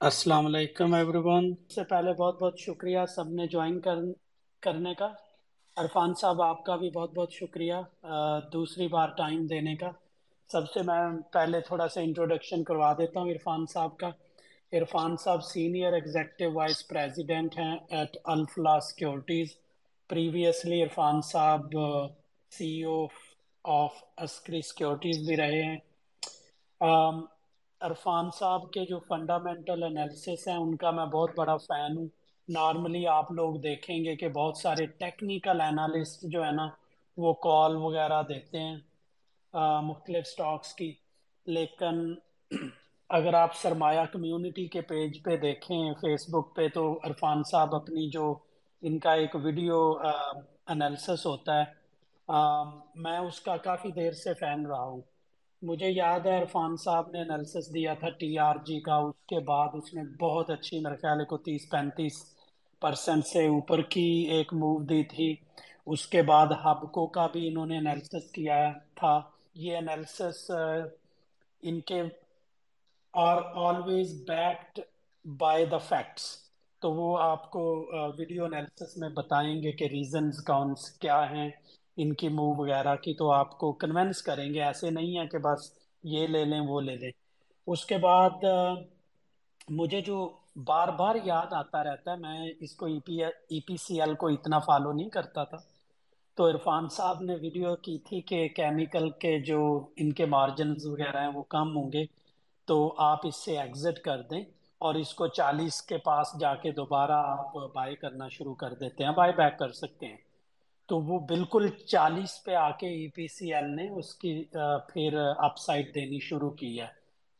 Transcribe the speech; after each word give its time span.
السلام 0.00 0.46
علیکم 0.46 0.94
every 0.94 1.18
one 1.24 1.52
سے 1.74 1.82
پہلے 1.90 2.12
بہت 2.12 2.40
بہت 2.42 2.58
شکریہ 2.58 2.98
سب 3.14 3.28
نے 3.28 3.46
جوائن 3.46 3.78
کرنے 3.80 4.94
کا. 4.94 5.08
عرفان 5.76 6.14
صاحب، 6.20 6.42
آپ 6.42 6.64
کا 6.64 6.76
بھی 6.76 6.90
بہت 6.90 7.14
بہت 7.14 7.32
شکریہ 7.32 7.74
دوسری 8.52 8.88
بار 8.88 9.08
ٹائم 9.16 9.46
دینے 9.46 9.74
کا. 9.76 9.90
سب 10.50 10.70
سے 10.70 10.82
میں 10.86 11.00
پہلے 11.32 11.60
تھوڑا 11.66 11.88
سا 11.88 12.00
انٹروڈکشن 12.00 12.64
کروا 12.64 12.92
دیتا 12.98 13.20
ہوں 13.20 13.30
عرفان 13.30 13.66
صاحب 13.72 13.96
کا. 13.98 14.10
Irfan 14.72 15.16
Sahab 15.24 15.44
senior 15.44 15.92
executive 15.92 16.52
vice 16.52 16.86
president 16.88 17.58
ہیں 17.58 17.76
at 17.88 18.16
Alfalah 18.24 18.78
securities 18.80 19.56
previously 20.12 20.82
Irfan 20.82 21.20
Sahab 21.22 21.60
C 22.50 22.82
O 22.82 23.06
of 23.64 24.04
عسکری 24.16 24.60
سیکورٹیز 24.62 25.26
بھی 25.26 25.36
رہے 25.36 25.62
ہیں۔ 25.62 25.78
um, 26.84 27.22
عرفان 27.80 28.30
صاحب 28.38 28.70
کے 28.70 28.84
جو 28.84 28.98
فنڈامنٹل 28.98 29.82
انالیسس 29.82 30.48
ہیں، 30.48 30.56
ان 30.56 30.76
کا 30.76 30.90
میں 30.90 31.06
بہت 31.06 31.30
بڑا 31.36 31.56
فین 31.56 31.96
ہوں۔ 31.96 32.06
نارملی 32.48 33.06
آپ 33.06 33.32
لوگ 33.32 33.56
دیکھیں 33.56 34.04
گے 34.04 34.16
کہ 34.16 34.28
بہت 34.28 34.56
سارے 34.56 34.86
ٹیکنیکل 34.86 35.60
انالسٹ 35.60 36.22
جو 36.22 36.44
ہے 36.44 36.50
نا، 36.50 36.68
وہ 37.16 37.32
کال 37.32 37.76
وغیرہ 37.76 38.22
دیتے 38.22 38.58
ہیں 38.58 38.76
uh, 39.56 39.82
مختلف 39.82 40.26
سٹاکس 40.26 40.74
کی۔ 40.74 40.92
لیکن 41.46 42.14
اگر 43.08 43.34
آپ 43.34 43.56
سرمایہ 43.56 44.04
کمیونٹی 44.12 44.66
کے 44.66 44.80
پیج 44.80 45.22
پہ 45.22 45.36
دیکھیں 45.36 45.92
فیس 45.92 46.34
بک 46.34 46.54
پہ، 46.54 46.68
تو 46.68 47.00
عرفان 47.02 47.42
صاحب 47.42 47.74
اپنی 47.74 48.10
جو 48.10 48.34
ان 48.82 48.98
کا 48.98 49.12
ایک 49.12 49.34
ویڈیو 49.36 49.78
انالسس 50.66 51.26
ہوتا 51.26 51.58
ہے۔ 51.58 51.64
میں 52.94 53.18
اس 53.18 53.40
کا 53.40 53.56
کافی 53.56 53.90
دیر 53.92 54.12
سے 54.12 54.34
فین 54.34 54.66
رہا 54.66 54.82
ہوں۔ 54.82 55.00
مجھے 55.62 55.88
یاد 55.90 56.20
ہے 56.26 56.40
عرفان 56.40 56.76
صاحب 56.76 57.10
نے 57.10 57.20
انالسس 57.20 57.72
دیا 57.74 57.94
تھا 57.94 58.08
ٹی 58.10 58.38
آر 58.38 58.56
جی 58.66 58.80
کا۔ 58.80 58.94
اس 58.96 59.26
کے 59.28 59.38
بعد 59.40 59.68
اس 59.72 59.92
نے 59.94 60.02
بہت 60.20 60.50
اچھی 60.50 60.78
میرے 60.80 60.96
خیال 60.96 61.24
کو 61.24 61.36
تیس 61.38 61.68
پینتیس 61.70 62.14
پرسنٹ 62.82 63.26
سے 63.26 63.46
اوپر 63.46 63.82
کی 63.92 64.08
ایک 64.30 64.52
موو 64.54 64.82
دی 64.82 65.02
تھی۔ 65.04 65.34
اس 65.86 66.06
کے 66.06 66.22
بعد 66.22 66.46
ہبکو 66.64 67.06
کا 67.06 67.26
بھی 67.26 67.46
انہوں 67.48 67.66
نے 67.66 67.78
انالسس 67.78 68.30
کیا 68.30 68.58
تھا۔ 68.94 69.18
یہ 69.54 69.76
انالسس 69.76 70.50
ان 71.62 71.80
کے 71.80 72.02
are 73.14 73.36
always 73.66 74.12
backed 74.28 74.80
by 75.24 75.64
the 75.64 75.78
facts 75.88 76.24
تو 76.82 76.92
وہ 76.92 77.18
آپ 77.18 77.50
کو 77.50 77.90
ویڈیو 78.18 78.44
انالسس 78.44 78.96
میں 78.96 79.08
بتائیں 79.08 79.62
گے 79.62 79.72
کہ 79.72 79.84
ریزنز 79.84 80.44
کونس 80.46 80.90
کیا 80.90 81.30
ہیں، 81.30 81.50
ان 81.96 82.12
کی 82.12 82.28
موو 82.28 82.54
وغیرہ 82.54 82.96
کی، 82.96 83.14
تو 83.14 83.32
آپ 83.32 83.58
کو 83.58 83.72
کنونس 83.72 84.22
کریں 84.22 84.54
گے، 84.54 84.62
ایسے 84.62 84.90
نہیں 84.90 85.18
ہے 85.18 85.26
کہ 85.26 85.38
بس 85.38 85.72
یہ 86.04 86.26
لے 86.26 86.44
لیں، 86.44 86.60
وہ 86.60 86.80
لے 86.80 86.96
لیں۔ 86.96 87.10
اس 87.66 87.84
کے 87.84 87.98
بعد 87.98 88.44
مجھے 89.68 90.00
جو 90.00 90.32
بار 90.56 90.88
بار 90.88 91.16
یاد 91.24 91.52
آتا 91.52 91.84
رہتا 91.84 92.12
ہے، 92.12 92.16
میں 92.16 92.52
اس 92.60 92.74
کو 92.74 92.86
ای 92.86 93.00
پی 93.00 93.24
ای 93.24 93.60
پی 93.60 93.76
سی 93.76 94.00
ایل 94.00 94.14
کو 94.14 94.28
اتنا 94.28 94.58
فالو 94.58 94.92
نہیں 94.92 95.08
کرتا 95.08 95.44
تھا۔ 95.44 95.58
تو 96.34 96.48
عرفان 96.48 96.88
صاحب 96.88 97.20
نے 97.20 97.34
ویڈیو 97.34 97.76
کی 97.76 97.98
تھی 97.98 98.20
کہ 98.20 98.48
کیمیکل 98.48 99.10
کے 99.10 99.38
جو 99.38 99.86
ان 99.96 100.12
کے 100.12 100.26
مارجنز 100.26 100.86
وغیرہ 100.86 101.20
ہیں، 101.20 101.30
وہ 101.34 101.42
کم 101.42 101.76
ہوں 101.76 101.92
گے۔ 101.92 102.04
تو 102.64 102.94
آپ 102.98 103.26
اس 103.26 103.44
سے 103.44 103.58
ایگزٹ 103.58 103.98
کر 103.98 104.22
دیں۔ 104.22 104.44
اور 104.82 104.94
اس 104.94 105.14
کو 105.14 105.26
چالیس 105.28 105.80
کے 105.82 105.96
پاس 105.98 106.26
جا 106.40 106.54
کے 106.54 106.70
دوبارہ 106.72 107.18
آپ 107.28 107.54
بائی 107.74 107.94
کرنا 107.96 108.28
شروع 108.28 108.54
کر 108.54 108.74
دیتے 108.74 109.04
ہیں 109.04 109.12
بائی 109.12 109.32
بیک 109.32 109.58
کر 109.58 109.72
سکتے 109.72 110.06
ہیں۔ 110.06 110.16
تو 110.88 110.98
وہ 111.00 111.18
بالکل 111.26 111.68
چالیس 111.86 112.42
پہ 112.44 112.54
آ 112.54 112.70
کے 112.70 112.88
ای 112.88 113.06
پی 113.08 113.26
سی 113.28 113.52
ایل 113.54 113.68
نے 113.76 113.88
اس 113.88 114.14
کی 114.14 114.32
پھر 114.88 115.18
اپ 115.38 115.58
سائڈ 115.58 115.94
دینی 115.94 116.18
شروع 116.20 116.50
کی 116.50 116.80
ہے۔ 116.80 116.86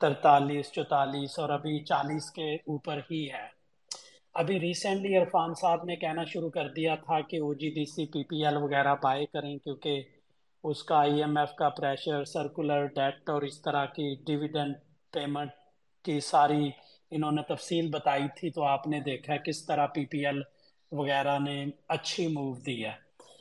ترتالیس، 0.00 0.70
چوتالیس 0.72 1.38
اور 1.38 1.50
ابھی 1.50 1.78
چالیس 1.84 2.30
کے 2.30 2.54
اوپر 2.54 3.00
ہی 3.10 3.24
ہے۔ 3.32 3.46
ابھی 4.34 4.60
ریسنٹلی 4.60 5.16
عرفان 5.16 5.54
صاحب 5.60 5.84
نے 5.84 5.96
کہنا 5.96 6.24
شروع 6.24 6.50
کر 6.50 6.68
دیا 6.68 6.94
تھا 6.94 7.20
کہ 7.20 7.36
O 7.36 7.52
G 7.54 7.70
D 7.70 7.84
C 7.84 8.06
P 8.06 8.22
P 8.24 8.44
L 8.44 8.56
وغیرہ 8.56 8.94
بائے 9.02 9.26
کریں، 9.26 9.56
کیونکہ 9.58 10.02
اس 10.64 10.82
کا 10.84 10.96
آئی 10.96 11.18
ایم 11.18 11.36
ایف 11.36 11.54
کا 11.54 11.68
پریشر 11.68 12.24
سرکولر 12.24 12.86
ڈیٹ 12.86 13.30
اور 13.30 13.42
اس 13.42 13.60
طرح 13.62 13.84
کی 13.86 14.14
ڈویڈنڈ 14.26 14.74
پیمنٹ 15.12 15.50
کی 16.04 16.18
ساری 16.20 16.70
انہوں 17.12 17.32
نے 17.32 17.42
تفصیل 17.42 17.90
بتائی 17.90 18.22
تھی 18.36 18.50
تو 18.50 18.62
آپ 18.64 18.86
نے 18.86 19.00
دیکھا 19.00 19.36
کس 19.36 19.66
طرح 19.66 19.86
پی 19.86 20.04
پی 20.06 20.26
ایل 20.26 20.42
وغیرہ 20.92 21.38
نے 21.38 21.64
اچھی 21.88 22.26
موو 22.26 22.54
دی 22.54 22.84
ہے۔ 22.84 22.92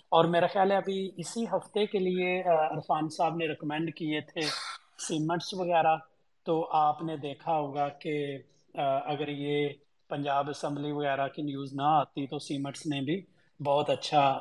اور 0.09 0.25
میرا 0.25 0.47
خیال 0.47 0.71
ہے 0.71 0.77
ابھی 0.77 1.11
اسی 1.17 1.45
ہفتے 1.45 1.85
کے 1.85 1.99
لیے 1.99 2.41
عرفان 2.41 3.09
صاحب 3.09 3.35
نے 3.35 3.47
ریکمینڈ 3.47 3.95
کیے 3.95 4.21
تھے 4.21 4.41
سیمنٹس 4.97 5.53
وغیرہ۔ 5.53 5.95
تو 6.43 6.67
آپ 6.71 7.03
نے 7.03 7.17
دیکھا 7.17 7.53
ہوگا 7.53 7.89
کہ 7.89 8.37
اگر 9.05 9.27
یہ 9.27 9.69
پنجاب 10.07 10.49
اسمبلی 10.49 10.91
وغیرہ 10.91 11.27
کی 11.27 11.41
نیوز 11.41 11.73
نہ 11.73 11.81
آتی 11.85 12.27
تو 12.27 12.39
سیمنٹس 12.39 12.85
نے 12.85 13.01
بھی 13.01 13.21
بہت 13.63 13.89
اچھا 13.89 14.39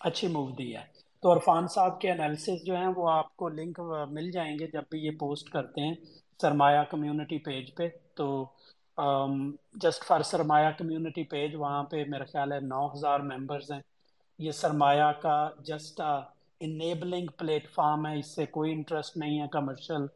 اچھی 0.00 0.28
موو 0.28 0.50
دی 0.50 0.76
ہے۔ 0.76 0.93
تو 1.24 1.32
عرفان 1.32 1.66
صاحب 1.68 2.00
کے 2.00 2.10
انالیسز 2.10 2.64
جو 2.64 2.74
ہیں 2.76 2.86
وہ 2.96 3.08
آپ 3.10 3.36
کو 3.36 3.48
لنک 3.48 3.80
مل 4.10 4.30
جائیں 4.30 4.58
گے 4.58 4.66
جب 4.72 4.82
بھی 4.90 4.98
یہ 5.00 5.10
پوسٹ 5.20 5.48
کرتے 5.50 5.80
ہیں 5.80 5.94
سرمایہ 6.42 6.82
کمیونٹی 6.90 7.38
پیج 7.44 7.74
پہ۔ 7.76 7.88
تو 8.16 8.26
just 9.82 10.04
for 10.04 10.20
Sarmaya 10.22 10.70
community 10.78 11.22
page 11.30 11.54
وہاں 11.54 11.82
پہ 11.90 12.02
میرا 12.08 12.24
خیال 12.24 12.52
ہے 12.52 12.60
نو 12.62 12.86
ہزار 12.92 13.20
ممبرز 13.30 13.70
ہیں۔ 13.72 13.80
یہ 14.38 14.50
سرمایہ 14.52 15.10
کا 15.22 15.36
جسٹ 15.60 16.00
انیبلنگ 16.60 17.26
پلیٹ 17.38 17.68
فارم 17.70 18.06
ہے۔ 18.06 18.18
اس 18.18 18.34
سے 18.34 18.46
کوئی 18.46 18.72
انٹرسٹ 18.72 19.16
نہیں 19.16 19.40
ہے 19.40 19.46
کمرشل 19.52 20.06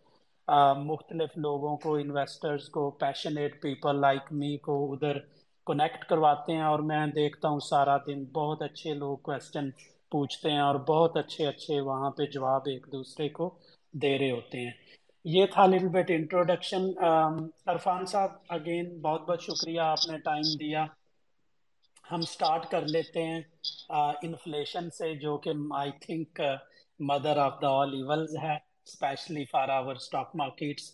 مختلف 0.86 1.36
لوگوں 1.36 1.76
کو 1.76 1.94
انویسٹرز 1.96 2.69
کو 2.69 2.90
پیشنیٹ 3.00 3.60
پیپل 3.62 4.00
لائک 4.00 4.32
می 4.32 4.56
کو 4.58 4.92
ادھر 4.92 5.19
کنیکٹ 5.66 6.04
کرواتے 6.04 6.52
ہیں۔ 6.52 6.62
اور 6.62 6.78
میں 6.82 7.06
دیکھتا 7.14 7.48
ہوں 7.48 7.60
سارا 7.62 7.96
دن 8.06 8.25
بہت 8.32 8.62
اچھے 8.62 8.94
لوگ 8.94 9.16
کوشچن 9.22 9.69
پوچھتے 10.12 10.50
ہیں 10.50 10.60
اور 10.60 10.74
بہت 10.88 11.16
اچھے 11.16 11.46
اچھے 11.46 11.80
وہاں 11.80 12.10
پہ 12.10 12.24
جواب 12.26 12.62
ایک 12.66 12.86
دوسرے 12.92 13.28
کو 13.28 13.48
دے 13.94 14.19
رہے 14.19 14.30
ہوتے 14.30 14.60
ہیں۔ 14.60 14.72
یہ 15.24 15.46
تھا 15.46 15.66
لٹل 15.66 15.88
بیٹ 15.88 16.10
انٹروڈکشن 16.10 16.82
عرفان 17.66 18.04
صاحب 18.06 18.30
اگین 18.48 19.00
بہت 19.00 19.22
بہت 19.22 19.42
شکریہ، 19.42 19.80
آپ 19.82 20.06
نے 20.06 20.19
ٹائم 20.20 20.54
دیا۔ 20.60 20.84
ہم 22.04 22.24
سٹارٹ 22.24 22.66
کر 22.70 22.86
لیتے 22.86 23.22
ہیں۔ 23.22 23.41
انفلیشن 24.22 24.91
سے 24.91 25.14
جو 25.16 25.36
کہ 25.38 25.50
I 25.74 25.91
think 26.00 26.40
mother 27.00 27.36
of 27.38 27.60
the 27.62 27.69
all 27.72 27.92
evils 27.94 28.36
ہے 28.36 28.54
especially 28.86 29.44
for 29.44 29.69
our 29.70 29.94
stock 29.94 30.30
markets 30.34 30.90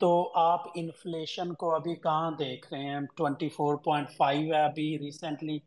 تو 0.00 0.10
آپ 0.40 0.66
انفلیشن 0.74 1.52
کو 1.54 1.74
ابھی 1.74 1.94
کہاں 1.96 2.30
دیکھ 2.38 2.72
رہے 2.72 2.84
ہیں؟ 2.84 3.00
ٹوینٹی 3.16 3.48
فور 3.48 3.76
پوائنٹ 3.76 4.10
فائیو 4.10 4.54
ہے 4.54 4.64
ابھی 4.64 4.98
ریسنٹلی 4.98 5.58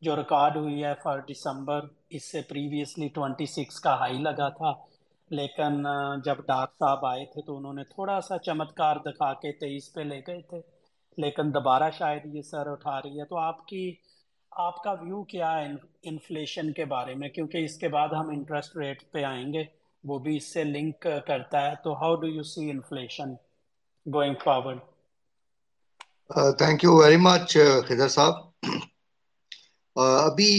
جو 0.00 0.16
ریکارڈ 0.16 0.56
ہوئی 0.56 0.84
ہے 0.84 0.92
فار 1.02 1.18
دسمبر 1.30 1.80
اس 2.10 2.32
سے 2.32 2.40
پریویسلی 2.42 3.08
ٹوینٹی 3.08 3.46
سکس 3.46 3.80
کا 3.80 3.94
ہائی 3.94 4.18
لگا 4.18 4.48
تھا۔ 4.48 4.72
لیکن 5.30 5.86
جب 6.24 6.38
ڈاک 6.38 6.70
صاحب 6.78 7.06
آئے 7.06 7.24
تھے 7.24 7.42
تو 7.42 7.56
انہوں 7.56 7.72
نے 7.72 7.84
تھوڑا 7.84 8.20
سا 8.20 8.38
چمتکار 8.38 8.96
دکھا 8.96 9.32
کے 9.34 9.52
تیئیس 9.52 9.92
پہ 9.92 10.00
لے 10.00 10.20
گئے 10.26 10.40
تھے۔ 10.42 10.60
لیکن 11.18 11.54
دوبارہ 11.54 11.90
شاید 11.98 12.34
یہ 12.34 12.42
سر 12.42 12.72
اٹھا 12.72 12.98
رہی 12.98 13.20
ہے۔ 13.20 13.24
تو 13.24 13.38
آپ 13.38 13.66
کی، 13.66 13.94
آپ 14.50 14.82
کا 14.82 14.90
ویو 14.92 15.22
کیا 15.24 15.50
ہے 15.58 15.66
انفلیشن 16.02 16.72
کے 16.72 16.84
بارے 16.84 17.14
میں؟ 17.14 17.28
کیونکہ 17.28 17.64
اس 17.64 17.76
کے 17.78 17.88
بعد 17.88 18.08
ہم 18.08 18.28
انٹرسٹ 18.28 18.76
ریٹ 18.76 19.10
پہ 19.12 19.22
آئیں 19.24 19.52
گے۔ 19.52 19.64
وہ 20.04 20.18
بھی 20.18 20.36
اس 20.36 20.52
سے 20.52 20.64
لنک 20.64 21.06
کرتا 21.26 21.70
ہے۔ 21.70 21.74
تو 21.84 21.92
how 21.92 22.14
do 22.14 22.26
you 22.26 22.42
see 22.42 22.70
inflation 22.70 23.30
going 24.06 24.34
forward 24.44 24.78
thank 26.58 26.84
you 26.84 26.96
very 26.96 27.16
much 27.16 27.56
Khizar 27.88 28.08
Sahab. 28.08 28.34
ابھی 29.98 30.52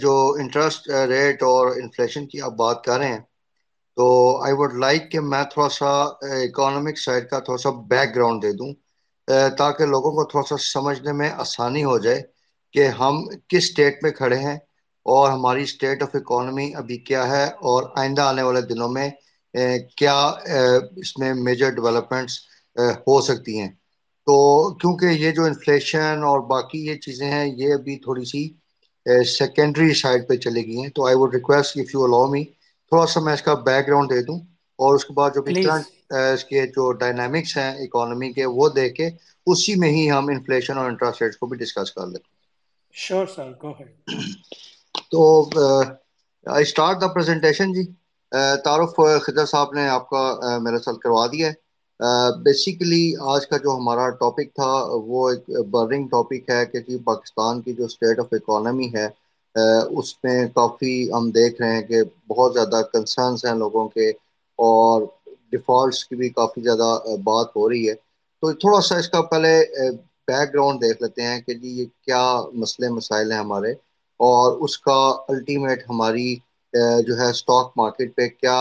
جو 0.00 0.14
انٹرسٹ 0.40 0.80
ریٹ 1.08 1.42
اور 1.44 1.66
انفلیشن 1.76 2.26
کی 2.26 2.40
آپ 2.42 2.52
بات 2.56 2.84
کر 2.84 2.98
رہے 2.98 3.08
ہیں، 3.08 3.20
تو 3.96 4.06
آئی 4.44 4.54
وڈ 4.58 4.72
لائک 4.76 5.10
کہ 5.10 5.20
میں 5.22 5.42
تھوڑا 5.52 5.68
سا 5.70 5.90
اکانومک 6.38 6.98
سائڈ 6.98 7.28
کا 7.30 7.38
تھوڑا 7.40 7.58
سا 7.58 7.70
بیک 7.88 8.14
گراؤنڈ 8.14 8.42
دے 8.42 8.52
دوں 8.52 8.72
تاکہ 9.58 9.86
لوگوں 9.86 10.12
کو 10.12 10.24
تھوڑا 10.24 10.46
سا 10.46 10.56
سمجھنے 10.64 11.12
میں 11.12 11.30
آسانی 11.44 11.84
ہو 11.84 11.98
جائے 11.98 12.20
کہ 12.74 12.86
ہم 12.98 13.14
کس 13.48 13.64
سٹیٹ 13.66 14.02
میں 14.02 14.10
کھڑے 14.12 14.38
ہیں 14.38 14.56
اور 15.06 15.30
ہماری 15.30 15.64
سٹیٹ 15.66 16.02
آف 16.02 16.14
اکانومی 16.14 16.72
ابھی 16.76 16.96
کیا 17.00 17.26
ہے 17.28 17.44
اور 17.62 17.82
آئندہ 17.96 18.22
آنے 18.22 18.42
والے 18.42 18.60
دنوں 18.64 18.88
میں 18.90 19.08
کیا 19.96 20.16
اس 20.96 21.18
میں 21.18 21.32
میجر 21.38 21.70
ڈیولپمنٹس 21.72 22.38
ہو 23.02 23.20
سکتی 23.22 23.58
ہیں۔ 23.60 23.68
تو 24.26 24.36
کیونکہ 24.76 25.06
یہ 25.14 25.30
جو 25.32 25.44
انفلیشن 25.44 26.22
اور 26.24 26.40
باقی 26.48 26.84
یہ 26.86 26.94
چیزیں 26.98 27.30
ہیں، 27.30 27.46
یہ 27.54 27.74
ابھی 27.74 27.98
تھوڑی 27.98 28.24
سی 28.26 28.42
سیکنڈری 29.06 29.94
سائڈ 29.94 30.28
پہ 30.28 30.36
چلے 30.36 30.64
گئی 30.66 30.82
ہیں 30.82 30.88
تو 30.88 31.06
I 31.06 31.16
would 31.16 31.34
request 31.34 31.76
if 31.76 31.94
you 31.94 32.04
allow 32.04 32.26
me 32.26 32.44
تھوڑا 32.92 33.06
سا 33.06 33.20
میں 33.20 33.34
اس 33.34 33.42
کا 33.42 33.54
بیک 33.64 33.86
گراؤنڈ 33.86 34.10
دے 34.10 34.20
دوں 34.22 34.38
اور 34.78 34.94
اس 34.94 35.04
کے 35.04 35.12
بعد 35.12 35.30
جو 35.34 35.42
بھی 35.42 35.64
اس 36.10 36.44
کے 36.44 36.66
جو 36.66 36.92
ڈائنامکس 36.92 37.56
ہیں 37.56 37.70
اکانومی 37.84 38.32
کے 38.32 38.46
وہ 38.46 38.68
دیکھ 38.68 38.94
کے 38.94 39.08
اسی 39.46 39.74
میں 39.74 39.90
ہی 39.90 40.10
ہم 40.10 40.28
انفلیشن 40.28 40.78
اور 40.78 40.88
انٹرسٹ 40.90 41.22
ریٹ 41.22 41.36
کو 41.36 41.46
بھی 41.46 41.58
ڈسکس 41.58 41.92
کر 41.92 42.06
لیں 42.06 42.34
sir. 42.94 43.54
Go 43.54 43.70
ahead. 43.70 43.88
تو 45.10 45.50
آئی 46.46 46.62
اسٹارٹ 46.62 47.00
دا 47.00 47.06
پریزنٹیشن 47.06 47.72
جی 47.72 47.84
تعارف 48.64 48.96
خضر 49.22 49.46
صاحب 49.46 49.72
نے 49.74 49.88
آپ 49.88 50.08
کا 50.10 50.58
میرے 50.58 50.78
ساتھ 50.78 50.98
کروا 50.98 51.26
دیا 51.26 51.48
ہے 51.48 51.52
بیسیکلی 52.40 53.02
آج 53.26 53.46
کا 53.46 53.56
جو 53.58 53.70
ہمارا 53.72 54.08
ٹاپک 54.16 54.54
تھا، 54.54 54.72
وہ 55.06 55.28
ایک 55.30 55.42
برننگ 55.68 56.06
ٹاپک 56.08 56.50
ہے 56.50 56.64
کہ 56.66 56.80
جی 56.80 56.98
پاکستان 57.04 57.60
کی 57.62 57.72
جو 57.74 57.84
اسٹیٹ 57.86 58.18
آف 58.20 58.32
اکانومی 58.32 58.88
ہے 58.94 59.06
اس 59.92 60.12
میں 60.18 60.38
کافی 60.54 60.92
ہم 61.10 61.30
دیکھ 61.32 61.60
رہے 61.60 61.74
ہیں 61.74 61.82
کہ 61.82 62.02
بہت 62.28 62.54
زیادہ 62.54 62.80
کنسرنس 62.88 63.44
ہیں 63.44 63.54
لوگوں 63.56 63.88
کے 63.90 64.08
اور 64.58 65.02
ڈیفالٹس 65.50 66.04
کی 66.04 66.16
بھی 66.16 66.28
کافی 66.30 66.60
زیادہ 66.62 66.90
بات 67.24 67.56
ہو 67.56 67.68
رہی 67.68 67.88
ہے۔ 67.88 67.94
تو 68.42 68.52
تھوڑا 68.54 68.80
سا 68.82 68.96
اس 68.96 69.08
کا 69.08 69.20
پہلے 69.24 69.52
بیک 70.28 70.48
گراؤنڈ 70.48 70.80
دیکھ 70.80 71.02
لیتے 71.02 71.22
ہیں 71.22 71.40
کہ 71.42 71.54
جی 71.54 71.68
یہ 71.70 71.86
کیا 72.02 72.22
مسئلے 72.54 72.88
مسائل 72.90 73.32
ہیں 73.32 73.38
ہمارے 73.38 73.72
اور 74.20 74.56
اس 74.60 74.78
کا 74.80 74.98
الٹیمیٹ 75.28 75.82
ہماری 75.84 76.34
جو 77.02 77.18
ہے 77.18 77.28
اسٹاک 77.30 77.72
مارکیٹ 77.76 78.14
پہ 78.16 78.26
کیا 78.30 78.58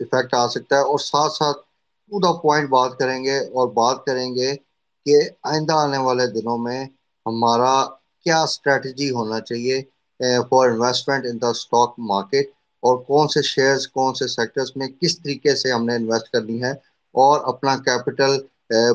افیکٹ 0.00 0.34
آ 0.34 0.46
سکتا 0.48 0.76
ہے 0.76 0.82
اور 0.82 0.98
ساتھ 1.02 1.32
ساتھ 1.32 1.58
پورا 2.12 2.32
پوائنٹ 2.42 2.68
بات 2.68 2.98
کریں 2.98 3.22
گے 3.24 3.38
اور 3.50 3.68
بات 3.72 4.04
کریں 4.04 4.34
گے 4.34 4.54
کہ 5.06 5.16
آئندہ 5.44 5.74
آنے 5.76 5.98
والے 5.98 6.26
دنوں 6.32 6.58
میں 6.58 6.84
ہمارا 7.26 7.74
کیا 8.26 8.40
اسٹریٹجی 8.42 9.10
ہونا 9.10 9.40
چاہیے 9.40 9.80
for 10.50 10.68
investment 10.68 11.26
in 11.26 11.40
the 11.40 11.48
stock 11.48 11.94
market 12.04 12.46
اور 12.82 12.96
کون 13.02 13.28
سے 13.28 13.42
شیئرز 13.44 13.86
کون 13.88 14.14
سے 14.14 14.26
سیکٹرز 14.28 14.70
میں 14.76 14.88
کس 15.00 15.18
طریقے 15.18 15.54
سے 15.56 15.72
ہم 15.72 15.84
نے 15.84 15.94
انویسٹ 15.94 16.28
کرنی 16.28 16.62
ہے 16.62 16.70
اور 17.14 17.40
اپنا 17.44 17.76
کیپٹل 17.78 18.38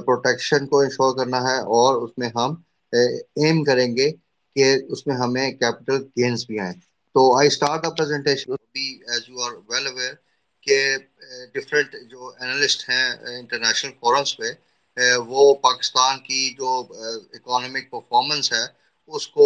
پروٹیکشن 0.06 0.64
eh, 0.64 0.70
کو 0.70 0.80
انشور 0.80 1.16
کرنا 1.18 1.42
ہے 1.42 1.58
اور 1.72 2.02
اس 2.02 2.18
میں 2.18 2.30
ہم 2.36 2.52
eh, 2.94 3.12
ایم 3.38 3.64
کریں 3.64 3.96
گے 3.98 4.10
کہ 4.56 4.66
اس 4.90 5.06
میں 5.08 5.16
ہمیں 5.16 5.52
کیپٹل 5.52 6.04
گینز 6.18 6.46
بھی 6.48 6.60
آئیں۔ 6.60 6.74
تو 7.16 7.36
I 7.38 7.48
start 7.48 7.86
presentation 7.98 8.52
as 8.52 9.30
you 9.30 9.42
are 9.42 9.52
well 9.70 9.88
aware 9.88 10.14
کہ 10.68 10.78
ڈفرینٹ 11.54 11.96
جو 12.12 12.28
انالسٹ 12.30 12.90
ہیں 12.90 13.06
انٹرنیشنل 13.32 13.92
فورمس 14.00 14.36
پہ 14.38 14.52
وہ 15.28 15.54
پاکستان 15.62 16.20
کی 16.22 16.50
جو 16.54 16.70
اکانومک 17.34 17.90
پرفارمنس 17.92 18.52
ہے، 18.54 18.66
اس 19.10 19.28
کو 19.30 19.46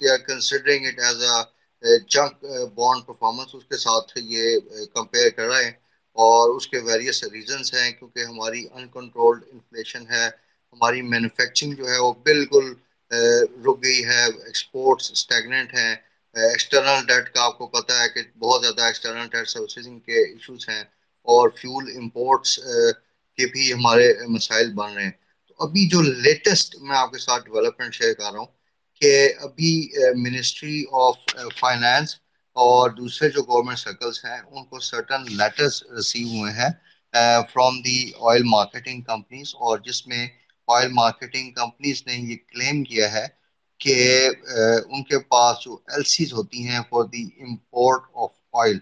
they 0.00 0.10
are 0.10 0.18
considering 0.26 0.86
it 0.86 0.98
as 1.00 1.22
a 1.22 1.98
junk 2.08 2.44
bond 2.74 3.06
performance 3.06 3.54
اس 3.54 3.64
کے 3.64 3.76
ساتھ 3.78 4.12
یہ 4.26 4.58
کمپیئر 4.94 5.30
کر 5.30 5.46
رہے 5.48 5.64
ہیں 5.64 5.72
اور 6.16 6.48
اس 6.50 6.66
کے 6.68 6.78
ویریس 6.80 7.22
ریزنس 7.26 7.72
ہیں 7.74 7.90
کیونکہ 7.92 8.24
ہماری 8.24 8.64
انکنٹرولڈ 8.72 9.42
انفلیشن 9.52 10.06
ہے، 10.10 10.26
ہماری 10.74 11.02
مینوفیکچرنگ 11.04 11.74
جو 11.74 11.88
ہے 11.88 11.98
وہ 11.98 12.12
بالکل 12.22 12.72
رک 13.64 13.82
گئی 13.82 14.04
ہے 14.04 14.22
ایکسپورٹس 14.24 15.10
اسٹیگنٹ 15.12 15.74
ہیں 15.74 15.94
ایکسٹرنل 16.36 17.04
ڈیٹ 17.06 17.28
کا 17.28 17.44
آپ 17.44 17.56
کو 17.58 17.66
پتہ 17.70 17.92
ہے 17.92 18.08
کہ 18.10 18.22
بہت 18.36 18.62
زیادہ 18.62 18.82
ایکسٹرنل 18.82 19.26
ڈیٹ 19.28 19.48
سروسنگ 19.48 19.98
کے 20.00 20.22
ایشوز 20.22 20.68
ہیں 20.68 20.82
اور 21.28 21.48
فیول 21.52 21.90
امپورٹس 21.96 22.58
کے 23.38 23.46
بھی 23.48 23.72
ہمارے 23.72 24.06
مسائل 24.28 24.72
بن 24.72 24.92
رہے 24.92 25.04
ہیں۔ 25.04 25.10
تو 25.48 25.56
ابھی 25.60 25.86
جو 25.88 26.00
لیٹسٹ 26.02 26.76
میں 26.80 26.96
آپ 26.96 27.10
کے 27.10 27.18
ساتھ 27.18 27.44
ڈیولپمنٹ 27.44 27.94
شیئر 27.94 28.12
کر 28.14 28.24
رہا 28.24 28.38
ہوں 28.38 28.46
کہ 29.02 29.12
ابھی 29.42 29.72
منسٹری 30.16 30.82
آف 31.00 31.16
فائنانس 31.56 32.14
اور 32.56 32.90
دوسرے 32.92 33.28
جو 33.30 33.42
گورنمنٹ 33.44 33.78
سرکلز 33.78 34.24
ہیں، 34.24 34.40
ان 34.42 34.64
کو 34.64 34.80
سرٹن 34.82 35.24
لیٹرز 35.32 35.82
ریسیو 35.90 36.28
ہوئے 36.30 36.52
ہیں 36.52 36.68
from 37.48 37.80
the 37.80 37.98
oil 38.22 38.42
marketing 38.46 39.02
companies 39.02 39.54
اور 39.60 39.78
جس 39.80 40.06
میں 40.06 40.26
آئل 40.68 40.88
مارکیٹنگ 40.92 41.50
کمپنیز 41.52 42.02
نے 42.06 42.14
یہ 42.14 42.36
کلیم 42.48 42.82
کیا 42.84 43.10
ہے 43.12 43.26
کہ 43.84 43.96
ان 44.88 45.02
کے 45.04 45.18
پاس 45.28 45.64
جو 45.64 45.74
ایل 45.88 46.02
سیز 46.06 46.32
ہوتی 46.32 46.66
ہیں 46.68 46.80
for 46.90 47.04
the 47.04 47.22
import 47.40 48.02
of 48.14 48.30
oil 48.62 48.78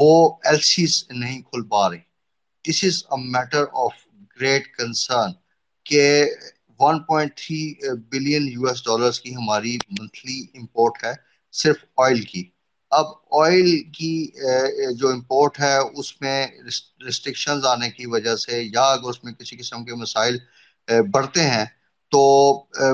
وہ 0.00 0.12
ایل 0.44 0.60
سیز 0.64 1.04
نہیں 1.10 1.40
کھل 1.42 1.62
پا 1.68 1.88
رہی۔ 1.90 1.98
This 2.64 2.82
is 2.84 3.02
a 3.10 3.20
matter 3.30 3.64
of 3.84 3.94
great 4.36 4.66
concern 4.76 5.32
کہ 5.86 6.04
1.3 6.80 7.60
بلین 8.12 8.48
یو 8.48 8.66
ایس 8.66 8.84
ڈالرز 8.84 9.20
کی 9.20 9.34
ہماری 9.34 9.76
منتھلی 9.90 10.40
امپورٹ 10.54 11.04
ہے، 11.04 11.12
صرف 11.54 11.84
آئل 11.98 12.20
کی۔ 12.22 12.42
اب 12.92 13.06
آئل 13.42 13.68
کی 13.92 14.14
جو 14.98 15.08
امپورٹ 15.08 15.60
ہے، 15.60 15.76
اس 15.76 16.20
میں 16.20 16.46
ریسٹرکشنز 17.06 17.64
آنے 17.66 17.90
کی 17.90 18.06
وجہ 18.06 18.34
سے 18.36 18.62
یا 18.64 18.82
اگر 18.82 19.08
اس 19.10 19.22
میں 19.24 19.32
کسی 19.32 19.56
قسم 19.56 19.84
کے 19.84 19.94
مسائل 19.94 20.38
بڑھتے 21.12 21.42
ہیں 21.42 21.64
تو 22.12 22.22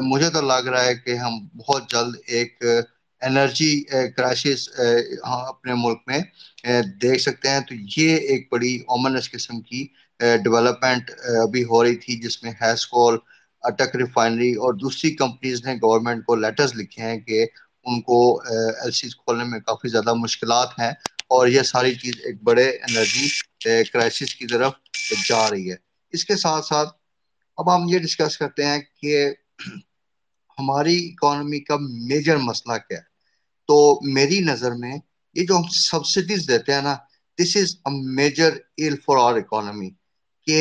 مجھے 0.03 0.31
تو 0.31 0.41
لگ 0.43 0.69
رہا 0.69 0.85
ہے 0.85 0.95
کہ 0.97 1.15
ہم 1.17 1.33
بہت 1.57 1.91
جلد 1.91 2.15
ایک 2.29 2.63
انرجی 3.23 3.73
کرائسس 4.17 4.69
ہاں، 5.27 5.45
اپنے 5.49 5.75
ملک 5.77 5.99
میں 6.07 6.19
دیکھ 7.01 7.23
سکتے 7.23 7.49
ہیں۔ 7.49 7.61
تو 7.61 7.75
یہ 7.97 8.17
ایک 8.29 8.49
بڑی 8.53 8.77
اومنس 8.89 9.31
قسم 9.31 9.61
کی 9.63 9.87
ڈیولپمنٹ 10.21 11.11
ابھی 11.43 11.63
ہو 11.65 11.83
رہی 11.85 11.97
تھی، 11.97 12.17
جس 12.21 12.43
میں 12.43 12.53
ہیس 12.61 12.87
کول 12.89 13.17
اٹک 13.65 13.97
ریفائنری 13.97 14.53
اور 14.57 14.75
دوسری 14.75 15.11
کمپنیز 15.17 15.65
نے 15.65 15.75
گورنمنٹ 15.83 16.25
کو 16.25 16.37
لیٹرز 16.37 16.75
لکھے 16.75 17.03
ہیں 17.03 17.19
کہ 17.19 17.45
ان 17.87 18.01
کو 18.03 18.19
ایل 18.43 18.91
سیز 18.93 19.17
کھولنے 19.17 19.45
میں 19.45 19.61
کافی 19.61 19.89
زیادہ 19.89 20.15
مشکلات 20.15 20.79
ہیں 20.79 20.91
اور 21.29 21.47
یہ 21.49 21.63
ساری 21.65 21.95
چیز 21.95 22.15
ایک 22.25 22.43
بڑے 22.43 22.69
انرجی 22.71 23.29
کرائسس 23.85 24.35
کی 24.35 24.47
طرف 24.47 24.73
جا 25.29 25.49
رہی 25.51 25.71
ہے۔ 25.71 25.77
اس 26.15 26.25
کے 26.25 26.37
ساتھ 26.37 26.67
ساتھ 26.67 26.89
اب 27.59 27.75
ہم 27.75 27.89
یہ 27.89 27.99
ڈسکس 27.99 28.39
کرتے 28.39 28.67
ہیں 28.67 28.79
کہ 29.01 29.15
ہماری 30.59 30.97
اکانومی 31.09 31.61
کا 31.61 31.77
میجر 32.09 32.37
مسئلہ 32.41 32.77
کیا 32.79 32.99
ہے۔ 32.99 33.11
تو 33.69 33.77
میری 34.13 34.41
نظر 34.41 34.73
میں 34.73 34.97
یہ 35.37 35.47
جو 35.47 35.57
ہم 35.57 35.69
سبسڈیز 35.83 36.49
دیتے 36.49 36.75
ہیں 36.75 36.83
نا 36.83 36.95
this 37.39 37.57
is 37.57 37.75
a 37.87 37.91
major 38.15 38.53
ill 38.77 38.97
for 38.97 39.17
our 39.19 39.37
economy 39.37 39.91
کہ 40.47 40.61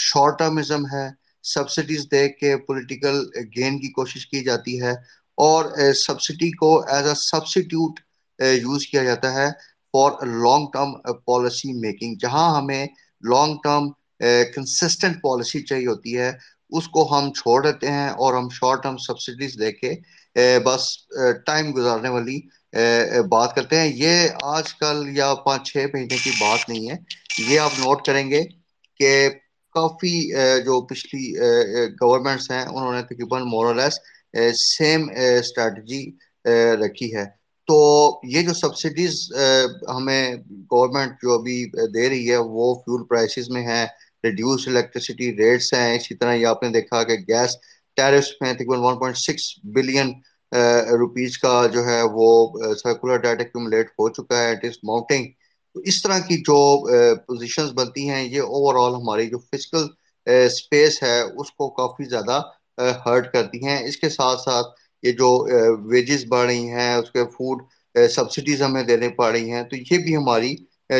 شارٹ 0.00 0.38
ٹرمزم 0.38 0.86
ہے 0.86 1.06
سبسڈیز 1.44 2.06
دے 2.10 2.28
کے 2.30 2.56
پولیٹیکل 2.58 3.16
گین 3.56 3.78
کی 3.78 3.88
کوشش 3.92 4.26
کی 4.26 4.42
جاتی 4.44 4.80
ہے 4.82 4.92
اور 5.38 5.64
eh, 5.80 5.92
سبسڈی 5.96 6.50
کو 6.52 6.70
ایز 6.88 7.06
اے 7.06 7.14
سبسٹیوٹ 7.16 8.00
یوز 8.38 8.86
کیا 8.86 9.04
جاتا 9.04 9.32
ہے 9.34 9.48
for 9.94 10.10
long 10.26 10.66
term 10.72 10.92
policy 11.24 11.72
making 11.80 12.14
جہاں 12.20 12.48
ہمیں 12.56 12.86
لانگ 13.22 13.56
ٹرم 13.62 13.88
کنسسٹنٹ 14.54 15.16
پالیسی 15.22 15.60
چاہیے 15.62 15.86
ہوتی 15.86 16.16
ہے، 16.18 16.30
اس 16.70 16.88
کو 16.88 17.06
ہم 17.10 17.32
چھوڑ 17.32 17.62
دیتے 17.62 17.90
ہیں 17.90 18.08
اور 18.22 18.34
ہم 18.34 18.48
شارٹ 18.52 18.82
ٹرم 18.82 18.96
سبسڈیز 19.06 19.58
دے 19.60 19.72
کے 19.72 19.94
بس 20.64 20.82
ٹائم 21.46 21.72
گزارنے 21.76 22.08
والی 22.08 22.38
بات 23.28 23.54
کرتے 23.54 23.76
ہیں۔ 23.76 23.90
یہ 23.96 24.28
آج 24.46 24.72
کل 24.74 25.02
یا 25.16 25.32
پانچ، 25.44 25.72
چھ 25.72 25.86
مہینے 25.92 26.16
کی 26.22 26.30
بات 26.40 26.68
نہیں 26.68 26.90
ہے۔ 26.90 26.96
یہ 27.38 27.60
آپ 27.60 27.78
نوٹ 27.78 28.04
کریں 28.06 28.28
گے 28.30 28.42
کہ 29.00 29.28
کافی 29.74 30.16
جو 30.64 30.80
پچھلی 30.86 31.32
گورنمنٹس 32.02 32.50
ہیں، 32.50 32.62
انہوں 32.62 32.92
نے 32.92 33.02
تقریباً 33.02 33.42
مورلیس 33.48 33.98
سیم 34.60 35.08
اسٹریٹجی 35.16 36.04
رکھی 36.84 37.14
ہے۔ 37.16 37.24
تو 37.68 37.78
یہ 38.28 38.42
جو 38.42 38.54
سبسڈیز 38.54 39.14
ہمیں 39.88 40.34
گورنمنٹ 40.72 41.12
جو 41.22 41.34
ابھی 41.34 41.58
دے 41.94 42.08
رہی 42.08 42.30
ہے، 42.30 42.36
وہ 42.36 42.74
فیول 42.76 43.04
پرائسز 43.06 43.50
میں 43.50 43.66
ہے 43.66 43.84
ریڈیوس 44.24 44.66
الیکٹریسٹی 44.68 45.30
ریٹس 45.36 45.72
ہیں۔ 45.74 45.94
اسی 45.96 46.14
طرح 46.14 46.34
یہ 46.34 46.46
آپ 46.46 46.62
نے 46.62 46.68
دیکھا 46.70 47.02
کہ 47.02 47.16
گیس 47.28 47.56
ٹیرفس 47.96 48.30
میں 48.40 48.52
تقریباً 48.52 48.80
1.6 48.86 49.52
بلین 49.74 50.12
روپیز 51.00 51.38
کا 51.38 51.54
جو 51.72 51.84
ہے 51.86 52.00
وہ 52.12 52.28
سرکولر 52.82 53.16
ڈیٹ 53.24 53.40
ایکومولیٹ 53.40 53.88
ہو 53.98 54.08
چکا 54.08 54.42
ہے 54.42 54.50
اٹ 54.52 54.64
از 54.64 54.78
ماؤنٹنگ 54.84 55.26
تو 55.74 55.80
اس 55.90 56.00
طرح 56.02 56.18
کی 56.28 56.36
جو 56.46 56.58
پوزیشنز 57.26 57.72
بنتی 57.72 58.08
ہیں، 58.08 58.22
یہ 58.24 58.40
اوور 58.40 58.74
آل 58.84 58.94
ہماری 58.94 59.26
جو 59.30 59.38
فزیکل 59.40 59.86
اسپیس 60.26 61.02
ہے، 61.02 61.20
اس 61.20 61.50
کو 61.52 61.68
کافی 61.74 62.08
زیادہ 62.08 62.40
ہرٹ 63.06 63.32
کرتی 63.32 63.64
ہیں۔ 63.64 63.78
اس 63.88 63.96
کے 63.96 64.08
ساتھ 64.08 64.40
ساتھ 64.40 64.66
یہ 65.02 65.12
جو 65.20 65.28
ویجز 65.90 66.24
بڑھ 66.28 66.46
رہی 66.46 66.68
ہیں، 66.68 66.94
اس 66.94 67.10
کے 67.10 67.24
فوڈ 67.36 67.62
سبسڈیز 67.94 68.62
ہمیں 68.62 68.82
دینے 68.82 69.08
پڑ 69.18 69.30
رہی 69.32 69.50
ہیں۔ 69.52 69.62
تو 69.62 69.76
یہ 69.76 69.98
بھی 70.04 70.16
ہماری 70.16 70.54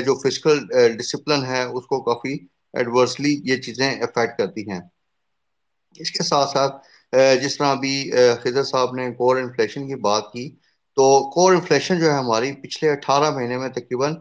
جو 0.06 0.14
فزیکل 0.20 0.66
ڈسپلن 0.98 1.44
ہے، 1.46 1.62
اس 1.62 1.86
کو 1.86 2.02
کافی 2.04 2.36
ایڈورسلی 2.74 3.40
یہ 3.44 3.56
چیزیں 3.62 3.90
افیکٹ 4.02 4.38
کرتی 4.38 4.68
ہیں۔ 4.70 4.80
اس 6.00 6.10
کے 6.10 6.22
ساتھ 6.22 6.50
ساتھ 6.50 6.74
جس 7.42 7.56
طرح 7.56 7.66
ابھی 7.66 8.10
خضر 8.42 8.62
صاحب 8.64 8.94
نے 8.94 9.10
کور 9.14 9.36
انفلیشن 9.36 9.86
کی 9.88 9.94
بات 10.00 10.32
کی، 10.32 10.48
تو 10.96 11.04
کور 11.30 11.52
انفلیشن 11.52 11.98
جو 11.98 12.06
ہے 12.06 12.16
ہماری 12.16 12.52
پچھلے 12.62 12.90
اٹھارہ 12.90 13.30
مہینے 13.30 13.56
میں 13.58 13.68
تقریباً 13.68 14.14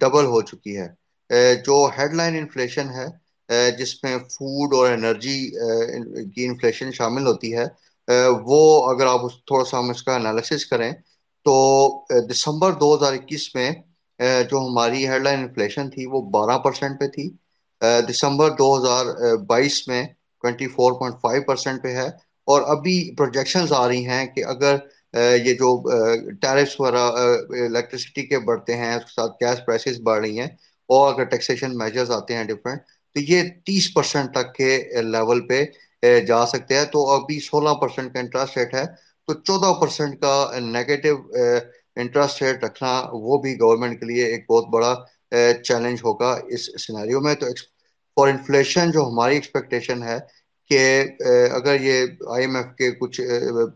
ڈبل 0.00 0.24
ہو 0.24 0.40
چکی 0.42 0.76
ہے۔ 0.76 0.88
جو 1.66 1.88
ہیڈ 1.98 2.14
لائن 2.14 2.34
انفلیشن 2.36 2.88
ہے 2.90 3.06
جس 3.78 4.02
میں 4.04 4.16
فوڈ 4.30 4.74
اور 4.74 4.90
انرجی 4.92 5.38
کی 6.34 6.44
انفلیشن 6.44 6.92
شامل 6.92 7.26
ہوتی 7.26 7.56
ہے 7.56 7.64
وہ 8.46 8.60
اگر 8.90 9.06
آپ 9.06 9.20
تھوڑا 9.46 9.64
سا 9.64 9.78
ہم 9.78 9.90
اس 9.90 10.02
کا 10.02 10.14
انالیسس 10.14 10.66
کریں، 10.66 10.90
تو 11.46 11.54
دسمبر 12.30 12.72
دو 12.72 12.94
ہزار 12.94 13.12
اکیس 13.12 13.54
میں 13.54 13.70
جو 14.50 14.66
ہماری 14.66 15.08
ہیڈ 15.08 15.22
لائن 15.22 15.40
انفلیشن 15.40 15.90
تھی، 15.90 16.06
وہ 16.06 16.20
بارہ 16.30 16.58
پرسنٹ 16.58 17.00
پہ 17.00 17.06
تھی۔ 17.06 17.30
دسمبر 18.08 18.50
دو 18.52 18.76
ہزار 18.76 19.04
بائیس 19.46 19.86
میں 19.88 20.02
twenty 20.44 20.66
four 20.68 20.92
point 20.92 21.20
five 21.20 21.42
percent 21.42 21.82
پہ 21.82 21.94
ہے 21.94 22.06
اور 22.48 22.62
ابھی 22.68 22.94
پروجیکشنز 23.16 23.72
آ 23.72 23.86
رہی 23.88 24.06
ہیں 24.06 24.26
کہ 24.26 24.44
اگر 24.46 24.76
یہ 25.36 25.54
جو 25.54 25.70
ٹیرفس 26.42 26.80
وغیرہ 26.80 27.04
الیکٹریسٹی 27.64 28.22
کے 28.22 28.38
بڑھتے 28.40 28.76
ہیں، 28.76 28.94
اس 28.94 29.04
کے 29.04 29.12
ساتھ 29.12 29.42
گیس 29.42 29.64
پرائسز 29.66 30.00
بڑھ 30.02 30.20
رہی 30.20 30.38
ہیں 30.38 30.46
اور 30.88 31.12
اگر 31.12 31.24
ٹیکسیشن 31.26 31.76
میجرز 31.78 32.10
آتے 32.10 32.36
ہیں 32.36 32.44
ڈفرینٹ 32.44 32.80
تو 33.16 33.20
یہ 33.22 33.42
تیس 33.66 33.92
پرسنٹ 33.94 34.32
تک 34.32 34.54
کے 34.54 34.70
لیول 35.04 35.46
پہ 35.48 35.64
جا 36.26 36.44
سکتے 36.46 36.76
ہیں۔ 36.76 36.84
تو 36.86 37.06
ابھی 37.10 37.38
سولہ 37.42 37.74
پرسنٹ 37.80 38.12
کا 38.12 38.20
انٹرسٹ 38.20 38.56
ریٹ 38.58 38.74
ہے۔ 38.74 38.84
تو 39.28 39.34
چودہ 39.40 39.72
پرسنٹ 39.80 40.20
کا 40.20 40.34
نیگیٹو 40.62 41.14
انٹرسٹ 41.96 42.42
ریٹ 42.42 42.64
رکھنا 42.64 42.92
وہ 43.24 43.38
بھی 43.42 43.54
گورنمنٹ 43.60 44.00
کے 44.00 44.06
لیے 44.06 44.24
ایک 44.26 44.44
بہت 44.50 44.68
بڑا 44.72 44.94
چیلنج 45.64 46.00
ہوگا 46.04 46.30
اس 46.48 46.64
سینیریو 46.82 47.20
میں۔ 47.20 47.34
تو 47.34 47.46
فار 48.20 48.28
انفلیشن 48.28 48.90
جو 48.90 49.06
ہماری 49.06 49.34
ایکسپیکٹیشن 49.34 50.02
ہے 50.02 50.18
کہ 50.70 50.80
اگر 51.52 51.80
یہ 51.80 52.06
آئی 52.28 52.44
ایم 52.44 52.56
ایف 52.56 52.66
کے 52.78 52.90
کچھ 52.90 53.20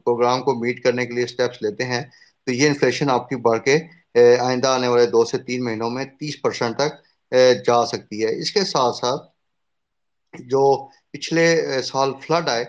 پروگرام 0.04 0.42
کو 0.42 0.54
میٹ 0.54 0.82
کرنے 0.84 1.06
کے 1.06 1.12
لیے 1.12 1.24
اسٹیپس 1.24 1.62
لیتے 1.62 1.84
ہیں، 1.84 2.02
تو 2.46 2.52
یہ 2.52 2.66
انفلیشن 2.68 3.10
آپ 3.10 3.28
کی 3.28 3.36
بڑھ 3.36 3.60
کے 3.64 3.76
آئندہ 4.40 4.68
آنے 4.68 4.88
والے 4.88 5.06
دو 5.06 5.24
سے 5.24 5.38
تین 5.38 5.64
مہینوں 5.64 5.90
میں 5.90 6.04
تیس 6.20 6.40
پرسنٹ 6.42 6.76
تک 6.76 6.92
جا 7.66 7.84
سکتی 7.86 8.24
ہے۔ 8.24 8.38
اس 8.40 8.52
کے 8.52 8.64
ساتھ 8.64 8.96
ساتھ 8.96 9.22
جو 10.32 10.62
پچھلے 11.12 11.46
سال 11.82 12.12
فلڈ 12.22 12.48
آئے، 12.48 12.64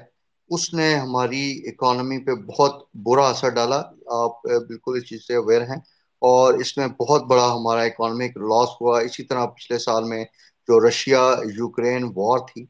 اس 0.49 0.73
نے 0.73 0.95
ہماری 0.95 1.43
اکانومی 1.65 2.17
پہ 2.25 2.31
بہت 2.51 2.73
برا 3.05 3.27
اثر 3.29 3.49
ڈالا۔ 3.49 3.81
آپ 4.15 4.33
بالکل 4.67 4.97
اس 4.97 5.09
چیز 5.09 5.27
سے 5.27 5.35
اویئر 5.35 5.61
ہیں۔ 5.61 5.79
اور 6.21 6.53
اس 6.53 6.77
میں 6.77 6.87
بہت 6.99 7.23
بڑا 7.23 7.53
ہمارا 7.53 7.81
اکانومک 7.81 8.37
لاس 8.37 8.69
ہوا۔ 8.81 8.99
اسی 8.99 9.23
طرح 9.23 9.45
پچھلے 9.45 9.77
سال 9.79 10.03
میں 10.03 10.23
جو 10.67 10.87
رشیا 10.87 11.23
یوکرین 11.57 12.03
وار 12.15 12.39
تھی 12.53 12.65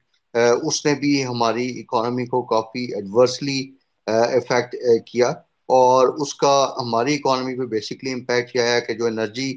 اس 0.64 0.86
نے 0.86 0.94
بھی 1.00 1.26
ہماری 1.26 1.68
اکانومی 1.80 2.26
کو 2.26 2.42
کافی 2.46 2.86
ایڈورسلی 2.96 3.60
افیکٹ 4.08 4.76
کیا۔ 5.08 5.28
اور 5.70 6.08
اس 6.22 6.34
کا 6.36 6.56
ہماری 6.78 7.16
اکانومی 7.16 7.56
پہ 7.58 7.66
بیسکلی 7.70 8.12
امپیکٹ 8.14 8.56
یہ 8.56 8.62
ہے 8.62 8.80
کہ 8.88 8.94
جو 8.94 9.06
انرجی 9.06 9.52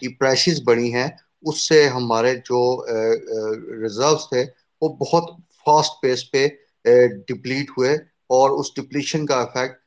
کی 0.00 0.08
پرائسز 0.14 0.60
بڑی 0.64 0.92
ہیں، 0.94 1.08
اس 1.42 1.68
سے 1.68 1.86
ہمارے 1.88 2.34
جو 2.44 2.60
ریزروس 3.82 4.28
تھے، 4.28 4.44
وہ 4.82 4.88
بہت 4.96 5.30
فاسٹ 5.64 6.00
پیس 6.02 6.30
پہ 6.30 6.46
ڈپلیٹ 7.28 7.70
ہوئے۔ 7.78 7.94
اور 8.30 8.50
اس 8.58 8.74
ڈپلیشن 8.76 9.26
کا 9.26 9.40
افیکٹ 9.40 9.78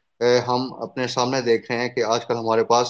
ہم 0.48 0.74
اپنے 0.84 1.08
سامنے 1.08 1.42
دیکھ 1.42 1.72
رہے 1.72 1.80
ہیں 1.80 1.90
کہ 1.90 2.04
آج 2.04 2.26
کل 2.26 2.36
ہمارے 2.38 2.64
پاس 2.64 2.88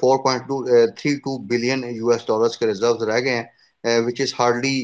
four 0.00 0.18
point 0.22 0.42
two 0.48 0.64
three 0.96 1.14
two 1.24 1.36
billion 1.50 1.84
U 1.90 2.08
S 2.10 2.26
dollars 2.26 2.58
کے 2.58 2.66
ریزرو 2.66 3.06
رہ 3.06 3.20
گئے 3.20 3.36
ہیں۔ 3.36 3.44
وچ 3.84 4.20
از 4.20 4.32
ہارڈلی 4.38 4.78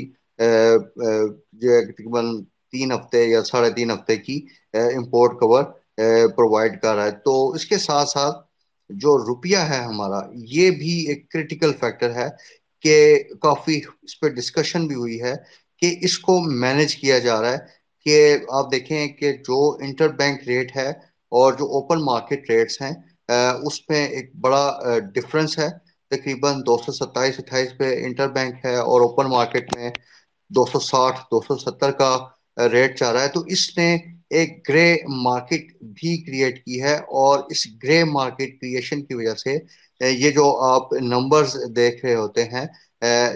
تقریباً 1.88 2.24
تین 2.72 2.92
ہفتے 2.92 3.24
یا 3.24 3.42
ساڑھے 3.44 3.70
تین 3.70 3.90
ہفتے 3.90 4.16
کی 4.16 4.36
امپورٹ 4.72 5.38
کور 5.40 5.62
پرووائڈ 6.36 6.80
کر 6.82 6.94
رہا 6.94 7.04
ہے۔ 7.04 7.10
تو 7.24 7.50
اس 7.50 7.66
کے 7.66 7.78
ساتھ 7.78 8.08
ساتھ 8.08 8.36
جو 8.90 9.18
روپیہ 9.18 9.56
ہے 9.70 9.82
ہمارا، 9.84 10.20
یہ 10.52 10.70
بھی 10.70 10.92
ایک 11.08 11.30
کریٹیکل 11.30 11.72
فیکٹر 11.80 12.14
ہے 12.14 12.28
کہ 12.82 12.96
کافی 13.42 13.80
اس 14.02 14.20
پہ 14.20 14.28
ڈسکشن 14.28 14.86
بھی 14.86 14.94
ہوئی 14.94 15.22
ہے 15.22 15.34
کہ 15.82 15.96
اس 16.00 16.18
کو 16.18 16.40
مینج 16.60 16.96
کیا 16.96 17.18
جا 17.18 17.40
رہا 17.42 17.52
ہے۔ 17.52 17.78
کہ 18.06 18.36
آپ 18.48 18.72
دیکھیں 18.72 19.06
کہ 19.08 19.32
جو 19.32 19.76
انٹر 19.80 20.08
بینک 20.08 20.40
ریٹ 20.46 20.76
ہے 20.76 20.88
اور 21.32 21.52
جو 21.52 21.64
اوپن 21.66 22.04
مارکیٹ 22.04 22.50
ریٹس 22.50 22.80
ہیں 22.82 22.92
uh, 23.32 23.60
اس 23.62 23.88
میں 23.88 24.06
ایک 24.08 24.36
بڑا 24.36 24.78
uh, 24.86 24.98
ڈفرنس 25.14 25.58
ہے۔ 25.58 25.68
تقریباً 26.10 26.60
دو 26.66 26.76
سو 26.78 26.92
ستائیس 26.94 27.38
اٹھائیس 27.38 27.76
پہ 27.78 27.94
انٹر 28.04 28.28
بینک 28.30 28.64
ہے 28.64 28.74
اور 28.82 29.00
اوپن 29.00 29.26
مارکیٹ 29.30 29.76
میں 29.76 29.90
دو 30.50 30.64
سو 30.66 30.78
ساٹھ، 30.82 31.18
دو 31.30 31.40
سو 31.40 31.56
ستر 31.58 31.90
کا 32.00 32.10
ریٹ 32.72 32.98
چاہ 32.98 33.10
رہا 33.12 33.22
ہے۔ 33.22 33.28
تو 33.28 33.40
اس 33.48 33.68
نے 33.78 33.88
ایک 34.30 34.50
گرے 34.68 34.88
مارکیٹ 35.22 35.64
بھی 35.94 36.16
کریٹ 36.24 36.64
کی 36.64 36.82
ہے 36.82 36.94
اور 37.20 37.38
اس 37.50 37.66
گرے 37.82 38.02
مارکیٹ 38.08 38.60
کریشن 38.60 39.04
کی 39.04 39.14
وجہ 39.14 39.34
سے 39.36 39.56
یہ 40.00 40.30
جو 40.30 40.44
آپ 40.64 40.92
نمبرز 41.04 41.56
دیکھ 41.76 42.04
رہے 42.04 42.14
ہوتے 42.14 42.44
ہیں، 42.44 42.64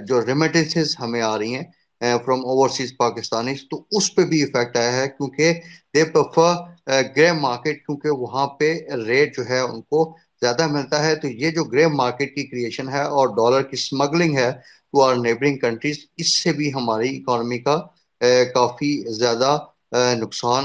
جو 0.09 0.21
ریمیٹنسز 0.27 0.95
ہمیں 1.01 1.21
آ 1.23 1.37
رہی 1.39 1.55
ہیں 1.55 1.63
فرام 2.25 2.45
اوورسیز 2.47 2.97
پاکستانی 2.97 3.55
تو 3.71 3.83
اس 3.93 4.15
پہ 4.15 4.23
بھی 4.25 4.43
افیکٹ 4.43 4.77
آیا 4.77 4.93
ہے۔ 4.93 5.07
کیونکہ 5.09 5.53
دے 5.95 6.05
پریفر 6.07 6.55
گرے 7.17 7.33
مارکیٹ 7.41 7.85
کیونکہ 7.87 8.11
وہاں 8.23 8.47
پہ 8.59 8.73
ریٹ 9.07 9.37
جو 9.37 9.49
ہے 9.49 9.61
ان 9.61 9.81
کو 9.83 10.05
زیادہ 10.43 10.67
ملتا 10.69 11.03
ہے، 11.05 11.15
تو 11.17 11.29
یہ 11.33 11.51
جو 11.51 11.65
گرے 11.65 11.87
مارکیٹ 11.93 12.35
کی 12.35 12.45
کریشن 12.47 12.89
ہے 12.89 13.03
اور 13.11 13.29
ڈالر 13.37 13.63
کی 13.63 13.77
اسمگلنگ 13.77 14.37
ہے 14.39 14.51
ٹو 14.85 15.03
آر 15.03 15.15
نیبرنگ 15.19 15.59
کنٹریز 15.59 15.97
اس 16.17 16.35
سے 16.35 16.53
بھی 16.53 16.73
ہماری 16.75 17.17
اکانومی 17.17 17.59
کا 17.61 17.77
کافی 18.55 18.91
زیادہ 19.15 19.57
نقصان 20.21 20.65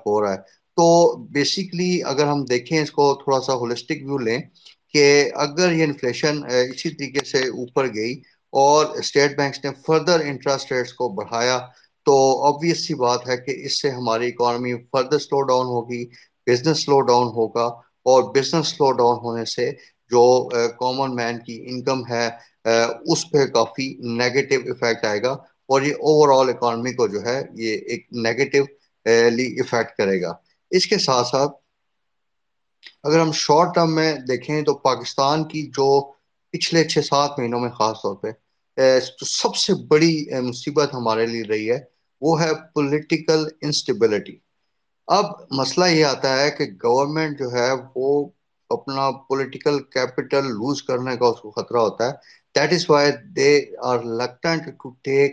ہو 0.00 0.20
رہا 0.22 0.32
ہے۔ 0.32 0.38
تو 0.76 0.86
بیسیکلی 1.32 1.90
اگر 2.04 2.26
ہم 2.26 2.44
دیکھیں 2.44 2.78
اس 2.78 2.90
کو 2.90 3.12
تھوڑا 3.14 3.40
سا 3.40 3.54
ہولسٹک 3.54 4.02
ویو 4.02 4.18
لیں 4.18 4.38
کہ 4.94 5.04
اگر 5.36 5.72
یہ 5.72 5.84
انفلیشن 5.84 6.40
اسی 6.46 6.90
طریقے 6.90 7.24
سے 7.24 7.46
اوپر 7.50 7.86
گئی 7.94 8.14
اور 8.52 8.86
اسٹیٹ 8.98 9.36
بینکس 9.36 9.64
نے 9.64 9.70
فردر 9.86 10.20
انٹرسٹ 10.22 10.72
ریٹس 10.72 10.92
کو 10.94 11.08
بڑھایا، 11.14 11.58
تو 12.06 12.14
آبویس 12.46 12.86
سی 12.86 12.94
بات 12.96 13.28
ہے 13.28 13.36
کہ 13.38 13.54
اس 13.66 13.80
سے 13.82 13.90
ہماری 13.90 14.28
اکانومی 14.28 14.72
فردر 14.92 15.18
سلو 15.20 15.40
ڈاؤن 15.42 15.66
ہوگی 15.68 16.04
بزنس 16.46 16.84
سلو 16.84 17.00
ڈاؤن 17.02 17.26
ہوگا۔ 17.36 17.68
اور 18.10 18.22
بزنس 18.34 18.68
سلو 18.68 18.90
ڈاؤن 18.92 19.18
ہونے 19.22 19.44
سے 19.44 19.70
جو 20.10 20.22
کامن 20.80 21.14
مین 21.16 21.38
کی 21.38 21.62
انکم 21.66 22.06
ہے 22.10 22.26
اس 23.06 23.30
پہ 23.30 23.46
کافی 23.46 23.86
نیگیٹو 24.18 24.60
افیکٹ 24.70 25.04
آئے 25.04 25.22
گا 25.22 25.32
اور 25.68 25.82
یہ 25.82 25.94
اوور 26.02 26.28
آل 26.34 26.48
اکانومی 26.48 26.92
کو 26.94 27.06
جو 27.08 27.24
ہے 27.24 27.40
یہ 27.56 27.76
ایک 27.86 28.06
نیگیٹو 28.24 28.62
افیکٹ 29.06 29.96
کرے 29.98 30.20
گا۔ 30.22 30.32
اس 30.72 30.86
کے 30.86 30.98
ساتھ 30.98 31.26
ساتھ 31.28 31.52
اگر 33.04 33.20
ہم 33.20 33.30
شارٹ 33.34 33.74
ٹرم 33.74 33.94
میں 33.94 34.12
دیکھیں 34.28 34.60
تو 34.62 34.74
پاکستان 34.80 35.44
کی 35.48 35.62
جو 35.76 35.88
پچھلے 36.54 36.84
چھ 36.84 37.04
سات 37.04 37.38
مہینوں 37.38 37.60
میں 37.60 37.70
خاص 37.70 38.02
طور 38.02 38.14
پہ 38.14 38.30
جو 38.76 39.26
سب 39.26 39.56
سے 39.56 39.74
بڑی 39.88 40.12
مصیبت 40.42 40.94
ہمارے 40.94 41.26
لیے 41.26 41.42
رہی 41.44 41.70
ہے، 41.70 41.78
وہ 42.22 42.40
ہے 42.40 42.50
پولیٹیکل 42.74 43.46
انسٹیبلٹی 43.62 44.36
اب 45.10 45.24
مسئلہ 45.50 45.84
یہ 45.84 46.04
آتا 46.04 46.40
ہے 46.40 46.50
کہ 46.50 46.64
گورنمنٹ 46.84 47.38
جو 47.38 47.52
ہے 47.52 47.68
وہ 47.96 48.08
اپنا 48.70 49.10
پولیٹیکل 49.28 49.78
کیپٹل 49.94 50.44
لوز 50.50 50.82
کرنے 50.82 51.16
کا 51.16 51.26
اس 51.26 51.40
کو 51.40 51.50
خطرہ 51.50 51.78
ہوتا 51.78 52.06
ہے۔ 52.06 52.12
That 52.54 52.72
is 52.72 52.84
why 52.88 53.10
they 53.36 53.50
are 53.82 53.98
reluctant 53.98 54.66
to 54.82 54.90
take 55.02 55.32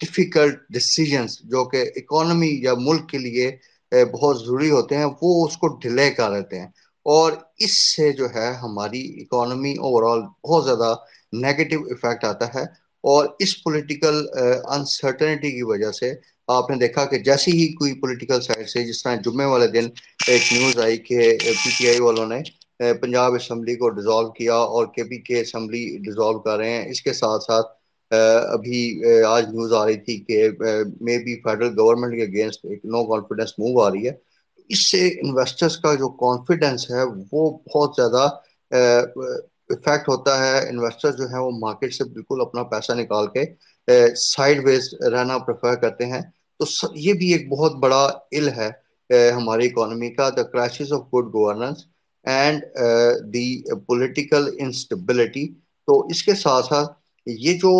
difficult 0.00 0.58
decisions 0.70 1.38
جو 1.44 1.64
کہ 1.64 1.82
اکانومی 1.96 2.50
یا 2.62 2.72
ملک 2.78 3.08
کے 3.08 3.18
لیے 3.18 3.46
uh, 3.92 4.04
بہت 4.12 4.40
ضروری 4.40 4.70
ہوتے 4.70 4.96
ہیں، 4.96 5.06
وہ 5.22 5.46
اس 5.46 5.56
کو 5.56 5.68
ڈیلے 5.82 6.10
کر 6.10 6.30
رہتے 6.30 6.60
ہیں۔ 6.60 6.68
اور 7.06 7.32
اس 7.58 7.76
سے 7.96 8.12
جو 8.12 8.26
ہے 8.34 8.52
ہماری 8.62 9.00
اکانومی 9.22 9.72
اوور 9.84 10.02
آل 10.10 10.22
بہت 10.44 10.64
زیادہ 10.64 10.94
نیگیٹو 11.32 11.80
افیکٹ 11.90 12.24
آتا 12.24 12.54
ہے۔ 12.54 12.62
اور 13.04 13.26
اس 13.38 13.62
پولیٹیکل 13.62 14.16
انسرٹنٹی 14.68 15.48
uh, 15.48 15.54
کی 15.54 15.62
وجہ 15.62 15.90
سے 15.92 16.12
آپ 16.48 16.70
نے 16.70 16.76
دیکھا 16.78 17.04
کہ 17.04 17.18
جیسی 17.20 17.52
ہی 17.52 17.66
کوئی 17.74 17.92
پولیٹیکل 18.00 18.40
سائڈ 18.42 18.68
سے 18.68 18.82
جس 18.84 19.02
طرح 19.02 19.14
جمعے 19.24 19.46
والے 19.46 19.66
دن 19.68 19.88
ایک 20.28 20.52
نیوز 20.52 20.78
آئی 20.78 20.96
کہ 21.00 21.18
پی 21.40 21.70
ٹی 21.70 21.88
آئی 21.88 22.00
والوں 22.00 22.26
نے 22.28 22.40
پنجاب 22.94 23.34
اسمبلی 23.34 23.74
کو 23.76 23.88
ڈیزالو 23.90 24.30
کیا 24.32 24.54
اور 24.70 24.86
کے 24.94 25.04
پی 25.04 25.18
کے 25.22 25.40
اسمبلی 25.40 25.84
ڈیزالو 26.00 26.38
کر 26.40 26.56
رہے 26.56 26.70
ہیں۔ 26.70 26.90
اس 26.90 27.02
کے 27.02 27.12
ساتھ 27.14 27.42
ساتھ 27.44 27.66
ابھی 28.50 28.80
آج 29.26 29.44
نیوز 29.46 29.72
آ 29.72 29.84
رہی 29.86 29.96
تھی 29.98 30.16
کہ 30.20 30.48
مے 31.00 31.18
بی 31.18 31.34
فیڈرل 31.42 31.78
گورنمنٹ 31.78 32.14
کے 32.14 32.22
اگینسٹ 32.24 32.64
ایک 32.64 32.84
نو 32.86 33.04
کانفیڈنس 33.06 33.52
موو 33.58 33.80
آ 33.82 33.90
رہی 33.90 34.06
ہے۔ 34.06 34.12
اس 34.70 34.90
سے 34.90 35.00
انویسٹرز 35.20 35.76
کا 35.78 35.94
جو 35.94 36.08
کانفیڈنس 36.18 36.90
ہے 36.90 37.02
وہ 37.32 37.42
بہت 37.66 37.94
زیادہ 37.96 38.28
افیکٹ 39.70 40.08
ہوتا 40.08 40.38
ہے۔ 40.38 40.58
انویسٹر 40.68 41.12
جو 41.12 41.26
ہیں 41.26 41.38
وہ 41.38 41.50
مارکیٹ 41.58 41.94
سے 41.94 42.04
بالکل 42.06 42.40
اپنا 42.40 42.62
پیسہ 42.70 42.92
نکال 42.94 43.26
کے 43.28 43.44
سائڈ 44.18 44.64
ویز 44.64 44.82
رہنا 45.04 45.38
پریفر 45.40 45.74
کرتے 45.76 46.06
ہیں۔ 46.06 46.20
تو 46.60 46.64
یہ 46.96 47.12
بھی 47.14 47.32
ایک 47.32 47.48
بہت 47.48 47.74
بڑا 47.76 48.02
ال 48.32 48.48
ہے 48.50 48.70
ہماری 49.30 49.66
اکانومی 49.66 50.10
کا 50.10 50.28
the 50.30 50.42
crisis 50.44 50.92
of 50.92 51.02
good 51.08 51.32
governance 51.34 51.84
and 52.24 52.62
the 53.32 53.46
political 53.86 54.48
instability 54.58 55.46
تو 55.88 56.00
اس 56.08 56.22
کے 56.22 56.34
ساتھ 56.36 56.66
ساتھ 56.66 56.92
یہ 57.26 57.58
جو 57.58 57.72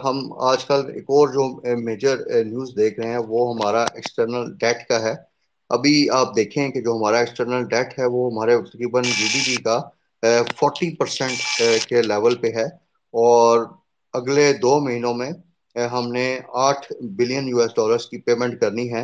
ہم 0.00 0.16
آج 0.42 0.64
کل 0.64 0.90
ایک 0.94 1.04
اور 1.08 1.28
جو 1.28 1.44
میجر 1.78 2.16
نیوز 2.44 2.72
دیکھ 2.76 2.98
رہے 3.00 3.08
ہیں، 3.08 3.22
وہ 3.28 3.50
ہمارا 3.50 3.82
ایکسٹرنل 3.86 4.52
ڈیٹ 4.58 4.86
کا 4.88 5.00
ہے۔ 5.02 5.14
ابھی 5.70 5.92
آپ 6.12 6.34
دیکھیں 6.36 6.68
کہ 6.70 6.80
جو 6.80 6.96
ہمارا 6.96 7.18
ایکسٹرنل 7.18 7.64
ڈیٹ 7.68 7.98
ہے، 7.98 8.06
وہ 8.06 8.30
ہمارے 8.30 8.56
تقریباً 8.64 9.02
جی 9.04 9.28
ڈی 9.28 9.40
پی 9.46 9.62
کا 9.62 9.78
فورٹی 10.52 10.94
پرسینٹ 10.96 11.38
کے 11.88 12.02
لیول 12.02 12.36
پہ 12.36 12.50
ہے۔ 12.54 12.64
اور 13.14 13.64
اگلے 14.14 14.52
دو 14.58 14.78
مہینوں 14.80 15.14
میں 15.14 15.30
ہم 15.76 16.10
نے 16.12 16.26
آٹھ 16.60 16.86
بلین 17.16 17.48
یو 17.48 17.58
ایس 17.60 17.74
ڈالرس 17.74 18.06
کی 18.06 18.18
پیمنٹ 18.22 18.60
کرنی 18.60 18.92
ہے 18.92 19.02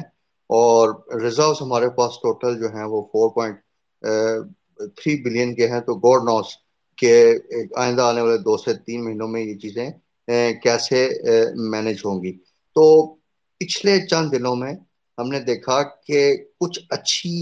اور 0.51 0.89
ریزروس 1.21 1.63
ہمارے 1.63 1.89
پاس 1.91 2.19
ٹوٹل 2.19 2.59
جو 2.61 2.69
ہیں 2.69 2.85
وہ 2.85 3.03
فور 3.05 3.31
پوائنٹ 3.31 3.57
تھری 4.97 5.15
بلین 5.23 5.55
کے 5.55 5.69
ہیں 5.69 5.81
تو 5.81 5.95
گوڈ 5.99 6.23
نوس 6.25 6.57
کہ 6.99 7.13
آئندہ 7.77 8.03
آنے 8.03 8.21
والے 8.21 8.39
دو 8.41 8.57
سے 8.57 8.75
تین 8.77 9.05
مہینوں 9.05 9.29
میں 9.29 9.41
یہ 9.43 9.55
چیزیں 9.59 9.89
کیسے 10.63 11.09
مینج 11.71 12.01
ہوں 12.05 12.23
گی۔ 12.23 12.33
تو 12.77 12.85
پچھلے 13.61 13.99
چند 14.07 14.33
دنوں 14.33 14.57
میں 14.57 14.73
ہم 15.19 15.29
نے 15.29 15.41
دیکھا 15.43 15.77
کہ 16.07 16.21
کچھ 16.61 16.79
اچھی 16.91 17.35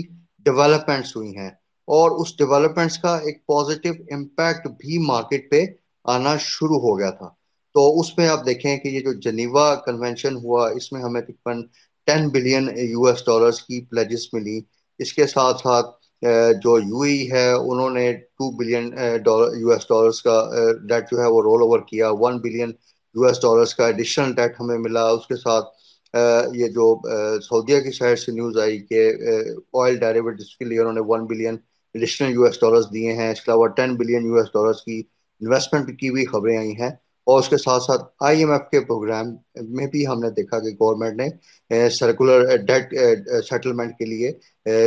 ڈیولپمنٹس 0.46 1.14
ہوئی 1.16 1.36
ہیں 1.36 1.50
اور 1.88 2.10
اس 2.20 2.36
ڈیولپمنٹس 2.38 2.98
کا 2.98 3.16
ایک 3.18 3.44
پازیٹیو 3.46 3.92
امپیکٹ 4.10 4.66
بھی 4.78 4.98
مارکیٹ 5.06 5.50
پہ 5.50 5.64
آنا 6.04 6.36
شروع 6.42 6.78
ہو 6.80 6.98
گیا 6.98 7.10
تھا۔ 7.12 7.28
تو 7.74 8.00
اس 8.00 8.16
میں 8.18 8.28
آپ 8.28 8.44
دیکھیں 8.46 8.76
کہ 8.78 8.88
یہ 8.88 9.00
جو 9.00 9.12
جنیوا 9.22 9.74
کنونشن 9.86 10.36
ہوا، 10.44 10.68
اس 10.76 10.92
میں 10.92 11.00
ہمیں 11.02 11.20
تقریباً 11.20 11.62
ten 12.08 12.28
billion 12.32 12.68
U 12.78 13.04
S 13.06 13.24
dollars 13.26 13.60
کی 13.62 13.80
پلیجز 13.90 14.26
ملی۔ 14.32 14.60
اس 15.00 15.12
کے 15.12 15.26
ساتھ 15.26 15.60
ساتھ 15.62 15.86
جو 16.62 16.78
یو 16.80 17.00
ای 17.08 17.30
ہے، 17.32 17.48
انہوں 17.52 17.90
نے 17.90 18.12
two 18.12 18.50
billion 18.58 18.84
U 19.60 19.70
S 19.72 19.88
dollars 19.88 20.20
کا 20.22 20.36
ڈیٹ 20.88 21.10
جو 21.10 21.20
ہے 21.22 21.26
وہ 21.30 21.42
رول 21.42 21.62
اوور 21.62 21.80
کیا۔ 21.88 22.10
One 22.20 22.38
billion 22.42 22.70
U 23.14 23.24
S 23.26 23.40
dollars 23.42 23.74
کا 23.74 23.86
ایڈیشنل 23.86 24.32
ڈیٹ 24.34 24.60
ہمیں 24.60 24.78
ملا۔ 24.84 25.06
اس 25.16 25.26
کے 25.26 25.36
ساتھ 25.36 25.66
یہ 26.56 26.68
جو 26.74 26.86
سعودیہ 27.48 27.80
کی 27.84 27.90
سائڈ 27.92 28.18
سے 28.18 28.32
نیوز 28.32 28.58
آئی 28.62 28.78
کہ 28.88 29.00
آئل 29.82 29.96
ڈائریویٹس 30.04 30.56
کے 30.56 30.64
لیے 30.64 30.80
انہوں 30.80 30.92
نے 30.92 31.00
one 31.08 31.24
billion 31.26 31.56
additional 31.94 32.32
U 32.34 32.44
S 32.44 32.60
dollars 32.60 32.86
دیے 32.94 33.12
ہیں۔ 33.16 33.30
اس 33.32 33.40
کے 33.40 33.50
علاوہ 33.50 33.66
ten 33.76 33.94
billion 33.96 34.26
U 34.26 34.36
S 34.38 34.52
dollars 34.54 34.82
کی 34.84 35.02
انویسٹمنٹ 35.40 35.98
کی 36.00 36.10
بھی 36.10 36.24
خبریں 36.32 36.56
آئی 36.58 36.72
ہیں۔ 36.80 36.90
اور 37.26 37.38
اس 37.40 37.48
کے 37.48 37.56
ساتھ 37.56 37.82
ساتھ 37.82 38.02
آئی 38.20 38.38
ایم 38.38 38.50
ایف 38.50 38.68
کے 38.70 38.80
پروگرام 38.80 39.34
میں 39.70 39.86
بھی 39.86 40.06
ہم 40.06 40.20
نے 40.20 40.30
دیکھا 40.30 40.58
کہ 40.58 40.70
گورنمنٹ 40.80 41.20
نے 41.70 41.88
سرکولر 41.90 42.56
ڈیٹ 42.66 42.94
سیٹلمنٹ 43.48 43.96
کے 43.98 44.04
لیے 44.04 44.32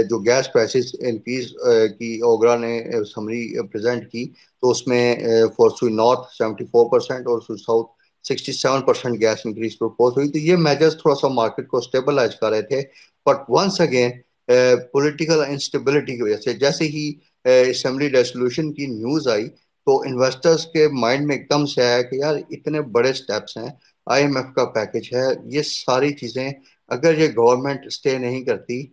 جو 0.09 0.19
گیس 0.19 0.51
پرائسز 0.53 0.95
انکریز 0.99 1.51
کی 1.99 2.17
اوگرا 2.25 2.55
نے 2.57 2.79
سمری 3.13 3.41
پریزنٹ 3.71 4.11
کی، 4.11 4.25
تو 4.63 4.69
اس 4.71 4.85
میں 4.87 5.15
فور 5.57 5.69
سوئی 5.79 5.93
نارتھ 5.93 6.33
سیونٹی 6.37 6.65
فور 6.71 6.89
پرسینٹ 6.91 7.27
اور 7.27 7.41
Sui 7.41 7.59
south 7.65 7.91
sixty 8.25 8.51
seven 8.51 8.81
percent 8.85 9.19
gas 9.21 9.45
increase 9.45 9.77
propose 9.79 10.17
ہوئی۔ 10.17 10.29
تو 10.31 10.37
یہ 10.37 10.55
میجرز 10.67 10.95
تھوڑا 11.01 11.15
سا 11.15 11.27
مارکیٹ 11.33 11.67
کو 11.67 11.77
اسٹیبلائز 11.77 12.35
کر 12.39 12.49
رہے 12.49 12.61
تھے۔ 12.61 12.81
But 13.25 13.49
once 13.49 13.79
again 13.81 14.11
political 14.91 15.43
instability 15.47 16.15
کی 16.15 16.21
وجہ 16.21 16.37
سے 16.43 16.53
جیسے 16.59 16.85
ہی 16.87 17.11
اسمبلی 17.45 18.09
ریسولوشن 18.11 18.71
کی 18.73 18.85
نیوز 18.87 19.27
آئی 19.27 19.47
تو 19.87 19.97
انویسٹرز 20.05 20.65
کے 20.73 20.87
مائنڈ 20.93 21.25
میں 21.27 21.35
ایک 21.35 21.49
دم 21.49 21.65
سے 21.65 21.81
آیا 21.83 22.01
کہ 22.01 22.15
یار 22.15 22.35
اتنے 22.51 22.81
بڑے 22.95 23.13
سٹیپس 23.13 23.57
ہیں 23.57 23.69
آئی 24.07 24.23
ایم 24.23 24.37
ایف 24.37 24.53
کا 24.55 24.65
پیکج 24.71 25.13
ہے، 25.13 25.25
یہ 25.55 25.61
ساری 25.61 26.11
چیزیں 26.13 26.49
اگر 26.91 27.17
یہ 27.17 27.27
گورنمنٹ 27.37 27.91
سٹے 27.93 28.17
نہیں 28.17 28.43
کرتی 28.43 28.85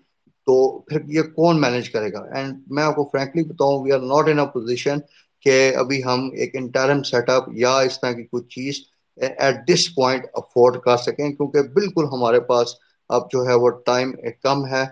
تو 0.47 0.57
پھر 0.89 1.01
یہ 1.09 1.23
کون 1.37 1.61
مینج 1.61 1.91
کرے 1.91 2.13
گا؟ 2.13 2.21
اینڈ 2.37 2.63
میں 2.69 2.83
آپ 2.83 2.97
کو 2.97 3.09
فرینکلی 3.13 3.45
بتاؤں 3.45 3.83
we 3.85 3.93
are 3.93 4.01
not 4.01 4.29
in 4.29 4.47
position 4.53 4.99
کہ 5.47 5.57
ابھی 5.77 6.03
ہم 6.05 6.29
ایک 6.35 6.57
انٹرم 6.57 7.03
سیٹ 7.03 7.31
اپ 7.31 7.49
یا 7.57 7.77
اس 7.79 8.01
طرح 8.01 8.13
کی 8.13 8.25
کچھ 8.31 8.49
چیز 8.55 8.81
ایٹ 9.19 9.57
دس 9.69 9.95
پوائنٹ 9.95 10.27
افورڈ 10.35 10.81
کر 10.85 10.97
سکیں، 10.97 11.31
کیونکہ 11.31 11.63
بالکل 11.75 12.05
ہمارے 12.13 12.41
پاس 12.49 12.75
اب 13.11 13.31
جو 13.31 13.47
ہے 13.49 13.55
وہ 13.55 13.71
ٹائم 13.87 14.13
کم 14.43 14.67
ہے 14.67 14.83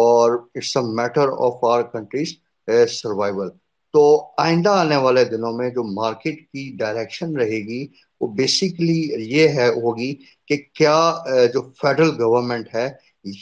اور 0.00 0.38
it's 0.54 0.76
a 0.76 0.82
matter 0.94 1.28
of 1.46 1.64
our 1.64 1.82
countries 1.92 2.34
survival 2.90 3.48
تو 3.94 4.02
آئندہ 4.38 4.70
آنے 4.70 4.96
والے 4.96 5.24
دنوں 5.24 5.52
میں 5.52 5.68
جو 5.70 5.82
مارکیٹ 5.94 6.40
کی 6.42 6.70
ڈائریکشن 6.78 7.36
رہے 7.36 7.58
گی، 7.66 7.86
وہ 8.20 8.26
بیسیکلی 8.34 9.00
یہ 9.30 9.48
ہے، 9.48 9.68
ہوگی 9.76 10.12
کہ 10.50 10.56
کیا 10.74 10.98
جو 11.54 11.62
فیڈرل 11.80 12.10
گورنمنٹ 12.20 12.74
ہے، 12.74 12.88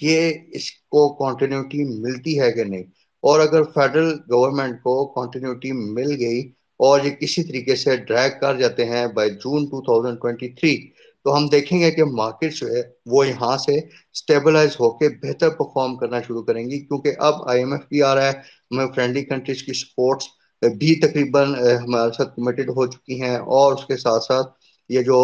یہ 0.03 0.33
اس 0.53 0.71
کو 0.89 1.09
کنٹینیوٹی 1.19 1.85
ملتی 2.01 2.39
ہے 2.41 2.51
کہ 2.53 2.65
نہیں؟ 2.65 2.83
اور 3.25 3.41
اگر 3.41 3.63
فیڈرل 3.75 4.13
گورنمنٹ 4.31 4.83
کو 4.83 4.95
کنٹینیوٹی 5.15 5.73
مل 5.73 6.15
گئی 6.21 6.41
اور 6.81 7.01
یہ 7.05 7.11
کسی 7.11 7.43
طریقے 7.45 7.75
سے 7.77 7.97
ڈریک 8.09 8.41
کر 8.41 8.57
جاتے 8.59 8.85
ہیں 8.85 9.07
بائی 9.15 9.31
جون 9.43 9.67
2023 9.71 10.89
تو 11.27 11.37
ہم 11.37 11.49
دیکھیں 11.49 11.79
گے 11.81 11.91
کہ 11.91 12.05
مارکیٹ 12.13 12.55
جو 12.55 12.67
ہے، 12.67 12.83
وہ 13.07 13.27
یہاں 13.27 13.57
سے 13.59 13.79
سٹیبلائز 14.21 14.77
ہو 14.81 14.91
کے 14.99 15.09
بہتر 15.23 15.51
پرفارم 15.59 15.97
کرنا 15.97 16.21
شروع 16.21 16.43
کریں 16.43 16.65
گی، 16.71 16.79
کیونکہ 16.81 17.15
اب 17.21 17.49
آئی 17.51 17.59
ایم 17.61 17.73
ایف 17.73 17.87
بھی 17.89 18.03
آ 18.03 18.15
رہا 18.15 18.27
ہے، 18.27 18.39
ہمیں 18.71 18.87
فرینڈلی 18.95 19.25
کنٹریز 19.25 19.63
کی 19.63 19.73
سپورٹس 19.75 20.29
بھی 20.63 20.95
تقریباً 21.01 21.55
ہمارے 21.83 22.13
ساتھ 22.13 22.35
کمیٹڈ 22.37 22.69
ہو 22.69 22.87
چکی 22.87 23.21
ہیں 23.23 23.37
اور 23.57 23.73
اس 23.73 23.85
کے 23.87 23.97
ساتھ 23.97 24.25
ساتھ 24.25 24.49
یہ 24.91 25.03
جو 25.03 25.19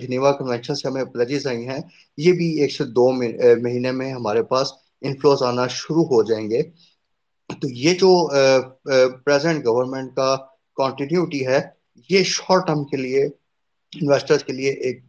جنیوا 0.00 0.32
کنونشن 0.32 0.74
سے 0.74 0.88
ہمیں 0.88 1.04
پلیجز 1.04 1.46
آئی 1.46 1.66
ہیں، 1.68 1.78
یہ 2.18 2.32
بھی 2.32 2.46
ایک 2.60 2.72
سے 2.72 2.84
دو 2.96 3.10
مہینے 3.12 3.90
میں 3.92 4.12
ہمارے 4.12 4.42
پاس 4.42 4.72
انفلوز 5.02 5.42
آنا 5.42 5.66
شروع 5.70 6.04
ہو 6.04 6.22
جائیں 6.22 6.48
گے۔ 6.50 6.62
تو 7.50 7.68
یہ 7.76 7.94
جو 7.94 8.10
پریزنٹ 9.24 9.64
گورنمنٹ 9.66 10.14
کا 10.16 10.34
کنٹینیوٹی 10.76 11.46
ہے، 11.46 11.60
یہ 12.10 12.22
شارٹ 12.26 12.66
ٹرم 12.66 12.84
کے 12.84 12.96
لیے 12.96 13.22
انویسٹرز 13.92 14.44
کے 14.44 14.52
لیے 14.52 14.70
ایک 14.86 15.00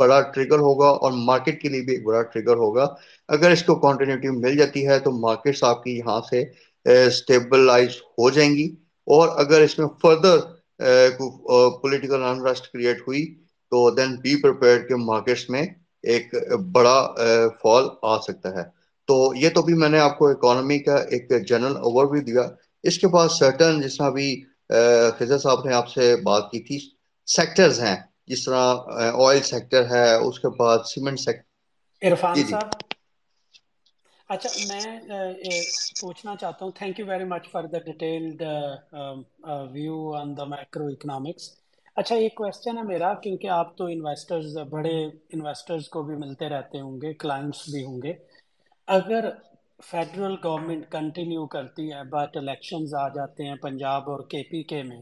بڑا 0.00 0.20
ٹریگر 0.34 0.58
ہوگا 0.58 0.88
اور 1.02 1.12
مارکیٹ 1.26 1.60
کے 1.62 1.68
لیے 1.68 1.80
بھی 1.80 1.92
ایک 1.92 2.04
بڑا 2.06 2.22
ٹریگر 2.22 2.56
ہوگا۔ 2.56 2.86
اگر 3.28 3.50
اس 3.50 3.62
کو 3.62 3.74
کنٹینیوٹی 3.80 4.30
مل 4.38 4.56
جاتی 4.56 4.86
ہے 4.88 4.98
تو 4.98 5.10
مارکیٹس 5.18 5.62
آپ 5.64 5.82
کی 5.84 5.96
یہاں 5.98 6.20
سے 6.30 6.42
اسٹیبلائز 6.86 7.96
ہو 8.18 8.30
جائیں 8.30 8.54
گی۔ 8.56 8.68
اور 9.06 9.28
اگر 9.36 9.60
اس 9.60 9.78
میں 9.78 9.86
فردر 10.02 10.38
پولیٹیکل 11.80 12.22
انرسٹ 12.22 12.72
کریٹ 12.72 13.00
ہوئی 13.06 13.24
تو 13.72 13.90
دین 13.90 14.14
بی 14.16 14.40
پرپیئر 14.42 14.78
کے 14.78 14.96
مارکیٹس 15.04 15.48
میں 15.50 15.62
ایک 16.04 16.34
بڑا 16.72 16.98
فال 17.62 17.84
آ 18.02 18.18
سکتا 18.18 18.54
ہے۔ 18.54 18.64
تو 19.08 19.16
یہ 19.36 19.50
تو 19.50 19.62
بھی 19.62 19.74
میں 19.74 19.88
نے 19.88 19.98
آپ 20.00 20.18
کو 20.18 20.28
اکانومی 20.28 20.78
کا 20.78 20.96
ایک 21.10 21.30
جنرل 21.48 21.76
اوور 21.78 22.06
بھی 22.06 22.20
دیا۔ 22.20 22.42
اس 22.84 22.98
کے 22.98 23.08
بعد 23.08 23.28
سرٹن 23.28 23.80
جس 23.80 23.96
طرح 23.98 24.10
بھی 24.10 24.28
خزر 25.18 25.38
صاحب 25.38 25.64
نے 25.64 25.74
آپ 25.74 25.88
سے 25.88 26.14
بات 26.22 26.50
کی 26.50 26.60
تھی 26.60 26.78
سیکٹرز 27.28 27.80
ہیں۔ 27.80 27.96
جس 28.26 28.44
طرح 28.44 28.74
آئل 29.20 29.40
سیکٹر 29.44 29.84
ہے 29.90 30.14
اس 30.16 30.40
کے 30.40 30.48
بعد 30.58 30.78
سیمنٹ 30.86 31.20
سیکٹر 31.20 31.44
عرفان 32.02 32.34
جی، 32.34 32.42
جی۔ 32.42 32.50
صاحب؟ 32.50 32.70
اچھا 34.30 34.48
میں 34.68 34.86
پوچھنا 36.00 36.34
چاہتا 36.40 36.64
ہوں 36.64 36.72
thank 36.78 36.98
you 37.00 37.06
very 37.06 37.24
much 37.24 37.48
for 37.50 37.64
the 37.72 37.78
detailed 37.84 38.42
view 39.72 39.98
on 40.16 40.36
the 40.36 40.44
micro 40.54 40.86
economics 40.86 41.50
اچھا 41.96 42.14
ایک 42.16 42.34
کوشچن 42.34 42.78
ہے 42.78 42.82
میرا، 42.82 43.12
کیونکہ 43.22 43.48
آپ 43.50 43.76
تو 43.76 43.84
انویسٹرز 43.86 44.56
بڑے 44.70 44.96
انویسٹرز 45.34 45.88
کو 45.88 46.02
بھی 46.02 46.16
ملتے 46.16 46.48
رہتے 46.48 46.80
ہوں 46.80 47.00
گے 47.02 47.12
کلائنٹس 47.22 47.62
بھی 47.72 47.84
ہوں 47.84 48.00
گے۔ 48.02 48.12
اگر 48.88 49.28
فیڈرل 49.84 50.34
گورنمنٹ 50.44 50.90
کنٹینیو 50.90 51.46
کرتی 51.54 51.92
ہے 51.92 52.02
بٹ 52.10 52.36
الیکشنز 52.36 52.94
آ 52.94 53.08
جاتے 53.14 53.46
ہیں 53.46 53.54
پنجاب 53.62 54.10
اور 54.10 54.20
کے 54.30 54.42
پی 54.50 54.62
کے 54.62 54.82
میں، 54.82 55.00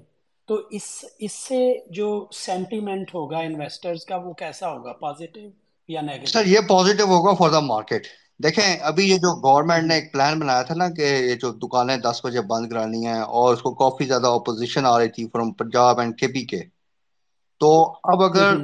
تو 0.48 0.60
اس 0.70 0.88
اس 1.18 1.32
سے 1.32 1.60
جو 1.90 2.08
سینٹیمنٹ 2.36 3.14
ہوگا 3.14 3.38
انویسٹرز 3.40 4.04
کا، 4.06 4.16
وہ 4.16 4.32
کیسا 4.38 4.72
ہوگا 4.72 4.92
پازیٹیو 5.00 5.48
یا 5.88 6.00
نیگیٹو 6.02 6.32
سر، 6.32 6.46
یہ 6.46 6.60
پازیٹیو 6.68 7.06
ہوگا 7.06 7.34
فار 7.34 7.50
دا 7.50 7.60
مارکیٹ 7.62 8.06
دیکھیں 8.40 8.62
ابھی 8.82 9.04
یہ 9.04 9.18
جو 9.18 9.30
گورنمنٹ 9.40 9.84
نے 9.84 9.94
ایک 9.94 10.12
پلان 10.12 10.38
بنایا 10.40 10.62
تھا 10.62 10.74
نا 10.74 10.88
کہ 10.90 11.02
یہ 11.20 11.34
جو 11.36 11.52
دکانیں 11.58 11.96
دس 12.00 12.20
بجے 12.24 12.40
بند 12.46 12.70
کرانی 12.70 13.04
ہیں 13.06 13.20
اور 13.32 13.54
اس 13.54 13.62
کو 13.62 13.74
کافی 13.76 14.04
زیادہ 14.04 14.26
اپوزیشن 14.34 14.86
آ 14.86 14.98
رہی 14.98 15.08
تھی 15.10 15.26
فرام 15.28 15.52
پنجاب 15.54 16.00
اینڈ 16.00 16.16
کے 16.16 16.28
پی 16.28 16.44
کے۔ 16.46 16.62
تو 17.60 17.70
اب 18.04 18.22
اگر 18.22 18.54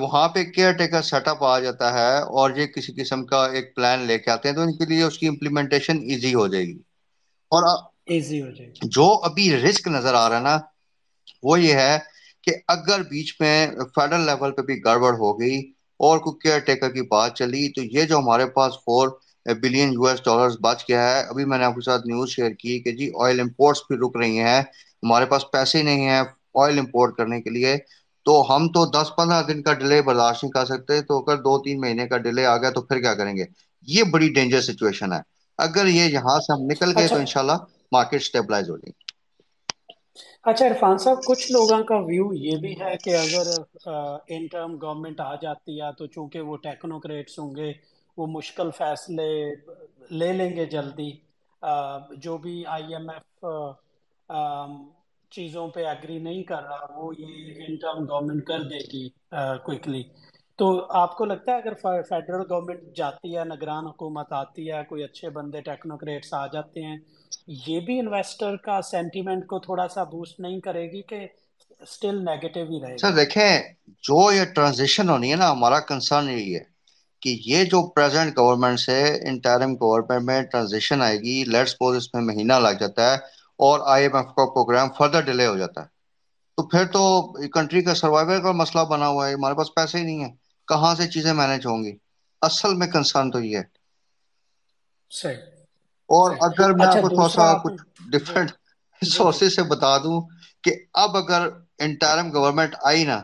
وہاں 0.00 0.26
پہ 0.28 0.44
کیئر 0.46 0.72
ٹیکر 0.74 1.02
سیٹ 1.02 1.28
اپ 1.28 1.44
آ 1.44 1.58
جاتا 1.60 1.92
ہے 1.94 2.12
اور 2.34 2.50
یہ 2.52 2.66
کسی 2.68 2.92
قسم 2.94 3.24
کا 3.26 3.44
ایک 3.48 3.74
پلان 3.74 4.00
لے 4.02 4.18
کے 4.18 4.30
آتے 4.30 4.48
ہیں 4.48 4.56
تو 4.56 4.62
ان 4.62 4.76
کے 4.76 4.84
لیے 4.84 5.02
اس 5.02 5.18
کی 5.18 5.28
امپلیمنٹیشن 5.28 5.98
ایزی 6.04 6.34
ہو 6.34 6.46
جائے 6.48 6.64
گی۔ 6.64 6.78
اور 7.52 7.62
ایزی 8.06 8.40
ہو 8.42 8.50
جائے 8.50 8.70
گی۔ 8.70 8.80
جو 8.90 9.06
ابھی 9.24 9.44
رسک 9.58 9.86
نظر 9.88 10.14
آ 10.14 10.28
رہا 10.28 10.36
ہے 10.36 10.42
نا 10.42 10.56
وہ 11.42 11.60
یہ 11.60 11.74
ہے 11.74 11.98
کہ 12.44 12.52
اگر 12.68 13.02
بیچ 13.04 13.34
میں 13.36 13.56
فیڈرل 13.94 14.24
لیول 14.26 14.52
پہ 14.52 14.62
بھی 14.62 14.80
گڑبڑ 14.84 15.12
ہو 15.14 15.38
گئی 15.40 15.56
اور 16.00 16.18
کوئی 16.20 16.38
کیئر 16.40 16.58
ٹیکر 16.62 16.90
کی 16.90 17.02
بات 17.08 17.34
چلی 17.34 17.68
تو 17.72 17.82
یہ 17.86 18.04
جو 18.04 18.18
ہمارے 18.18 18.46
پاس 18.52 18.74
four 18.84 19.08
billion 19.46 19.92
U 19.92 20.04
S 20.04 20.22
dollar 20.24 20.56
بچ 20.60 20.84
گیا 20.88 21.02
ہے 21.04 21.20
ابھی 21.24 21.44
میں 21.44 21.58
نے 21.58 21.64
آپ 21.64 21.74
کے 21.74 21.80
ساتھ 21.82 22.06
نیوز 22.06 22.30
شیئر 22.30 22.50
کی 22.54 22.78
کہ 22.80 22.92
جی 22.92 23.10
آئل 23.20 23.40
امپورٹس 23.40 23.80
بھی 23.88 23.96
رک 23.98 24.16
رہی 24.16 24.38
ہیں 24.40 24.60
ہمارے 25.02 25.26
پاس 25.26 25.50
پیسے 25.50 25.82
نہیں 25.82 26.08
ہیں 26.08 26.22
آئل 26.56 26.78
امپورٹ 26.78 27.16
کرنے 27.16 27.40
کے 27.42 27.50
لیے 27.50 27.76
تو 28.26 28.32
ہم 28.46 28.66
تو 28.68 28.84
دس 28.92 29.14
پندرہ 29.16 29.42
دن 29.44 29.62
کا 29.62 29.72
ڈیلے 29.74 30.00
برداشت 30.02 30.44
نہیں 30.44 30.52
کر 30.52 30.64
سکتے 30.66 31.00
تو 31.02 31.18
اگر 31.18 31.36
دو 31.38 31.58
تین 31.62 31.80
مہینے 31.80 32.06
کا 32.08 32.16
ڈیلے 32.18 32.44
آ 32.46 32.56
گیا 32.56 32.70
تو 32.70 32.82
پھر 32.82 33.00
کیا 33.00 33.14
کریں 33.14 33.36
گے؟ 33.36 33.44
یہ 33.88 34.02
بڑی 34.12 34.28
ڈینجر 34.32 34.60
سچویشن 34.62 35.12
ہے۔ 35.12 35.20
اگر 35.58 35.86
یہ 35.88 36.04
یہاں 36.06 36.38
سے 36.40 36.52
ہم 36.52 36.66
نکل 36.70 36.96
گئے 36.96 37.04
اچھا. 37.04 37.08
تو 37.08 37.18
انشاءاللہ 37.18 37.56
مارکیٹ 37.92 38.22
سٹیبلائز 38.22 38.70
ہو 38.70 38.76
جائے 38.76 38.90
گی۔ 38.90 39.04
اچھا 40.46 40.66
عرفان 40.66 40.98
صاحب، 40.98 41.18
کچھ 41.24 41.50
لوگوں 41.52 41.82
کا 41.84 41.96
ویو 42.06 42.32
یہ 42.34 42.56
بھی 42.60 42.72
ہے 42.80 42.96
کہ 43.04 43.16
اگر 43.16 43.46
ان 44.28 44.46
ٹرم 44.46 44.76
گورنمنٹ 44.82 45.20
آ 45.20 45.34
جاتی 45.42 45.80
ہے، 45.80 45.92
تو 45.98 46.06
چونکہ 46.06 46.40
وہ 46.40 46.56
ٹیکنوکریٹس 46.62 47.38
ہوں 47.38 47.54
گے، 47.56 47.72
وہ 48.18 48.26
مشکل 48.28 48.70
فیصلے 48.76 49.30
لے 50.12 50.32
لیں 50.32 50.50
گے 50.56 50.66
جلدی۔ 50.66 51.10
جو 52.22 52.36
بھی 52.38 52.64
آئی 52.66 52.94
ایم 52.94 53.08
ایف 53.10 53.44
چیزوں 55.32 55.66
پہ 55.68 55.84
اگری 55.86 56.18
نہیں 56.18 56.42
کر 56.42 56.62
رہا، 56.62 56.86
وہ 56.96 57.12
یہ 57.18 57.64
ان 57.66 57.76
ٹرم 57.76 58.04
گورنمنٹ 58.04 58.44
کر 58.46 58.62
دے 58.70 58.78
گی 58.92 59.08
کوئکلی 59.64 60.02
تو 60.58 60.68
آپ 60.96 61.16
کو 61.16 61.24
لگتا 61.24 61.52
ہے 61.52 61.56
اگر 61.56 61.74
فیڈرل 62.08 62.42
گورنمنٹ 62.50 62.96
جاتی 62.96 63.36
ہے، 63.36 63.44
نگران 63.44 63.86
حکومت 63.86 64.32
آتی 64.32 64.70
ہے، 64.72 64.82
کوئی 64.88 65.02
اچھے 65.04 65.30
بندے 65.30 65.60
ٹیکنوکریٹس 65.60 66.32
آ 66.34 66.46
جاتے 66.46 66.84
ہیں، 66.84 66.96
یہ 67.66 67.80
بھی 67.80 67.98
انویسٹر 68.00 68.56
کا 68.56 68.80
سینٹیمنٹ 68.82 69.46
کو 69.46 69.58
تھوڑا 69.58 69.86
سا 69.88 70.04
بوسٹ 70.04 70.40
نہیں 70.40 70.60
کرے 70.60 70.86
گی 70.92 71.02
کہ 71.02 71.26
سٹل 71.86 72.24
نیگیٹو 72.24 72.60
ہی 72.60 72.80
رہے 72.80 72.92
گا؟ 72.92 72.96
سر، 72.96 73.12
دیکھیں، 73.12 73.62
جو 74.04 74.32
یہ 74.32 74.44
ٹرانزیشن 74.54 75.08
ہونی 75.08 75.30
ہے 75.30 75.36
نا، 75.36 75.50
ہمارا 75.50 75.80
کنسرن 75.80 76.30
یہی 76.30 76.54
ہے 76.54 76.62
کہ 77.22 77.36
یہ 77.46 77.64
جو 77.64 77.86
پریزنٹ 77.88 78.36
گورنمنٹ 78.38 78.80
سے 78.80 78.98
انٹرم 79.28 79.74
گورنمنٹ 79.74 80.22
میں 80.22 80.40
ٹرانزیشن 80.42 81.02
آئے 81.02 81.18
گی 81.18 81.42
لیٹ 81.44 81.68
سپوز 81.68 81.96
اس 81.96 82.12
میں 82.14 82.22
مہینہ 82.22 82.52
لگ 82.60 82.78
جاتا 82.80 83.10
ہے 83.10 83.16
اور 83.60 83.80
آئی 83.86 84.02
ایم 84.02 84.16
ایف 84.16 84.26
کا 84.26 84.44
پروگرام 84.46 84.88
فردر 84.98 85.20
ڈیلے 85.20 85.46
ہو 85.46 85.56
جاتا 85.56 85.82
ہے۔ 85.82 85.94
تو 86.58 86.62
پھر 86.68 86.84
تو 86.92 87.02
کنٹری 87.48 87.82
کا 87.82 87.94
سروائیول 87.94 88.42
کا 88.42 88.52
مسئلہ 88.52 88.84
بنا 88.84 89.08
ہوا 89.08 89.28
ہے، 89.28 89.34
ہمارے 89.34 89.54
پاس 89.54 89.74
پیسے 89.74 89.98
ہی 89.98 90.04
نہیں 90.04 90.24
ہے 90.24 90.30
کہاں 90.66 90.94
سے 90.94 91.08
چیزیں 91.08 91.32
مینج 91.32 91.66
ہوں 91.66 91.84
گی؟ 91.84 91.96
اصل 92.42 92.74
میں 92.74 92.86
کنسرن 92.86 93.30
تو 93.30 93.40
یہ 93.40 93.58
ہے۔ 93.58 93.62
صحیح۔ 95.10 95.36
اور 96.08 96.30
اگر 96.40 96.72
میں 96.72 96.86
آپ 96.86 96.94
کو 97.02 97.08
تھوڑا 97.08 97.28
سا 97.28 97.58
کچھ 97.58 97.82
ڈفرینٹ 98.10 98.50
سورسز 99.04 99.56
سے 99.56 99.62
بتا 99.62 99.98
دوں 99.98 100.28
کہ 100.62 100.72
اب 100.94 101.16
اگر 101.16 101.48
انٹرم 101.78 102.32
گورنمنٹ 102.32 102.74
آئی 102.82 103.04
نا 103.04 103.20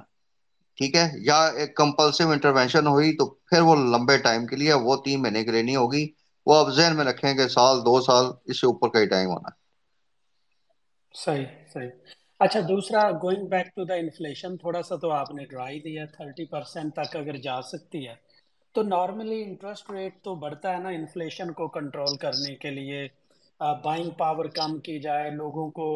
ٹھیک 0.77 0.95
ہے 0.95 1.11
یا 1.15 1.47
ایک 1.47 1.77
کمپلسو 1.77 2.31
انٹروینشن 2.31 2.87
ہوئی 2.87 3.17
تو 3.17 3.27
پھر 3.27 3.61
وہ 3.61 3.77
لمبے 3.77 4.19
ٹائم 4.19 4.47
کے 4.47 4.57
لیے 4.57 4.73
وہ 4.73 4.97
تین 5.05 5.23
مہینے 5.23 5.45
کے 5.45 5.51
لیے 5.51 5.63
نہیں 5.63 5.77
ہوگی۔ 5.77 6.09
وہ 6.47 6.57
اب 6.57 6.71
ذہن 6.71 6.97
میں 6.97 7.05
رکھیں 7.05 7.35
گے 7.39 7.49
سال 7.49 7.81
دو 7.81 8.01
سال 8.01 8.27
اس 8.45 8.61
سے 8.61 8.67
اوپر 8.67 8.89
کا 8.89 8.99
ہی 8.99 9.07
ٹائم 9.07 9.31
ہونا۔ 9.31 9.49
صحیح 11.15 11.45
صحیح۔ 11.73 11.89
اچھا 12.43 12.61
دوسرا 12.69 13.01
going 13.23 13.47
back 13.49 13.67
to 13.67 13.85
the 13.85 13.95
inflation 13.95 14.57
تھوڑا 14.57 14.83
سا 14.83 14.97
تو 14.97 15.11
آپ 15.13 15.31
نے 15.31 15.45
ڈرائی 15.47 15.79
دیا 15.81 16.05
تھرٹی 16.07 16.45
پرسینٹ 16.47 16.95
تک 16.95 17.17
اگر 17.17 17.37
جا 17.39 17.61
سکتی 17.63 18.07
ہے، 18.09 18.15
تو 18.75 18.83
نارملی 18.85 19.43
انٹرسٹ 19.43 19.91
ریٹ 19.91 20.15
تو 20.25 20.35
بڑھتا 20.37 20.73
ہے 20.73 20.79
نا 20.79 20.89
انفلیشن 20.91 21.53
کو 21.53 21.69
کنٹرول 21.71 22.17
کرنے 22.17 22.55
کے 22.57 22.71
لیے۔ 22.71 23.07
بائنگ 23.85 24.11
پاور 24.19 24.45
کم 24.55 24.79
کی 24.81 24.99
جائے، 25.01 25.31
لوگوں 25.33 25.71
کو 25.71 25.87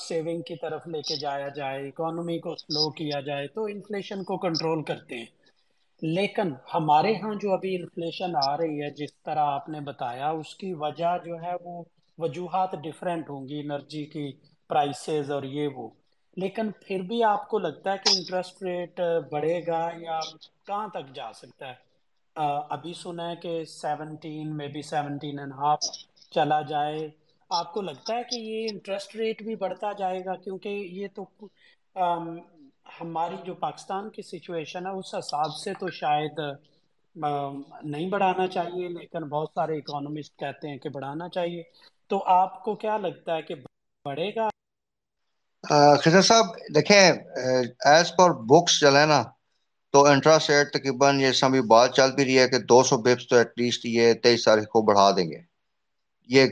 سیونگ 0.00 0.42
کی 0.42 0.56
طرف 0.56 0.86
لے 0.86 1.00
کے 1.02 1.16
جایا 1.16 1.48
جائے 1.56 1.86
اکانومی 1.88 2.38
کو 2.38 2.54
سلو 2.56 2.90
کیا 2.92 3.20
جائے، 3.20 3.46
تو 3.48 3.64
انفلیشن 3.66 4.22
کو 4.24 4.38
کنٹرول 4.38 4.82
کرتے 4.84 5.18
ہیں۔ 5.18 5.26
لیکن 6.02 6.52
ہمارے 6.74 7.12
ہاں 7.16 7.34
جو 7.34 7.52
ابھی 7.52 7.74
انفلیشن 7.76 8.36
آ 8.42 8.56
رہی 8.56 8.82
ہے، 8.82 8.90
جس 8.96 9.12
طرح 9.22 9.44
آپ 9.50 9.68
نے 9.68 9.80
بتایا، 9.80 10.28
اس 10.40 10.54
کی 10.56 10.72
وجہ 10.76 11.16
جو 11.24 11.40
ہے 11.42 11.54
وہ 11.64 11.82
وجوہات 12.18 12.72
ڈفرینٹ 12.84 13.30
ہوں 13.30 13.48
گی 13.48 13.60
انرجی 13.60 14.04
کی۔ 14.06 14.30
پرائسز 14.70 15.30
اور 15.30 15.42
یہ 15.42 15.68
وہ۔ 15.74 15.88
لیکن 16.36 16.70
پھر 16.80 17.02
بھی 17.02 17.22
آپ 17.24 17.48
کو 17.48 17.58
لگتا 17.58 17.92
ہے 17.92 17.98
کہ 17.98 18.16
انٹرسٹ 18.16 18.62
ریٹ 18.62 19.00
بڑھے 19.30 19.60
گا 19.66 19.88
یا 19.98 20.18
کہاں 20.66 20.88
تک 20.88 21.14
جا 21.14 21.32
سکتا 21.32 21.68
ہے؟ 21.68 21.90
ابھی 22.70 22.92
سنا 22.94 23.30
ہے 23.30 23.36
کہ 23.36 23.64
سیونٹین 23.64 24.56
میں 24.56 24.68
بھی 24.68 24.82
سیونٹین 24.82 25.38
اینڈ 25.38 25.52
ہاف 25.52 25.78
چلا 26.30 26.60
جائے۔ 26.62 27.08
آپ 27.50 27.72
کو 27.72 27.80
لگتا 27.80 28.14
ہے 28.14 28.22
کہ 28.22 28.36
یہ 28.36 28.66
انٹرسٹ 28.70 29.14
ریٹ 29.16 29.42
بھی 29.42 29.54
بڑھتا 29.56 29.92
جائے 29.92 30.24
گا؟ 30.24 30.34
کیونکہ 30.36 30.68
یہ 30.68 31.08
تو 31.14 31.24
ہماری 33.00 33.36
جو 33.44 33.54
پاکستان 33.54 34.10
کی 34.10 34.22
سچویشن 34.22 34.86
ہے، 34.86 34.92
اس 34.92 35.14
حساب 35.14 35.54
سے 35.54 35.74
تو 35.74 35.90
شاید 35.90 36.38
نہیں 37.84 38.08
بڑھانا 38.08 38.46
چاہیے۔ 38.46 38.88
لیکن 38.88 39.28
بہت 39.28 39.48
سارے 39.54 39.78
اکانومسٹ 39.78 40.38
کہتے 40.38 40.68
ہیں 40.68 40.78
کہ 40.78 40.88
بڑھانا 40.88 41.28
چاہیے۔ 41.28 41.62
تو 42.10 42.22
آپ 42.26 42.64
کو 42.64 42.74
کیا 42.74 42.96
لگتا 42.96 43.36
ہے 43.36 43.42
کہ 43.42 43.54
بڑھے 44.04 44.30
گا؟ 44.36 44.48
خزر 45.64 46.22
صاحب، 46.22 46.46
دیکھیں 46.74 47.04
ایز 47.86 48.12
پر 48.16 48.30
بکس 48.48 48.78
چلے 48.80 49.06
نا، 49.06 49.22
تو 49.94 50.04
انٹرسٹ 50.06 50.50
ریٹ 50.50 50.72
تقریباً 50.72 51.20
یہ 51.20 51.32
سبھی 51.32 51.60
بات 51.62 51.94
چل 51.94 52.12
بھی 52.12 52.24
رہی 52.24 52.38
ہے 52.38 52.48
کہ 52.48 52.58
دو 52.58 52.82
سو 52.82 52.96
بپس 52.98 53.28
تو 53.28 53.36
ایٹ 53.36 53.50
لیسٹ 53.56 53.84
یہ 53.86 54.12
تیئیس 54.22 54.44
تاریخ 54.44 54.68
کو 54.68 54.82
بڑھا 54.82 55.10
دیں 55.10 55.30
گے۔ 55.30 55.40
یہ 56.28 56.46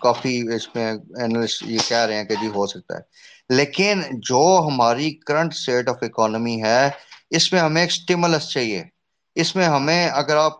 کافی 0.00 0.40
اس 0.54 0.74
میں 0.74 0.92
اینالسٹ 0.92 1.62
یہ 1.62 1.78
کہہ 1.88 1.96
رہے 1.96 2.16
ہیں 2.16 2.24
کہ 2.24 2.34
جی 2.40 2.46
ہو 2.46 2.66
سکتا 2.66 2.96
ہے۔ 2.96 3.00
لیکن 3.50 4.00
جو 4.22 4.42
ہماری 4.66 5.10
کرنٹ 5.26 5.54
سیٹ 5.54 5.88
آف 5.88 5.96
اکانومی 6.02 6.62
ہے، 6.62 6.90
اس 7.30 7.52
میں 7.52 7.60
ہمیں 7.60 7.82
ایک 7.82 7.92
سٹیملس 7.92 8.48
چاہیے۔ 8.48 8.82
اس 9.36 9.56
میں 9.56 9.66
ہمیں 9.66 10.10
اگر 10.10 10.36
آپ، 10.36 10.52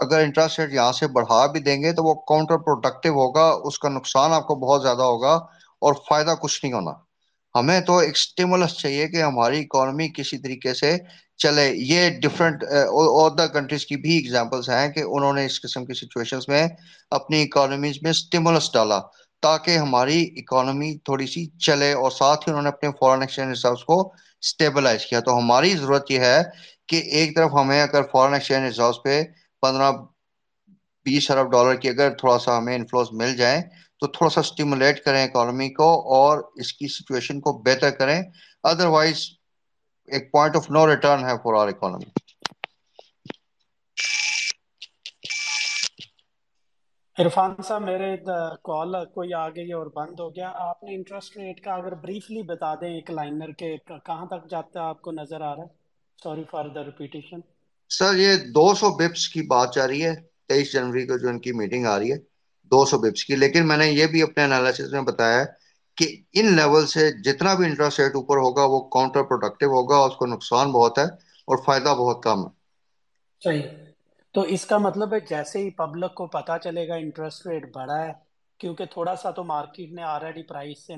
اگر 0.00 0.20
انٹرسٹ 0.20 0.58
ریٹ 0.58 0.72
یہاں 0.72 0.92
سے 0.92 1.06
بڑھا 1.06 1.46
بھی 1.46 1.60
دیں 1.60 1.82
گے، 1.82 1.92
تو 1.92 2.04
وہ 2.04 2.14
کاؤنٹر 2.14 2.56
پروڈکٹیو 2.58 3.12
ہوگا، 3.12 3.50
اس 3.64 3.78
کا 3.78 3.88
نقصان 3.88 4.32
آپ 4.32 4.46
کو 4.46 4.54
بہت 4.54 4.82
زیادہ 4.82 5.02
ہوگا 5.02 5.34
اور 5.82 5.94
فائدہ 6.08 6.34
کچھ 6.40 6.64
نہیں 6.64 6.72
ہونا۔ 6.72 7.09
ہمیں 7.54 7.80
تو 7.82 7.96
ایک 7.98 8.16
سٹیمولس 8.16 8.76
چاہیے 8.76 9.06
کہ 9.08 9.22
ہماری 9.22 9.60
اکانومی 9.60 10.08
کسی 10.16 10.38
طریقے 10.38 10.74
سے 10.74 10.96
چلے۔ 11.40 11.66
یہ 11.84 12.08
ڈفرنٹ 12.22 12.64
ادر 12.64 13.46
کنٹریز 13.48 13.86
کی 13.86 13.96
بھی 13.98 14.12
ایگزامپلس 14.14 14.68
ہیں 14.68 14.88
کہ 14.88 15.02
انہوں 15.06 15.32
نے 15.32 15.44
اس 15.46 15.60
قسم 15.60 15.84
کی 15.86 15.94
سچویشنز 15.96 16.48
میں 16.48 16.66
اپنی 17.12 17.42
اکانومیز 17.42 17.98
میں 18.00 18.12
سٹیمولس 18.14 18.72
ڈالا 18.72 18.98
تاکہ 19.42 19.76
ہماری 19.78 20.18
اکانومی 20.36 20.96
تھوڑی 21.04 21.26
سی 21.26 21.44
چلے 21.60 21.92
اور 21.94 22.10
ساتھ 22.12 22.40
ہی 22.40 22.52
انہوں 22.52 22.62
نے 22.62 22.68
اپنے 22.68 22.90
فورن 23.00 23.20
ایکسچینج 23.22 23.48
ریزروز 23.48 23.84
کو 23.84 23.96
سٹیبلائز 24.42 25.06
کیا۔ 25.06 25.20
تو 25.20 25.38
ہماری 25.38 25.76
ضرورت 25.76 26.10
یہ 26.10 26.20
ہے 26.20 26.42
کہ 26.88 26.96
ایک 27.12 27.34
طرف 27.36 27.50
ہمیں 27.54 27.80
اگر 27.82 28.02
فورن 28.12 28.34
ایکسچینج 28.34 28.64
ریزروز 28.64 28.96
پہ 29.04 29.22
پندرہ 29.62 29.90
بیس 31.06 31.30
ارب 31.30 31.50
ڈالر 31.50 31.74
کی 31.76 31.88
اگر 31.88 32.10
تھوڑا 32.18 32.38
سا 32.38 32.56
ہمیں 32.58 32.74
انفلوز 32.74 33.08
مل 33.12 33.36
جائیں 33.36 33.60
تو 34.02 34.06
تھوڑا 34.06 34.30
سا 34.30 34.40
اسٹیمولیٹ 34.40 35.02
کریں 35.04 35.22
اکانومی 35.22 35.68
کو 35.74 35.88
اور 36.14 36.38
اس 36.60 36.72
کی 36.72 36.88
سچویشن 36.88 37.40
کو 37.40 37.52
بہتر 37.66 37.90
کریں۔ 37.98 38.20
ادر 38.64 38.86
وائز 38.88 39.18
ایک 40.08 40.30
پوائنٹ 40.32 40.56
آف 40.56 40.70
نو 40.70 40.86
ریٹرن 40.88 41.24
ہے 41.24 41.36
for 41.42 41.54
our 41.60 41.68
economy 41.68 42.10
Irfan 47.16 47.54
sahab 47.66 47.82
میرے 47.82 48.06
کال 48.64 48.94
کوئی 49.14 49.32
آ 49.34 49.48
گئی 49.48 49.72
اور 49.72 49.86
بند 49.96 50.20
ہو 50.20 50.28
گیا۔ 50.36 50.50
آپ 50.68 50.82
نے 50.84 50.94
انٹرسٹ 50.94 51.36
ریٹ 51.36 51.60
کا 51.64 51.74
اگر 51.74 51.94
بریفلی 52.04 52.42
بتا 52.48 52.74
دیں 52.80 52.94
ایک 52.94 53.10
لائنر 53.10 53.52
کے 53.58 53.76
کہاں 53.86 54.26
تک 54.26 54.50
جاتا 54.50 54.80
ہے 54.80 54.84
آپ 54.84 55.00
کو 55.02 55.12
نظر 55.12 55.40
آ 55.40 55.54
رہا 55.54 55.62
ہے؟ 55.62 55.68
Sorry 56.18 56.44
for 56.50 56.68
the 56.74 56.84
repetition 56.84 57.40
sir 57.90 58.18
یہ 58.18 58.36
دو 58.54 58.74
سو 58.74 58.90
بپس 58.96 59.28
کی 59.28 59.42
بات 59.46 59.74
جا 59.74 59.86
رہی 59.88 60.04
ہے 60.04 60.14
تیئیس 60.48 60.72
جنوری 60.72 61.06
کو 61.06 61.18
جو 61.18 61.28
ان 61.28 61.38
کی 61.40 61.52
میٹنگ 61.52 61.86
آ 61.86 61.98
رہی 61.98 62.12
ہے۔ 62.12 62.18
دو 62.70 62.84
سو 62.84 62.98
بپس 62.98 63.24
کی۔ 63.24 63.36
لیکن 63.36 63.68
میں 63.68 63.76
نے 63.76 63.86
یہ 63.86 64.06
بھی 64.06 64.22
اپنے 64.22 64.44
انالیسس 64.44 64.92
میں 64.92 65.02
بتایا 65.02 65.44
کہ 65.96 66.16
ان 66.32 66.56
لیول 66.56 66.86
سے 66.86 67.12
جتنا 67.22 67.54
بھی 67.54 67.64
انٹرسٹ 67.64 68.00
ریٹ 68.00 68.14
اوپر 68.14 68.36
ہوگا، 68.36 68.64
وہ 68.64 68.80
کاؤنٹر 68.80 69.22
پروڈکٹیو 69.22 69.68
ہوگا، 69.68 69.96
اس 69.96 70.16
کو 70.16 70.26
نقصان 70.26 70.72
بہت 70.72 70.98
ہے 70.98 71.04
اور 71.04 71.56
فائدہ 71.64 71.88
بہت 71.88 72.22
کم 72.22 72.46
ہے۔ 72.46 72.50
صحیح۔ 73.44 73.62
تو 74.34 74.40
اس 74.40 74.66
کا 74.66 74.78
مطلب 74.78 75.14
ہے 75.14 75.20
جیسے 75.20 75.58
ہی 75.58 75.70
پبلک 75.70 76.14
کو 76.14 76.26
پتا 76.26 76.58
چلے 76.58 76.88
گا 76.88 76.94
انٹرسٹ 76.94 77.46
ریٹ 77.46 77.74
بڑا 77.74 78.04
ہے، 78.04 78.12
کیونکہ 78.58 78.84
تھوڑا 78.84 79.16
سا 79.16 79.30
تو 79.30 79.44
مارکیٹ 79.44 79.92
نے 79.92 80.02
آلریڈی 80.02 80.42
پرائس 80.42 80.78
سے 80.86 80.94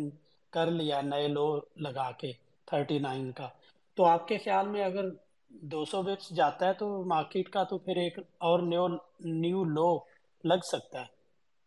کر 0.51 0.67
لیا 0.67 1.01
نئے 1.01 1.29
لو 1.29 1.61
لگا 1.77 2.11
کے 2.11 2.33
تھرٹی 2.67 2.99
نائن 2.99 3.33
کا۔ 3.33 3.49
تو 3.95 4.05
آپ 4.05 4.29
کے 4.29 4.39
خیال 4.39 4.69
میں 4.69 4.85
اگر 4.85 5.05
دو 5.49 5.85
سو 5.85 6.03
بپس 6.03 6.37
جاتا 6.37 6.67
ہے 6.67 6.73
تو 6.73 7.05
مارکیٹ 7.05 7.49
کا 7.49 7.63
تو 7.63 7.79
پھر 7.79 7.97
ایک 7.97 8.19
اور 8.19 8.59
نیو 8.59 8.89
نیو 9.21 9.65
لو 9.65 9.99
لگ 10.45 10.61
سکتا 10.73 11.01
ہے۔ 11.01 11.22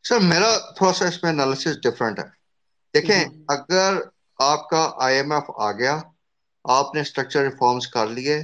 سر 0.06 0.20
میرا 0.22 0.48
تھوڑا 0.76 0.94
سا 0.94 1.06
اس 1.06 1.22
میں 1.24 1.32
انالیسس 1.32 1.76
ڈفرنٹ 1.84 2.20
ہے۔ 2.20 2.28
دیکھیں 2.94 3.22
اگر 3.48 3.92
آپ 4.40 4.70
کا 4.70 4.82
آئی 4.98 5.16
ایم 5.18 5.32
ایف 5.32 5.50
آ 5.60 5.72
گیا 5.72 5.96
آپ 6.66 6.96
نے 6.96 7.02
اسٹرکچر 7.02 7.44
ریفارمز 7.44 7.88
کر 7.88 8.08
لیے 8.10 8.38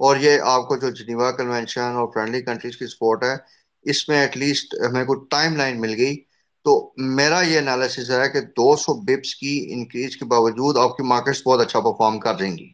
اور 0.00 0.16
یہ 0.16 0.40
آپ 0.46 0.68
کو 0.68 0.76
جو 0.76 0.90
جنیوا 0.92 1.30
کنونشن 1.32 1.96
اور 1.96 2.08
فرینڈلی 2.14 2.42
کنٹریز 2.42 2.76
کی 2.76 2.86
سپورٹ 2.86 3.22
ہے 3.24 3.34
اس 3.86 4.08
میں 4.08 4.20
ایٹ 4.20 4.36
لیسٹ 4.36 4.74
ہمیں 4.86 5.04
کوئی 5.04 5.20
ٹائم 5.30 5.56
لائن 5.56 5.80
مل 5.80 5.94
گئی۔ 5.96 6.16
تو 6.66 6.72
میرا 7.16 7.40
یہ 7.40 7.58
انالیسس 7.58 8.10
ہے 8.10 8.28
کہ 8.28 8.40
دو 8.56 8.76
سو 8.76 8.94
بپس 9.02 9.34
کی 9.34 9.52
انکریز 9.70 10.16
کے 10.16 10.24
باوجود 10.24 10.76
آپ 10.76 10.96
کی 10.96 11.02
مارکیٹس 11.04 11.42
بہت 11.46 11.60
اچھا 11.60 11.80
پرفارم 11.80 12.18
کر 12.20 12.34
دیں 12.34 12.56
گی۔ 12.58 12.68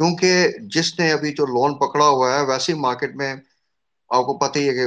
کیونکہ 0.00 0.32
جس 0.70 0.98
نے 0.98 1.10
ابھی 1.12 1.30
جو 1.32 1.46
لون 1.48 1.78
پکڑا 1.78 2.08
ہوا 2.08 2.34
ہے 2.34 2.44
ویسی 2.46 2.74
مارکیٹ 2.76 3.14
میں 3.14 3.34
آپ 4.10 4.24
کو 4.26 4.36
پتہ 4.38 4.58
ہی 4.58 4.68
ہے 4.68 4.74
کہ 4.74 4.86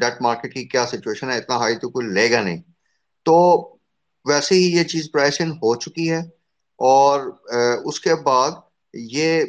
ڈیٹ 0.00 0.20
مارکیٹ 0.22 0.54
کی 0.54 0.64
کیا 0.64 0.84
سچویشن 0.86 1.30
ہے، 1.30 1.36
اتنا 1.38 1.56
ہائی 1.56 1.76
تو 1.76 1.88
کوئی 1.88 2.06
لے 2.06 2.30
گا 2.30 2.40
نہیں۔ 2.40 2.60
تو 3.26 3.36
ویسے 4.26 4.54
ہی 4.54 4.70
یہ 4.76 4.82
چیز 4.84 5.10
پرائسن 5.12 5.50
ہو 5.52 5.74
چکی 5.74 6.10
ہے 6.10 6.20
اور 6.78 7.20
اس 7.84 8.00
کے 8.00 8.14
بعد 8.24 8.50
یہ 8.94 9.42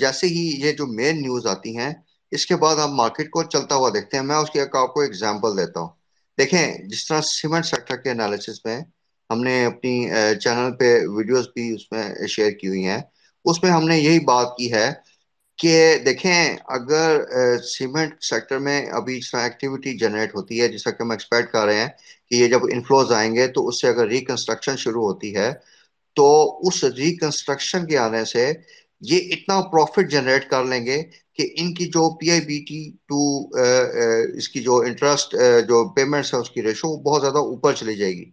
جیسے 0.00 0.26
ہی 0.26 0.44
یہ 0.58 0.72
جو 0.72 0.86
مین 0.86 1.20
نیوز 1.22 1.46
آتی 1.46 1.76
ہیں، 1.76 1.92
اس 2.32 2.46
کے 2.46 2.56
بعد 2.56 2.76
ہم 2.76 2.94
مارکیٹ 2.94 3.30
کو 3.30 3.42
چلتا 3.42 3.74
ہوا 3.74 3.88
دیکھتے 3.94 4.16
ہیں۔ 4.16 4.24
میں 4.24 4.36
اس 4.36 4.50
کی 4.50 4.60
ایک 4.60 4.76
آپ 4.76 4.92
کو 4.94 5.00
ایگزامپل 5.00 5.56
دیتا 5.56 5.80
ہوں۔ 5.80 5.88
دیکھیں، 6.38 6.88
جس 6.88 7.06
طرح 7.06 7.20
سیمنٹ 7.20 7.66
سیکٹر 7.66 7.96
کے 7.96 8.10
انالیسس 8.10 8.64
میں 8.64 8.80
ہم 9.30 9.42
نے 9.42 9.64
اپنی 9.64 9.94
چینل 10.40 10.72
پہ 10.78 10.88
ویڈیوز 11.06 11.46
بھی 11.54 11.74
اس 11.74 11.90
میں 11.92 12.02
شیئر 12.28 12.50
کی 12.50 12.68
ہوئی 12.68 12.86
ہیں۔ 12.86 13.00
اس 13.44 13.62
میں 13.62 13.70
ہم 13.70 13.88
نے 13.88 13.98
یہی 13.98 14.18
بات 14.24 14.56
کی 14.58 14.72
ہے 14.72 14.90
کہ 15.62 15.74
دیکھیں 16.04 16.56
اگر 16.68 17.20
سیمنٹ 17.64 18.22
سیکٹر 18.24 18.58
میں 18.58 18.80
ابھی 18.92 19.16
اس 19.18 19.30
طرح 19.30 19.42
ایکٹیویٹی 19.42 19.96
جنریٹ 19.98 20.34
ہوتی 20.34 20.60
ہے 20.60 20.68
جیسا 20.68 20.90
کہ 20.90 21.02
ہم 21.02 21.10
ایکسپیکٹ 21.10 21.52
کر 21.52 21.64
رہے 21.64 21.80
ہیں 21.80 21.88
کہ 22.30 22.34
یہ 22.34 22.48
جب 22.48 22.64
انفلوز 22.72 23.12
آئیں 23.12 23.34
گے 23.34 23.46
تو 23.48 23.66
اس 23.68 23.80
سے 23.80 23.88
اگر 23.88 24.08
ریکنسٹرکشن 24.08 24.76
شروع 24.76 25.02
ہوتی 25.02 25.34
ہے، 25.36 25.52
تو 26.16 26.26
اس 26.68 26.82
ریکنسٹرکشن 26.96 27.86
کے 27.86 27.98
آنے 27.98 28.24
سے 28.24 28.52
یہ 29.02 29.32
اتنا 29.32 29.60
پروفٹ 29.70 30.10
جنریٹ 30.10 30.48
کر 30.50 30.64
لیں 30.64 30.84
گے 30.86 31.02
کہ 31.34 31.48
ان 31.56 31.72
کی 31.74 31.86
جو 31.86 32.08
پی 32.16 32.30
آئی 32.30 32.40
بی 32.40 32.58
ٹی 32.68 32.80
ٹو 33.08 33.22
اس 34.36 34.48
کی 34.48 34.60
جو 34.62 34.76
انٹرسٹ 34.80 35.34
جو 35.68 35.88
پیمنٹس 35.94 36.34
ہے 36.34 36.38
اس 36.38 36.50
کی 36.50 36.62
ریشو 36.62 36.96
بہت 37.02 37.22
زیادہ 37.22 37.38
اوپر 37.50 37.72
چلی 37.74 37.96
جائے 37.96 38.12
گی۔ 38.12 38.24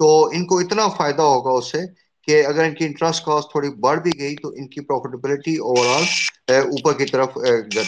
تو 0.00 0.08
ان 0.26 0.46
کو 0.46 0.58
اتنا 0.58 0.86
فائدہ 0.88 1.22
ہوگا 1.24 1.50
اس 1.50 1.70
سے 1.72 1.80
کہ 2.26 2.44
اگر 2.46 2.64
ان 2.64 2.74
کی 2.74 2.84
انٹرسٹ 2.84 3.24
کاسٹ 3.24 3.50
تھوڑی 3.50 3.70
بڑھ 3.80 4.00
بھی 4.00 4.10
گئی 4.18 4.34
تو 4.42 4.48
ان 4.48 4.68
کی 4.68 4.80
پروفیٹیبلٹی 4.80 5.56
اوور 5.68 5.86
آل 5.96 6.04
اوپر 6.48 6.92
کی 6.98 7.06
طرف 7.06 7.34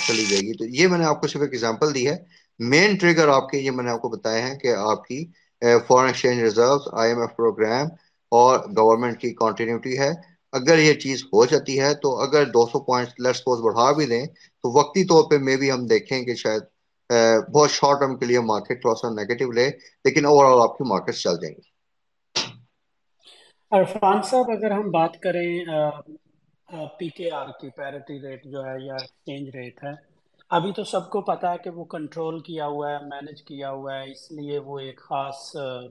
چلی 0.06 0.24
جائے 0.28 0.40
گی۔ 0.40 0.52
تو 0.58 0.64
یہ 0.76 0.86
میں 0.88 0.98
نے 0.98 1.04
آپ 1.04 1.20
کو 1.20 1.26
صرف 1.28 1.42
ایک 1.42 1.52
ایگزامپل 1.52 1.94
دی 1.94 2.06
ہے۔ 2.08 2.16
مین 2.60 2.96
ٹریگر 2.96 3.28
آپ 3.28 3.48
کے، 3.48 3.58
یہ 3.58 3.70
میں 3.70 3.84
نے 3.84 3.90
آپ 3.90 4.00
کو 4.02 4.08
بتایا 4.08 4.46
ہے 4.48 4.56
کہ 4.58 4.74
آپ 4.74 5.04
کی 5.04 5.24
foreign 5.86 6.06
exchange 6.06 6.42
reserve 6.42 6.76
I 6.98 7.10
M 7.10 7.20
F 7.20 7.36
programme 7.36 7.86
اور 8.32 8.58
گورنمنٹ 8.76 9.20
کی 9.20 9.32
کنٹینیوٹی 9.34 9.98
ہے۔ 9.98 10.10
اگر 10.52 10.78
یہ 10.78 10.92
چیز 10.94 11.22
ہو 11.24 11.44
جاتی 11.44 11.80
ہے 11.80 11.92
تو 12.02 12.14
اگر 12.20 12.44
دو 12.46 12.66
سو 12.72 12.80
پوائنٹ 12.84 13.20
لیٹ 13.20 13.36
سپوز 13.36 13.60
بڑھا 13.60 13.90
بھی 13.92 14.06
دیں 14.06 14.24
تو 14.26 14.70
وقتی 14.72 15.04
طور 15.04 15.30
پہ 15.30 15.38
میں 15.38 15.56
بھی 15.56 15.70
ہم 15.72 15.86
دیکھیں 15.86 16.22
کہ 16.22 16.34
شاید 16.34 16.62
بہت 17.54 17.70
شارٹ 17.70 17.98
ٹرم 18.00 18.16
کے 18.18 18.26
لیے 18.26 18.40
مارکیٹ 18.40 18.80
تھوڑا 18.80 18.94
سا 18.94 19.08
نیگیٹو 19.14 19.50
لے، 19.52 19.68
لیکن 20.04 20.26
اوور 20.26 20.44
آل 20.44 20.60
آپ 20.62 20.78
کی 20.78 20.84
مارکیٹ 20.88 21.14
چل 21.14 21.36
جائیں 21.42 21.54
گی۔ 21.54 21.72
عرفان 23.74 24.20
صاحب، 24.22 24.50
اگر 24.50 24.70
ہم 24.70 24.90
بات 24.90 25.16
کریں 25.22 25.64
پی 26.98 27.08
کے 27.16 27.30
آر 27.34 27.48
کی 27.60 27.68
پیرٹی 27.76 28.18
ریٹ 28.20 28.44
جو 28.52 28.64
ہے 28.64 28.74
یا 28.80 28.94
ایکسچینج 28.94 29.48
ریٹ 29.54 29.82
ہے، 29.84 29.92
ابھی 30.50 30.70
تو 30.72 30.82
سب 30.84 31.08
کو 31.10 31.20
پتا 31.30 31.52
ہے 31.52 31.58
کہ 31.64 31.70
وہ 31.70 31.84
کنٹرول 31.94 32.38
کیا 32.48 32.66
ہوا 32.66 32.90
ہے 32.90 32.98
مینج 33.04 33.42
کیا 33.42 33.70
ہوا 33.70 33.94
ہے، 33.94 34.10
اس 34.10 34.30
لیے 34.32 34.58
وہ 34.66 34.78
ایک 34.78 35.00
خاص 35.00 35.40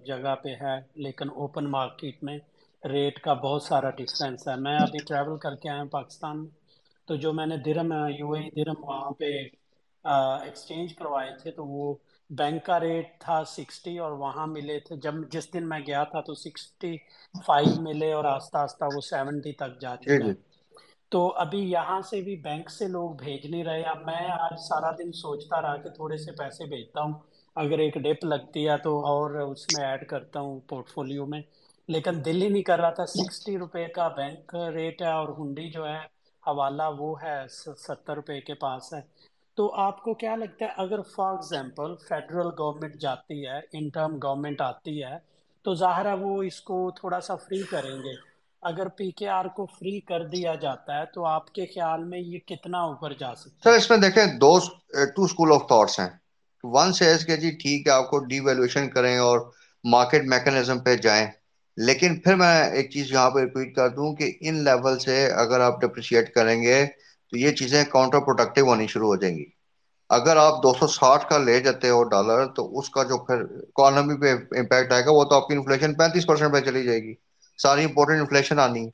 جگہ 0.05 0.35
پہ 0.43 0.53
ہے، 0.61 0.75
لیکن 1.05 1.29
اوپن 1.35 1.69
مارکیٹ 1.71 2.23
میں 2.23 2.37
ریٹ 2.83 3.19
کا 3.19 3.33
بہت 3.43 3.63
سارا 3.63 3.89
ڈفرینس 3.97 4.47
ہے۔ 4.47 4.55
میں 4.61 4.77
ابھی 4.77 4.99
ٹریول 5.07 5.37
کر 5.39 5.55
کے 5.55 5.69
آیا 5.69 5.81
ہوں 5.81 5.89
پاکستان 5.91 6.39
میں، 6.39 6.51
تو 7.07 7.15
جو 7.15 7.33
میں 7.33 7.45
نے 7.45 7.57
درم 7.65 7.93
یو 8.17 8.31
اے 8.33 8.49
درم 8.55 8.83
وہاں 8.83 9.11
پہ 9.19 9.31
ایکسچینج 10.05 10.93
کروائے 10.95 11.31
تھے، 11.41 11.51
تو 11.51 11.65
وہ 11.65 11.93
بینک 12.37 12.65
کا 12.65 12.79
ریٹ 12.79 13.19
تھا 13.19 13.43
سکسٹی 13.47 13.97
اور 13.99 14.11
وہاں 14.17 14.45
ملے 14.47 14.79
تھے۔ 14.79 14.95
جب 14.97 15.13
جس 15.31 15.53
دن 15.53 15.69
میں 15.69 15.79
گیا 15.87 16.03
تھا 16.03 16.21
تو 16.21 16.33
سکسٹی 16.35 16.95
فائیو 17.45 17.81
ملے 17.81 18.11
اور 18.13 18.25
آستہ 18.27 18.57
آستہ 18.57 18.85
وہ 18.85 19.01
سیونٹی 19.01 19.51
تک 19.53 19.79
جا 19.81 19.95
جی 20.01 20.17
چکا۔ 20.17 20.25
جی۔ 20.25 20.33
تو 21.11 21.19
ابھی 21.35 21.59
یہاں 21.71 22.01
سے 22.01 22.21
بھی 22.21 22.35
بینک 22.37 22.69
سے 22.69 22.87
لوگ 22.87 23.09
بھیج 23.15 23.45
نہیں 23.45 23.63
رہے۔ 23.63 23.83
اب 23.83 24.01
میں 24.05 24.27
آج 24.39 24.59
سارا 24.59 24.91
دن 24.97 25.11
سوچتا 25.15 25.61
رہا 25.61 25.77
کہ 25.77 25.89
تھوڑے 25.89 26.17
سے 26.17 26.31
پیسے 26.31 26.65
بھیجتا 26.65 27.01
ہوں۔ 27.01 27.13
اگر 27.55 27.79
ایک 27.79 27.95
ڈپ 27.95 28.23
لگتی 28.25 28.67
ہے 28.69 28.77
تو 28.77 29.05
اور 29.05 29.31
اس 29.41 29.69
میں 29.69 29.85
ایڈ 29.85 30.07
کرتا 30.07 30.39
ہوں 30.39 30.59
پورٹ 30.67 30.89
فولیو 30.89 31.25
میں۔ 31.25 31.41
لیکن 31.89 32.25
دل 32.25 32.41
ہی 32.41 32.49
نہیں 32.49 32.63
کر 32.63 32.79
رہا 32.79 32.89
تھا۔ 32.89 33.05
سکسٹی 33.07 33.57
روپے 33.57 33.85
کا 33.87 34.07
بینک 34.15 34.55
ریٹ 34.73 35.01
ہے 35.01 35.11
اور 35.11 35.29
ہنڈی 35.39 35.69
جو 35.71 35.87
ہے 35.87 35.99
حوالہ 36.43 36.83
وہ 36.97 37.21
ہے 37.21 37.37
ستر 37.49 38.15
روپے 38.15 38.39
کے 38.41 38.53
پاس 38.55 38.93
ہے۔ 38.93 39.01
تو 39.55 39.73
آپ 39.73 40.03
کو 40.03 40.13
کیا 40.13 40.35
لگتا 40.35 40.65
ہے، 40.65 40.69
اگر 40.77 41.01
فار 41.01 41.31
ایگزامپل 41.31 41.95
فیڈرل 42.09 42.47
گورنمنٹ 42.57 42.95
جاتی 42.95 43.47
ہے 43.47 43.59
انٹرم 43.73 44.17
گورنمنٹ 44.23 44.61
آتی 44.61 45.03
ہے، 45.03 45.17
تو 45.65 45.75
ظاہر 45.75 46.05
ہے 46.05 46.13
وہ 46.13 46.43
اس 46.43 46.61
کو 46.61 46.91
تھوڑا 46.99 47.19
سا 47.19 47.35
فری 47.35 47.61
کریں 47.63 47.97
گے۔ 48.03 48.15
اگر 48.61 48.87
پی 48.87 49.11
کے 49.11 49.29
آر 49.29 49.45
کو 49.45 49.65
فری 49.65 49.99
کر 49.99 50.25
دیا 50.27 50.55
جاتا 50.55 50.99
ہے، 50.99 51.05
تو 51.05 51.25
آپ 51.25 51.53
کے 51.53 51.65
خیال 51.65 52.03
میں 52.03 52.19
یہ 52.19 52.39
کتنا 52.39 52.77
اوپر 52.77 53.13
جا 53.13 53.35
سکتا 53.35 53.63
سر 53.63 53.71
ہے 53.71 53.75
اس 53.75 53.89
میں 53.89 53.97
دیکھیں، 53.97 54.25
دو 54.25 54.59
ٹو 55.15 55.23
اسکول 55.23 55.51
آف 55.51 55.67
تھاٹس 55.67 55.99
ہیں۔ 55.99 56.09
ون 56.63 56.93
سیز 56.93 57.25
کہ 57.25 57.35
جی 57.35 57.51
ٹھیک 57.51 57.87
ہے، 57.87 57.91
آپ 57.91 58.09
کو 58.09 58.19
ڈی 58.19 58.39
ویلویشن 58.39 58.89
کریں 58.89 59.17
اور 59.17 59.39
مارکیٹ 59.83 60.23
میکنزم 60.25 60.79
پہ 60.79 60.95
جائیں۔ 60.95 61.27
لیکن 61.77 62.19
پھر 62.19 62.35
میں 62.35 62.69
ایک 62.69 62.91
چیز 62.91 63.11
یہاں 63.11 63.29
پہ 63.31 63.39
ریپیٹ 63.39 63.75
کر 63.75 63.89
دوں 63.89 64.15
کہ 64.15 64.31
ان 64.41 64.63
لیول 64.63 64.99
سے 64.99 65.31
اگر 65.31 65.59
آپ 65.59 65.81
ڈپریشیٹ 65.81 66.33
کریں 66.33 66.61
گے 66.61 66.85
تو 67.33 67.37
یہ 67.37 67.51
چیزیں 67.53 67.83
کاؤنٹر 67.89 68.19
پروڈکٹیو 68.21 68.65
ہونی 68.65 68.87
شروع 68.87 69.07
ہو 69.07 69.15
جائیں 69.15 69.35
گی۔ 69.35 69.45
اگر 70.09 70.37
آپ 70.37 70.61
دو 70.63 70.73
سو 70.73 70.87
ساٹھ 70.89 71.27
کا 71.29 71.37
لے 71.39 71.59
جاتے 71.59 71.89
ہو 71.89 72.03
ڈالر 72.09 72.45
تو 72.55 72.79
اس 72.79 72.89
کا 72.89 73.03
جو 73.03 73.17
پھر 73.25 73.41
اکانومی 73.59 74.15
پہ 74.17 74.31
امپیکٹ 74.59 74.91
آئے 74.93 75.05
گا، 75.05 75.11
وہ 75.11 75.23
تو 75.23 75.35
آپ 75.35 75.47
کی 75.47 75.55
انفلیشن 75.55 75.93
پینتیس 75.95 76.27
پرسینٹ 76.27 76.53
پہ 76.53 76.59
چلی 76.61 76.83
جائے 76.83 77.01
گی۔ 77.03 77.13
ساری 77.59 77.83
امپورٹنٹ 77.83 78.19
انفلیشن 78.19 78.59
آنی۔ 78.59 78.85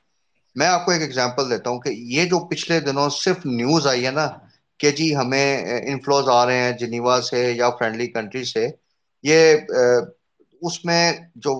میں 0.56 0.66
آپ 0.66 0.84
کو 0.84 0.92
ایک 0.92 1.02
ایگزامپل 1.02 1.50
دیتا 1.50 1.70
ہوں 1.70 1.80
کہ 1.80 1.90
یہ 2.08 2.24
جو 2.24 2.38
پچھلے 2.48 2.78
دنوں 2.80 3.08
صرف 3.14 3.44
نیوز 3.46 3.86
آئی 3.86 4.06
ہے 4.06 4.10
نا 4.10 4.26
کہ 4.80 4.90
جی 4.90 5.14
ہمیں 5.16 5.46
انفلوز 5.82 6.28
آ 6.28 6.44
رہے 6.46 6.58
ہیں 6.58 6.72
جنیوا 6.78 7.20
سے 7.22 7.40
یا 7.52 7.70
فرینڈلی 7.70 8.06
کنٹری 8.08 8.44
سے، 8.44 8.66
یہ 9.24 9.56
اس 10.62 10.84
میں 10.84 11.02
جو 11.36 11.52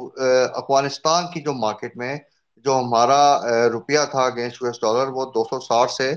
افغانستان 0.54 1.24
کی 1.32 1.40
جو 1.40 1.52
مارکیٹ 1.56 1.96
میں 1.96 2.16
جو 2.64 2.78
ہمارا 2.78 3.22
روپیہ 3.72 3.98
تھا 4.10 4.24
اگینسٹ 4.24 4.62
یو 4.62 4.66
ایس 4.66 4.80
ڈالر 4.80 5.08
وہ 5.08 5.24
دو 5.34 5.44
سو 5.44 5.60
ساٹھ 5.60 5.92
سے 5.92 6.12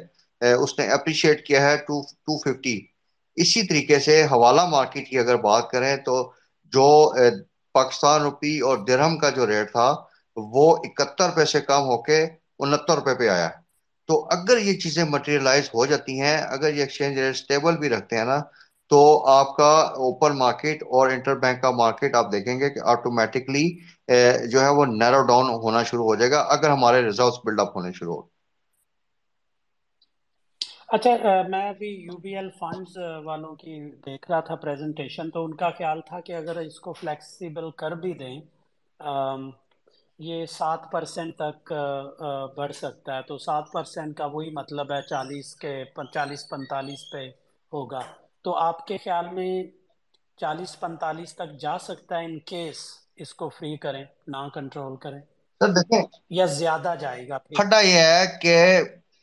اس 0.54 0.78
نے 0.80 0.88
اپریشیٹ 0.92 1.46
کیا 1.46 1.62
ہے 1.62 1.76
ٹو 1.88 2.02
ٹو 2.02 2.38
ففٹی 2.40 2.80
اسی 3.38 3.62
طریقے 3.68 4.00
سے 4.00 4.24
حوالہ 4.32 4.66
مارکیٹ 4.70 5.10
کی 5.10 5.20
اگر 5.20 5.36
بات 5.42 5.70
کریں 5.72 5.96
تو 6.06 6.22
جو 6.74 6.88
پاکستان 7.76 8.22
روپی 8.22 8.60
اور 8.60 8.78
درہم 8.88 9.18
کا 9.18 9.30
جو 9.30 9.48
ریٹ 9.48 9.72
تھا، 9.72 9.94
وہ 10.38 10.76
اکہتر 10.78 11.30
روپے 11.30 11.46
سے 11.46 11.62
کم 11.62 11.86
ہو 11.86 12.02
کے 12.04 12.26
انہتر 12.60 12.96
روپے 12.96 13.16
پہ 13.20 13.28
آیا 13.30 13.50
تو 14.10 14.20
اگر 14.32 14.58
یہ 14.58 14.74
چیزیں 14.80 15.04
مٹیریلائز 15.06 15.70
ہو 15.74 15.86
جاتی 15.86 16.20
ہیں، 16.22 16.38
اگر 16.38 16.74
یہ 16.74 16.82
ایکسچینج 16.82 17.20
ریٹ 17.20 17.36
اسٹیبل 17.36 17.78
بھی 17.78 17.90
رکھتے 17.90 18.18
ہیں 18.18 18.26
نا، 18.26 18.40
تو 18.92 19.00
آپ 19.30 19.56
کا 19.58 19.72
اوپن 20.08 20.38
مارکیٹ 20.38 20.84
اور 20.92 21.10
انٹر 21.10 21.36
بینک 21.40 21.62
کا 21.62 21.72
مارکیٹ 21.74 22.16
آپ 22.16 22.32
دیکھیں 22.32 22.60
گے 22.60 22.70
کہ 22.70 22.80
آٹومیٹکلی 22.94 23.66
جو 24.52 24.62
ہے 24.62 24.70
وہ 24.78 24.86
نیرو 24.86 25.22
ڈاؤن 25.28 25.50
ہونا 25.64 25.84
شروع 25.84 26.06
ہو 26.06 26.16
جائے 26.16 26.32
گا، 26.32 26.40
اگر 26.56 26.70
ہمارے 26.70 27.02
ریزلٹس 27.02 27.40
بلڈ 27.46 27.60
اپ 27.60 27.78
ہونے 27.78 27.92
شروع 27.94 28.16
ہو۔ 28.16 28.22
اچھا 30.88 31.12
میں 31.48 31.68
ابھی 31.70 31.88
یو 32.02 32.18
بی 32.18 32.36
ایل 32.36 32.50
فنڈز 32.60 32.98
والوں 33.24 33.56
کی 33.56 33.74
دیکھ 34.06 34.30
رہا 34.32 34.40
تھا 34.40 34.56
پریزنٹیشن 34.56 35.30
تو 35.30 35.44
ان 35.46 35.54
کا 35.56 35.70
خیال 35.70 36.02
تھا 36.02 36.20
کہ 36.20 36.34
اگر 36.34 36.56
اس 36.58 36.80
کو 36.80 36.94
فلیکسیبل 36.94 37.70
کر 37.78 37.92
بھی 38.02 38.14
دیں 38.14 38.36
یہ 40.20 40.46
سات 40.50 40.92
پرسنٹ 40.92 41.36
تک 41.36 41.74
بڑھ 42.58 42.74
سکتا 42.74 43.16
ہے۔ 43.16 43.22
تو 43.28 43.38
سات 43.38 43.72
پرسنٹ 43.74 44.18
کا 44.18 44.26
وہی 44.26 44.50
مطلب 44.50 44.92
ہے 44.92 45.02
چالیس 45.02 45.56
کے 45.56 45.74
چالیس 46.14 46.50
پنتالیس 46.50 47.10
پہ 47.12 47.28
ہوگا۔ 47.72 48.00
تو 48.46 48.56
آپ 48.58 48.86
کے 48.88 48.98
خیال 48.98 49.26
میں 49.34 49.52
چالیس 50.38 50.80
پنتالیس 50.80 51.36
تک 51.36 51.60
جا 51.60 51.78
سکتا 51.80 52.20
ہے 52.20 52.26
ان 52.26 52.40
کیس 52.46 52.78
اس 53.16 53.34
کو 53.34 53.50
فری 53.50 53.76
کریں 53.78 54.04
نہ 54.28 54.48
کنٹرول 54.54 54.96
کریں۔ 54.98 55.20
یا 56.30 56.46
زیادہ 56.60 56.94
جائے 57.00 57.28
گا۔ 57.28 57.38
پھر 57.48 57.66
یہ 57.84 58.00
ہے 58.00 58.26
کہ 58.42 58.56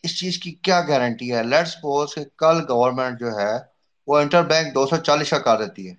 اس 0.05 0.19
چیز 0.19 0.39
کی 0.39 0.51
کیا 0.65 0.81
گارنٹی 0.89 1.33
ہے؟ 1.35 1.43
لیٹ 1.43 1.69
سپوز 1.69 2.15
کہ 2.15 2.25
کل 2.39 2.61
گورنمنٹ 2.69 3.21
جو 3.21 3.31
ہے، 3.39 3.53
وہ 4.09 4.19
انٹر 4.19 4.43
بینک 4.43 4.75
دو 4.75 4.87
سو 4.87 4.97
چالیس 4.97 5.31
کا 5.31 5.39
کر 5.39 5.59
دیتی 5.59 5.89
ہے۔ 5.89 5.95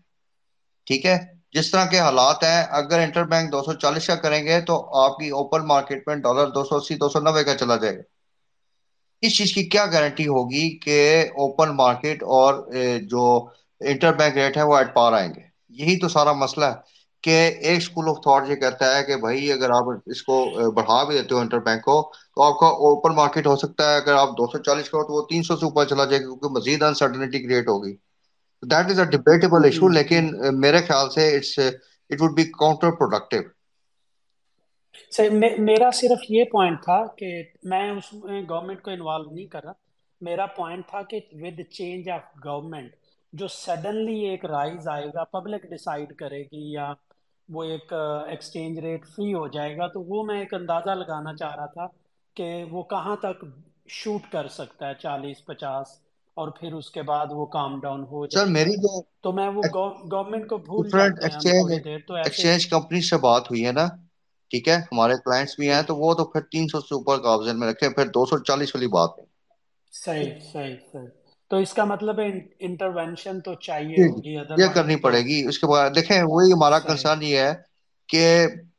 ٹھیک 0.87 1.05
ہے؟ 1.05 1.17
جس 1.53 1.71
طرح 1.71 1.85
کے 1.85 1.99
حالات 1.99 2.43
ہیں، 2.43 2.63
اگر 2.71 2.99
انٹر 2.99 3.23
بینک 3.23 3.51
دو 3.51 3.61
سو 3.63 3.73
چالیس 3.73 4.07
کا 4.07 4.15
کریں 4.15 4.43
گے 4.45 4.59
تو 4.61 4.75
آپ 4.97 5.17
کی 5.17 5.29
اوپن 5.29 5.65
مارکیٹ 5.67 6.07
میں 6.07 6.15
ڈالر 6.15 6.47
دو 6.47 6.63
سو 6.63 6.75
اسی، 6.75 6.95
دو 6.95 7.09
سو 7.09 7.19
نوے 7.19 7.43
کا 7.43 7.55
چلا 7.55 7.75
جائے 7.75 7.97
گا۔ 7.97 8.01
اس 9.23 9.37
چیز 9.37 9.53
کی 9.53 9.63
کیا 9.63 9.85
گارنٹی 9.85 10.27
ہوگی 10.27 10.69
کہ 10.77 11.27
اوپن 11.35 11.75
مارکیٹ 11.75 12.23
اور 12.23 12.63
جو 13.01 13.25
انٹر 13.81 14.13
بینک 14.13 14.37
ریٹ 14.37 14.57
ہے، 14.57 14.63
وہ 14.63 14.77
ایٹ 14.77 14.93
پار 14.93 15.13
آئیں 15.13 15.29
گے۔ 15.35 15.41
یہی 15.69 15.99
تو 15.99 16.07
سارا 16.09 16.33
مسئلہ 16.33 16.65
ہے 16.65 16.99
کہ 17.23 17.35
ایک 17.61 17.77
اسکول 17.77 18.09
آف 18.09 18.17
تھاٹ 18.23 18.49
یہ 18.49 18.55
کہتا 18.55 18.95
ہے 18.95 19.03
کہ 19.03 19.15
بھائی، 19.15 19.51
اگر 19.51 19.69
آپ 19.69 19.83
اس 20.05 20.23
کو 20.23 20.71
بڑھا 20.71 21.03
بھی 21.03 21.17
دیتے 21.17 21.35
ہو 21.35 21.39
انٹر 21.39 21.59
بینک 21.59 21.83
کو 21.83 22.01
تو 22.41 22.45
آپ 22.45 22.59
کا 22.59 22.67
اوپن 22.85 23.15
مارکیٹ 23.15 23.47
ہو 23.47 23.55
سکتا 23.55 23.89
ہے 23.91 23.97
اگر 23.97 24.13
آپ 24.15 24.29
دو 24.37 24.45
سو 24.47 24.57
چالیس 24.59 24.89
کرو 24.89 25.03
تو 25.03 25.13
وہ 25.13 25.21
تین 25.29 25.43
سو 25.43 25.55
سے 25.57 25.65
اوپر 25.65 25.85
چلا 25.85 26.05
جائے 26.05 26.21
گا 26.21 26.25
کیونکہ 26.25 26.49
مزید 26.49 26.83
انسرٹنٹی 26.83 27.39
کریٹ 27.39 27.67
ہوگی۔ 27.67 27.95
That 28.63 28.91
is 28.91 28.99
a 28.99 29.05
debatable 29.07 29.63
issue 29.65 29.87
لیکن 29.89 30.29
میرے 30.59 30.81
خیال 30.87 31.09
سے 31.09 31.35
it's 31.35 31.57
it 31.59 32.21
would 32.21 32.35
be 32.35 32.43
counterproductive 32.91 33.41
میرا 35.59 35.89
صرف 35.93 36.19
یہ 36.29 36.43
پوائنٹ 36.51 36.83
تھا 36.83 37.05
کہ 37.17 37.31
میں 37.63 37.91
اس 37.91 38.13
میں 38.13 38.41
گورنمنٹ 38.49 38.81
کو 38.81 38.91
انوالو 38.91 39.31
نہیں 39.31 39.45
کر 39.47 39.63
رہا۔ 39.63 39.73
میرا 40.21 40.45
پوائنٹ 40.45 40.87
تھا 40.87 41.01
کہ 41.01 41.19
ود 41.33 41.59
چینج 41.69 42.09
آف 42.09 42.21
گورنمنٹ 42.45 42.95
جو 43.33 43.47
سڈنلی 43.47 44.19
ایک 44.19 44.45
رائز 44.45 44.87
آئے 44.87 45.07
گا 45.07 45.23
پبلک 45.31 45.63
ڈیسائیڈ 45.63 46.15
کرے 46.15 46.41
گی 46.43 46.71
یا 46.71 46.93
وہ 47.49 47.63
ایک 47.63 47.93
ایکسچینج 48.27 48.79
ریٹ 48.79 49.05
فری 49.07 49.33
ہو 49.33 49.47
جائے 49.47 49.77
گا 49.77 49.87
تو 49.87 50.01
وہ 50.03 50.23
میں 50.25 50.39
ایک 50.39 50.53
اندازہ 50.53 50.89
لگانا 50.89 51.35
چاہ 51.35 51.55
رہا 51.55 51.65
تھا۔ 51.65 51.87
کہ 52.37 52.63
وہ 52.71 52.83
کہاں 52.83 53.15
تک 53.15 53.43
شوٹ 53.91 54.31
کر 54.31 54.47
سکتا 54.49 54.89
ہے 54.89 54.93
چالیس 54.99 55.45
پچاس 55.45 55.87
اور 56.37 56.47
پھر 56.49 56.73
اس 56.73 56.89
کے 56.91 57.01
بعد 57.03 57.27
وہ 57.31 57.45
کام 57.51 57.79
ڈاؤن 57.79 58.03
ہو 58.03 58.25
سر 58.29 58.45
جائے۔ 58.45 58.49
میری 58.49 58.75
گا 58.75 58.81
جو 58.83 59.01
تو 59.21 59.31
میں 59.31 59.47
وہ 59.49 59.63
گورنمنٹ 59.73 60.47
کو 60.49 60.57
بھول 60.59 60.89
جاتے 60.89 61.27
ہیں 61.27 61.41
دیر 61.83 61.99
تو 62.07 62.13
ایکسچینج 62.15 62.67
کمپنی 62.67 63.01
سے 63.01 63.17
بات 63.19 63.51
ہوئی 63.51 63.65
ہے 63.65 63.71
نا 63.71 63.85
ٹھیک 64.51 64.67
ہے؟ 64.67 64.77
ہمارے 64.91 65.13
کلائنٹس 65.25 65.55
بھی 65.59 65.69
ہیں 65.69 65.81
تو 65.81 65.95
وہ 65.95 66.13
تو 66.13 66.25
پھر 66.25 66.41
تین 66.51 66.67
سو 66.67 66.79
سے 66.79 66.95
اوپر 66.95 67.17
کا 67.17 67.33
آپشن 67.33 67.59
میں 67.59 67.67
رکھے 67.67 67.89
پھر 67.89 68.07
دو 68.09 68.25
سو 68.25 68.37
چالیس 68.43 68.75
والی 68.75 68.87
بات 68.89 69.11
ہے۔ 69.19 69.23
صحیح 69.93 70.31
صحیح 70.51 70.75
صحیح۔ 70.91 71.07
تو 71.51 71.57
اس 71.57 71.73
کا 71.73 71.83
مطلب 71.85 72.19
ہے 72.19 72.27
انٹروینشن 72.59 73.39
تو 73.41 73.53
چاہیے 73.59 73.97
جی 73.97 74.07
ہوگی 74.07 74.33
یہ 74.57 74.67
کرنی 74.73 74.95
پڑے 74.95 75.21
گی۔ 75.21 75.43
اس 75.47 75.59
کے 75.59 75.67
بعد 75.67 75.89
دیکھیں 75.95 76.21
وہی 76.23 76.51
ہمارا 76.53 76.79
کنسرن 76.79 77.23
یہ 77.23 77.37
ہے 77.37 77.53
کہ 78.09 78.23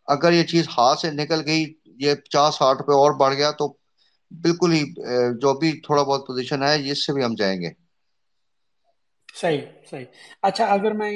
اگر 0.06 0.32
یہ 0.32 0.42
چیز 0.44 0.68
ہاتھ 0.68 1.00
سے 1.00 1.10
نکل 1.12 1.40
گئی 1.46 1.64
یہ 2.02 2.14
پچاس 2.16 2.54
ساٹھ 2.54 2.78
روپے 2.78 2.94
اور 2.94 3.18
بڑھ 3.18 3.34
گیا 3.34 3.50
تو 3.58 3.72
بالکل 4.30 4.72
ہی 4.72 4.82
جو 5.40 5.54
بھی 5.58 5.72
تھوڑا 5.80 6.02
بہت 6.02 6.26
پوزیشن 6.26 6.62
ہے 6.62 6.74
اس 6.90 7.06
سے 7.06 7.12
بھی 7.12 7.24
ہم 7.24 7.34
جائیں 7.34 7.60
گے۔ 7.60 7.70
صحیح 9.34 9.60
صحیح۔ 9.90 10.04
اچھا 10.42 10.64
اگر 10.72 10.92
میں 10.92 11.10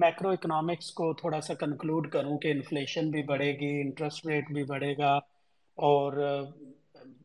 میکرو 0.00 0.30
اکنامکس 0.30 0.90
کو 0.92 1.12
تھوڑا 1.14 1.40
سا 1.40 1.54
کنکلوڈ 1.54 2.10
کروں 2.10 2.36
کہ 2.38 2.50
انفلیشن 2.50 3.10
بھی 3.10 3.22
بڑھے 3.22 3.52
گی 3.60 3.80
انٹرسٹ 3.80 4.26
ریٹ 4.26 4.50
بھی 4.52 4.64
بڑھے 4.64 4.96
گا 4.98 5.14
اور 5.78 6.12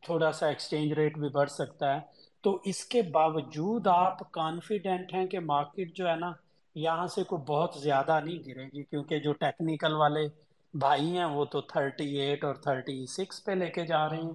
تھوڑا 0.01 0.31
سا 0.31 0.47
ایکسچینج 0.47 0.93
ریٹ 0.93 1.17
بھی 1.17 1.29
بڑھ 1.29 1.49
سکتا 1.49 1.93
ہے، 1.95 1.99
تو 2.43 2.57
اس 2.65 2.83
کے 2.85 3.01
باوجود 3.11 3.87
آپ 3.87 4.31
کانفیڈنٹ 4.31 5.13
ہیں 5.13 5.25
کہ 5.27 5.39
مارکیٹ 5.45 5.95
جو 5.95 6.07
ہے 6.09 6.15
نا، 6.15 6.31
یہاں 6.75 7.07
سے 7.07 7.23
کوئی 7.23 7.41
بہت 7.47 7.75
زیادہ 7.83 8.19
نہیں 8.23 8.39
گرے 8.47 8.65
گی، 8.65 8.83
کیونکہ 8.83 9.19
جو 9.19 9.33
ٹیکنیکل 9.35 9.93
والے 9.93 10.27
بھائی 10.73 11.17
ہیں، 11.17 11.25
وہ 11.25 11.45
تو 11.45 11.61
تھرٹی 11.61 12.19
ایٹ 12.19 12.43
اور 12.43 12.55
تھرٹی 12.55 13.05
سکس 13.05 13.43
پہ 13.43 13.51
لے 13.51 13.69
کے 13.69 13.85
جا 13.85 14.09
رہے 14.09 14.17
ہیں۔ 14.17 14.33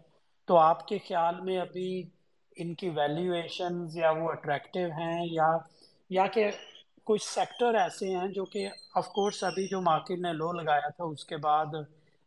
تو 0.48 0.56
آپ 0.58 0.88
کے 0.88 0.98
خیال 0.98 1.40
میں 1.40 1.58
ابھی 1.58 2.08
ان 2.56 2.74
کی 2.74 2.88
ویلیویشنز 2.88 3.96
یا 3.96 4.10
وہ 4.10 4.30
اٹریکٹیو 4.30 4.88
ہیں 4.88 5.26
یا 5.30 5.48
یا 6.10 6.26
کہ 6.26 6.50
کچھ 7.04 7.22
سیکٹر 7.22 7.74
ایسے 7.74 8.16
ہیں 8.16 8.28
جو 8.28 8.44
کہ 8.44 8.68
آف 8.94 9.06
کورس 9.06 9.44
ابھی 9.44 9.68
جو 9.68 9.80
مارکیٹ 9.80 10.18
نے 10.18 10.32
لو 10.32 10.52
لگایا 10.52 10.88
تھا، 10.88 11.04
اس 11.04 11.24
کے 11.24 11.36
بعد 11.36 11.66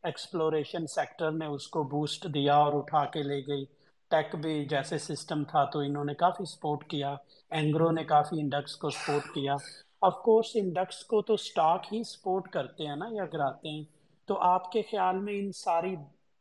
ایکسپلوریشن 0.03 0.87
سیکٹر 0.87 1.31
نے 1.31 1.45
اس 1.45 1.67
کو 1.67 1.83
بوسٹ 1.83 2.27
دیا 2.33 2.55
اور 2.55 2.73
اٹھا 2.73 3.05
کے 3.05 3.23
لے 3.23 3.39
گئی۔ 3.47 3.65
ٹیک 4.11 4.35
بھی 4.35 4.65
جیسے 4.65 4.97
سسٹم 4.97 5.43
تھا 5.43 5.63
تو 5.65 5.79
انہوں 5.79 6.05
نے 6.05 6.13
کافی 6.13 6.45
سپورٹ 6.45 6.83
کیا۔ 6.83 7.15
اینگرو 7.49 7.91
نے 7.91 8.03
کافی 8.03 8.39
انڈکس 8.41 8.75
کو 8.75 8.89
سپورٹ 8.89 9.23
کیا۔ 9.23 9.53
آف 10.01 10.13
کورس 10.15 10.51
انڈکس 10.53 11.03
کو 11.05 11.21
تو 11.21 11.37
سٹاک 11.37 11.93
ہی 11.93 12.03
سپورٹ 12.03 12.49
کرتے 12.49 12.87
ہیں 12.87 12.95
نا 12.95 13.05
یا 13.11 13.25
کراتے 13.25 13.69
ہیں۔ 13.69 13.96
تو 14.27 14.39
آپ 14.41 14.71
کے 14.71 14.81
خیال 14.81 15.19
میں 15.19 15.33
ان 15.39 15.51
ساری 15.51 15.95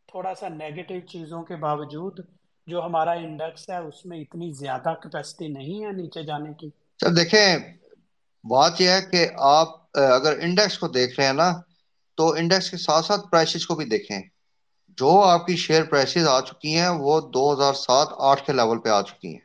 تھوڑا 0.07 0.35
سا 0.35 0.49
نیگیٹو 0.49 0.95
چیزوں 1.07 1.43
کے 1.43 1.57
باوجود 1.57 2.21
جو 2.67 2.85
ہمارا 2.85 3.11
انڈیکس 3.11 3.71
ہے، 3.71 3.77
اس 3.77 4.07
میں 4.07 4.19
اتنی 4.19 4.53
زیادہ 4.53 4.95
کیپیسٹی 5.03 5.49
نہیں 5.49 5.85
ہے 5.85 5.93
نیچے 5.93 6.23
جانے 6.23 6.53
کی؟ 6.55 6.71
سر، 7.01 7.11
دیکھیں، 7.15 7.59
بات 8.45 8.81
یہ 8.81 8.91
ہے 8.91 9.01
کہ 9.11 9.29
آپ، 9.39 9.69
اگر 9.97 10.39
انڈیکس 10.43 10.79
کو 10.79 10.89
دیکھ 10.89 11.21
رہے 11.21 11.27
ہیں 11.27 11.35
نا، 11.35 11.53
تو 12.15 12.33
انڈیکس 12.33 12.71
کے 12.71 12.77
ساتھ 12.77 13.05
ساتھ 13.05 13.31
پرائسز 13.31 13.67
کو 13.67 13.75
بھی 13.75 13.85
دیکھیں۔ 13.85 14.23
جو 14.89 15.21
آپ 15.23 15.47
کی 15.47 15.57
شیئر 15.57 15.85
پرائسز 15.85 16.29
آ 16.29 16.41
چکی 16.41 16.79
ہیں، 16.79 16.89
وہ 16.89 17.21
دو 17.21 17.53
ہزار 17.53 17.75
سات، 17.75 18.09
آٹھ 18.19 18.47
کے 18.47 18.53
لیول 18.53 18.79
پہ 18.79 18.89
آ 18.89 19.03
چکی 19.03 19.29
ہیں۔ 19.29 19.41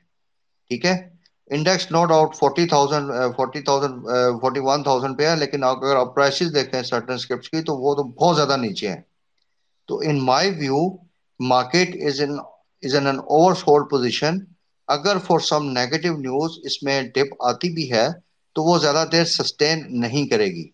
ٹھیک 0.68 0.86
ہے؟ 0.86 1.10
Index 1.52 1.92
no 1.92 2.04
doubt 2.06 2.36
forty 2.36 2.66
thousand 2.68 3.12
forty 3.36 3.62
thousand 3.62 4.06
forty 4.42 4.60
one 4.60 4.84
thousand 4.84 5.18
پہ 5.18 5.28
ہے 5.28 5.36
لیکن 5.36 5.64
اگر 5.64 5.96
آپ 5.96 6.14
پرائسز 6.16 6.54
دیکھتے 6.54 6.78
ہیں 6.78 6.84
سرٹن 6.84 7.14
اسکرپٹس 7.14 7.50
کی 7.50 7.62
تو 7.62 7.76
وہ 7.78 7.96
تو 7.96 8.04
بہت 8.04 8.36
زیادہ 8.36 8.58
نیچے 8.58 8.90
ہیں 8.90 9.02
تو 9.90 10.00
in 10.00 10.24
my 10.26 10.50
view 10.50 10.88
market 11.40 11.96
is 12.04 12.22
in 12.22 12.38
is 12.84 12.96
in 12.96 13.08
oversold 13.56 13.90
position 13.90 14.38
اگر 14.88 15.18
فار 15.18 15.40
سم 15.40 15.70
نیگیٹو 15.72 16.18
نیوز 16.18 16.60
اس 16.64 16.82
میں 16.84 17.02
ڈپ 17.16 17.34
آتی 17.40 17.70
بھی 17.70 17.92
ہے 17.92 18.08
تو 18.56 18.64
وہ 18.64 18.78
زیادہ 18.78 19.06
دیر 19.12 19.26
سسٹین 19.26 19.84
نہیں 20.02 20.28
کرے 20.28 20.46
گی 20.46 20.68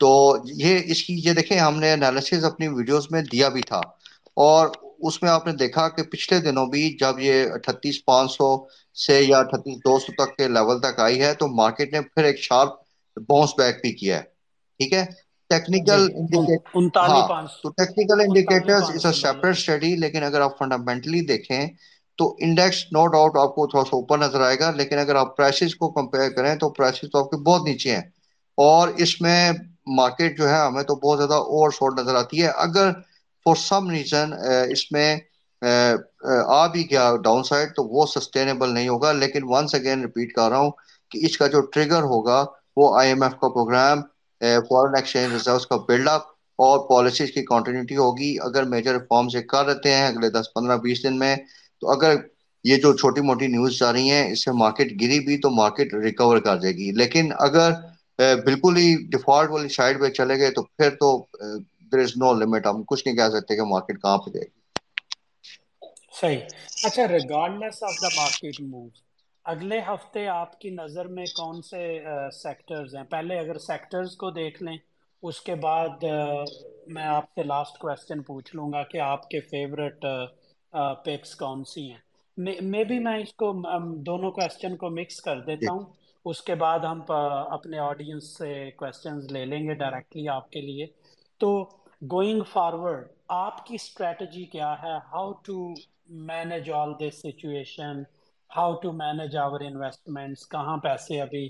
تو 0.00 0.36
یہ 0.54 0.80
اس 0.84 1.02
کی 1.02 1.20
یہ 1.24 1.32
دیکھیں 1.32 1.58
ہم 1.58 1.78
نے 1.78 1.92
انالیسز 1.92 2.44
اپنی 2.44 2.68
ویڈیوز 2.68 3.06
میں 3.10 3.22
دیا 3.22 3.48
بھی 3.48 3.62
تھا 3.62 3.80
اور 4.36 4.68
اس 5.00 5.22
میں 5.22 5.30
آپ 5.30 5.46
نے 5.46 5.52
دیکھا 5.52 5.88
کہ 5.88 6.02
پچھلے 6.02 6.38
دنوں 6.40 6.66
بھی 6.66 6.88
جب 7.00 7.18
یہ 7.18 7.52
اٹھتیس 7.52 8.04
پانچ 8.04 8.30
سو 8.30 8.56
سے 8.96 9.20
یا 9.22 9.38
اٹھتیس 9.38 9.76
دو 9.80 9.98
سو 9.98 10.12
تک 10.14 10.36
کے 10.36 10.48
لیول 10.48 10.80
تک 10.80 11.00
آئی 11.00 11.20
ہے 11.22 11.32
تو 11.34 11.48
مارکیٹ 11.54 11.92
نے 11.92 12.00
پھر 12.04 12.24
ایک 12.24 12.38
شارپ 12.40 12.74
باؤنس 13.28 13.50
بیک 13.56 13.76
بھی 13.76 13.92
کیا 13.94 14.18
ہے۔ 14.18 14.22
ٹھیک 14.80 14.92
ہے؟ 14.92 15.04
ٹیکنیکل 15.50 16.06
ہاں 17.02 17.26
تو 17.62 17.68
ٹیکنیکل 17.72 18.20
انڈیکیٹر 18.20 18.80
سیپریٹ 19.14 19.56
اسٹڈی 19.56 19.94
لیکن 19.96 20.22
اگر 20.24 20.40
آپ 20.40 20.58
فنڈامنٹلی 20.58 21.20
دیکھیں 21.26 21.60
تو 22.18 22.34
انڈیکس 22.40 22.82
نو 22.88 23.06
ڈاؤٹ 23.08 23.36
آپ 23.36 23.54
کو 23.54 23.66
تھوڑا 23.66 23.84
سا 23.84 23.96
اوپر 23.96 24.18
نظر 24.18 24.40
آئے 24.40 24.58
گا 24.58 24.70
لیکن 24.72 24.98
اگر 24.98 25.14
آپ 25.16 25.36
پرائسز 25.36 25.74
کو 25.74 25.90
کمپیئر 25.92 26.30
کریں 26.32 26.54
تو 26.56 26.68
پرائسز 26.72 27.10
تو 27.12 27.18
آپ 27.18 27.30
کے 27.30 27.42
بہت 27.42 27.62
نیچے 27.64 27.94
ہیں۔ 27.94 28.02
اور 28.58 28.88
اس 28.98 29.20
میں 29.20 29.50
مارکیٹ 29.96 30.36
جو 30.38 30.48
ہے 30.48 30.56
ہمیں 30.56 30.82
تو 30.82 30.94
بہت 30.98 31.18
زیادہ 31.18 31.34
اوور 31.46 31.70
شورٹ 31.70 31.98
نظر 31.98 32.14
آتی 32.14 32.42
ہے۔ 32.42 32.48
اگر 32.58 32.90
فور 33.46 33.56
سم 33.58 33.90
ریزن 33.90 34.32
اس 34.70 34.90
میں 34.92 35.08
آ 35.62 36.66
بھی 36.66 36.90
گیا 36.90 37.10
ڈاؤن 37.24 37.42
سائڈ 37.44 37.74
تو 37.76 37.84
وہ 37.88 38.06
سسٹینیبل 38.06 38.72
نہیں 38.74 38.88
ہوگا، 38.88 39.12
لیکن 39.12 39.44
ونس 39.48 39.74
اگین 39.74 40.00
ریپیٹ 40.02 40.32
کر 40.34 40.48
رہا 40.50 40.58
ہوں 40.58 40.70
کہ 41.10 41.18
اس 41.26 41.36
کا 41.38 41.46
جو 41.46 41.60
ٹریگر 41.72 42.02
ہوگا، 42.12 42.44
وہ 42.76 42.96
آئی 42.98 43.08
ایم 43.08 43.22
ایف 43.22 43.32
کا 43.40 43.48
پروگرام 43.48 44.00
فورن 44.68 44.94
ایکسچینج 44.96 45.32
ریزروس 45.32 45.66
کا 45.66 45.76
بلڈ 45.88 46.08
اپ 46.08 46.22
اور 46.58 46.78
پالیسیز 46.88 47.30
کی 47.32 47.44
کنٹینیوٹی 47.44 47.96
ہوگی۔ 47.96 48.36
اگر 48.44 48.64
میجر 48.64 48.92
ریفارمز 48.92 49.34
یہ 49.34 49.40
کر 49.50 49.64
رہتے 49.66 49.94
ہیں 49.94 50.06
اگلے 50.06 50.30
دس، 50.30 50.52
پندرہ، 50.54 50.76
بیس 50.82 51.02
دن 51.02 51.18
میں، 51.18 51.34
تو 51.82 51.90
اگر 51.90 52.14
یہ 52.64 52.76
جو 52.82 52.92
چھوٹی 52.96 53.20
موٹی 53.20 53.46
نیوز 53.46 53.78
جا 53.78 53.92
رہی 53.92 54.10
ہیں، 54.10 54.30
اس 54.32 54.44
سے 54.44 54.52
مارکیٹ 54.52 54.92
گری 55.00 55.18
بھی 55.26 55.36
تو 55.40 55.50
مارکیٹ 55.50 55.94
ریکور 55.94 56.38
کر 56.46 56.56
جائے 56.60 56.74
گی۔ 56.76 56.90
لیکن 56.92 57.30
اگر 57.38 57.70
بالکل 58.44 58.76
ہی 58.76 58.94
ڈیفالٹ 59.12 59.50
والی 59.50 59.68
سائڈ 59.68 60.00
پہ 60.00 60.08
چلے 60.18 60.38
گئے 60.38 60.50
تو 60.50 60.62
پھر 60.62 60.90
تو 61.00 61.16
دیر 61.92 62.00
از 62.00 62.16
نو 62.16 62.32
لمٹ 62.34 62.66
ہم 62.66 62.82
کچھ 62.88 63.06
نہیں 63.06 63.16
کہہ 63.16 63.28
سکتے 63.32 63.56
کہ 63.56 63.64
مارکیٹ 63.64 64.00
کہاں 64.02 64.18
پہ 64.18 64.30
جائے 64.30 64.44
گی۔ 64.44 64.54
صحیح۔ 66.16 66.40
اچھا 66.86 67.06
regardless 67.08 67.82
of 67.82 67.94
the 67.96 68.08
market 68.12 68.60
move 68.62 68.88
اگلے 69.46 69.78
ہفتے 69.80 70.26
آپ 70.28 70.58
کی 70.60 70.70
نظر 70.72 71.06
میں 71.08 71.26
کون 71.32 71.60
سے 71.62 71.82
سیکٹرز 72.34 72.94
ہیں؟ 72.96 73.04
پہلے 73.10 73.38
اگر 73.38 73.58
سیکٹرز 73.60 74.16
کو 74.16 74.30
دیکھ 74.32 74.62
لیں، 74.62 74.76
اس 75.22 75.40
کے 75.40 75.54
بعد 75.60 76.04
میں 76.88 77.04
آپ 77.08 77.24
سے 77.30 77.42
لاسٹ 77.44 77.78
کوشچن 77.78 78.22
پوچھ 78.22 78.54
لوں 78.56 78.72
گا 78.72 78.82
کہ 78.82 79.00
آپ 79.02 79.28
کے 79.30 79.40
فیوریٹ 79.42 80.04
پکس 81.04 81.34
کون 81.36 81.64
سی 81.64 81.90
ہیں؟ 81.90 82.00
مے 82.62 82.82
بھی 82.84 82.98
میں 82.98 83.16
اس 83.18 83.32
کو 83.34 83.52
دونوں 84.06 84.30
کوشچن 84.32 84.76
کو 84.76 84.90
مکس 84.90 85.20
کر 85.20 85.40
دیتا 85.40 85.72
ہوں۔ 85.72 85.84
اس 86.26 86.40
کے 86.40 86.54
بعد 86.54 86.78
ہم 86.80 87.00
اپنے 87.08 87.78
آڈینس 87.80 88.36
سے 88.38 88.48
کوشچنز 88.76 89.30
لے 89.32 89.44
لیں 89.44 89.62
گے 89.64 89.74
ڈائریکٹلی 89.74 90.28
آپ 90.28 90.50
کے 90.50 90.60
لیے۔ 90.60 90.86
تو 91.40 91.48
گوئنگ 92.10 92.42
فارورڈ 92.52 93.06
آپ 93.36 93.64
کی 93.66 93.74
اسٹریٹجی 93.74 94.44
کیا 94.46 94.72
ہے؟ 94.82 94.96
How 95.12 95.32
to 95.44 95.58
manage 96.08 96.70
all 96.72 96.90
this 96.98 97.14
situation 97.22 97.96
how 98.50 98.72
to 98.80 98.92
manage 98.94 99.36
our 99.38 99.60
investments 99.62 100.46
کہاں 100.48 100.76
پیسے 100.82 101.20
ابھی 101.20 101.44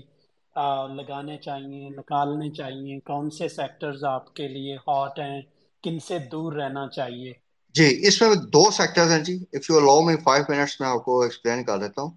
لگانے 0.95 1.37
چاہیے 1.39 1.89
نکالنے 1.91 2.49
چاہیے 2.51 2.99
کون 3.05 3.29
سے 3.31 3.47
سیکٹرز 3.49 4.03
آپ 4.07 4.33
کے 4.35 4.47
لیے 4.49 4.75
ہاٹ 4.79 5.19
ہیں 5.19 5.41
کن 5.83 5.99
سے 6.01 6.17
دور 6.31 6.53
رہنا 6.53 6.87
چاہیے؟ 6.89 7.33
جی 7.75 7.85
اس 8.07 8.21
میں 8.21 8.29
دو 8.53 8.63
سیکٹرز 8.71 9.11
ہیں 9.11 9.23
جی 9.23 9.35
if 9.53 9.69
you 9.69 9.77
allow 9.77 10.01
me 10.01 10.15
5 10.25 10.49
minutes 10.49 10.79
میں 10.79 10.87
آپ 10.89 11.03
کو 11.05 11.21
ایکسپلین 11.21 11.63
کر 11.65 11.77
دیتا 11.79 12.01
ہوں۔ 12.01 12.11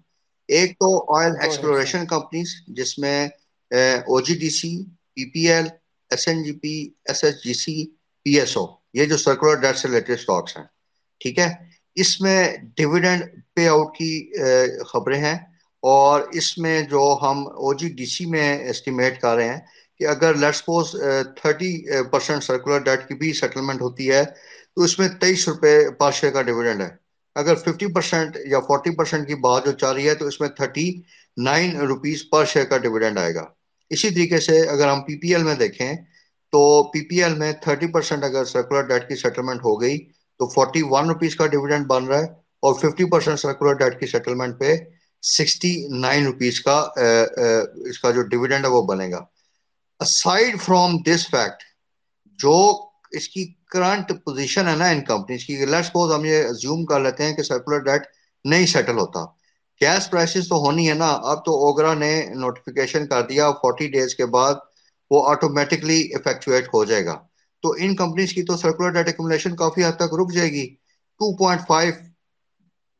ایک 0.49 0.71
تو 0.75 0.87
آئل 1.17 1.31
ایکسپلوریشن 1.41 2.05
کمپنیز 2.07 2.49
جس 2.75 2.97
میں 2.99 3.17
O 4.05 4.19
G 4.21 4.35
D 4.35 4.49
C 4.51 4.71
P 5.13 5.29
P 5.31 5.47
L 5.49 5.67
S 6.11 6.27
N 6.27 6.43
G 6.43 6.53
P 6.59 6.73
S 7.05 7.23
S 7.23 7.43
G 7.43 7.53
C 7.55 7.75
P 8.25 8.37
S 8.39 8.55
O 8.57 8.65
یہ 8.93 9.05
جو 9.05 9.17
سرکولر 9.17 9.55
ڈیٹ 9.61 9.77
سے 9.77 9.87
ریلیٹڈ 9.87 10.19
سٹاکس 10.19 10.57
ہیں 10.57 10.65
ٹھیک 11.21 11.39
ہے؟ 11.39 11.47
اس 11.97 12.19
میں 12.21 12.47
ڈیویڈنڈ 12.75 13.23
پے 13.55 13.67
آؤٹ 13.67 13.95
کی 13.97 14.11
خبریں 14.87 15.19
ہیں 15.19 15.37
اور 15.83 16.21
اس 16.31 16.57
میں 16.57 16.81
جو 16.81 17.03
ہم 17.21 17.47
او 17.47 17.73
جی 17.73 17.89
ڈی 17.89 18.05
سی 18.05 18.25
میں 18.25 18.57
اسٹیمیٹ 18.69 19.21
کر 19.21 19.35
رہے 19.35 19.49
ہیں 19.49 19.59
کہ 19.99 20.07
اگر 20.07 20.35
let 20.35 20.55
suppose 20.55 20.91
thirty 21.35 21.73
percent 22.11 22.43
circular 22.43 22.79
debt 22.79 23.07
کی 23.07 23.15
بھی 23.15 23.31
سیٹلمنٹ 23.33 23.81
ہوتی 23.81 24.11
ہے، 24.11 24.23
تو 24.75 24.81
اس 24.81 24.97
میں 24.99 25.07
تیئیس 25.21 25.47
روپے 25.47 25.77
پر 25.99 26.11
شیئر 26.11 26.31
کا 26.31 26.41
ڈیویڈنڈ 26.41 26.81
ہے۔ 26.81 26.89
اگر 27.35 27.55
ففٹی 27.55 27.87
پرسینٹ 27.93 28.37
یا 28.45 28.59
فورٹی 28.59 28.95
پرسینٹ 28.95 29.27
کی 29.27 29.35
بات 29.41 29.65
جو 29.65 29.71
چل 29.71 29.93
رہی 29.93 30.07
ہے، 30.09 30.15
تو 30.15 30.27
اس 30.27 30.39
میں 30.41 30.49
thirty 30.49 30.89
nine 31.37 31.75
rupees 31.87 32.23
per 32.31 32.45
share 32.45 32.65
کا 32.65 32.77
ڈیویڈنڈ 32.77 33.17
آئے 33.17 33.33
گا۔ 33.35 33.45
اسی 33.91 34.09
طریقے 34.09 34.39
سے 34.39 34.59
اگر 34.69 34.87
ہم 34.87 35.01
پی 35.01 35.17
پی 35.19 35.33
ایل 35.33 35.43
میں 35.43 35.55
دیکھیں، 35.55 35.93
تو 36.53 36.61
پی 36.83 37.01
پی 37.09 37.21
ایل 37.23 37.35
میں 37.35 37.51
تھرٹی 37.63 37.87
پرسینٹ 37.87 38.23
اگر 38.23 38.45
سرکولر 38.45 38.87
ڈیٹ 38.87 39.07
کی 39.07 39.15
سیٹلمنٹ 39.15 39.63
ہو 39.63 39.79
گئی 39.81 39.97
تو 40.41 40.47
فورٹی 40.49 40.81
ون 40.89 41.07
روپیز 41.07 41.35
کا 41.35 41.45
ڈیویڈنڈ 41.47 41.85
بن 41.87 42.05
رہا 42.05 42.19
ہے 42.19 42.25
اور 42.63 42.73
ففٹی 42.75 43.05
پرسینٹ 43.09 43.39
سرکولر 43.39 43.73
ڈیٹ 43.77 43.99
کی 43.99 44.07
سیٹلمنٹ 44.07 44.59
پہ 44.59 44.75
سکسٹی 45.23 45.73
نائن 46.01 46.25
روپیز 46.25 46.59
کا 46.61 46.77
اس 47.89 47.99
کا 47.99 48.11
جو 48.11 48.21
ڈیویڈنڈ 48.29 48.65
ہے 48.65 48.69
وہ 48.69 48.81
بنے 48.87 49.09
گا۔ 49.11 49.19
اسائڈ 49.99 50.61
فرام 50.61 50.97
دس 51.07 51.27
فیکٹ 51.31 51.63
جو 52.39 52.55
اس 53.17 53.27
کی 53.29 53.45
کرنٹ 53.71 54.11
پوزیشن 54.25 54.67
ہے 54.67 54.75
نا 54.75 54.87
ان 54.89 55.01
کمپنیز 55.05 55.45
کی 55.45 55.65
لیٹ 55.65 55.85
سپوز 55.85 56.13
ہم 56.13 56.25
یہ 56.25 56.47
زیوم 56.61 56.85
کر 56.85 56.99
لیتے 56.99 57.23
ہیں 57.23 57.33
کہ 57.35 57.43
سرکولر 57.43 57.79
ڈیٹ 57.83 58.07
نہیں 58.45 58.65
سیٹل 58.65 58.97
ہوتا۔ 58.99 59.25
گیس 59.81 60.09
پرائسز 60.09 60.47
تو 60.49 60.55
ہونی 60.65 60.89
ہے 60.89 60.93
نا، 60.93 61.07
اب 61.07 61.45
تو 61.45 61.51
اوگرا 61.65 61.93
نے 61.93 62.13
نوٹیفیکیشن 62.35 63.07
کر 63.07 63.21
دیا 63.29 63.51
فورٹی 63.61 63.87
ڈیز 63.91 64.15
کے 64.15 64.25
بعد 64.35 64.53
وہ 65.11 65.27
آٹومیٹکلی 65.29 66.01
افیکچویٹ 66.15 66.67
ہو 66.73 66.83
جائے 66.85 67.05
گا۔ 67.05 67.17
تو 67.61 67.73
ان 67.77 67.95
کمپنیز 67.95 68.33
کی 68.33 68.43
تو 68.43 68.57
سرکولر 68.57 68.89
ڈیٹ 68.89 69.07
ایکومولیشن 69.07 69.55
کافی 69.55 69.85
حد 69.85 69.95
تک 69.95 70.13
رک 70.21 70.33
جائے 70.33 70.51
گی۔ 70.51 70.75
2.5 71.19 71.93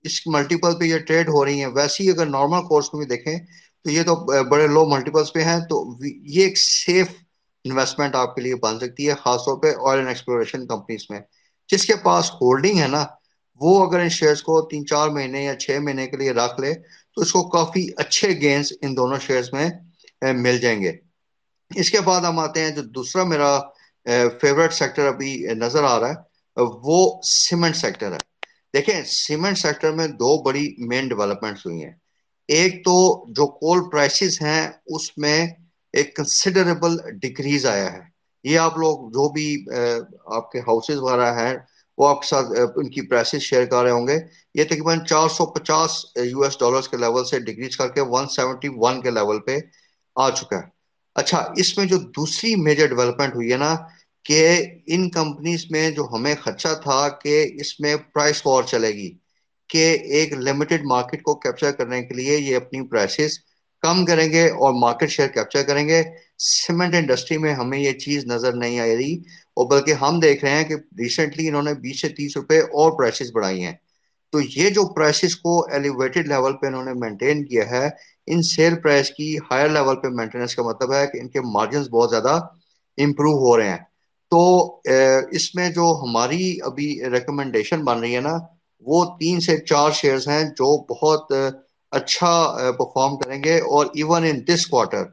اس 0.04 0.28
ملٹیپل 0.28 0.76
پہ 0.80 0.84
یہ 0.86 0.98
ٹریڈ 0.98 1.30
ہو 1.30 1.46
رہی 1.46 1.60
ہیں۔ 1.60 1.72
ویسے 1.74 2.04
ہی 2.04 2.10
اگر 2.10 2.26
نارمل 2.26 2.68
کورس 2.68 2.94
میں 2.94 3.06
بھی 3.06 3.16
دیکھیں 3.16 3.38
تو 3.84 3.92
یہ 3.92 4.04
تو 4.04 4.16
بڑے 4.50 4.68
لو 4.68 4.86
ملٹیپلس 4.86 5.34
پہ 5.34 5.44
ہیں۔ 5.44 5.60
تو 5.60 5.98
یہ 6.26 6.44
ایک 6.44 6.58
سیف 6.58 7.08
انویسٹمنٹ 7.66 8.16
آپ 8.16 8.36
کے 8.36 8.42
لیے 8.42 8.56
بن 8.56 8.80
سکتی 8.80 9.08
ہے، 9.10 9.14
خاص 9.14 9.42
طور 9.46 9.58
پہ 9.58 9.68
آئل 9.68 9.98
اینڈ 9.98 10.08
ایکسپلوریشن 10.08 10.68
کمپنیز 10.68 11.06
میں۔ 11.10 11.20
جس 11.72 11.86
کے 11.86 11.96
پاس 11.96 12.32
ہولڈنگ 12.32 12.80
ہے 12.80 12.88
نا، 12.88 13.06
وہ 13.60 13.88
اگر 13.88 14.00
ان 14.00 14.10
شیئرز 14.10 14.44
کو 14.44 14.62
تین 14.62 14.86
چار 14.86 15.10
مہینے 15.10 15.44
یا 15.44 15.56
چھ 15.56 15.78
مہینے 15.82 16.08
کے 16.08 16.18
لیے 16.18 16.32
رکھ 16.32 16.60
لے، 16.62 16.74
تو 17.16 17.22
اس 17.22 17.32
کو 17.32 17.50
کافی 17.50 17.88
اچھے 17.98 18.30
گینز 18.42 18.74
ان 18.82 18.98
دونوں 18.98 19.18
شیئرز 19.20 19.50
میں 19.54 19.70
مل 20.34 20.58
جائیں 20.58 20.82
گے۔ 20.82 20.92
اس 21.76 21.90
کے 21.90 22.02
بعد 22.02 22.22
ہم 22.22 22.40
آتے 22.40 22.62
ہیں 22.62 22.72
جو 22.72 22.82
دوسرا 22.82 23.24
میرا 23.24 23.60
فیوریٹ 24.42 24.74
سیکٹر 24.74 25.08
ابھی 25.08 25.36
نظر 25.60 25.84
آ 25.84 26.00
رہا 26.00 26.10
ہے، 26.10 26.30
وہ 26.58 27.22
سیمنٹ 27.24 27.76
سیکٹر 27.76 28.12
ہے۔ 28.12 28.18
دیکھیں 28.74 29.04
سیمنٹ 29.04 29.58
سیکٹر 29.58 29.92
میں 29.92 30.08
دو 30.08 30.42
بڑی 30.44 30.68
مین 30.88 31.08
ڈیولپمنٹس 31.08 31.66
ہوئی 31.66 31.84
ہیں۔ 31.84 31.94
ایک 32.50 32.84
تو 32.86 32.96
جو 33.34 33.48
کول 33.48 33.90
پرائسز 33.90 34.42
ہیں، 34.42 34.68
اس 34.86 35.18
میں 35.18 35.48
ایک 35.94 36.16
کنسیڈریبل 36.16 36.98
ڈیکریز 37.22 37.66
آیا 37.66 37.92
ہے۔ 37.94 38.00
یہ 38.44 38.60
آپ 38.60 38.78
لوگ 38.78 39.10
جو 39.10 39.30
بھی 39.30 39.66
آپ 40.36 40.52
کے 40.52 40.60
ہاؤسز 40.60 40.98
وغیرہ 40.98 41.34
ہیں، 41.40 41.56
وہ 41.98 42.08
آپ 42.10 42.22
کے 42.22 42.28
ساتھ 42.28 42.48
ان 42.76 42.90
کی 42.90 43.02
پرائسز 43.02 43.42
شیئر 43.42 43.66
کر 43.66 43.84
رہے 43.84 43.92
ہوں 43.92 44.08
گے۔ 44.08 44.18
یہ 44.56 44.64
تقریباً 44.64 45.04
چار 45.06 45.30
سو 45.30 45.46
پچاس 45.46 46.06
یو 46.16 46.42
ایس 46.42 46.60
ڈالرز 46.60 46.88
کے 46.90 46.98
لیول 46.98 47.26
سے 47.26 47.40
ڈیکریز 47.40 47.78
کر 47.78 47.88
کے 47.88 48.02
ون 48.02 48.28
سیونٹی 48.28 48.70
ون 48.76 49.02
کے 49.02 49.12
لیول 49.12 49.40
پہ 49.40 49.58
آ 50.16 50.30
چکا 50.30 50.58
ہے۔ 50.58 50.81
اچھا 51.16 51.40
اس 51.58 51.78
میں 51.78 51.86
جو 51.86 51.98
دوسری 52.18 52.56
میجر 52.58 52.88
ڈیولپمنٹ 52.88 53.36
ہوئی 53.36 53.52
ہے 53.52 53.58
نا، 53.58 53.76
کہ 54.26 54.42
ان 54.88 55.10
کمپنیز 55.10 55.66
میں 55.72 55.90
جو 55.92 56.08
ہمیں 56.14 56.34
خدشہ 56.42 56.74
تھا 56.84 57.08
کہ 57.22 57.46
اس 57.62 57.80
میں 57.80 57.96
پرائس 58.14 58.46
وار 58.46 58.64
چلے 58.64 58.92
گی، 58.92 59.10
کہ 59.70 59.86
ایک 60.16 60.34
لمیٹڈ 60.40 60.86
مارکیٹ 60.86 61.22
کو 61.24 61.36
کیپچر 61.36 61.72
کرنے 61.72 62.02
کے 62.04 62.16
لیے 62.16 62.38
یہ 62.38 62.56
اپنی 62.56 62.82
پرائسز 62.88 63.40
کم 63.84 64.06
کریں 64.06 64.30
گے 64.32 64.46
اور 64.54 64.74
مارکیٹ 64.74 65.10
شیئر 65.12 65.28
کیپچر 65.28 65.64
کریں 65.64 65.88
گے۔ 65.88 66.02
سیمنٹ 66.40 66.96
انڈسٹری 66.96 67.38
میں 67.38 67.54
ہمیں 67.54 67.78
یہ 67.80 67.92
چیز 68.00 68.26
نظر 68.26 68.54
نہیں 68.56 68.80
آئی 68.80 68.96
رہی، 68.98 69.16
اور 69.58 69.66
بلکہ 69.70 69.94
ہم 70.02 70.20
دیکھ 70.20 70.44
رہے 70.46 70.52
ہیں 70.52 70.64
کہ 70.64 70.76
ریسنٹلی 71.00 71.48
انہوں 71.48 71.64
نے 71.64 71.74
بیس 71.82 72.02
سے 72.02 72.10
تیس 72.10 72.38
روپے 72.38 72.60
اور 72.60 72.92
پرائسز 72.98 73.32
بڑھائی 73.32 73.64
ہیں۔ 73.64 73.74
تو 74.34 74.40
یہ 74.42 74.70
جو 74.70 74.84
پرائسز 74.94 75.36
کو 75.36 75.60
ایلیویٹڈ 75.72 76.28
لیول 76.28 76.54
پہ 76.58 76.68
انہوں 76.68 76.86
نے 76.86 76.94
مینٹین 76.96 77.44
کیا 77.46 77.70
ہے 77.72 77.88
ان 78.34 78.42
سیل 78.44 78.76
پرائس 78.82 79.10
کی 79.10 79.38
ہائر 79.52 79.70
لیول 79.70 79.96
پہ 80.02 80.08
مینٹیننس 80.08 80.56
کا 80.56 80.64
مطلب 80.64 80.94
ہے 80.94 81.06
کہ 81.08 81.20
ان 81.20 81.28
کے 81.30 81.42
مارجنز 81.42 81.90
بہت 81.90 82.10
زیادہ 82.10 82.40
امپروو 82.98 83.38
ہو 83.38 83.58
رہے 83.58 83.70
ہیں۔ 83.70 83.78
تو 84.32 84.42
اس 85.32 85.54
میں 85.56 85.70
جو 85.70 86.00
ہماری 86.04 86.58
ابھی 86.64 86.88
ریکمنڈیشن 87.12 87.84
بن 87.84 88.00
رہی 88.00 88.16
ہے 88.16 88.22
نا، 88.22 88.38
وہ 88.86 89.04
تین 89.20 89.40
سے 89.40 89.58
چار 89.58 89.92
شیئرز 89.92 90.28
ہیں 90.28 90.44
جو 90.50 90.70
بہت 90.94 91.32
اچھا 91.92 92.32
پرفارم 92.78 93.18
کریں 93.18 93.44
گے۔ 93.44 93.60
اور 93.72 93.86
ایون 93.94 94.26
ان 94.26 94.40
دس 94.48 94.68
کوارٹر 94.68 95.04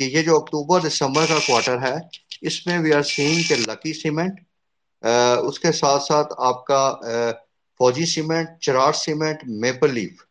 کہ 0.00 0.04
یہ 0.04 0.22
جو 0.22 0.36
اکتوبر، 0.36 0.80
دسمبر 0.80 1.24
کا 1.28 1.38
کوارٹر 1.46 1.82
ہے، 1.82 1.94
اس 2.40 2.66
میں 2.66 2.78
وی 2.78 2.92
آر 2.92 3.02
سینگ 3.02 3.42
کہ 3.48 3.54
لکی 3.54 3.92
سیمنٹ 3.92 4.40
اس 5.46 5.58
کے 5.60 5.72
ساتھ 5.72 6.02
ساتھ 6.02 6.32
آپ 6.38 6.64
کا 6.66 6.82
Fauji 7.80 8.06
cement 8.06 8.48
Cherat 8.60 8.96
cement 8.96 9.44
Maple 9.60 9.94
Leaf 9.94 10.22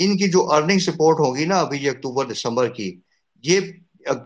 ان 0.00 0.16
کی 0.16 0.28
جو 0.28 0.46
ارننگ 0.52 0.78
سپورٹ 0.78 1.20
ہوگی 1.20 1.44
نا 1.44 1.58
ابھی 1.60 1.78
یہ 1.78 1.90
اکتوبر، 1.90 2.26
دسمبر 2.26 2.68
کی، 2.68 2.90
یہ 3.44 3.60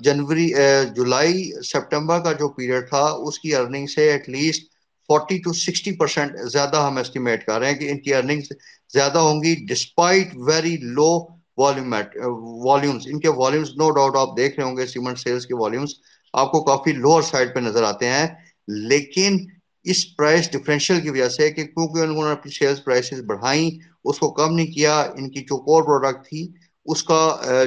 جنوری 0.00 0.48
جولائی، 0.96 1.50
سپٹمبر 1.64 2.20
کا 2.24 2.32
جو 2.32 2.48
پیریڈ 2.48 2.88
تھا، 2.88 3.04
اس 3.26 3.38
کی 3.38 3.54
ارننگ 3.54 3.86
سے 3.86 4.10
at 4.10 4.28
least 4.28 4.70
forty 5.08 5.38
two 5.38 5.52
sixty 5.52 5.92
percent 5.92 6.36
زیادہ 6.52 6.86
ہم 6.86 6.96
ایسٹیمیٹ 6.96 7.46
کر 7.46 7.58
رہے 7.60 7.70
ہیں 7.70 7.78
کہ 7.78 7.90
ان 7.90 7.98
کی 7.98 8.14
ارننگ 8.14 8.52
زیادہ 8.92 9.18
ہوں 9.18 9.42
گی 9.42 9.54
ڈسپائٹ 9.68 10.34
ویری 10.46 10.76
لو 10.82 11.10
والیومز 11.58 13.06
ان 13.06 13.20
کے 13.20 13.28
والیومز 13.28 13.70
نو 13.76 13.90
ڈاؤٹ 13.90 14.16
آپ 14.16 14.36
دیکھ 14.36 14.58
رہے 14.58 14.66
ہوں 14.66 14.76
گے 14.76 14.86
سیمنٹ 14.86 15.18
سیلز 15.18 15.46
کے 15.46 15.54
والیومز 15.54 15.94
آپ 16.34 16.52
کو 16.52 16.62
کافی 16.64 16.92
لوور 16.92 17.22
سائڈ 17.22 17.54
پہ 17.54 17.60
نظر 17.60 17.82
آتے 17.82 18.08
ہیں، 18.08 18.26
لیکن 18.68 19.38
اس 19.84 20.04
پرائس 20.16 20.50
ڈفرینشیل 20.52 21.00
کی 21.00 21.10
وجہ 21.10 21.28
سے 21.28 21.50
کہ 21.50 21.64
کیونکہ 21.64 22.00
انہوں 22.00 22.24
نے 22.24 22.30
اپنی 22.30 22.52
سیلز 22.52 22.84
پرائسز 22.84 23.20
بڑھائیں، 23.26 23.70
اس 24.04 24.18
کو 24.18 24.30
کم 24.32 24.54
نہیں 24.54 24.66
کیا، 24.66 25.00
ان 25.16 25.30
کی 25.30 25.40
جو 25.40 25.56
کور 25.64 25.82
پروڈکٹ 25.82 26.26
تھی، 26.28 26.46
اس 26.86 27.02
کا 27.02 27.20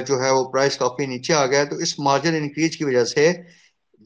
جو 0.08 0.22
ہے 0.22 0.30
وہ 0.30 0.44
پرائس 0.50 0.76
کافی 0.78 1.06
نیچے 1.06 1.34
آ 1.34 1.44
گیا 1.46 1.64
تو 1.64 1.76
اس 1.76 1.98
مارجن 1.98 2.34
انکریز 2.34 2.76
کی 2.76 2.84
وجہ 2.84 3.04
سے 3.04 3.30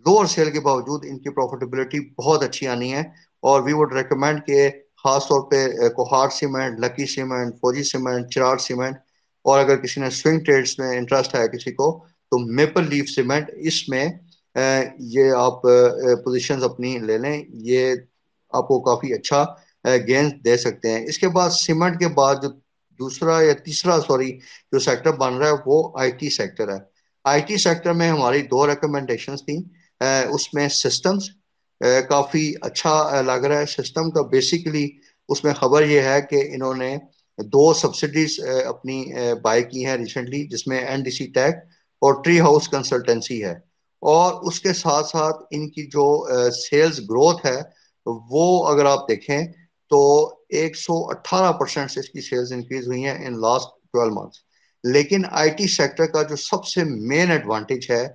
لوور 0.06 0.26
سیل 0.26 0.50
کے 0.50 0.60
باوجود 0.60 1.04
ان 1.04 1.18
کی 1.18 1.30
پروفیٹیبلٹی 1.30 2.00
بہت 2.18 2.42
اچھی 2.42 2.66
آنی 2.68 2.92
ہے۔ 2.92 3.02
اور 3.42 3.60
وی 3.62 3.72
وڈ 3.72 3.92
ریکمینڈ 3.92 4.44
کہ 4.46 4.68
خاص 5.04 5.28
طور 5.28 5.40
پہ 5.50 5.66
Kohat 5.88 6.28
cement 6.30 6.80
Lucky 6.80 7.06
cement 7.06 7.54
Fauji 7.54 7.82
cement 7.82 8.30
Cherat 8.34 8.56
cement 8.58 8.96
اور 9.44 9.58
اگر 9.58 9.76
کسی 9.76 10.00
نے 10.00 10.10
سوئنگ 10.10 10.40
ٹریڈز 10.40 10.74
میں 10.78 10.96
انٹرسٹ 10.98 11.34
ہے 11.34 11.46
کسی 11.48 11.72
کو، 11.72 11.90
تو 12.32 12.38
میپل 12.54 12.88
لیف 12.90 13.08
سیمنٹ 13.10 13.50
اس 13.60 13.88
میں 13.88 14.06
یہ 14.54 15.30
آپ 15.36 15.62
پوزیشنز 15.62 16.64
اپنی 16.64 16.98
لے 16.98 17.18
لیں، 17.18 17.36
یہ 17.68 17.94
آپ 18.52 18.68
کو 18.68 18.80
کافی 18.84 19.12
اچھا 19.14 19.44
گینز 20.08 20.32
دے 20.44 20.56
سکتے 20.56 20.90
ہیں۔ 20.90 21.04
اس 21.08 21.18
کے 21.18 21.28
بعد 21.36 21.50
سیمنٹ 21.50 21.98
کے 22.00 22.08
بعد 22.14 22.34
جو 22.42 22.48
دوسرا 23.00 23.40
یا 23.42 23.52
تیسرا 23.64 23.98
سوری 24.06 24.30
جو 24.72 24.78
سیکٹر 24.78 25.12
بن 25.20 25.34
رہا 25.36 25.48
ہے، 25.48 25.52
وہ 25.66 25.76
آئی 26.00 26.10
ٹی 26.18 26.30
سیکٹر 26.30 26.72
ہے۔ 26.72 26.78
آئی 27.24 27.40
ٹی 27.46 27.56
سیکٹر 27.56 27.92
میں 27.92 28.08
ہماری 28.10 28.42
دو 28.52 28.66
ریکمنڈیشنز 28.66 29.44
تھیں۔ 29.44 29.60
اس 30.34 30.52
میں 30.54 30.68
سسٹمز 30.82 31.28
کافی 32.08 32.52
اچھا 32.60 33.20
لگ 33.26 33.44
رہا 33.48 33.58
ہے۔ 33.58 33.66
سسٹم 33.66 34.10
کا 34.10 34.22
بیسیکلی 34.30 34.88
اس 35.28 35.42
میں 35.44 35.52
خبر 35.54 35.84
یہ 35.84 36.00
ہے 36.00 36.20
کہ 36.30 36.42
انہوں 36.54 36.74
نے 36.74 36.96
دو 37.38 37.72
سبسڈیز 37.74 38.38
اپنی 38.66 39.02
بائی 39.42 39.62
کی 39.64 39.84
ہیں 39.86 39.96
ریسنٹلی 39.96 40.46
جس 40.48 40.66
میں 40.66 40.78
این 40.78 41.02
ڈی 41.02 41.10
سی 41.10 41.26
ٹیک 41.26 41.54
اور 42.02 42.22
ٹری 42.22 42.40
ہاؤس 42.40 42.68
کنسلٹنسی 42.68 43.44
ہے۔ 43.44 43.54
اور 44.02 44.34
اس 44.42 44.60
کے 44.60 44.72
ساتھ 44.72 45.06
ساتھ 45.06 45.42
ان 45.50 45.68
کی 45.70 45.86
جو 45.86 46.06
سیلز 46.52 47.00
گروتھ 47.00 47.46
ہے، 47.46 47.60
وہ 48.06 48.66
اگر 48.68 48.84
آپ 48.84 49.08
دیکھیں 49.08 49.40
تو 49.90 50.00
ایک 50.48 50.76
سو 50.76 50.94
اٹھارہ 51.10 51.52
پرسینٹ 51.52 51.90
سے 51.90 52.00
اس 52.00 52.08
کی 52.08 52.20
سیلز 52.20 52.52
انکریز 52.52 52.86
ہوئی 52.86 53.04
ہیں 53.04 53.26
ان 53.26 53.40
لاسٹ 53.40 53.68
ٹویلو 53.92 54.14
منتھس 54.14 54.38
لیکن 54.84 55.22
آئی 55.30 55.50
ٹی 55.50 55.66
سیکٹر 55.68 56.06
کا 56.06 56.22
جو 56.22 56.36
سب 56.36 56.64
سے 56.64 56.84
مین 56.84 57.30
ایڈوانٹیج 57.30 57.90
ہے، 57.90 58.06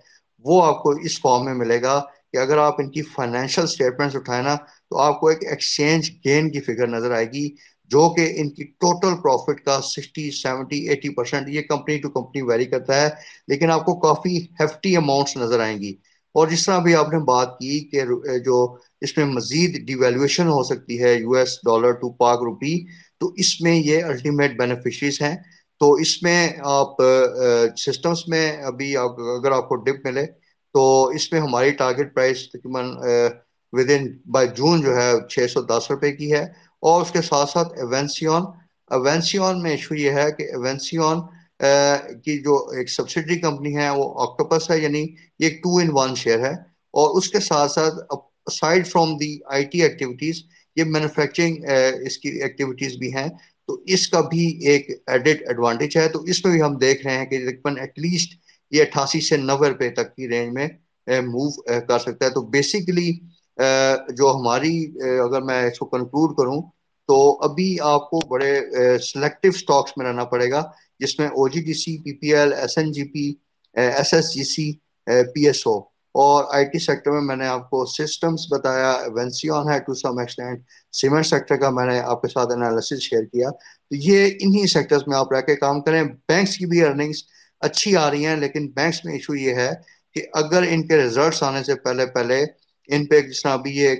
وہ 0.45 0.63
آپ 0.65 0.81
کو 0.83 0.91
اس 1.05 1.19
فارم 1.21 1.45
میں 1.45 1.53
ملے 1.53 1.81
گا 1.81 1.99
کہ 2.31 2.37
اگر 2.37 2.57
آپ 2.57 2.81
ان 2.81 2.89
کی 2.91 3.01
فائنینشیل 3.15 3.67
سٹیٹمنٹس 3.67 4.15
اٹھائیں 4.15 4.43
نا، 4.43 4.55
تو 4.89 4.97
آپ 4.99 5.19
کو 5.19 5.27
ایک 5.27 5.43
ایکسچینج 5.43 6.09
گین 6.25 6.51
کی 6.51 6.61
فگر 6.61 6.87
نظر 6.87 7.11
آئے 7.11 7.25
گی۔ 7.31 7.47
جو 7.91 8.07
کہ 8.09 8.31
ان 8.37 8.49
کی 8.49 8.63
ٹوٹل 8.81 9.15
پروفٹ 9.23 9.63
کا 9.65 9.79
سکسٹی 9.83 10.29
سیونٹی 10.33 10.77
ایٹی 10.89 11.09
پرسینٹ 11.15 11.49
یہ 11.49 11.61
کمپنی 11.69 11.97
ٹو 11.99 12.09
کمپنی 12.09 12.41
ویری 12.41 12.65
کرتا 12.65 13.01
ہے، 13.01 13.09
لیکن 13.47 13.71
آپ 13.71 13.85
کو 13.85 13.99
کافی 13.99 14.37
ہیفٹی 14.59 14.95
اماؤنٹس 14.97 15.37
نظر 15.37 15.59
آئیں 15.59 15.77
گی۔ 15.79 15.93
اور 16.35 16.47
جس 16.47 16.65
طرح 16.65 16.79
بھی 16.83 16.95
آپ 16.95 17.13
نے 17.13 17.19
بات 17.25 17.57
کی 17.59 17.79
کہ 17.89 18.01
جو 18.45 18.55
اس 19.01 19.17
میں 19.17 19.25
مزید 19.25 19.75
ڈیویلویشن 19.87 20.47
ہو 20.47 20.61
سکتی 20.63 21.01
ہے 21.03 21.13
یو 21.13 21.33
ایس 21.33 21.57
ڈالر 21.65 21.91
ٹو 22.01 22.09
پاک 22.13 22.43
روپی، 22.43 22.75
تو 23.19 23.31
اس 23.37 23.59
میں 23.61 23.75
یہ 23.75 24.03
الٹیمیٹ 24.03 24.57
بینیفیشریز 24.57 25.21
ہیں۔ 25.21 25.35
تو 25.81 25.91
اس 26.01 26.21
میں 26.23 26.39
آپ 26.73 27.01
سسٹمز 27.77 28.23
میں 28.27 28.45
ابھی 28.65 28.95
اگر 28.97 29.51
آپ 29.51 29.67
کو 29.69 29.75
ڈپ 29.85 30.05
ملے، 30.05 30.25
تو 30.75 30.83
اس 31.15 31.31
میں 31.31 31.41
ہماری 31.41 31.71
ٹارگیٹ 31.81 32.13
پرائس 32.15 32.47
تقریباً 32.49 32.85
ود 33.73 33.89
ان 33.89 34.07
بائی 34.31 34.47
جون 34.55 34.81
جو 34.81 34.95
ہے، 34.95 35.11
چھ 35.29 35.49
سو 35.53 35.61
دس 35.63 35.89
روپے 35.91 36.11
کی 36.11 36.31
ہے۔ 36.33 36.45
اور 36.81 37.01
اس 37.01 37.11
کے 37.11 37.21
ساتھ 37.21 37.49
ساتھ 37.49 37.73
ایونسیون 37.77 38.43
ایونسیون 38.91 39.61
میں 39.61 39.71
ایشو 39.71 39.95
یہ 39.95 40.11
ہے 40.11 40.31
کہ 40.37 40.43
ایونسیون 40.43 41.21
کی 42.23 42.37
جو 42.39 42.55
ایک 42.77 42.89
سبسڈری 42.89 43.39
کمپنی 43.39 43.75
ہے، 43.77 43.89
وہ 43.89 44.13
آکٹوپس 44.21 44.69
ہے 44.71 44.77
یعنی 44.79 45.05
یہ 45.39 45.49
ٹو 45.63 45.77
ان 45.77 45.89
ون 45.93 46.15
شیئر 46.15 46.39
ہے۔ 46.39 46.53
اور 46.93 47.17
اس 47.17 47.29
کے 47.29 47.39
ساتھ 47.39 47.71
ساتھ 47.71 47.95
aside 48.47 48.87
from 48.87 49.17
the 49.17 49.37
I 49.45 49.63
T 49.65 49.81
activities 49.81 50.43
یہ 50.75 50.83
مینوفیکچرنگ 50.83 51.55
اس 52.05 52.17
کی 52.17 52.29
ایکٹیویٹیز 52.41 52.95
بھی 52.97 53.13
ہیں۔ 53.13 53.27
تو 53.67 53.77
اس 53.85 54.07
کا 54.07 54.21
بھی 54.21 54.45
ایک 54.67 54.89
ایڈڈ 55.07 55.41
ایڈوانٹیج 55.47 55.97
ہے۔ 55.97 56.07
تو 56.09 56.21
اس 56.23 56.43
میں 56.45 56.53
بھی 56.53 56.61
ہم 56.61 56.77
دیکھ 56.77 57.05
رہے 57.07 57.17
ہیں 57.17 57.25
کہ 57.25 57.37
تقریباً 57.39 57.77
ایٹ 57.79 57.99
لیسٹ 57.99 58.33
یہ 58.71 58.81
اٹھاسی 58.81 59.21
سے 59.21 59.37
نوے 59.37 59.69
روپے 59.69 59.89
تک 59.89 60.15
کی 60.15 60.27
رینج 60.29 60.53
میں 60.53 60.67
موو 61.07 61.49
کر 61.87 61.99
سکتا 61.99 62.25
ہے۔ 62.25 62.29
تو 62.29 62.41
بیسیکلی 62.55 63.11
جو 63.57 64.31
ہماری 64.31 64.75
اگر 65.19 65.41
میں 65.41 65.61
اس 65.63 65.79
کو 65.79 65.85
کنکلوڈ 65.87 66.35
کروں، 66.37 66.61
تو 67.09 67.17
ابھی 67.43 67.77
آپ 67.85 68.09
کو 68.09 68.19
بڑے 68.27 68.53
سلیکٹو 69.01 69.51
سٹاکس 69.57 69.97
میں 69.97 70.05
رہنا 70.05 70.23
پڑے 70.25 70.49
گا، 70.51 70.61
جس 70.99 71.17
میں 71.19 71.27
O 71.29 71.47
G 71.47 71.61
D 71.63 71.73
C 71.75 71.97
P 72.03 72.13
P 72.19 72.33
L 72.35 72.53
S 72.53 72.77
N 72.77 72.91
G 72.91 73.03
P 73.13 73.31
S 73.75 74.13
S 74.13 74.33
G 74.33 74.43
C 74.45 74.71
P 75.33 75.45
S 75.47 75.61
O 75.67 75.77
اور 76.15 76.43
آئی 76.55 76.65
ٹی 76.65 76.79
سیکٹر 76.79 77.11
میں 77.11 77.21
میں 77.21 77.35
نے 77.35 77.47
آپ 77.47 77.69
کو 77.69 77.85
سسٹمز 77.87 78.45
بتایا 78.51 78.91
وینسیون 79.15 79.69
ہے 79.69 79.79
to 79.79 79.93
some 79.93 80.19
extent 80.19 80.61
cement 80.93 81.25
sector 81.25 81.55
کا 81.57 81.69
میں 81.69 81.85
نے 81.85 81.99
آپ 82.01 82.21
کے 82.21 82.27
ساتھ 82.27 82.51
انالیسس 82.53 83.01
شیئر 83.01 83.23
کیا۔ 83.23 83.49
تو 83.49 83.95
یہ 83.97 84.29
انہی 84.39 84.65
سیکٹرز 84.67 85.03
میں 85.07 85.17
آپ 85.17 85.33
رہ 85.33 85.41
کے 85.41 85.55
کام 85.55 85.81
کریں۔ 85.81 86.03
بینکس 86.27 86.57
کی 86.57 86.65
بھی 86.65 86.83
ارننگز 86.83 87.23
اچھی 87.61 87.95
آ 87.97 88.09
رہی 88.11 88.25
ہیں، 88.25 88.35
لیکن 88.35 88.67
بینکس 88.71 89.03
میں 89.05 89.13
ایشو 89.13 89.35
یہ 89.37 89.53
ہے 89.55 89.71
کہ 90.15 90.21
اگر 90.33 90.63
ان 90.69 90.87
کے 90.87 90.97
ریزلٹس 90.97 91.41
آنے 91.43 91.63
سے 91.63 91.75
پہلے 91.85 92.05
پہلے 92.15 92.43
ان 92.89 93.05
پہ 93.05 93.21
جس 93.21 93.41
طرح 93.41 93.53
ابھی 93.53 93.75
یہ 93.75 93.95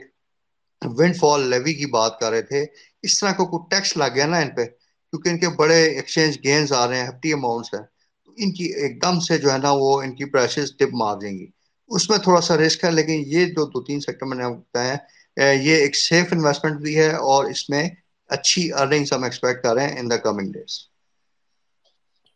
ونڈ 0.82 1.16
فال 1.18 1.42
لیوی 1.50 1.74
کی 1.74 1.86
بات 1.92 2.20
کر 2.20 2.30
رہے 2.32 2.42
تھے، 2.44 2.66
اس 3.04 3.20
طرح 3.20 3.32
کو 3.34 3.46
کوئی 3.46 3.64
ٹیکس 3.72 3.96
لگ 3.98 4.12
گیا 4.16 4.26
نا 4.26 4.38
ان 4.38 4.50
پہ، 4.50 4.66
کیونکہ 4.66 5.30
ان 5.30 5.40
کے 5.40 5.50
بڑے 5.58 5.82
ایکسچینج 5.88 6.38
گینز 6.44 6.72
آ 6.74 6.88
رہے 6.88 6.98
ہیں 6.98 7.06
ہیفٹی 7.06 7.34
اماؤنٹس 7.34 7.74
ہیں۔ 7.74 7.82
تو 8.24 8.34
ان 8.38 8.52
کی 8.52 8.66
ایک 8.82 9.02
دم 9.02 9.20
سے 9.20 9.38
جو 9.38 9.52
ہے 9.52 9.58
نا 9.58 9.72
وہ 9.74 10.02
ان 10.02 10.16
کی 10.16 10.26
پرائسز 10.26 10.76
ٹپ 10.78 10.94
مار 10.94 11.16
دیں 11.18 11.38
گی۔ 11.38 11.48
اس 11.92 12.10
میں 12.10 12.18
تھوڑا 12.18 12.42
سا 12.42 12.58
رسک 12.58 12.84
ہے، 12.84 12.92
لیکن 12.92 13.24
یہ 13.28 13.46
جو 13.48 13.66
دو 13.68 13.84
تین 13.84 14.00
سیکٹر 14.02 14.26
میں 14.26 14.38
نے 14.38 14.50
بتایا 14.50 14.96
ہے 15.38 15.56
یہ 15.58 15.76
ایک 15.76 15.96
سیف 15.98 16.34
انویسٹمنٹ 16.34 16.82
بھی 16.82 16.98
ہے 16.98 17.12
اور 17.26 17.46
اس 17.46 17.70
میں 17.70 17.88
اچھی 18.30 18.72
ارننگز 18.74 19.14
ہم 19.14 19.24
ایکسپیکٹ 19.24 19.64
کر 19.64 19.74
رہے 19.76 19.88
ہیں 19.88 20.00
in 20.00 20.10
the 20.10 20.18
coming 20.20 20.52
days 20.52 20.80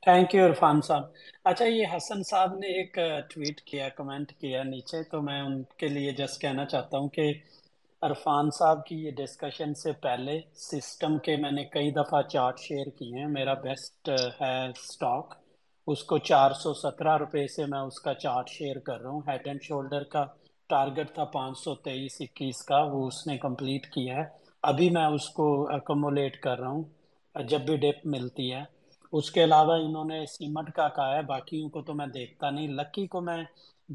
thank 0.03 0.35
you 0.35 0.45
Irfan 0.45 0.81
sahab 0.81 1.03
اچھا 1.43 1.65
یہ 1.65 1.85
حسن 1.95 2.21
صاحب 2.23 2.53
نے 2.53 2.67
ایک 2.67 2.93
ٹویٹ 3.29 3.61
کیا 3.61 3.87
کمنٹ 3.89 4.31
کیا 4.31 4.61
نیچے، 4.63 5.01
تو 5.03 5.21
میں 5.21 5.41
ان 5.41 5.61
کے 5.77 5.87
لیے 5.87 6.11
جسٹ 6.11 6.41
کہنا 6.41 6.65
چاہتا 6.65 6.97
ہوں 6.97 7.07
کہ 7.09 7.31
عرفان 8.01 8.49
صاحب 8.49 8.85
کی 8.85 8.95
یہ 8.95 9.11
ڈسکشن 9.11 9.73
سے 9.73 9.91
پہلے 10.01 10.39
سسٹم 10.61 11.17
کے 11.17 11.35
میں 11.35 11.51
نے 11.51 11.63
کئی 11.65 11.91
دفعہ 11.91 12.21
چارٹ 12.21 12.59
شیئر 12.59 12.89
کیے 12.89 13.19
ہیں۔ 13.19 13.27
میرا 13.27 13.53
بیسٹ 13.53 14.09
ہے 14.41 14.55
سٹاک 14.83 15.33
اس 15.87 16.03
کو 16.03 16.17
چار 16.29 16.51
سو 16.53 16.73
سترہ 16.73 17.17
روپے 17.17 17.45
سے 17.47 17.65
میں 17.65 17.79
اس 17.79 17.99
کا 18.01 18.13
چارٹ 18.13 18.49
شیئر 18.49 18.79
کر 18.79 19.01
رہا 19.01 19.09
ہوں۔ 19.09 19.21
ہیڈ 19.27 19.47
اینڈ 19.47 19.61
شولڈر 19.61 20.03
کا 20.03 20.23
ٹارگٹ 20.69 21.13
تھا 21.13 21.23
پانچ 21.33 21.57
سو 21.57 21.75
تیئیس 21.75 22.15
اکیس 22.19 22.63
کا، 22.65 22.79
وہ 22.91 23.05
اس 23.07 23.25
نے 23.27 23.37
کمپلیٹ 23.37 23.85
کیا 23.87 24.15
ہے۔ 24.17 24.23
ابھی 24.63 24.89
میں 24.89 25.05
اس 25.05 25.29
کو 25.29 25.47
اکومولیٹ 25.75 26.39
کر 26.39 26.59
رہا 26.59 26.69
ہوں۔ 26.69 26.83
جب 27.35 27.61
بھی 27.61 27.75
ڈپ 27.77 28.05
ملتی 28.05 28.53
ہے۔ 28.53 28.63
اس 29.11 29.31
کے 29.31 29.43
علاوہ 29.43 29.73
انہوں 29.73 30.05
نے 30.05 30.25
سیمنٹ 30.25 30.71
کا 30.71 30.87
کہا 30.87 31.15
ہے، 31.15 31.21
باقیوں 31.21 31.69
کو 31.69 31.81
تو 31.81 31.93
میں 31.93 32.07
دیکھتا 32.07 32.49
نہیں۔ 32.49 32.67
لکی 32.67 33.07
کو 33.07 33.21
میں 33.21 33.43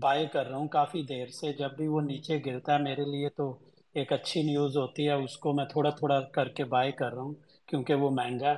بائی 0.00 0.26
کر 0.26 0.46
رہا 0.46 0.56
ہوں 0.56 0.68
کافی 0.68 1.02
دیر 1.02 1.26
سے۔ 1.26 1.52
جب 1.52 1.76
بھی 1.76 1.86
وہ 1.86 2.00
نیچے 2.00 2.40
گرتا 2.46 2.74
ہے 2.74 2.78
میرے 2.78 3.04
لیے 3.04 3.28
تو 3.28 3.56
ایک 3.94 4.12
اچھی 4.12 4.42
نیوز 4.42 4.76
ہوتی 4.76 5.06
ہے، 5.06 5.12
اس 5.12 5.36
کو 5.36 5.52
میں 5.52 5.64
تھوڑا 5.64 5.90
تھوڑا 5.90 6.20
کر 6.20 6.48
کے 6.48 6.64
بائی 6.64 6.92
کر 6.92 7.14
رہا 7.14 7.22
ہوں 7.22 7.34
کیونکہ 7.66 7.94
وہ 7.94 8.10
مہنگا 8.10 8.50
ہے۔ 8.50 8.56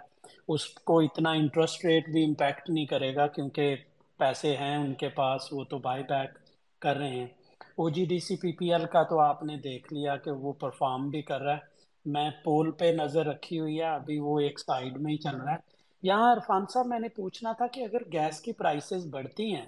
اس 0.48 0.66
کو 0.66 1.00
اتنا 1.00 1.30
انٹرسٹ 1.30 1.84
ریٹ 1.84 2.08
بھی 2.08 2.24
امپیکٹ 2.24 2.70
نہیں 2.70 2.84
کرے 2.84 3.14
گا 3.14 3.26
کیونکہ 3.26 3.76
پیسے 4.18 4.56
ہیں 4.56 4.76
ان 4.76 4.94
کے 4.94 5.08
پاس، 5.08 5.52
وہ 5.52 5.64
تو 5.64 5.78
بائی 5.78 6.02
بیک 6.02 6.30
کر 6.78 6.96
رہے 6.96 7.10
ہیں۔ 7.10 7.26
او 7.76 7.90
G 7.90 8.04
D 8.04 8.18
C 8.18 8.36
P 8.36 8.52
P 8.52 8.72
L 8.72 8.84
کا 8.84 9.02
تو 9.02 9.20
آپ 9.20 9.42
نے 9.42 9.56
دیکھ 9.56 9.92
لیا 9.92 10.16
کہ 10.16 10.30
وہ 10.30 10.52
پرفارم 10.52 11.08
بھی 11.08 11.22
کر 11.22 11.40
رہا 11.40 11.52
ہے۔ 11.52 11.76
میں 12.06 12.30
پول 12.44 12.70
پہ 12.70 12.84
نظر 12.84 13.26
رکھی 13.26 13.60
ہوئی 13.60 13.78
ہے، 13.78 13.84
ابھی 13.84 14.18
وہ 14.18 14.40
ایک 14.40 14.60
سائڈ 14.60 15.00
میں 15.00 15.12
ہی 15.12 15.16
چل 15.16 15.36
رہا 15.36 15.52
ہے۔ 15.52 15.75
یہاں 16.06 16.32
عرفان 16.32 16.64
صاحب، 16.72 16.86
میں 16.86 16.98
نے 16.98 17.08
پوچھنا 17.16 17.52
تھا 17.52 17.66
کہ 17.66 17.84
اگر 17.84 18.02
گیس 18.12 18.40
کی 18.40 18.52
پرائسز 18.52 19.06
بڑھتی 19.10 19.54
ہیں، 19.54 19.66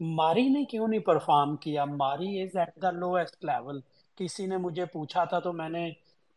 ماری 0.00 0.48
نے 0.48 0.64
کیوں 0.64 0.88
نہیں 0.88 1.00
پرفارم 1.06 1.56
کیا؟ 1.56 1.84
Mari 1.84 2.42
is 2.42 2.56
at 2.56 2.74
the 2.82 2.90
lowest 2.92 3.44
level 3.44 3.80
کسی 4.18 4.46
نے 4.46 4.56
مجھے 4.56 4.84
پوچھا 4.92 5.24
تھا 5.24 5.38
تو 5.40 5.52
میں 5.52 5.68
نے 5.68 5.88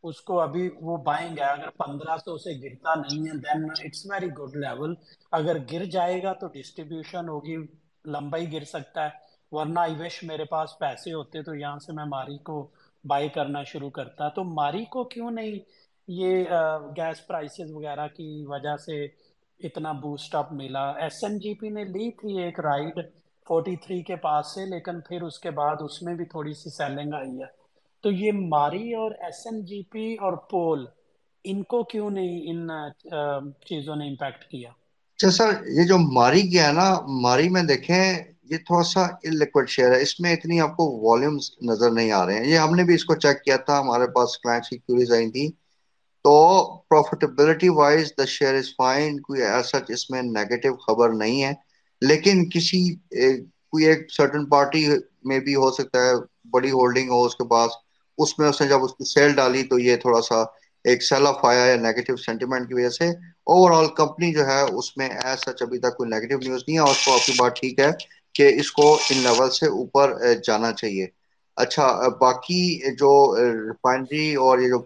اس 0.04 0.22
کو 0.22 0.40
ابھی 0.42 0.70
وہ 0.82 0.96
بائیں 1.04 1.36
گیا 1.36 1.48
اگر 1.48 1.70
پندرہ 1.78 2.18
سو 2.18 2.38
سے 2.38 2.52
گرتا 2.62 2.94
نہیں 2.96 3.26
ہے 3.28 3.38
then 3.40 3.66
it's 3.72 4.06
very 4.12 4.28
good 4.40 4.56
level 4.56 4.94
اگر 5.32 5.58
گر 5.72 5.84
جائے 5.96 6.22
گا 6.24 6.34
تو 6.34 6.48
ڈسٹریبیوشن 6.54 7.30
ہوگی 7.30 7.58
لمبا 8.06 8.38
ہی 8.38 8.52
گر 8.54 8.64
سکتا 8.66 9.04
ہے، 9.06 9.10
ورنہ 9.52 9.80
آئی 9.80 9.96
وش 10.00 10.22
میرے 10.24 10.46
پاس 10.46 10.78
پیسے 10.80 11.14
ہوتے 11.14 11.42
تو 11.44 11.56
یہاں 11.56 11.80
سے 11.80 11.94
میں 11.94 12.06
ماری 12.06 12.38
کو 12.48 12.56
بائی 13.04 13.30
کرنا 13.36 13.64
شروع 13.64 13.90
کرتا۔ 13.90 14.30
تو 14.36 14.44
ماری 14.44 14.84
کو 14.94 15.04
کیوں 15.14 15.32
نہیں 15.32 15.60
یہ 16.08 16.46
گیس 16.98 17.26
پرائسز 17.28 17.72
وغیرہ 17.72 18.08
کی 18.16 18.30
وجہ 18.48 18.76
سے 18.86 19.06
اتنا 19.64 19.92
بوسٹ 19.92 20.36
اپ 20.36 20.52
ملا۔ 20.54 20.90
ایس 21.02 21.24
این 21.24 21.38
جی 21.40 21.54
پی 21.54 21.70
نے 21.70 21.84
لی 21.84 22.12
تھی 22.12 22.42
ایک 22.44 22.60
رائڈ 22.60 23.00
فورٹی 23.48 23.76
تھری 23.76 24.02
کے 24.02 24.16
پاس 24.16 24.54
سے، 24.56 24.66
لیکن 24.66 25.00
پھر 25.02 25.22
اس 25.22 25.40
کے 25.40 25.52
بعد 25.52 25.76
اس 25.80 26.02
میں 26.02 26.14
بھی 26.14 26.26
تھوڑی 26.26 26.54
سی 26.54 26.70
سیلنگ 26.70 27.14
آئی 27.14 27.40
ہے۔ 27.40 27.50
تو 28.04 28.12
یہ 28.12 28.32
ماری 28.48 28.94
اور 28.94 29.12
ایس 29.20 29.46
این 29.46 29.66
جی 29.66 29.82
پی 29.84 30.14
اور 30.22 30.34
پول 30.52 30.86
ان 31.46 31.64
کو 31.64 31.84
کیوں 31.84 32.10
نہیں، 32.10 32.42
ان 32.52 32.70
چیزوں 33.66 33.96
نے 33.96 34.08
امپیکٹ 34.10 34.44
کیا؟ 34.44 34.70
اچھا 34.70 35.30
سر، 35.30 35.50
یہ 35.68 35.84
جو 35.84 35.98
ماری 36.14 36.42
کیا 36.42 36.68
ہے 36.68 36.74
نا، 36.74 36.90
ماری 37.22 37.50
میں 37.50 37.64
دیکھیں، 37.64 38.04
یہ 38.44 38.58
تھوڑا 38.58 38.84
سا 38.84 39.06
لیکوڈ 39.32 39.70
شیئر 39.70 39.92
ہے۔ 39.92 40.02
اس 40.02 40.20
میں 40.20 40.34
اتنی 40.34 40.60
آپ 40.62 40.76
کو 40.78 40.86
والیومز 41.02 41.50
نظر 41.62 41.92
نہیں 41.92 42.12
آ 42.12 42.26
رہے 42.26 42.36
ہیں۔ 42.36 42.46
یہ 42.46 42.58
ہم 42.58 42.76
نے 42.76 42.84
بھی 42.84 42.96
اس 42.96 43.06
کو 43.06 43.16
چیک 43.16 43.44
کیا 43.44 43.58
تھا، 43.58 43.80
ہمارے 43.80 44.08
پاس 44.16 44.38
کلائنٹس 44.38 44.70
کی 44.70 44.78
کیوریز 44.78 45.12
آئی 45.12 45.32
تھی 45.32 45.50
تو 46.26 46.34
profitability 46.90 47.70
wise 47.72 48.12
the 48.18 48.26
share 48.28 48.54
is 48.56 48.76
fine 48.78 49.20
کوئی 49.22 49.42
ایسا 49.44 49.78
اس 49.90 50.10
میں 50.10 50.22
نیگیٹو 50.24 50.76
خبر 50.78 51.14
نہیں 51.14 51.44
ہے. 51.44 51.54
لیکن 52.02 52.50
کسی 52.50 52.82
کوئی 53.70 53.86
ایک 53.86 54.12
سرٹن 54.12 54.46
پارٹی 54.50 54.86
میں 55.30 55.40
بھی 55.40 55.56
ہو 55.56 55.70
سکتا 55.72 56.00
ہے، 56.00 56.14
بڑی 56.54 56.72
ہولڈنگ 56.72 57.10
ہو 57.10 57.24
اس 57.26 57.36
کے 57.36 57.48
پاس، 57.50 57.72
اس 58.18 58.38
میں 58.40 58.48
اس 58.50 58.62
نے 58.62 58.68
جب 58.68 58.84
اس 58.84 58.94
کی 58.94 59.06
سیل 59.06 59.34
ڈالی 59.36 59.64
تو 59.64 59.80
یہ 59.80 59.96
تھوڑا 59.96 60.22
سا 60.22 60.42
ایک 60.86 61.04
سیل 61.04 61.28
آف 61.28 61.44
آیا 61.46 61.66
یا 61.66 61.76
نیگیٹو 61.78 62.16
سینٹیمنٹ 62.18 62.68
کی 62.68 62.74
وجہ 62.74 62.90
سے. 62.90 63.08
اوور 63.48 63.72
آل 63.72 63.88
کمپنی 63.96 64.32
جو 64.34 64.46
ہے، 64.48 64.62
اس 64.72 64.96
میں 64.98 65.10
ایسا 65.24 65.52
ابھی 65.62 65.78
تک 65.80 65.98
کوئی 65.98 66.10
نیگیٹو 66.10 66.38
نیوز 66.40 66.64
نہیں 66.68 66.78
ہے 66.78 66.82
اور 66.82 66.92
اس 66.92 67.06
کو 67.06 67.14
آپ 67.14 67.26
کی 67.26 67.34
بات 67.38 67.56
ٹھیک 67.56 67.80
ہے 67.80 67.90
کہ 68.36 68.52
اس 68.60 68.72
کو 68.72 68.86
ان 69.10 69.18
لیول 69.20 69.50
سے 69.52 69.68
اوپر 69.70 70.14
جانا 70.48 70.72
چاہیے۔ 70.74 71.08
اچھا 71.58 71.88
باقی 72.22 72.64
جو 72.96 73.12
ریفائنری 73.40 74.34
اور 74.46 74.60
یہ 74.60 74.70
جو 74.70 74.80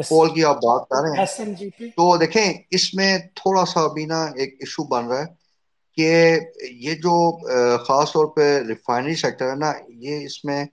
پول 0.00 0.34
کی 0.34 0.44
آپ 0.44 0.56
بات 0.56 0.88
کر 0.88 1.02
رہے 1.02 1.18
ہیں 1.18 1.88
تو 1.90 2.16
دیکھیں 2.16 2.52
اس 2.70 2.92
میں 2.94 3.16
تھوڑا 3.34 3.64
سا 3.64 3.80
ابھی 3.80 4.04
نا 4.04 4.22
ایک 4.36 4.54
ایشو 4.60 4.84
بن 4.84 5.06
رہا 5.06 5.20
ہے 5.20 5.26
کہ 5.98 6.38
یہ 6.80 6.94
جو 6.94 7.14
خاص 7.78 8.12
طور 8.12 8.26
پہ 8.26 8.46
ریفائنری 8.68 9.14
سیکٹر 9.14 9.50
ہے 9.50 9.54
نا 9.56 9.72
یہ 9.88 10.24
اس 10.24 10.44
میں 10.44 10.64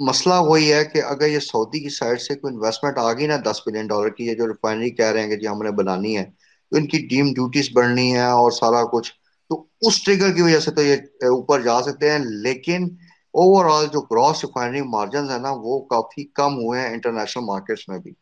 مسئلہ 0.00 0.34
وہی 0.40 0.72
ہے 0.72 0.84
کہ 0.84 1.02
اگر 1.02 1.28
یہ 1.28 1.38
سعودی 1.40 1.80
کی 1.80 1.88
سائڈ 1.88 2.20
سے 2.20 2.34
کوئی 2.34 2.54
انویسٹمنٹ 2.54 2.98
آ 2.98 3.12
گئی 3.12 3.26
نا 3.26 3.36
دس 3.44 3.60
بلین 3.66 3.86
ڈالر 3.86 4.08
کی 4.08 4.26
یہ 4.26 4.34
جو 4.34 4.46
ریفائنری 4.46 4.90
کہہ 4.90 5.12
رہے 5.12 5.22
ہیں 5.22 5.28
کہ 5.28 5.36
جی 5.36 5.48
ہم 5.48 5.62
نے 5.62 5.70
بنانی 5.70 6.16
ہے 6.18 6.24
تو 6.72 6.76
ان 6.76 6.86
کی 6.86 6.98
ڈیم 7.06 7.32
ڈیوٹیز 7.32 7.68
بڑھنی 7.72 8.12
ہے 8.14 8.26
اور 8.32 8.50
سارا 8.50 8.82
کچھ 8.84 9.12
تو 9.50 9.64
اس 9.80 10.02
ٹریگر 10.04 10.32
کی 10.32 10.42
وجہ 10.42 10.60
سے 10.60 10.70
تو 10.70 10.82
یہ 10.82 11.26
اوپر 11.26 11.62
جا 11.62 11.82
سکتے 11.82 12.10
ہیں 12.10 12.18
لیکن 12.18 12.88
اوور 13.36 13.64
آل 13.70 13.86
جو 13.86 14.00
گراس 14.02 14.44
ریفائنری 14.44 14.80
مارجنز 14.88 15.30
ہیں 15.30 15.38
نا، 15.38 15.50
وہ 15.58 15.78
کافی 15.86 16.24
کم 16.34 16.54
ہوئے 16.56 16.80
ہیں 16.80 16.88
انٹرنیشنل 16.88 17.44
مارکیٹس 17.44 17.88
میں 17.88 17.98
بھی۔ 17.98 18.12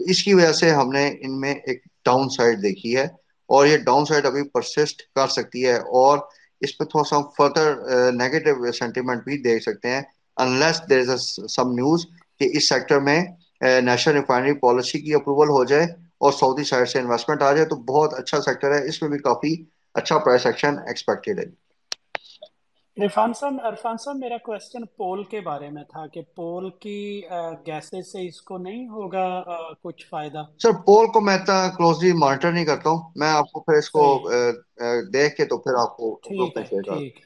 تو 0.00 0.04
اس 0.04 0.22
کی 0.22 0.34
وجہ 0.34 0.52
سے 0.52 0.70
ہم 0.70 0.92
نے 0.92 1.06
ان 1.20 1.40
میں 1.40 1.54
ایک 1.64 1.82
ڈاؤن 2.04 2.28
سائڈ 2.28 2.62
دیکھی 2.62 2.96
ہے 2.96 3.04
اور 3.50 3.66
یہ 3.66 3.76
ڈاؤن 3.86 4.04
سائڈ 4.04 4.26
ابھی 4.26 4.42
پرسسٹ 4.50 5.02
کر 5.14 5.28
سکتی 5.28 5.66
ہے 5.66 5.76
اور 5.94 6.18
اس 6.62 6.76
پہ 6.78 6.84
تھوڑا 6.84 7.04
سا 7.04 7.20
فردر 7.36 7.74
نیگیٹو 8.12 8.42
سینٹیمنٹ 8.74 9.24
بھی 9.24 9.36
دیکھ 9.42 9.62
سکتے 9.62 9.88
ہیں 9.88 10.02
unless 10.36 10.80
there 10.90 11.00
is 11.00 11.10
a 11.10 11.46
some 11.48 11.72
news 11.72 12.06
کہ 12.40 12.48
اس 12.52 12.68
سیکٹر 12.68 13.00
میں 13.00 13.20
نیشنل 13.82 14.14
ریفائنری 14.14 14.52
پالیسی 14.58 15.00
کی 15.00 15.14
اپروول 15.14 15.48
ہو 15.48 15.64
جائے 15.64 15.84
اور 16.18 16.32
سعودی 16.32 16.64
سائڈ 16.64 16.88
سے 16.88 16.98
انویسٹمنٹ 16.98 17.42
آ 17.42 17.52
جائے 17.52 17.66
تو 17.66 17.76
بہت 17.84 18.14
اچھا 18.14 18.40
سیکٹر 18.40 18.72
ہے۔ 18.72 18.88
اس 18.88 19.00
میں 19.02 19.10
بھی 19.10 19.18
کافی 19.20 19.54
اچھا 19.94 20.18
پرائس 20.18 20.46
ایکشن 20.46 20.78
ایکسپیکٹڈ 20.86 21.38
ہے۔ 21.38 21.44
عرفان 22.96 23.32
صاحب 23.32 23.54
عرفان 23.62 23.96
صاحب 23.96 24.16
میرا 24.16 24.36
کوشچن 24.38 24.84
پول 24.96 25.22
کے 25.24 25.40
بارے 25.40 25.70
میں 25.70 25.82
تھا 25.84 26.06
کہ 26.06 26.20
پول 26.34 26.70
کی 26.80 26.98
گیسز 27.66 28.12
سے 28.12 28.26
اس 28.26 28.40
کو 28.42 28.58
نہیں 28.58 28.86
ہوگا 28.88 29.26
کچھ 29.82 30.06
فائدہ؟ 30.06 30.42
سر 30.58 30.72
پول 30.86 31.06
کو 31.06 31.20
میں 31.20 31.34
اتنا 31.34 31.56
کلوزلی 31.76 32.12
مانیٹر 32.14 32.52
نہیں 32.52 32.64
کرتا 32.64 32.90
ہوں 32.90 33.10
میں 33.16 33.28
آپ 33.28 33.50
کو 33.52 33.60
پھر 33.60 33.78
اس 33.78 33.90
کو 33.90 34.04
دیکھ 35.12 35.36
کے 35.36 35.44
تو 35.44 35.58
پھر 35.58 35.80
آپ 35.80 35.96
کو 35.96 36.14
ٹھیک 36.24 36.56
ہے 36.56 36.80
ٹھیک 36.82 37.18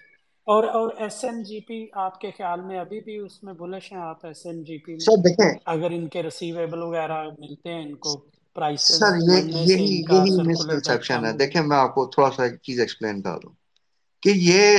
اور 0.49 0.65
اور 0.71 0.91
ایس 0.97 1.25
این 1.25 1.43
جی 1.43 1.61
پی 1.61 1.85
آپ 1.99 2.21
کے 2.21 2.31
خیال 2.31 2.61
میں 2.61 2.79
ابھی 2.79 3.01
بھی 3.01 3.17
اس 3.17 3.43
میں 3.43 3.53
بلش 3.55 3.93
ہیں 3.93 4.01
آپ 4.01 4.25
ایس 4.27 4.45
این 4.47 4.63
جی 4.65 4.79
پی 4.79 4.93
میں؟ 4.93 4.99
سر 5.01 5.23
دیکھیں۔ 5.25 5.51
اگر 5.67 5.91
ان 5.91 6.07
کے 6.09 6.23
ریسیویبل 6.23 6.83
وغیرہ 6.83 7.23
ملتے 7.39 7.73
ہیں 7.73 7.83
ان 7.83 7.95
کو 7.97 8.17
پرائسز 8.57 8.99
سر 8.99 9.17
یہ 9.23 9.43
یہی 9.67 9.85
یہی 10.09 10.31
مسکنسپشن 10.43 11.25
ہے۔ 11.25 11.33
دیکھیں 11.35 11.63
میں 11.63 11.77
آپ 11.77 11.95
کو 11.95 12.07
تھوڑا 12.07 12.31
سا 12.31 12.43
ایک 12.45 12.61
چیز 12.63 12.81
ایکسپلین 12.81 13.23
کر 13.23 13.39
دوں 13.39 13.53
کہ 14.23 14.33
یہ 14.35 14.79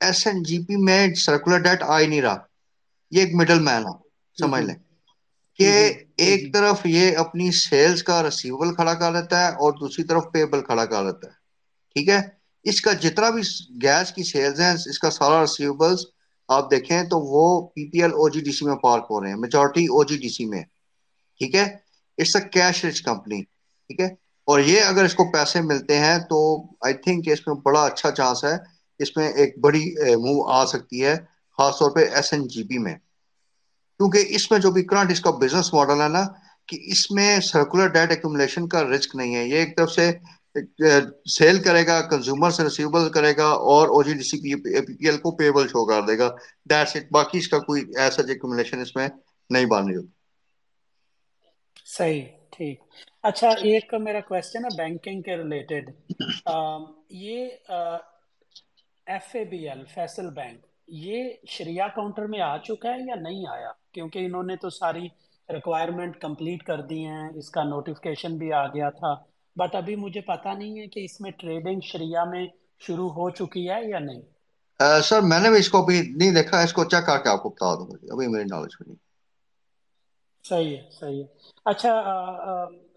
ایس 0.00 0.26
این 0.26 0.42
جی 0.42 0.58
پی 0.64 0.76
میں 0.78 1.02
سرکولر 1.16 1.58
ڈیٹ 1.60 1.82
آ 1.84 1.98
ہی 2.00 2.06
نہیں 2.06 2.22
رہا۔ 2.22 2.36
یہ 3.12 3.20
ایک 3.20 3.34
مڈل 3.34 3.58
مین 3.60 3.82
ہے 3.84 3.92
سمجھ 4.38 4.62
لیں۔ 4.62 4.74
کہ 5.58 5.70
ایک 6.18 6.52
طرف 6.54 6.84
یہ 6.86 7.16
اپنی 7.16 7.50
سیلز 7.58 8.02
کا 8.02 8.22
ریسیوبل 8.22 8.74
کھڑا 8.74 8.94
کر 8.94 9.12
لیتا 9.12 9.40
ہے 9.40 9.50
اور 9.56 9.72
دوسری 9.72 10.04
طرف 10.04 10.24
پیبل 10.32 10.60
کھڑا 10.62 10.84
کر 10.86 11.02
لیتا 11.04 11.26
ہے۔ 11.26 11.34
ٹھیک 11.96 12.08
ہے؟ 12.08 12.20
اس 12.64 12.80
کا 12.80 12.92
جتنا 13.00 13.28
بھی 13.30 13.42
گیس 13.82 14.12
کی 14.12 14.22
سیلز 14.24 14.60
ہیں 14.60 14.72
اس 14.86 14.98
کا 14.98 15.10
سارا 15.10 15.40
ریسیوبلز 15.40 16.04
آپ 16.48 16.70
دیکھیں 16.70 17.02
تو 17.04 17.18
وہ 17.26 17.44
پی 17.68 17.90
P 17.90 18.02
L 18.02 18.12
O 18.12 18.28
G 18.28 18.40
D 18.40 18.52
سی 18.52 18.64
میں 18.64 18.76
پارک 18.78 19.04
ہو 19.10 19.20
رہے 19.20 19.28
ہیں۔ 19.28 19.36
میجورٹی 19.36 19.84
او 19.86 20.02
جی 20.04 20.16
ڈی 20.18 20.28
سی 20.28 20.44
میں۔ 20.44 20.62
ٹھیک 21.40 21.54
ہے؟ 21.54 21.64
It's 22.18 22.36
a 22.36 22.48
cash 22.48 22.84
rich 22.84 23.00
company 23.02 23.40
ٹھیک 23.90 24.00
ہے؟ 24.00 24.06
اور 24.48 24.60
یہ 24.62 24.80
اگر 24.82 25.04
اس 25.04 25.14
کو 25.14 25.30
پیسے 25.32 25.60
ملتے 25.62 25.98
ہیں 25.98 26.18
تو 26.30 26.38
آئی 26.80 26.94
تھنک 26.96 27.28
اس 27.28 27.46
میں 27.46 27.54
بڑا 27.64 27.82
اچھا 27.82 28.10
چانس 28.10 28.44
ہے 28.44 28.56
اس 29.00 29.16
میں 29.16 29.28
ایک 29.32 29.58
بڑی 29.60 29.84
موو 30.16 30.46
آ 30.50 30.64
سکتی 30.66 31.04
ہے، 31.04 31.14
خاص 31.58 31.78
طور 31.78 31.90
پہ 31.94 32.04
ایس 32.06 32.32
این 32.32 32.46
جی 32.48 32.62
پی 32.68 32.78
میں۔ 32.78 32.94
کیونکہ 34.00 34.34
اس 34.36 34.50
میں 34.50 34.58
جو 34.58 34.70
بھی 34.72 34.82
کرنٹ 34.84 35.10
اس 35.10 35.20
کا 35.20 35.30
بزنس 35.40 35.72
ماڈل 35.74 36.00
ہے 36.02 36.08
نا، 36.08 36.24
کہ 36.68 36.78
اس 36.92 37.10
میں 37.10 37.38
سرکولر 37.42 37.88
ڈیٹ 37.94 38.10
ایکومولیشن 38.10 38.68
کا 38.68 38.82
رسک 38.84 39.16
نہیں 39.16 39.34
ہے۔ 39.34 39.44
یہ 39.44 39.58
ایک 39.58 39.76
طرف 39.76 39.90
سے 39.92 40.10
سیل 41.30 41.62
کرے 41.62 41.86
گا 41.86 42.00
کنزیومر 42.10 42.50
سے 42.50 42.64
ریسیوبل 42.64 43.08
کرے 43.12 43.32
گا، 43.36 43.46
اور 43.70 43.88
O 43.88 44.02
G 44.02 44.12
D 44.14 44.22
C 44.22 44.38
P 44.42 44.80
P 44.80 45.06
L 45.06 45.16
کو 45.18 45.30
پیبل 45.36 45.68
شو 45.68 45.84
کر 45.86 46.02
دے 46.08 46.18
گا۔ 46.18 46.28
دیٹس 46.70 46.96
اٹ 46.96 47.10
باقی 47.12 47.38
اس 47.38 47.48
کا 47.48 47.58
کوئی 47.60 47.82
ایسا 48.00 48.22
ایکومولیشن 48.28 48.80
اس 48.80 48.94
میں 48.96 49.08
نہیں 49.50 49.66
بن 49.66 49.86
رہی 49.86 49.96
ہوتی 49.96 50.12
صحیح، 51.88 52.22
ٹھیک۔ 52.52 52.80
اچھا 53.22 53.48
ایک 53.62 53.94
میرا 54.00 54.20
کوشچن 54.28 54.64
ہے 54.64 54.76
بینکنگ 54.76 55.22
کے 55.22 55.36
ریلیٹڈ 55.36 55.90
یہ 57.10 57.48
F 59.06 59.34
A 59.34 59.44
B 59.44 59.68
L 59.68 59.84
Faisal 59.94 60.30
bank 60.30 60.66
یہ 60.88 61.30
شریعہ 61.48 61.88
کاؤنٹر 61.88 62.26
میں 62.26 62.40
آ 62.40 62.56
چکا 62.58 62.88
ہے 62.90 63.00
یا 63.08 63.14
نہیں 63.14 63.44
آیا؟ 63.50 63.70
کیونکہ 63.92 64.18
انہوں 64.18 64.42
نے 64.42 64.56
تو 64.56 64.70
ساری 64.70 65.06
ریکوائرمنٹ 65.48 66.20
کمپلیٹ 66.20 66.62
کر 66.62 66.80
دی 66.80 67.04
ہیں 67.06 67.28
اس 67.34 67.50
کا 67.50 67.62
نوٹیفکیشن 67.62 68.36
بھی 68.36 68.52
آ 68.52 68.66
گیا 68.66 68.90
تھا۔ 68.90 69.14
بٹ 69.56 69.74
ابھی 69.74 69.96
مجھے 69.96 70.20
پتا 70.20 70.52
نہیں 70.52 70.80
ہے 70.80 70.86
کہ 70.86 71.04
اس 71.04 71.20
میں 71.20 71.30
ٹریڈنگ 71.30 71.80
شریعہ 71.80 72.24
میں 72.24 72.46
شروع 72.80 73.08
ہو 73.08 73.30
چکی 73.30 73.70
ہے 73.70 73.88
یا 73.88 73.98
نہیں۔ 73.98 74.22
سر 75.02 75.20
میں 75.20 75.40
نے 75.40 75.50
بھی 75.50 75.58
اس 75.58 75.68
کو 75.68 75.82
بھی 75.86 76.00
نہیں 76.16 76.30
دیکھا 76.30 76.60
اس 76.60 76.72
کو 76.72 76.84
چیک 76.84 77.06
کر 77.06 77.18
کے 77.18 77.28
آپ 77.28 77.42
کو 77.42 77.48
بتا 77.48 77.74
دوں 77.74 77.86
گا۔ 77.86 78.12
ابھی 78.12 78.26
میری 78.26 78.44
نالج 78.44 78.74
میں 78.80 78.88
نہیں۔ 78.88 79.02
صحیح 80.44 80.76
ہے 80.76 80.82
صحیح 81.00 81.20
ہے۔ 81.20 81.26
اچھا 81.64 81.92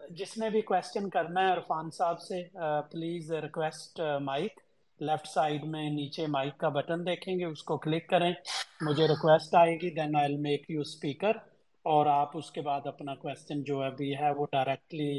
جس 0.09 0.37
نے 0.37 0.49
بھی 0.49 0.61
کوشچن 0.61 1.09
کرنا 1.09 1.41
ہے 1.41 1.51
عرفان 1.53 1.89
صاحب 1.91 2.21
سے 2.21 2.43
please 2.91 3.31
request 3.31 4.01
mic 4.21 4.59
left 5.01 5.27
side 5.27 5.63
میں 5.65 5.89
نیچے 5.89 6.25
مائک 6.27 6.57
کا 6.57 6.69
بٹن 6.69 7.05
دیکھیں 7.05 7.37
گے، 7.39 7.45
اس 7.45 7.63
کو 7.63 7.77
کلک 7.77 8.07
کریں۔ 8.09 8.31
مجھے 8.81 9.07
ریکویسٹ 9.07 9.55
آئے 9.55 9.75
گی 9.75 9.89
then 9.95 10.15
I 10.15 10.35
make 10.37 10.69
you 10.69 10.81
speaker 10.81 11.37
اور 11.85 12.05
آپ 12.11 12.37
اس 12.37 12.51
کے 12.51 12.61
بعد 12.61 12.87
اپنا 12.87 13.15
کوشچن 13.15 13.63
جو 13.63 13.81
ابھی 13.83 14.13
ہے 14.15 14.31
وہ 14.31 14.45
ڈائریکٹلی 14.51 15.11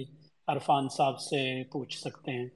عرفان 0.48 0.88
صاحب 0.88 1.18
سے 1.20 1.40
پوچھ 1.72 1.96
سکتے 1.98 2.32
ہیں۔ 2.32 2.48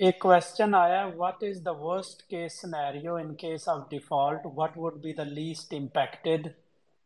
ایک 0.00 0.18
کوشچن 0.20 0.74
آیا 0.74 1.04
what 1.16 1.42
is 1.42 1.64
the 1.64 1.70
worst 1.78 2.22
case 2.22 2.60
scenario 2.60 3.14
in 3.14 3.34
case 3.34 3.68
of 3.68 3.78
default 3.90 4.46
what 4.56 4.76
would 4.76 4.94
be 5.02 5.12
the 5.12 5.24
least 5.30 5.74
impacted 5.74 6.48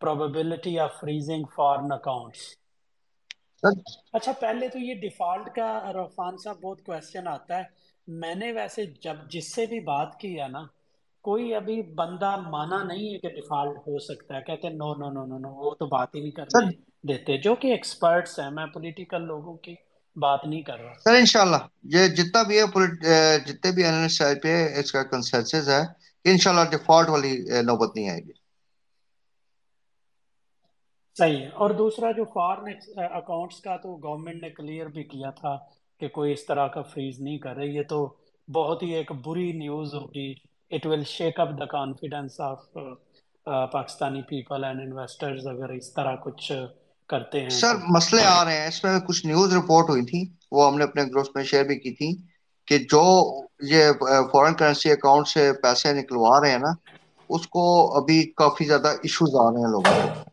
probability 0.00 0.78
of 0.78 0.98
freezing 1.00 1.44
foreign 1.54 1.92
accounts 1.92 2.42
اچھا 4.12 4.32
پہلے 4.32 4.68
تو 4.68 4.78
یہ 4.78 4.94
ڈیفالٹ 4.94 5.54
کا 5.56 5.80
عرفان 5.84 6.36
صاحب 6.44 6.61
بہت 6.61 6.82
کوشچن 6.82 7.28
آتا 7.28 7.58
ہے۔ 7.58 7.62
میں 8.08 8.34
نے 8.34 8.52
ویسے 8.52 8.84
جب 9.00 9.14
جس 9.30 9.54
سے 9.54 9.66
بھی 9.66 9.80
بات 9.80 10.18
کی 10.20 10.40
ہے 10.40 10.48
نا 10.48 10.62
کوئی 11.20 11.54
ابھی 11.54 11.82
بندہ 11.82 12.36
مانا 12.36 12.82
نہیں 12.82 13.14
ہے 13.14 13.18
کہ 13.18 13.28
ڈیفالٹ 13.28 13.78
ہو 13.78 13.98
سکتا 13.98 14.36
ہے۔ 14.36 14.42
کہتے 14.42 14.66
ہیں 14.66 14.74
نو 14.74 14.94
نو 14.94 15.11
نو 15.11 15.26
نو 15.26 15.38
نو 15.38 15.48
وہ 15.48 15.70
تو 15.70 15.86
بات 15.86 16.14
ہی 16.14 16.20
نہیں 16.20 16.30
کرنے 16.30 16.66
دیتے۔ 17.08 17.38
جو 17.38 17.54
کہ 17.54 17.68
ایکسپرٹس 17.68 18.38
ہیں 18.38 18.50
میں 18.50 18.66
پولیٹیکل 18.66 19.22
لوگوں 19.22 19.56
کی 19.56 19.74
بات 20.16 20.40
نہیں 20.46 20.62
کر 20.62 20.80
رہا۔ 20.80 20.92
سر 21.04 21.14
انشاءاللہ 21.14 21.56
یہ 21.82 22.06
جتنا 22.06 22.42
بھی 22.42 22.58
ہے 22.58 22.64
جتنے 23.38 23.72
بھی 23.72 23.84
انالسٹ 23.84 24.22
پہ 24.42 24.80
اس 24.80 24.92
کا 24.92 25.02
کنسنسس 25.02 25.68
ہے 25.68 25.82
کہ 26.24 26.28
انشاءاللہ 26.28 26.70
ڈیفالٹ 26.70 27.08
والی 27.08 27.36
نوبت 27.62 27.96
نہیں 27.96 28.08
آئے 28.11 28.20
گی۔ 28.20 28.39
صحیح 31.20 31.36
ہے۔ 31.36 31.48
اور 31.54 31.70
دوسرا 31.70 32.10
جو 32.10 32.24
فارن 32.24 32.72
اکاؤنٹس 33.12 33.60
کا 33.60 33.76
تو 33.76 33.96
گورنمنٹ 34.02 34.42
نے 34.42 34.50
کلیئر 34.50 34.86
بھی 34.86 35.02
کیا 35.04 35.30
تھا 35.30 35.56
کہ 36.00 36.08
کوئی 36.08 36.32
اس 36.32 36.46
طرح 36.46 36.66
کا 36.66 36.82
فریز 36.82 37.20
نہیں 37.20 37.38
کر 37.38 37.56
رہی۔ 37.56 37.74
یہ 37.76 37.82
تو 37.88 37.98
بہت 38.48 38.82
ہی 38.82 38.90
ایک 38.90 39.12
بری 39.24 39.52
نیوز 39.52 39.94
ہوگی۔ 39.94 40.32
It 40.70 40.86
will 40.86 41.04
shake 41.06 41.40
up 41.40 41.48
the 41.60 41.64
confidence 41.66 42.40
of 42.40 42.58
Pakistani 43.72 44.22
people 44.22 44.64
and 44.64 44.80
investors 44.80 45.46
اگر 45.46 45.68
اس 45.68 45.92
طرح 45.94 46.16
کچھ 46.16 46.52
کرتے 47.08 47.40
ہیں۔ 47.40 47.50
سر 47.50 47.74
مسئلے 47.88 48.22
آ 48.24 48.44
رہے 48.44 48.60
ہیں۔ 48.60 48.68
اس 48.68 48.84
میں 48.84 49.00
کچھ 49.00 49.26
نیوز 49.26 49.54
رپورٹ 49.56 49.90
ہوئی 49.90 50.04
تھی۔ 50.04 50.20
وہ 50.52 50.66
ہم 50.66 50.78
نے 50.78 50.84
اپنے 50.84 51.02
گروپ 51.04 51.26
میں 51.34 51.44
شیئر 51.44 51.64
بھی 51.64 51.78
کی 51.78 51.90
تھی 51.90 52.10
کہ 52.68 52.78
جو 52.78 53.02
یہ 53.66 53.84
فورن 54.32 54.54
کرنسی 54.54 54.90
اکاؤنٹ 54.92 55.28
سے 55.28 55.52
پیسے 55.62 55.92
نکلوا 55.92 56.40
رہے 56.40 56.50
ہیں 56.50 56.58
نا، 56.58 56.72
اس 57.30 57.46
کو 57.46 57.64
ابھی 57.96 58.32
کافی 58.36 58.64
زیادہ 58.64 58.88
ایشوز 59.02 59.34
آ 59.40 59.50
رہے 59.50 59.60
ہیں 59.60 59.70
لوگوں 59.70 59.92
کو۔ 60.02 60.30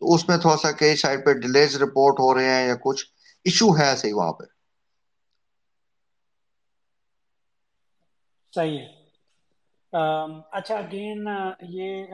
تو 0.00 0.14
اس 0.14 0.28
میں 0.28 0.36
تھوڑا 0.38 0.56
سا 0.56 0.72
کئی 0.72 0.96
سائڈ 0.96 1.24
پہ 1.24 1.32
ڈیلیز 1.32 1.76
رپورٹ 1.82 2.20
ہو 2.20 2.34
رہے 2.34 2.48
ہیں 2.50 2.66
یا 2.68 2.74
کچھ 2.82 3.04
ایشو 3.44 3.76
ہے 3.78 3.96
صحیح 3.96 4.14
وہاں 4.14 4.32
پہ۔ 4.32 4.44
صحیح 8.54 8.78
ہے۔ 8.78 8.86
اچھا 10.52 10.76
اگین 10.76 11.28
یہ 11.68 12.04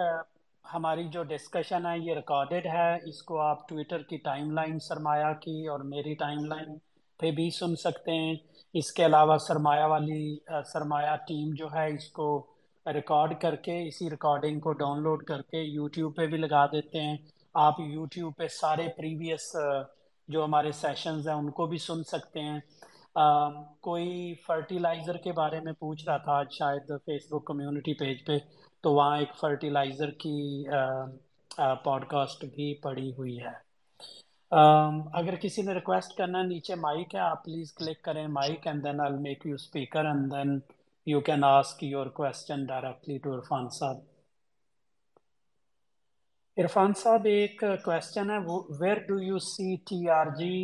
ہماری 0.74 1.09
جو 1.09 1.22
ڈسکشن 1.22 1.87
ہے، 1.87 1.99
یہ 1.99 2.14
ریکارڈڈ 2.14 2.66
ہے۔ 2.66 3.09
اس 3.09 3.22
کو 3.22 3.41
آپ 3.41 3.68
ٹویٹر 3.68 4.03
کی 4.03 4.16
ٹائم 4.16 4.51
لائن 4.51 4.78
سرمایہ 4.78 5.33
کی 5.41 5.66
اور 5.66 5.81
میری 5.81 6.14
ٹائم 6.14 6.45
لائن 6.45 6.78
پہ 7.20 7.31
بھی 7.31 7.51
سن 7.51 7.76
سکتے 7.76 8.12
ہیں۔ 8.12 8.35
اس 8.72 8.93
کے 8.93 9.07
علاوہ 9.07 9.37
سرمایہ 9.39 9.85
والی 9.85 10.37
سرمایہ 10.72 11.16
ٹیم 11.28 11.51
جو 11.55 11.66
ہے، 11.74 11.95
اس 11.95 12.09
کو 12.11 12.28
ریکارڈ 12.87 13.41
کر 13.41 13.55
کے، 13.57 13.89
اسی 13.89 14.11
ریکارڈنگ 14.11 14.61
کو 14.61 14.72
ڈاؤن 14.72 15.03
لوڈ 15.03 15.24
کر 15.24 15.43
کے 15.43 15.59
یوٹیوب 15.59 16.16
پہ 16.16 16.26
بھی 16.26 16.39
لگا 16.39 16.66
دیتے 16.66 17.01
ہیں۔ 17.01 17.16
آپ 17.55 17.80
یوٹیوب 17.80 18.36
پہ 18.36 18.46
سارے 18.51 18.86
پریویس 18.96 19.55
جو 20.28 20.44
ہمارے 20.44 20.72
سیشنز 20.72 21.28
ہیں، 21.28 21.34
ان 21.34 21.51
کو 21.51 21.66
بھی 21.66 21.78
سن 21.78 22.03
سکتے 22.05 22.40
ہیں۔ 22.40 22.59
کوئی 23.80 24.34
فرٹیلائزر 24.46 25.16
کے 25.16 25.32
بارے 25.32 25.61
میں 25.61 25.72
پوچھ 25.78 26.05
رہا 26.07 26.16
تھا 26.16 26.32
آج 26.32 26.53
شاید 26.59 26.92
فیس 27.05 27.26
بک 27.30 27.44
کمیونٹی 27.46 27.94
پیج 27.98 28.24
پہ، 28.26 28.36
تو 28.84 28.92
وہاں 28.94 29.18
ایک 29.18 29.34
فرٹیلائزر 29.40 30.11
کی 30.22 30.64
پوڈ 31.84 32.05
کاسٹ 32.09 32.44
بھی 32.55 32.72
پڑی 32.82 33.11
ہوئی 33.18 33.38
ہے۔ 33.38 33.55
اگر 35.18 35.34
کسی 35.42 35.62
نے 35.62 35.74
ریکویسٹ 35.74 36.16
کرنا 36.18 36.38
ہے، 36.38 36.46
نیچے 36.46 36.74
مائک 36.74 37.14
ہے، 37.14 37.20
آپ 37.20 37.44
پلیز 37.44 37.72
کلک 37.74 38.03
کریں 38.05 38.26
mike 38.28 38.66
and 38.66 38.84
then 38.84 39.01
I 39.01 39.18
make 39.22 39.46
you 39.46 39.55
speaker 39.55 40.05
and 40.05 40.30
then 40.32 40.59
you 41.07 41.20
can 41.20 41.44
ask 41.44 41.82
your 41.84 42.07
question 42.18 42.64
directly 42.66 43.18
to 43.18 43.34
Irfan 43.34 43.68
sahib 43.78 43.96
Irfan 46.61 46.92
sahib, 46.94 47.24
ایک 47.26 47.54
کوشچن 47.84 48.30
ہے 48.30 48.38
where 48.80 48.98
do 49.06 49.18
you 49.20 49.38
see 49.44 49.68
T 49.86 49.98
R 50.11 50.26
G 50.38 50.54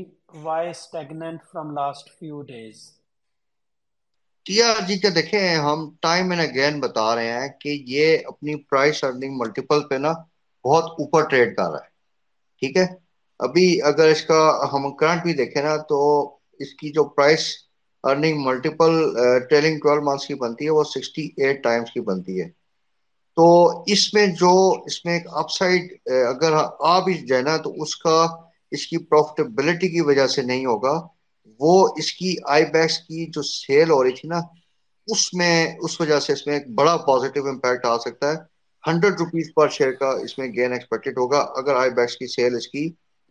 why 0.42 0.68
stagnant 0.70 1.38
from 1.50 1.70
last 1.74 2.10
few 2.18 2.42
days 2.44 2.76
T 4.46 4.60
R 4.62 4.80
G 4.88 4.96
کے 4.98 5.10
دیکھیں، 5.10 5.56
ہم 5.58 5.78
time 6.02 6.30
and 6.30 6.42
again 6.42 6.78
بتا 6.80 7.14
رہے 7.14 7.32
ہیں 7.32 7.48
کہ 7.60 7.68
یہ 7.86 8.06
اپنی 8.26 8.54
پرائس 8.64 9.02
ارننگ 9.04 9.36
ملٹیپل 9.38 9.86
پہ 9.88 9.94
نا 9.96 10.12
بہت 10.64 10.90
اوپر 11.00 11.28
ٹریڈ 11.30 11.56
کر 11.56 11.70
رہا 11.70 11.78
ہے، 11.78 11.90
ٹھیک 12.62 12.76
ہے؟ 12.76 12.86
ابھی 13.40 13.66
اگر 13.84 14.08
اس 14.08 14.22
کا 14.24 14.40
ہم 14.72 14.90
کرنٹ 14.96 15.22
بھی 15.22 15.32
دیکھیں 15.34 15.62
نا، 15.62 15.76
تو 15.88 15.98
اس 16.60 16.74
کی 16.74 16.92
جو 16.92 17.04
price 17.10 17.42
earning 18.04 18.40
multiple 18.40 18.92
trailing 19.48 19.78
twelve 19.80 20.02
months 20.02 20.26
کی 20.26 20.34
بنتی 20.36 20.64
ہے، 20.64 20.70
وہ 20.70 20.84
سکسٹی 20.86 21.28
ایٹ 21.36 21.62
ٹائمس 21.64 21.90
کی 21.92 22.00
بنتی 22.02 22.40
ہے۔ 22.40 22.48
تو 23.36 23.46
اس 23.86 24.12
میں 24.14 24.26
جو 24.40 24.52
اس 24.86 25.04
میں 25.04 25.12
ایک 25.14 25.26
اپ 25.32 25.50
سائڈ 25.50 25.92
اگر 26.28 26.52
آ 26.80 26.98
بھی 27.00 27.14
جائے 27.26 27.42
نا 27.42 27.56
تو 27.56 27.72
اس 27.82 27.96
کا 27.96 28.16
اس 28.72 28.86
کی 28.86 28.98
پروفٹیبلٹی 29.10 29.88
کی 29.88 30.00
وجہ 30.00 30.26
سے 30.26 30.42
نہیں 30.42 30.64
ہوگا۔ 30.66 30.94
وہ 31.60 31.88
اس 31.98 32.12
کی 32.12 32.34
آئی 32.46 32.64
بیکس 32.72 32.98
کی 32.98 33.26
جو 33.26 33.42
سیل 33.42 33.90
ہو 33.90 34.02
رہی 34.04 34.12
تھی 34.12 34.28
نا، 34.28 34.40
اس 35.08 35.32
میں، 35.34 35.56
اس 35.80 36.00
وجہ 36.00 36.18
سے 36.20 36.32
اس 36.32 36.46
میں 36.46 36.54
ایک 36.54 36.68
بڑا 36.74 36.96
پازیٹیو 37.06 37.48
امپیکٹ 37.48 37.84
آ 37.86 37.96
سکتا 37.98 38.30
ہے۔ 38.30 38.36
ہنڈریڈ 38.84 39.20
روپیز 39.20 39.50
پر 39.54 39.68
شیئر 39.68 39.92
کا 39.92 40.10
اس 40.24 40.38
میں 40.38 40.46
گین 40.48 40.72
ایکسپیکٹڈ 40.72 41.18
ہوگا 41.18 41.38
اگر 41.56 41.76
آئی 41.76 41.90
بیکس 41.90 42.16
کی 42.16 42.26
سیل 42.26 42.56
اس 42.56 42.68
کی 42.68 42.88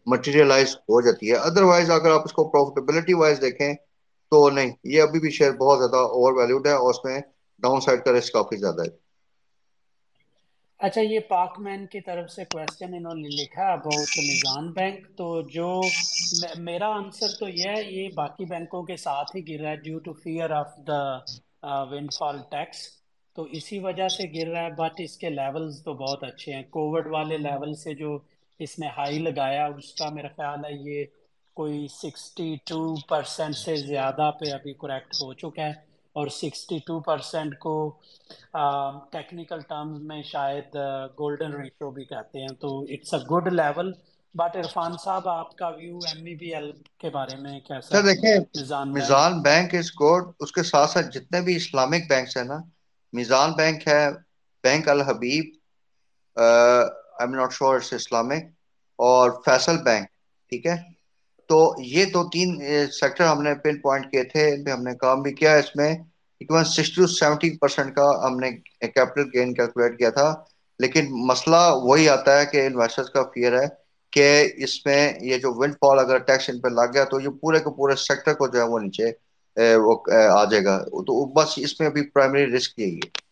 مٹیریلائز 0.07 0.75
ہو 0.89 1.01
جاتی 1.01 1.31
ہے۔ 1.31 1.35
ادر 1.49 1.63
وائز 1.63 1.89
اگر 1.91 2.11
آپ 2.11 2.23
اس 2.25 2.33
کو 2.33 2.47
پروفیٹیبلٹی 2.49 3.13
وائز 3.13 3.41
دیکھیں 3.41 3.73
تو 4.31 4.49
نہیں، 4.49 4.71
یہ 4.83 5.01
ابھی 5.01 5.19
بھی 5.19 5.29
شیئر 5.31 5.51
بہت 5.51 5.79
زیادہ 5.79 6.01
اوور 6.07 6.33
ویلیوڈ 6.33 6.67
ہے 6.67 6.71
اور 6.73 6.89
اس 6.89 7.03
میں 7.05 7.19
ڈاؤن 7.63 7.81
سائڈ 7.81 8.03
کا 8.05 8.11
رسک 8.11 8.33
کافی 8.33 8.57
زیادہ 8.57 8.81
ہے۔ 8.81 9.03
اچھا 10.79 11.01
یہ 11.01 11.19
پاک 11.27 11.59
مین 11.59 11.85
کی 11.87 11.99
طرف 12.01 12.29
سے 12.31 12.43
کوشچن 12.45 12.93
انہوں 12.93 13.13
نے 13.15 13.29
لکھا 13.35 13.71
اباؤٹ 13.73 14.17
نظام 14.17 14.71
بینک۔ 14.73 15.05
تو 15.17 15.41
جو 15.49 15.69
میرا 16.59 16.87
آنسر 16.95 17.27
تو 17.39 17.47
یہ 17.49 17.69
ہے، 17.69 17.81
یہ 17.91 18.09
باقی 18.15 18.45
بینکوں 18.45 18.83
کے 18.83 18.95
ساتھ 18.97 19.35
ہی 19.35 19.41
گر 19.47 19.61
رہا 19.61 19.69
ہے 19.69 19.75
due 19.75 19.99
to 19.99 20.13
fear 20.13 20.49
of 20.51 20.75
the 20.87 21.01
windfall 22.13 22.37
tax 22.51 22.79
تو 23.35 23.43
اسی 23.57 23.79
وجہ 23.79 24.07
سے 24.07 24.23
گر 24.33 24.51
رہا 24.51 24.63
ہے 24.63 24.71
بٹ 24.71 25.01
اس 25.03 25.17
کے 25.17 25.29
لیولز 25.29 25.81
تو 25.83 25.93
بہت 25.93 26.23
اچھے 26.23 26.53
ہیں۔ 26.53 26.63
کووڈ 26.69 27.07
والے 27.07 27.37
لیول 27.37 27.73
سے 27.83 27.93
جو 27.93 28.17
اس 28.59 28.77
نے 28.79 28.87
ہائی 28.97 29.19
لگایا، 29.19 29.65
اس 29.77 29.93
کا 29.93 30.09
میرا 30.09 30.27
خیال 30.35 30.65
ہے 30.65 30.73
یہ 30.89 31.05
کوئی 31.57 31.87
سکسٹی 31.91 32.55
ٹو 32.67 32.79
پرسینٹ 33.09 33.55
سے 33.55 33.75
زیادہ 33.75 34.29
پہ 34.39 34.51
ابھی 34.53 34.73
کریکٹ 34.73 35.21
ہو 35.21 35.33
چکا 35.33 35.65
ہے۔ 35.65 35.73
اور 36.15 36.27
سکسٹی 36.31 36.77
ٹو 36.79 36.99
پرسینٹ 37.01 37.57
کو 37.59 37.75
ٹیکنیکل 39.11 39.61
ٹرمز 39.61 40.01
میں 40.03 40.21
شاید 40.23 40.75
گولڈن 41.19 41.53
ریشو 41.53 41.89
بھی 41.91 42.05
کہتے 42.05 42.41
ہیں 42.41 42.53
تو 42.59 42.69
it's 42.85 43.13
a 43.13 43.19
good 43.31 43.47
level 43.53 43.91
but 44.35 44.55
Irfan 44.57 44.97
sahib 44.97 45.27
آپ 45.29 45.55
کا 45.57 45.67
view 45.69 46.03
M 46.05 46.23
B 46.23 46.35
B 46.35 46.53
L 46.53 46.71
کے 46.99 47.09
بارے 47.09 47.35
میں 47.37 47.59
کیسا 47.61 47.89
سر 47.89 48.01
دیکھیں 48.03 48.33
میزان 48.91 49.41
بینک؟ 49.41 49.73
از 49.75 49.89
گڈ 49.95 50.31
اس 50.39 50.51
کے 50.51 50.63
ساتھ 50.63 50.91
ساتھ 50.91 51.07
جتنے 51.11 51.41
بھی 51.41 51.55
اسلامک 51.55 52.07
بینکس 52.09 52.37
ہیں 52.37 52.43
نا 52.43 52.57
میزان 53.13 53.51
بینک 53.53 53.87
ہے 53.87 54.03
bank 54.63 54.89
Alhabib 54.89 55.45
I'm 57.19 57.35
not 57.35 57.53
sure 57.53 57.75
it's 57.75 57.93
Islamic 57.93 58.43
اور 58.99 59.31
فیصل 59.45 59.77
بینک 59.83 60.07
ٹھیک 60.51 60.65
ہے؟ 60.65 60.75
تو 61.49 61.57
یہ 61.93 62.05
دو 62.05 62.23
تین 62.29 62.49
سیکٹر 62.91 63.23
ہم 63.25 63.41
نے 63.41 63.53
پن 63.63 63.79
پوائنٹ 63.81 64.11
کیے 64.11 64.23
تھے، 64.23 64.53
ان 64.53 64.63
پہ 64.63 64.71
ہم 64.71 64.83
نے 64.83 64.95
کام 64.95 65.21
بھی 65.21 65.33
کیا۔ 65.33 65.55
اس 65.55 65.75
میں 65.75 65.93
سکسٹی 66.65 66.95
ٹو 66.95 67.07
سیونٹی 67.09 67.49
پرسینٹ 67.57 67.95
کا 67.95 68.09
ہم 68.25 68.39
نے 68.39 68.51
کیپٹل 68.87 69.29
گین 69.33 69.53
کیلکولیٹ 69.53 69.97
کیا 69.97 70.09
تھا۔ 70.09 70.33
لیکن 70.79 71.05
مسئلہ 71.27 71.61
وہی 71.83 72.09
آتا 72.09 72.39
ہے 72.39 72.45
کہ 72.45 72.65
انویسٹرز 72.65 73.09
کا 73.09 73.23
فیئر 73.33 73.59
ہے 73.61 73.65
کہ 74.13 74.27
اس 74.57 74.85
میں 74.85 75.01
یہ 75.21 75.37
جو 75.37 75.53
ونڈ 75.53 75.73
فال 75.79 75.99
اگر 75.99 76.17
ٹیکس 76.19 76.49
ان 76.49 76.59
پہ 76.59 76.67
لگ 76.69 76.93
گیا 76.93 77.03
تو 77.03 77.19
یہ 77.19 77.29
پورے 77.41 77.59
کے 77.59 77.69
پورے 77.77 77.95
سیکٹر 77.97 78.33
کو 78.33 78.47
جو 78.47 78.59
ہے 78.59 78.67
وہ 78.67 78.79
نیچے 78.79 79.11
وہ، 79.77 79.93
آ 80.31 80.43
جائے 80.43 80.63
گا۔ 80.65 80.77
تو 81.07 81.25
بس 81.33 81.53
اس 81.57 81.79
میں 81.79 81.87
ابھی 81.89 82.01
پرائمری 82.09 82.45
رسک 82.47 82.79
یہی 82.79 82.95
ہے۔ 82.95 83.24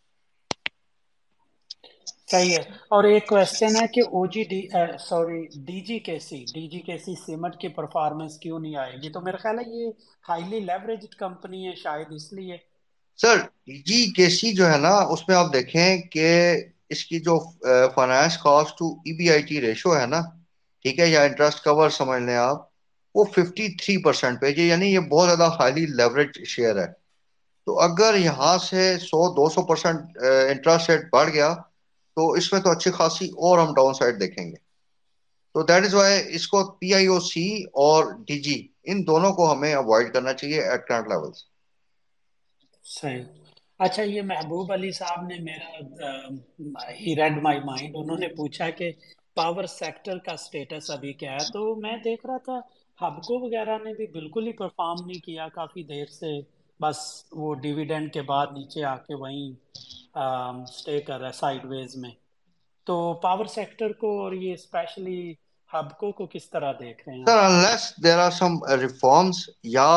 صحیح 2.33 2.51
ہے 2.51 2.61
اور 2.89 3.03
ایک 3.05 3.27
کوشچن 3.27 3.75
ہے 3.75 3.87
کہ 3.87 4.01
O 4.09 4.25
G 4.27 4.43
D 4.45 4.59
sorry 5.01 5.41
D 5.65 5.79
G 5.81 5.97
K 6.01 6.17
C 6.19 6.43
D 6.47 6.67
جی 6.67 6.79
کے 6.81 6.97
سی 6.97 7.15
سیمنٹ 7.17 7.55
کی 7.57 7.67
پرفارمنس 7.75 8.37
کیوں 8.39 8.59
نہیں 8.59 8.75
آئے 8.77 8.95
گی؟ 9.01 9.09
تو 9.11 9.21
میرا 9.21 9.37
خیال 9.37 9.59
ہے 9.59 9.69
یہ 9.71 9.89
ہائیلی 10.25 10.59
لیوریجڈ 10.61 11.15
کمپنی 11.17 11.67
ہے 11.67 11.75
شاید 11.77 12.11
اس 12.11 12.31
لیے۔ 12.33 12.57
سر 13.19 13.37
ڈی 13.65 13.77
جی 13.85 13.99
کے 14.13 14.27
سی 14.29 14.51
جو 14.53 14.65
ہے 14.67 14.77
نا، 14.77 14.93
اس 15.11 15.27
میں 15.27 15.35
آپ 15.35 15.51
دیکھیں 15.53 15.85
کہ 16.11 16.27
اس 16.89 17.03
کی 17.05 17.19
جو 17.19 17.37
finance 17.95 18.37
cost 18.39 18.77
to 18.77 18.87
E 19.05 19.11
B 19.17 19.29
I 19.31 19.41
T 19.43 19.61
ratio 19.61 19.95
ہے 19.97 20.05
نا، 20.07 20.19
ٹھیک 20.85 20.99
ہے، 20.99 21.07
یا 21.07 21.21
انٹرسٹ 21.23 21.63
کور 21.63 21.89
سمجھ 21.91 22.21
لیں 22.23 22.35
آپ، 22.39 22.59
وہ 23.15 23.23
ففٹی 23.33 23.67
تھری 23.77 23.97
پرسینٹ 24.03 24.41
پہ 24.41 24.51
جی 24.51 24.67
یعنی 24.67 24.87
یہ 24.87 24.99
بہت 25.11 25.27
زیادہ 25.27 25.49
ہائیلی 25.59 25.85
لیوریج 25.91 26.31
شیئر 26.47 26.75
ہے۔ 26.77 26.87
تو 27.67 27.79
اگر 27.79 28.15
یہاں 28.17 28.57
سے 28.59 28.81
سو، 29.01 29.21
دو 29.33 29.49
سو 29.49 29.61
پرسینٹ 29.65 30.17
انٹرسٹ 30.49 30.89
ریٹ 30.89 31.03
بڑھ 31.11 31.29
گیا 31.29 31.53
تو 32.17 32.31
اس 32.31 32.51
میں 32.53 32.61
تو 32.61 32.71
اچھی 32.71 32.91
خاصی 32.91 33.25
اور 33.43 33.57
ہم 33.57 33.73
ڈاؤن 33.73 33.93
سائڈ 33.93 34.19
دیکھیں 34.19 34.45
گے۔ 34.45 34.55
تو 35.55 35.63
دیٹ 35.63 35.83
از 35.85 35.93
وائی 35.93 36.35
اس 36.35 36.47
کو 36.47 36.57
پی 36.79 36.93
آئی 36.93 37.05
او 37.07 37.19
سی 37.21 37.45
اور 37.83 37.99
ڈی 38.27 38.39
جی 38.41 38.55
ان 38.83 39.05
دونوں 39.07 39.31
کو 39.33 39.51
ہمیں 39.51 39.73
اوائڈ 39.73 40.13
کرنا 40.13 40.33
چاہیے 40.33 40.61
ایٹ 40.61 40.87
کرنٹ 40.87 41.07
لیولس 41.07 41.37
صحیح۔ 42.85 43.23
اچھا 43.79 44.03
یہ 44.05 44.21
محبوب 44.23 44.71
علی 44.71 44.91
صاحب 44.91 45.25
نے 45.27 45.37
میرا 45.41 45.69
ہی 46.99 47.15
ریڈ 47.15 47.41
مائی 47.41 47.59
مائنڈ 47.61 47.95
انہوں 47.95 48.19
نے 48.19 48.27
پوچھا 48.35 48.69
کہ 48.69 48.91
پاور 49.37 49.65
سیکٹر 49.69 50.17
کا 50.25 50.35
سٹیٹس 50.37 50.89
ابھی 50.91 51.13
کیا 51.13 51.33
ہے؟ 51.33 51.45
تو 51.45 51.75
میں 51.77 51.95
دیکھ 52.03 52.25
رہا 52.25 52.37
تھا، 52.45 52.57
ہبکو 52.99 53.39
وغیرہ 53.39 53.77
نے 53.77 53.93
بھی 53.93 54.07
بالکل 54.09 54.47
ہی 54.47 54.53
پرفارم 54.53 55.05
نہیں 55.05 55.19
کیا، 55.21 55.47
کافی 55.51 55.83
دیر 55.83 56.05
سے 56.11 56.31
بس 56.83 56.97
وہ 57.31 57.53
ڈیویڈنڈ 57.55 58.13
کے 58.13 58.21
بعد 58.21 58.47
نیچے 58.53 58.83
آ 58.83 58.95
کے 58.97 59.15
وہیں 59.15 59.51
سٹے 60.71 60.99
کر 61.01 61.19
رہا 61.19 61.27
ہے 61.27 61.33
سائڈ 61.33 61.65
ویز 61.65 61.95
میں۔ 61.95 62.11
تو 62.87 62.95
پاور 63.13 63.45
سیکٹر 63.45 63.93
کو 63.93 64.19
اور 64.21 64.31
یہ 64.35 64.53
اسپیشلی 64.53 65.33
ہبکو 65.69 66.11
کو 66.11 66.25
کس 66.25 66.49
طرح 66.49 66.71
دیکھ 66.79 67.07
رہے 67.07 67.17
ہیں؟ 67.17 67.25
Sir 67.25 67.37
unless 67.37 67.93
there 68.03 68.19
are 68.19 68.31
some 68.31 68.53
reforms 68.81 69.37
یا 69.69 69.89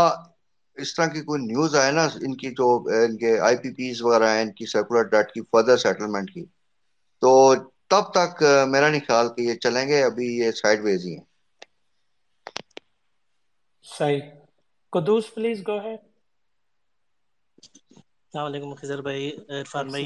اس 0.76 0.94
طرح 0.94 1.06
کی 1.06 1.22
کوئی 1.22 1.40
نیوز 1.42 1.74
آئے 1.76 1.92
نا 1.92 2.04
ان 2.16 2.36
کی 2.36 2.50
جو 2.50 2.68
ان 2.96 3.16
کے 3.16 3.38
آئی 3.40 3.56
پی 3.56 3.70
پیز 3.74 4.02
وغیرہ 4.02 4.28
ہیں 4.28 4.42
ان 4.42 4.52
کی 4.52 4.66
سیکولر 4.66 5.02
ڈیٹ 5.08 5.32
کی 5.32 5.40
فردر 5.50 5.76
سیٹلمنٹ 5.76 6.30
کی 6.30 6.44
تو 7.22 7.32
تب 7.88 8.10
تک 8.10 8.42
میرا 8.68 8.88
نہیں 8.88 9.06
خیال 9.06 9.28
کہ 9.36 9.40
یہ 9.40 9.54
چلیں 9.54 9.86
گے 9.88 10.02
ابھی 10.04 10.26
یہ 10.38 10.50
سائڈ 10.52 10.80
ویز 10.80 11.04
ہی 11.06 11.14
ہیں۔ 11.14 11.24
صحیح۔ 13.84 14.20
قدوس 14.92 15.34
پلیز 15.34 15.66
گو 15.68 15.76
ہے 15.82 15.96
السلام 18.36 18.52
علیکم 18.52 18.74
خضر 18.74 19.00
بھائی 19.02 19.30
عرفان 19.50 19.88
بھائی 19.88 20.04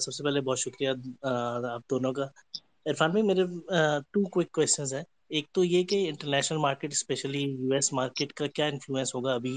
سب 0.00 0.12
سے 0.12 0.24
پہلے 0.24 0.40
بہت 0.40 0.58
شکریہ 0.58 0.88
آپ 1.66 1.80
دونوں 1.90 2.12
کا۔ 2.12 2.26
عرفان 2.86 3.10
بھائی 3.10 3.26
میرے 3.26 3.44
ٹو 4.12 4.24
کوئک 4.28 4.50
کوشچنز 4.52 4.92
ہیں۔ 4.94 5.02
ایک 5.28 5.46
تو 5.52 5.64
یہ 5.64 5.84
کہ 5.84 6.08
international 6.08 6.58
market 6.58 6.92
especially 6.92 7.42
U 7.42 7.72
S 7.74 7.92
market 7.92 8.32
کا 8.32 8.46
کیا 8.46 8.66
انفلوئنس 8.66 9.14
ہوگا 9.14 9.34
ابھی 9.34 9.54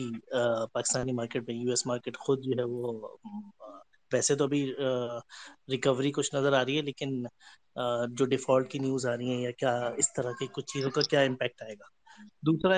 پاکستانی 0.73 1.11
مارکیٹ 1.11 1.43
میں؟ 1.47 1.55
یو 1.55 1.69
ایس 1.69 1.85
مارکیٹ 1.87 2.17
خود 2.17 2.43
جو 2.43 2.51
ہے 2.59 2.63
وہ 2.63 3.17
ویسے 4.13 4.35
تو 4.35 4.43
ابھی 4.43 4.63
ریکوری 5.71 6.11
کچھ 6.11 6.35
نظر 6.35 6.53
آ 6.53 6.65
رہی 6.65 6.77
ہے 6.77 6.81
لیکن 6.81 7.23
جو 8.09 8.25
ڈیفالٹ 8.25 8.71
کی 8.71 8.79
نیوز 8.79 9.05
آ 9.05 9.17
رہی 9.17 9.29
ہیں 9.29 9.41
یا 9.41 9.51
کیا 9.51 9.75
اس 9.97 10.13
طرح 10.13 10.31
کی 10.39 10.47
کچھ 10.51 10.65
چیزوں 10.65 10.91
کا 10.91 11.01
کیا 11.01 11.21
امپیکٹ 11.21 11.61
آئے 11.61 11.73
گا؟ 11.73 11.93
دوسرا 12.43 12.77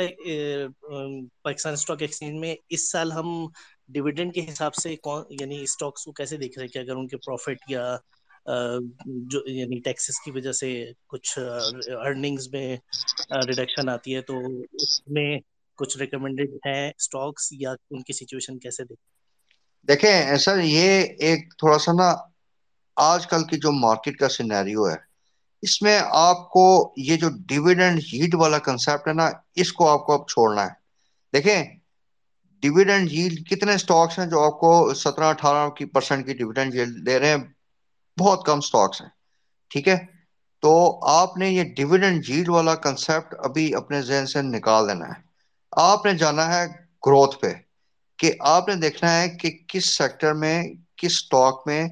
پاکستان 1.42 1.74
اسٹاک 1.74 2.02
ایکسچینج 2.02 2.40
میں 2.40 2.56
اس 2.70 2.92
سال 2.92 3.12
ہم 3.12 3.28
ڈویڈنڈ 3.90 4.34
کے 4.34 4.46
حساب 4.50 4.76
سے 4.76 4.96
کون 4.98 5.24
یعنی 5.40 5.62
اسٹاکس 5.64 6.04
کو 6.06 6.12
کیسے 6.12 6.38
دیکھ 6.38 6.58
رہے 6.60 6.68
کہ 6.68 6.80
اگر 6.80 6.96
ان 6.96 7.08
کے 7.08 7.18
پروفٹ 7.18 7.70
یا 7.70 7.84
جو 9.26 9.42
یعنی 9.48 9.80
ٹیکسز 9.80 10.20
کی 10.20 10.32
وجہ 10.32 10.52
سے 10.52 10.70
کچھ 11.08 11.38
ارننگز 11.40 12.48
میں 12.54 12.76
ریڈکشن 13.48 13.90
آتی 13.90 14.16
ہے، 14.16 14.22
تو 14.22 14.36
اس 14.74 15.02
میں 15.08 15.30
کچھ 15.80 15.98
ریکمینڈیڈ 15.98 16.54
ہیں 16.66 16.88
اسٹاکس 16.90 17.52
یا 17.54 17.72
ان 17.92 18.04
کی 18.04 18.14
سچویشن 18.14 18.60
کیسے 18.60 18.84
دیکھ؟ 18.84 19.00
دیکھیں 19.88 20.38
سر 20.38 20.60
یہ 20.60 20.90
ایک 21.20 21.54
تھوڑا 21.58 21.78
سا 21.78 21.92
نا 21.94 22.14
آج 22.98 23.28
کل 23.28 23.44
کی 23.44 23.58
جو 23.58 23.72
مارکیٹ 23.74 24.18
کا 24.18 24.30
سینیریو 24.30 24.90
ہے، 24.90 24.96
اس 25.64 25.82
میں 25.82 26.00
آپ 26.12 26.50
کو 26.50 26.64
یہ 26.98 27.16
جو 27.18 27.30
ڈیویڈنڈ 27.48 28.00
ہیٹ 28.04 28.36
والا 28.36 28.60
کنسپٹ 28.60 29.08
ہے 29.08 29.14
نا، 29.14 29.30
اس 29.56 29.74
کو 29.74 29.88
آپ 29.90 30.06
کو 30.06 30.14
اب 30.14 30.28
چھوڑنا 30.30 30.64
ہے۔ 30.64 30.74
دیکھیں 31.34 31.77
ڈیویڈنڈ 32.64 33.10
جیل 33.10 33.44
کتنے 33.44 33.78
سٹاکس 33.78 34.20
ہیں 34.20 34.26
جو 34.26 34.44
آپ 34.44 34.60
کو 34.60 34.94
سترہ 34.94 35.24
اٹھارہ 35.24 35.70
کی 35.70 35.86
پرسنٹ 35.86 36.26
کی 36.26 36.34
ڈیویڈنڈ 36.34 36.74
جیل 36.74 37.06
دے 37.06 37.20
رہے 37.20 37.30
ہیں؟ 37.30 37.44
بہت 38.18 38.46
کم 38.46 38.60
سٹاکس 38.60 39.02
ہیں، 39.02 39.10
ٹھیک 39.72 39.88
ہے؟ 39.88 39.98
تو 40.64 40.74
آپ 41.10 41.38
نے 41.38 41.50
یہ 41.50 41.64
ڈیویڈنڈ 41.76 42.26
جیل 42.26 42.50
والا 42.50 42.76
کنسپٹ 42.76 43.36
ابھی 43.38 43.74
اپنے 43.76 44.02
ذہن 44.02 44.26
سے 44.26 44.42
نکال 44.42 44.88
دینا 44.90 45.08
ہے۔ 45.08 45.22
آپ 45.72 46.06
نے 46.06 46.14
جانا 46.14 46.46
ہے 46.54 46.66
گروتھ 47.08 47.38
پہ 47.40 47.54
کہ 48.20 48.32
آپ 48.40 48.68
نے 48.68 48.76
دیکھنا 48.76 49.22
ہے 49.22 49.30
کہ 49.30 49.50
کس 49.68 49.98
سیکٹر 49.98 50.34
میں، 50.34 50.64
کس 50.98 51.20
سٹاک 51.20 51.62
میں 51.66 51.88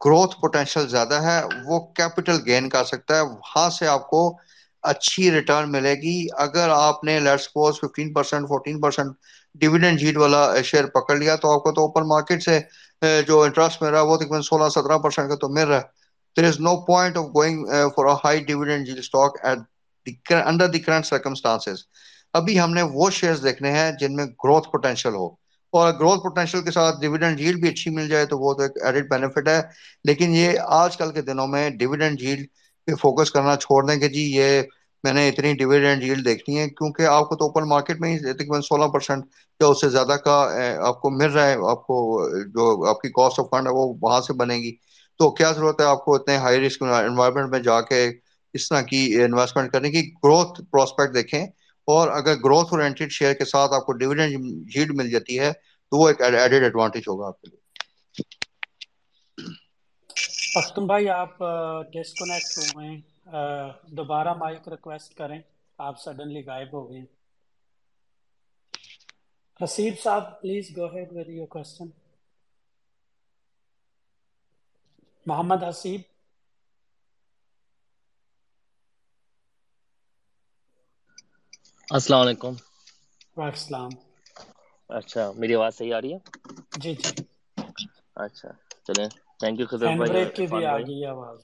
گروتھ 0.00 0.40
پوٹینشل 0.40 0.88
زیادہ 0.88 1.22
ہے، 1.22 1.40
وہ 1.64 1.78
کیپٹل 1.94 2.38
گین 2.46 2.68
کر 2.68 2.84
سکتا 2.84 3.16
ہے، 3.16 3.20
وہاں 3.20 3.70
سے 3.70 3.86
آپ 3.86 4.08
کو 4.10 4.38
اچھی 4.82 5.30
ریٹرن 5.30 5.72
ملے 5.72 5.94
گی۔ 5.94 6.26
اگر 6.38 6.68
آپ 6.68 7.04
نے 7.04 7.18
let 7.20 7.40
suppose 7.40 7.80
fifteen 7.80 8.12
percent 8.12 8.48
fourteen 8.48 8.80
percent 8.80 9.12
dividend 9.54 9.98
yield 9.98 10.16
والا 10.16 10.40
شیئر 10.64 10.86
پکڑ 10.90 11.16
لیا 11.16 11.36
تو 11.36 11.52
آپ 11.52 11.62
کو 11.62 11.72
تو 11.72 11.82
اوپن 11.82 12.06
مارکیٹ 12.08 12.42
سے 12.42 12.58
جو 13.26 13.40
انٹرسٹ 13.42 13.82
مل 13.82 13.88
رہا 13.88 14.00
ہے 14.00 14.06
وہ 14.06 14.16
تقریباً 14.16 14.40
سولہ 14.42 14.68
سترہ 14.70 14.98
پرسینٹ 15.00 15.28
کا 15.28 15.36
تو 15.36 15.48
مل 15.50 15.66
رہا 15.68 15.76
ہے۔ 15.76 15.82
There 16.36 16.44
is 16.44 16.58
no 16.60 16.74
point 16.84 17.16
of 17.16 17.24
going 17.34 17.64
for 17.94 18.06
a 18.06 18.14
high 18.24 18.44
dividend 18.44 18.86
jail 18.86 18.98
stock 18.98 19.36
at 19.42 19.58
under 20.40 20.68
the 20.68 20.78
current 20.80 21.06
circumstances 21.06 21.78
ابھی 22.34 22.58
ہم 22.60 22.74
نے 22.74 22.82
وہ 22.92 23.10
شیئرز 23.12 23.42
دیکھنے 23.42 23.70
ہیں 23.72 23.90
جن 24.00 24.16
میں 24.16 24.26
گروتھ 24.36 24.68
پوٹینشیل 24.70 25.14
ہو۔ 25.14 25.28
اور 25.72 25.92
گروتھ 25.92 26.22
پوٹینشیل 26.22 26.62
کے 26.62 26.70
ساتھ 26.70 27.00
ڈیویڈنڈ 27.00 27.38
جھیل 27.38 27.56
بھی 27.56 27.68
اچھی 27.68 27.90
مل 27.90 28.08
جائے 28.08 28.26
تو 28.26 28.38
وہ 28.38 28.52
تو 28.54 28.62
ایک 28.62 28.82
ایڈڈ 28.82 29.08
بینیفٹ 29.10 29.48
ہے۔ 29.48 29.60
لیکن 30.04 30.34
یہ 30.34 30.58
آج 30.74 30.96
کل 30.96 31.12
کے 31.12 31.22
دنوں 31.22 31.46
میں 31.46 31.68
ڈیویڈنڈ 31.72 32.18
جھیل 32.18 32.44
پہ 32.88 32.94
فوکس 32.96 33.30
کرنا 33.30 33.56
چھوڑ 33.56 33.84
دیں 33.86 33.96
کہ 33.96 34.08
جی 34.08 34.22
یہ 34.32 34.62
میں 35.04 35.12
نے 35.12 35.28
اتنی 35.28 35.52
ڈیویڈنڈ 35.54 36.02
جھیل 36.02 36.24
دیکھنی 36.24 36.58
ہے 36.58 36.68
کیونکہ 36.70 37.06
آپ 37.08 37.28
کو 37.28 37.36
تو 37.36 37.44
اوپن 37.44 37.68
مارکیٹ 37.68 38.00
میں 38.00 38.12
ہی 38.12 38.32
تقریباً 38.32 38.60
سولہ 38.60 38.86
پرسینٹ 38.86 39.24
یا 39.60 39.66
اس 39.66 39.80
سے 39.80 39.88
زیادہ 39.88 40.16
کا 40.24 40.36
آپ 40.82 41.00
کو 41.00 41.10
مل 41.10 41.30
رہا 41.30 41.46
ہے، 41.46 41.56
آپ 41.70 41.86
کو 41.86 41.96
جو 42.54 42.64
آپ 42.88 43.00
کی 43.00 43.08
کاسٹ 43.10 43.40
آف 43.40 43.46
فنڈ 43.50 43.66
ہے 43.66 43.72
وہ 43.72 43.94
وہاں 44.00 44.20
سے 44.20 44.32
بنے 44.32 44.56
گی۔ 44.56 44.72
تو 45.20 45.30
کیا 45.30 45.50
ضرورت 45.52 45.80
ہے 45.80 45.86
آپ 45.86 46.04
کو 46.04 46.14
اتنے 46.14 46.36
ہائی 46.36 46.60
رسک 46.60 46.82
انوائرمنٹ 46.82 47.50
میں 47.50 47.58
جا 47.60 47.80
کے 47.80 48.06
اس 48.54 48.68
طرح 48.68 48.80
کی 48.82 49.00
انویسٹمنٹ 49.22 49.72
کرنے 49.72 49.90
کی؟ 49.90 50.02
گروتھ 50.24 50.60
پراسپیکٹ 50.70 51.14
دیکھیں۔ 51.14 51.46
اور 51.88 52.08
اگر 52.08 52.34
گروتھ 52.36 52.72
اورینٹیڈ 52.72 53.12
شیئر 53.12 53.32
کے 53.34 53.44
ساتھ 53.44 53.72
آپ 53.72 53.86
کو 53.86 53.92
ڈیویڈنڈ 53.92 54.32
جھیل 54.72 54.90
مل 54.92 55.10
جاتی 55.10 55.38
ہے 55.38 55.52
تو 55.52 55.98
وہ 55.98 56.08
ایک 56.08 56.20
ایڈیڈ 56.22 56.62
ایڈوانٹیج 56.62 57.02
ہوگا 57.08 57.26
آپ 57.26 57.40
کے 57.40 57.50
لیے۔ 57.50 57.58
پختون 60.54 60.86
بھائی، 60.86 61.08
آپ 61.10 61.38
ڈسکنیکٹ 61.92 62.58
ہوئے 62.58 62.86
ہیں 62.88 63.00
دوبارہ 63.96 64.34
مائک 64.34 64.68
ریکویسٹ 64.68 65.14
کریں 65.14 65.40
آپ 65.78 66.00
سڈنلی 66.00 66.42
غائب 66.46 66.72
ہو 66.72 66.90
گئے 66.90 67.04
Haseeb 69.60 69.94
sahib 70.02 70.40
please 70.40 70.76
go 70.76 70.86
ahead 70.86 71.08
with 71.12 71.28
your 71.28 71.46
question 71.46 71.88
Muhammad 75.26 75.62
Haseeb. 75.62 76.00
السلام 81.90 82.20
علیکم۔ 82.20 82.54
وعلیکم 83.36 83.52
السلام۔ 83.54 83.90
اچھا 84.88 85.32
میری 85.36 85.54
آواز 85.54 85.74
صحیح 85.74 85.94
آ 85.94 86.00
رہی 86.00 86.12
ہے؟ 86.14 86.18
جی 86.76 86.94
جی۔ 86.94 87.10
اچھا 88.16 88.48
چلیں۔ 88.86 89.08
تھینک 89.40 89.60
یو 89.60 89.66
خضر 89.66 89.90
بھائی 89.96 90.24
کی 90.34 90.46
بھی 90.46 90.64
آ 90.66 90.76
گئی 90.78 91.04
آواز۔ 91.06 91.38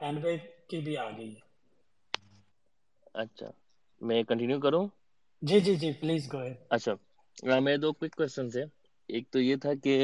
ہینڈ 0.00 0.22
بریک 0.22 0.42
کی 0.72 0.80
بھی 0.80 0.96
آ 0.98 1.08
گئی 1.10 1.30
ہے۔ 1.30 1.40
اچھا۔ 3.14 3.48
میں 4.00 4.22
کنٹینیو 4.24 4.58
کروں؟ 4.60 4.84
جی 5.42 5.60
جی 5.60 5.74
جی 5.76 5.90
پلیز 5.94 6.22
گو 6.28 6.40
اچھا۔ 6.70 6.92
میرے 7.60 7.76
دو 7.78 7.88
کوئک 7.92 8.12
کوشچن 8.12 8.46
تھے 8.50 8.62
ایک 9.08 9.24
تو 9.30 9.38
یہ 9.40 9.56
تھا 9.56 9.72
کہ 9.82 9.94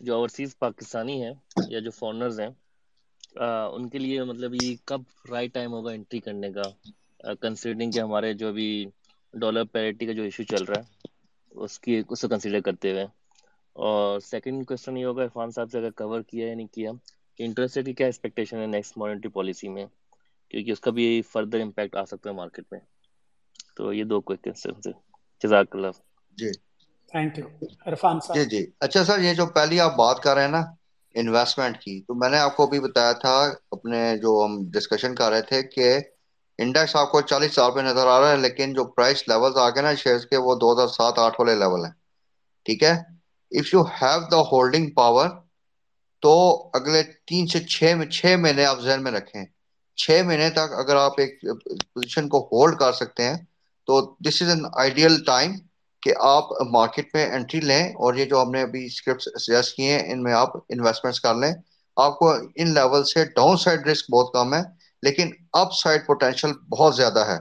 جو 0.00 0.14
اوورسیز 0.14 0.50
پاکستانی 0.58 1.16
ہیں 1.22 1.32
یا 1.66 1.78
جو 1.80 1.90
فارنرز 1.92 2.40
ہیں 2.40 2.48
ان 3.68 3.88
کے 3.88 3.98
لیے 3.98 4.22
مطلب 4.24 4.54
یہ 4.56 4.76
کب 4.84 5.00
رائٹ 5.30 5.52
ٹائم 5.52 5.72
ہوگا 5.72 5.92
انٹری 5.92 6.20
کرنے 6.20 6.50
کا؟ 6.52 6.62
کنسیڈرنگ 7.40 7.90
کہ 7.90 8.00
ہمارے 8.00 8.32
جو 8.34 8.48
ابھی 8.48 8.68
ڈالر 9.34 9.64
پیرٹی 9.72 10.06
کا 10.06 10.12
جو 10.12 10.22
ایشو 10.22 10.42
چل 10.46 10.64
رہا 10.64 10.80
ہے 10.80 11.10
اس 11.62 11.78
کی 11.80 12.02
اس 12.08 12.20
کو 12.20 12.28
کنسیڈر 12.28 12.60
کرتے 12.60 12.90
ہوئے۔ 12.92 13.06
اور 13.76 14.20
سیکنڈ 14.22 14.66
کوشچن 14.66 14.96
یہ 14.96 15.04
ہوگا 15.04 15.22
عرفان 15.24 15.50
صاحب 15.50 15.70
سے 15.70 15.78
اگر 15.78 15.90
کور 15.96 16.20
کیا 16.22 16.46
یا 16.46 16.54
نہیں 16.54 16.66
کیا 16.68 16.90
کہ 17.38 17.42
انٹرسٹ 17.42 17.76
ریٹ 17.76 17.86
کی 17.86 17.92
کیا 17.92 18.06
ایکسپیکٹیشن 18.06 18.58
ہے 18.58 18.66
نیکسٹ 18.66 18.96
مانیٹری 18.98 19.28
پالیسی 19.30 19.68
میں؟ 19.68 19.86
کیونکہ 20.50 20.70
اس 20.70 20.80
کا 20.80 20.90
بھی 20.90 21.06
فردر 21.22 21.60
امپیکٹ 21.60 21.96
آ 21.96 22.04
سکتا 22.04 22.30
ہے 22.30 22.34
مارکیٹ 22.34 22.64
میں۔ 22.72 22.80
تو 23.76 23.92
یہ 23.92 24.04
دو 24.04 24.20
کوئک 24.20 24.42
کوشچن 24.44 24.80
تھے 24.80 24.92
جزاک 25.42 25.76
اللہ 25.76 25.90
جی۔ 26.38 26.50
Thank 27.12 27.38
you 27.38 27.46
Irfan 27.86 28.20
sahab. 28.20 28.36
جی 28.36 28.44
جی۔ 28.46 28.64
اچھا 28.80 29.04
سر 29.04 29.18
یہ 29.18 29.34
جو 29.34 29.46
پہلی 29.54 29.80
آپ 29.80 29.96
بات 29.96 30.22
کر 30.22 30.34
رہے 30.34 30.42
ہیں 30.42 30.50
نا 30.50 30.62
انویسٹمنٹ 31.14 31.76
کی 31.78 32.00
تو 32.02 32.14
میں 32.14 32.28
نے 32.28 32.38
آپ 32.38 32.56
کو 32.56 32.66
بھی 32.66 32.80
بتایا 32.80 33.12
تھا 33.22 33.34
اپنے 33.70 34.00
جو 34.18 34.40
ہم 34.44 34.56
ڈسکشن 34.70 35.14
کر 35.14 35.30
رہے 35.30 35.42
تھے 35.42 35.62
کہ 35.68 35.88
انڈیکس 36.58 36.96
آپ 36.96 37.10
کو 37.12 37.20
چالیس 37.22 37.54
سال 37.54 37.70
پہ 37.74 37.80
نظر 37.80 38.06
آ 38.06 38.20
رہا 38.20 38.30
ہے 38.30 38.36
لیکن 38.36 38.72
جو 38.72 38.84
پرائس 38.92 39.22
لیولز 39.28 39.56
آ 39.56 39.68
گئے 39.70 39.82
نا 39.82 39.94
شیئرز 39.94 40.26
کے 40.26 40.36
وہ 40.36 40.54
دو 40.54 40.72
ہزار 40.72 40.88
سات 40.88 41.18
آٹھ 41.18 41.40
والے 41.40 41.54
لیول 41.54 41.84
ہیں۔ 41.84 41.92
ٹھیک 42.66 42.82
ہے؟ 42.82 42.92
If 43.52 43.72
you 43.74 43.82
have 44.02 44.20
the 44.30 44.40
holding 44.42 44.90
power 44.90 45.28
تو 46.22 46.32
اگلے 46.74 47.02
تین 47.26 47.46
سے 47.46 47.60
چھ 47.60 47.92
چھ 48.12 48.34
مہینے 48.38 48.64
آپ 48.64 48.80
ذہن 48.80 49.02
میں 49.02 49.12
رکھیں۔ 49.12 49.44
چھ 49.96 50.22
مہینے 50.26 50.48
تک 50.50 50.72
اگر 50.78 50.96
آپ 50.96 51.20
ایک 51.20 51.40
پوزیشن 51.40 52.28
کو 52.28 52.38
ہولڈ 52.52 52.78
کر 52.78 52.92
سکتے 52.92 53.22
ہیں، 53.22 53.36
تو 53.86 54.00
this 54.20 54.42
is 54.42 54.48
an 54.48 54.64
ideal 54.74 55.22
time 55.24 55.52
کہ 56.02 56.12
آپ 56.20 56.44
مارکیٹ 56.70 57.14
میں 57.14 57.26
انٹری 57.32 57.60
لیں 57.60 57.84
اور 57.94 58.14
یہ 58.14 58.24
جو 58.24 58.42
ہم 58.42 58.50
نے 58.50 58.62
ابھی 58.62 58.84
اسکرپٹ 58.86 59.22
سجیسٹ 59.22 59.76
کیے 59.76 59.92
ہیں، 59.92 60.12
ان 60.12 60.22
میں 60.22 60.32
آپ 60.32 60.56
انویسٹمنٹس 60.56 61.20
کر 61.20 61.34
لیں۔ 61.34 61.52
آپ 61.96 62.18
کو 62.18 62.30
ان 62.56 62.74
لیول 62.74 63.04
سے 63.04 63.24
ڈاؤن 63.24 63.56
سائڈ 63.56 63.86
رسک 63.86 64.10
بہت 64.10 64.32
کم 64.32 64.54
ہے، 64.54 64.60
لیکن 65.02 65.30
اپ 65.52 65.72
سائڈ 65.74 66.06
پوٹینشیل 66.06 66.52
بہت 66.70 66.96
زیادہ 66.96 67.26
ہے۔ 67.26 67.38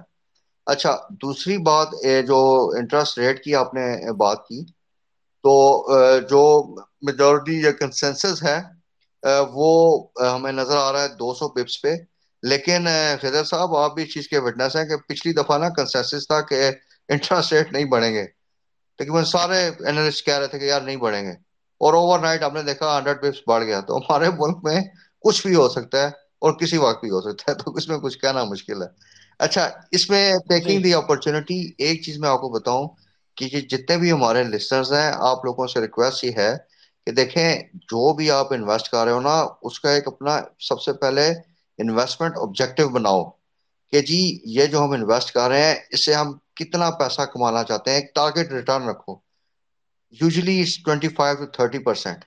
اچھا 0.66 0.98
دوسری 1.22 1.58
بات 1.58 1.88
جو 2.28 2.40
انٹرسٹ 2.78 3.18
ریٹ 3.18 3.44
کی 3.44 3.56
آپ 3.56 3.74
نے 3.74 4.12
بات 4.14 4.48
کی 4.48 4.64
تو 5.44 5.54
جو 6.30 6.44
میجورٹی 7.02 7.62
یا 7.62 7.72
کنسنسس 7.72 8.44
ہے 8.44 8.60
وہ 9.54 9.72
ہمیں 10.34 10.52
نظر 10.52 10.78
آ 10.78 10.92
رہا 10.92 11.02
ہے 11.04 11.08
دو 11.08 11.34
سو 11.34 11.50
پپس 11.50 11.82
پہ۔ 11.82 11.96
لیکن 12.44 12.88
خضر 13.22 13.44
صاحب 13.44 13.76
آپ 13.76 13.96
بھی 13.96 14.04
اس 14.04 14.14
چیز 14.14 14.28
کے 14.28 14.38
وٹنس 14.40 14.76
ہیں 14.76 14.86
کہ 14.86 14.96
پچھلی 15.08 15.34
دفعہ 15.34 15.58
نا 15.58 15.70
کنسنسس 15.70 16.28
تھا 16.28 16.42
کہ 16.42 16.70
انٹرسٹ 17.10 17.54
ریٹ 17.54 17.72
نہیں 17.74 17.86
بڑھیں 17.86 18.14
گے۔ 18.14 18.26
لیکن 19.00 19.26
سارے 19.26 19.68
انالسٹ 19.80 20.26
کہہ 20.26 20.38
رہے 20.38 20.48
تھے 20.48 20.60
کہ 20.60 20.66
یار 20.66 20.82
نہیں 20.82 20.96
بڑھیں 20.96 21.24
گے۔ 21.24 21.32
اور 21.82 21.94
اوور 21.94 22.20
نائٹ 22.20 22.44
آپ 22.44 22.54
نے 22.54 22.64
دیکھا 22.64 22.98
ہنڈریڈ 22.98 23.22
پپس 23.22 23.40
بڑھ 23.48 23.64
گیا۔ 23.64 23.80
تو 23.82 23.98
ہمارے 23.98 24.30
ملک 24.30 24.58
میں 24.64 24.82
کچھ 25.20 25.48
بھی 25.48 25.56
ہو 25.56 25.70
سکتا 25.70 26.02
ہے 26.02 26.08
اور 26.42 26.54
کسی 26.54 26.78
وقت 26.78 27.02
بھی 27.02 27.10
ہو 27.10 27.22
سکتا 27.22 27.52
ہے۔ 27.52 27.56
تو 27.64 27.72
اس 27.72 27.88
میں 27.88 27.98
کچھ 27.98 28.18
کہنا 28.20 28.44
مشکل 28.44 28.82
ہے۔ 28.82 28.88
اچھا 29.40 29.70
اس 29.92 30.10
میں 30.10 30.34
ٹیکنگ 30.50 30.82
دی 30.82 30.94
اپرچونٹی 30.94 31.72
ایک 31.78 32.04
چیز 32.04 32.18
میں 32.18 32.30
آپ 32.30 32.42
کو 32.42 32.50
بتاؤں۔ 32.50 32.88
کہ 33.50 33.62
جتنے 33.62 33.98
بھی 33.98 34.12
ہمارے 34.12 34.44
لسنرز 34.44 34.94
ہیں، 34.94 35.12
آپ 35.16 35.46
لوگوں 35.46 35.68
سے 35.68 35.82
ریکویسٹ 35.82 36.24
یہ 36.24 36.32
ہے 36.38 36.58
کہ 37.06 37.12
دیکھیں، 37.12 37.62
جو 37.74 38.14
بھی 38.14 38.32
آپ 38.32 38.54
انویسٹ 38.54 38.90
کر 38.90 39.04
رہے 39.04 39.12
ہو 39.12 39.20
نا، 39.20 39.48
اس 39.62 39.80
کا 39.80 39.92
ایک 39.92 40.08
اپنا 40.08 40.40
سب 40.60 40.82
سے 40.82 40.94
پہلے 40.94 41.28
انویسٹمنٹ 41.78 42.38
آبجیکٹو 42.38 42.90
بناؤ 42.90 43.30
کہ 43.92 44.02
جی 44.02 44.40
یہ 44.44 44.66
جو 44.66 44.84
ہم 44.84 44.92
انویسٹ 44.92 45.32
کر 45.32 45.50
رہے 45.50 45.64
ہیں، 45.64 45.76
اس 45.90 46.06
سے 46.06 46.14
ہم 46.14 46.34
کتنا 46.56 46.92
پیسہ 46.92 47.22
کمانا 47.22 47.64
چاہتے 47.64 47.92
ہیں؟ 47.92 47.98
ایک 47.98 48.16
ٹارگیٹ 48.16 48.52
ریٹرن 48.52 48.84
رکھو۔ 48.84 49.16
Usually 50.12 50.64
twenty 50.86 51.08
five 51.08 51.36
to 51.36 51.46
thirty 51.46 51.80
percent 51.80 52.26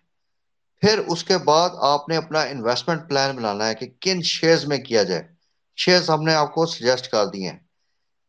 پھر 0.81 0.99
اس 0.99 1.25
کے 1.25 1.39
بعد 1.39 1.71
آپ 1.81 2.09
نے 2.09 2.17
اپنا 2.17 2.41
انویسٹمنٹ 2.41 3.09
پلان 3.09 3.37
بنانا 3.37 3.69
ہے 3.69 3.75
کہ 3.75 3.87
کن 4.01 4.23
شیئرز 4.23 4.65
میں 4.65 4.79
کیا 4.79 5.03
جائے۔ 5.03 5.23
شیئرز 5.77 6.11
ہم 6.11 6.23
نے 6.23 6.35
آپ 6.35 6.55
کو 6.55 6.67
سجیسٹ 6.67 7.11
کر 7.11 7.27
دیے 7.27 7.51
ہیں۔ 7.51 7.59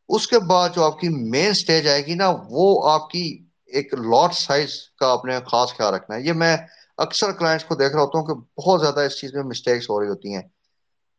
اس 0.09 0.27
کے 0.27 0.39
بعد 0.39 0.69
جو 0.75 0.83
آپ 0.83 0.99
کی 0.99 1.09
مین 1.09 1.53
سٹیج 1.53 1.87
آئے 1.87 2.05
گی 2.05 2.13
نا، 2.13 2.33
وہ 2.49 2.89
آپ 2.89 3.09
کی 3.09 3.45
ایک 3.65 3.93
لاٹ 3.93 4.33
سائز 4.33 4.69
کا 4.99 5.11
آپ 5.11 5.25
نے 5.25 5.39
خاص 5.51 5.69
خیال 5.77 5.93
رکھنا 5.93 6.15
ہے۔ 6.15 6.21
یہ 6.21 6.33
میں 6.33 6.57
اکثر 6.97 7.31
کلائنٹس 7.31 7.65
کو 7.65 7.75
دیکھ 7.75 7.93
رہا 7.93 8.01
ہوتا 8.01 8.19
ہوں 8.19 8.25
کہ 8.25 8.61
بہت 8.61 8.81
زیادہ 8.81 8.99
اس 8.99 9.19
چیز 9.21 9.33
میں 9.33 9.43
مسٹیکس 9.43 9.89
ہو 9.89 10.01
رہی 10.01 10.07
ہوتی 10.07 10.35
ہیں۔ 10.35 10.41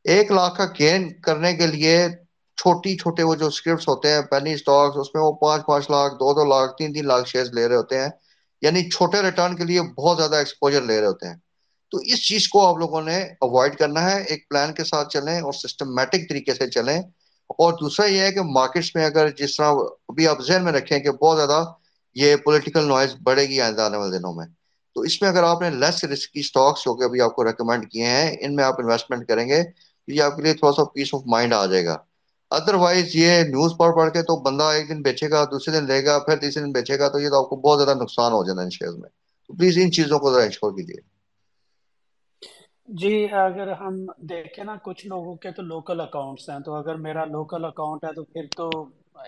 ایک 0.05 0.32
لاکھ 0.32 0.57
کا 0.59 0.66
گین 0.78 1.20
کرنے 1.20 1.55
کے 1.55 1.66
لیے 1.66 2.09
چھوٹی 2.57 2.97
چھوٹے 2.97 3.22
وہ 3.22 3.34
جو 3.34 3.47
اسکرپٹس 3.47 3.89
ہوتے 3.89 4.12
ہیں 4.12 4.20
پینی 4.22 4.57
سٹاکس 4.57 4.97
اس 4.97 5.14
میں 5.14 5.22
وہ 5.22 5.32
پانچ 5.32 5.66
پانچ 5.66 5.91
لاکھ، 5.91 6.14
دو 6.14 6.34
دو 6.34 6.45
لاکھ، 6.45 6.76
تین 6.78 6.93
تین 6.93 7.07
لاکھ 7.07 7.28
شیئرز 7.28 7.51
لے 7.51 7.68
رہے 7.68 7.76
ہوتے 7.76 8.01
ہیں۔ 8.01 8.09
یعنی 8.62 8.91
چھوٹے 8.91 9.22
ریٹرن 9.22 9.57
کے 9.57 9.64
لیے 9.64 9.82
بہت 9.82 10.16
زیادہ 10.16 10.37
ایکسپوجر 10.37 10.82
لے 10.82 11.01
رہے 11.01 11.07
ہوتے 11.07 11.28
ہیں۔ 11.28 11.34
تو 11.91 11.99
اس 11.99 12.28
چیز 12.28 12.49
کو 12.49 12.66
آپ 12.66 12.76
لوگوں 12.76 13.03
نے 13.03 13.22
اوائڈ 13.22 13.76
کرنا 13.76 14.11
ہے۔ 14.11 14.22
ایک 14.22 14.49
پلان 14.49 14.74
کے 14.74 14.84
ساتھ 14.84 15.09
چلیں 15.09 15.41
اور 15.41 15.53
سسٹمیٹک 15.53 16.28
طریقے 16.28 16.55
سے 16.55 16.70
چلیں۔ 16.70 17.03
اور 17.49 17.72
دوسرا 17.72 18.07
یہ 18.07 18.20
ہے 18.20 18.32
کہ 18.32 18.42
مارکیٹس 18.42 18.94
میں 18.94 19.05
اگر 19.05 19.30
جس 19.30 19.57
طرح 19.57 19.74
ابھی 20.09 20.28
آپ 20.28 20.42
ذہن 20.42 20.64
میں 20.64 20.72
رکھیں 20.72 20.99
کہ 20.99 21.11
بہت 21.11 21.36
زیادہ 21.36 21.64
یہ 22.14 22.36
پولیٹیکل 22.36 22.84
نوائز 22.84 23.14
بڑھے 23.22 23.42
گی 23.42 23.61
آئندہ 23.61 23.82
آنے 23.82 23.97
والے 23.97 24.18
دنوں 24.18 24.34
میں، 24.34 24.47
تو 24.94 25.01
اس 25.01 25.22
میں 25.22 25.30
اگر 25.30 25.42
آپ 25.42 25.62
نے 25.62 25.70
لیس 25.70 26.05
رسکی 26.05 26.42
سٹاکس 26.42 26.84
جو 26.84 26.94
کہ 26.94 27.05
ابھی 27.05 27.20
آپ 27.20 27.36
کو 27.36 27.44
ریکمینڈ 27.44 27.90
کیے 27.90 28.07
ہیں، 28.07 28.36
ان 28.40 28.55
میں 28.55 28.64
آپ 28.64 28.74
انویسٹمنٹ 28.78 29.28
کریں 29.28 29.49
گے، 29.49 29.62
تو 29.64 30.12
یہ 30.12 30.22
آپ 30.22 30.36
کے 30.36 30.42
لیے 30.42 30.55
تھوڑا 30.55 30.72
سا 30.72 30.84
پیس 30.84 31.09
آف 31.12 31.20
مائنڈ 31.26 31.55
آ 31.55 31.66
جائے 31.66 31.84
گا۔ 31.84 31.97
ادر 32.51 32.74
وائز 32.74 33.16
یہ 33.16 33.42
نیوز 33.42 33.72
پڑھ 33.78 33.97
پڑھ 33.97 34.12
کے 34.12 34.22
تو 34.22 34.36
بندہ 34.36 34.64
ایک 34.64 34.88
دن 34.88 35.03
بیچے 35.03 35.30
گا، 35.30 35.44
دوسرے 35.44 35.80
دن 35.80 35.86
لے 35.86 36.05
گا، 36.05 36.18
پھر 36.18 36.36
تیسرے 36.36 36.62
دن 36.62 36.72
بیچے 36.72 36.99
گا، 36.99 37.09
تو 37.09 37.18
یہ 37.18 37.28
تو 37.28 37.44
آپ 37.44 37.51
کو 37.51 37.57
بہت 37.57 37.78
زیادہ 37.78 37.99
نقصان 37.99 38.32
ہو 38.32 38.44
جانا 38.44 38.62
ان 38.62 38.70
شیئر 38.70 38.92
میں۔ 38.92 39.11
تو 39.47 39.55
پلیز 39.55 39.78
ان 39.78 39.92
چیزوں 39.92 40.18
کو 40.18 40.34
ذرا 40.34 40.42
انشور 40.42 40.72
کیجیے۔ 40.72 41.15
جی 42.89 43.26
اگر 43.34 43.70
ہم 43.72 43.95
دیکھیں 44.28 44.62
نا 44.64 44.74
کچھ 44.82 45.07
لوگوں 45.07 45.34
کے 45.37 45.51
تو 45.53 45.62
لوکل 45.62 46.01
اکاؤنٹس 46.01 46.49
ہیں، 46.51 46.59
تو 46.64 46.74
اگر 46.74 46.95
میرا 46.97 47.24
لوکل 47.26 47.64
اکاؤنٹ 47.64 48.05
ہے 48.05 48.12
تو 48.14 48.24
پھر 48.24 48.47
تو 48.57 48.68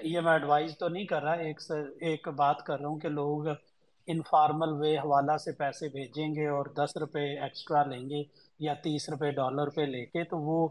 یہ 0.02 0.20
میں 0.20 0.32
ایڈوائز 0.32 0.76
تو 0.78 0.88
نہیں 0.88 1.04
کر 1.04 1.22
رہا، 1.22 1.32
ایک 1.46 1.60
سے 1.62 1.78
ایک 2.06 2.28
بات 2.36 2.62
کر 2.66 2.80
رہا 2.80 2.88
ہوں 2.88 2.98
کہ 3.00 3.08
لوگ 3.10 3.46
انفارمل 4.08 4.72
وے 4.80 4.96
حوالہ 4.98 5.36
سے 5.36 5.52
پیسے 5.52 5.88
بھیجیں 5.92 6.34
گے 6.34 6.46
اور 6.48 6.66
دس 6.76 6.96
روپے 6.96 7.24
ایکسٹرا 7.38 7.82
لیں 7.84 8.08
گے 8.10 8.22
یا 8.60 8.74
تیس 8.82 9.08
روپے 9.08 9.30
ڈالر 9.32 9.68
پہ 9.76 9.80
لے 9.82 10.04
کے، 10.06 10.24
تو 10.24 10.38
وہ 10.40 10.68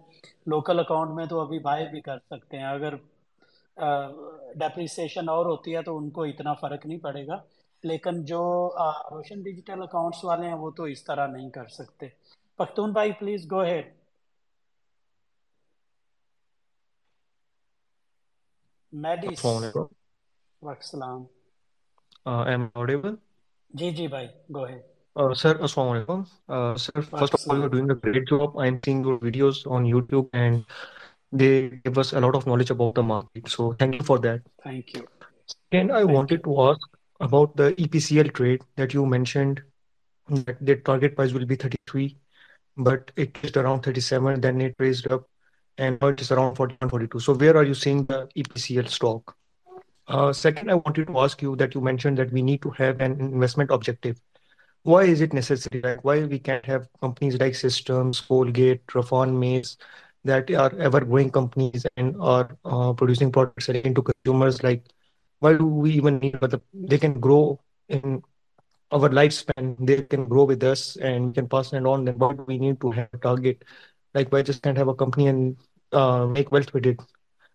لوکل 0.54 0.80
اکاؤنٹ 0.80 1.12
میں 1.16 1.26
تو 1.26 1.40
ابھی 1.42 1.60
بائی 1.60 1.86
بھی 1.92 2.02
کر 2.02 2.18
سکتے 2.30 2.58
ہیں۔ 2.58 2.66
اگر 2.68 2.96
ڈیپریسیشن 4.60 5.30
اور 5.30 5.46
ہوتی 5.46 5.76
ہے 5.76 5.82
تو 5.84 5.98
ان 5.98 6.10
کو 6.10 6.24
اتنا 6.24 6.54
فرق 6.62 6.86
نہیں 6.86 7.00
پڑے 7.00 7.26
گا، 7.28 7.38
لیکن 7.84 8.24
جو 8.26 8.42
روشن 9.12 9.42
ڈیجیٹل 9.44 9.82
اکاؤنٹس 9.84 10.24
والے 10.26 10.48
ہیں 10.48 10.56
وہ 10.56 10.70
تو 10.78 10.84
اس 10.86 11.04
طرح 11.04 11.28
نہیں 11.28 11.50
کر 11.50 11.68
سکتے۔ 11.72 12.08
پختون 12.58 12.91
بھائی 12.93 13.12
پلیز 13.20 13.45
گو 13.51 13.64
ہیڈ 13.64 13.93
میڈیس 19.05 19.45
السلام 20.62 21.24
جی 23.80 23.89
جی 23.95 24.08
بھائی 24.08 24.28
go 24.55 24.66
ahead 24.66 24.82
Uh, 25.18 25.34
sir, 25.34 25.51
Assalamu 25.66 25.91
alaikum. 25.93 26.20
Uh, 26.47 26.76
sir, 26.78 27.01
first 27.01 27.34
of 27.34 27.45
all, 27.49 27.62
you're 27.62 27.70
doing 27.70 27.89
a 27.89 27.95
great 27.95 28.28
job. 28.32 28.58
I'm 28.64 28.76
seeing 28.86 28.99
your 29.03 29.18
videos 29.18 29.62
on 29.78 29.88
YouTube 29.91 30.28
and 30.32 30.64
they 31.32 31.53
give 31.86 31.97
us 31.97 32.14
a 32.14 32.22
lot 32.26 32.36
of 32.36 32.45
knowledge 32.45 32.70
about 32.70 32.93
the 32.93 33.01
market. 33.01 33.49
So 33.49 33.74
thank 33.80 33.95
you 33.95 34.03
for 34.03 34.20
that. 34.20 34.41
Thank 34.64 34.93
you. 34.93 35.08
And 35.72 35.91
I 35.91 36.01
Thank 36.01 36.12
wanted 36.12 36.39
you. 36.45 36.53
to 36.53 36.62
ask 36.68 36.99
about 37.20 37.55
the 37.55 37.72
EPCL 37.86 38.32
trade 38.34 38.62
that 38.76 38.93
you 38.93 39.08
mentioned 39.08 39.64
that 40.30 40.64
the 40.64 40.76
target 40.76 41.16
price 41.16 41.34
will 41.34 41.45
be 41.45 41.55
33, 41.55 42.16
but 42.78 43.11
it 43.15 43.38
is 43.43 43.55
around 43.55 43.82
37, 43.82 44.41
then 44.41 44.61
it 44.61 44.75
raised 44.80 45.11
up 45.11 45.28
and 45.78 45.97
now 46.01 46.07
it 46.07 46.21
is 46.21 46.32
around 46.32 46.55
41, 46.55 46.89
42. 46.89 47.19
So 47.19 47.34
where 47.34 47.55
are 47.55 47.63
you 47.63 47.73
seeing 47.73 48.05
the 48.05 48.28
EPCL 48.36 48.89
stock? 48.89 49.36
Uh, 50.07 50.32
second, 50.32 50.71
I 50.71 50.75
wanted 50.75 51.07
to 51.07 51.19
ask 51.19 51.41
you 51.41 51.55
that 51.57 51.75
you 51.75 51.82
mentioned 51.82 52.17
that 52.17 52.32
we 52.32 52.41
need 52.41 52.61
to 52.61 52.69
have 52.71 53.01
an 53.01 53.19
investment 53.19 53.71
objective. 53.71 54.19
Why 54.84 55.03
is 55.03 55.21
it 55.21 55.34
necessary? 55.34 55.82
Like 55.82 56.03
why 56.03 56.23
we 56.23 56.39
can't 56.39 56.65
have 56.65 56.88
companies 57.01 57.38
like 57.38 57.55
Systems, 57.55 58.21
Colgate, 58.21 58.86
Rafan 58.88 59.38
Mace 59.38 59.78
that 60.23 60.49
are 60.51 60.73
ever 60.80 61.01
growing 61.01 61.30
companies 61.30 61.86
and 61.97 62.15
are 62.21 62.57
uh, 62.63 62.93
producing 62.93 63.32
products 63.32 63.65
selling 63.65 63.93
to 63.93 64.01
consumers? 64.01 64.63
Like 64.63 64.86
why 65.39 65.57
do 65.57 65.65
we 65.65 65.91
even 65.91 66.19
need? 66.19 66.39
But 66.39 66.61
they 66.73 66.97
can 66.97 67.19
grow 67.19 67.59
in 67.89 68.23
our 68.92 69.10
lifespan. 69.10 69.76
They 69.80 70.04
can 70.04 70.26
grow 70.26 70.46
with 70.46 70.64
us 70.64 70.96
and 70.98 71.28
we 71.28 71.34
can 71.34 71.48
pass 71.48 71.74
it 71.74 71.86
on. 71.86 72.06
Then 72.06 72.18
do 72.18 72.46
we 72.48 72.58
need 72.58 72.82
to 72.82 72.92
have 72.92 73.10
a 73.14 73.18
target? 73.18 73.64
Like 74.16 74.32
why 74.32 74.42
just 74.42 74.64
can't 74.64 74.78
have 74.78 74.88
a 74.88 74.96
company 74.96 75.28
and 75.28 75.58
uh, 75.92 76.26
make 76.26 76.52
wealth 76.52 76.74
with 76.74 76.86
it, 76.86 77.00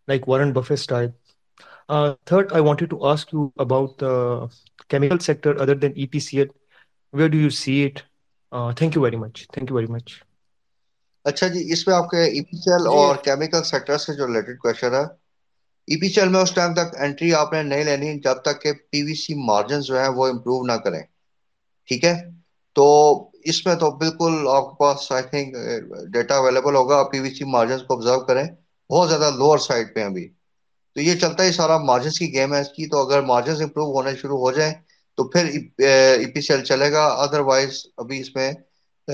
like 0.09 0.27
Warren 0.27 0.53
Buffett 0.53 0.79
style? 0.79 1.13
Uh, 1.89 2.15
third, 2.27 2.53
I 2.53 2.61
wanted 2.61 2.91
to 2.91 3.07
ask 3.07 3.33
you 3.33 3.53
about 3.59 3.99
the 3.99 4.51
chemical 4.89 5.19
sector 5.19 5.61
other 5.61 5.75
than 5.75 5.95
EPCL. 5.95 6.49
Where 7.11 7.29
do 7.29 7.39
you 7.39 7.51
see 7.51 7.85
it? 7.85 8.03
Uh, 8.53 8.73
thank 8.73 8.95
you 8.95 9.03
very 9.03 9.17
much. 9.17 9.47
Thank 9.53 9.71
you 9.71 9.77
very 9.77 9.89
much. 9.89 10.23
اچھا 11.25 11.47
جی 11.49 11.61
اس 11.73 11.87
میں 11.89 11.95
آپ 11.95 12.09
کے 12.11 12.23
E 12.23 12.41
پی 12.45 12.57
چیل 12.61 12.83
جی 12.83 12.97
اور 12.99 13.17
chemical 13.25 13.63
sector 13.65 13.99
سے 14.05 14.15
جو 14.15 14.27
related 14.27 14.59
question 14.59 14.95
ہے 14.95 15.03
E 15.89 16.01
پی 16.01 16.09
چیل 16.13 16.29
میں 16.29 16.41
اس 16.41 16.53
ٹائم 16.55 16.75
تک 16.75 16.97
انٹری 17.05 17.33
آپ 17.35 17.53
نے 17.53 17.63
نہیں 17.63 17.85
لینی 17.85 18.19
جب 18.25 18.43
تک 18.45 18.61
کہ 18.63 18.73
پی 18.91 19.03
وی 19.03 19.15
سی 19.21 19.35
مارجن 19.47 19.81
جو 19.89 19.99
ہیں 20.01 20.09
وہ 20.17 20.27
امپروو 20.29 20.65
نہ 20.67 20.77
کریں 20.85 21.01
ٹھیک 21.89 22.05
ہے؟ 22.05 22.15
تو 22.75 22.85
اس 23.45 23.67
میں 23.67 23.75
تو 23.75 23.91
بالکل 23.91 24.49
آپ 24.51 24.71
کے 24.71 24.77
پاس 24.79 25.13
آئی 25.13 25.23
تھنک 25.23 25.57
ڈیٹا 26.13 26.37
اویلیبل 26.37 26.75
ہوگا 26.75 27.03
پی 27.03 27.19
وی 27.21 27.31
سی 27.31 27.45
مارجن 27.45 27.79
کو 27.87 27.95
آبزرو 27.95 28.21
کریں۔ 28.21 28.45
بہت 28.91 29.09
زیادہ 29.09 29.31
لوور 29.35 29.59
سائڈ 29.59 29.95
پہ 29.95 30.05
ابھی۔ 30.05 30.29
تو 30.95 31.01
یہ 31.01 31.15
چلتا 31.15 31.45
ہی 31.45 31.53
سارا 31.53 31.79
مارجنس 31.79 32.19
کی 32.19 32.33
گیم 32.33 32.55
ہے 32.55 32.61
اس 32.61 32.69
کی۔ 32.69 32.87
تو 32.87 33.07
اگر 33.07 33.21
مارجنس 33.23 33.61
امپروو 33.61 33.93
ہونے 33.93 34.17
شروع 34.17 34.39
ہو 34.39 34.53
جائیں، 34.53 34.75
تو 35.17 35.25
پھر 35.25 35.45
ای 35.79 36.27
پی 36.27 36.41
سی 36.41 36.53
ایل 36.53 36.65
چلے 36.65 36.93
گا۔ 36.93 37.07
ادر 37.07 37.41
وائز 37.41 37.83
ابھی 37.97 38.21
اس 38.21 38.35
میں 38.35 38.53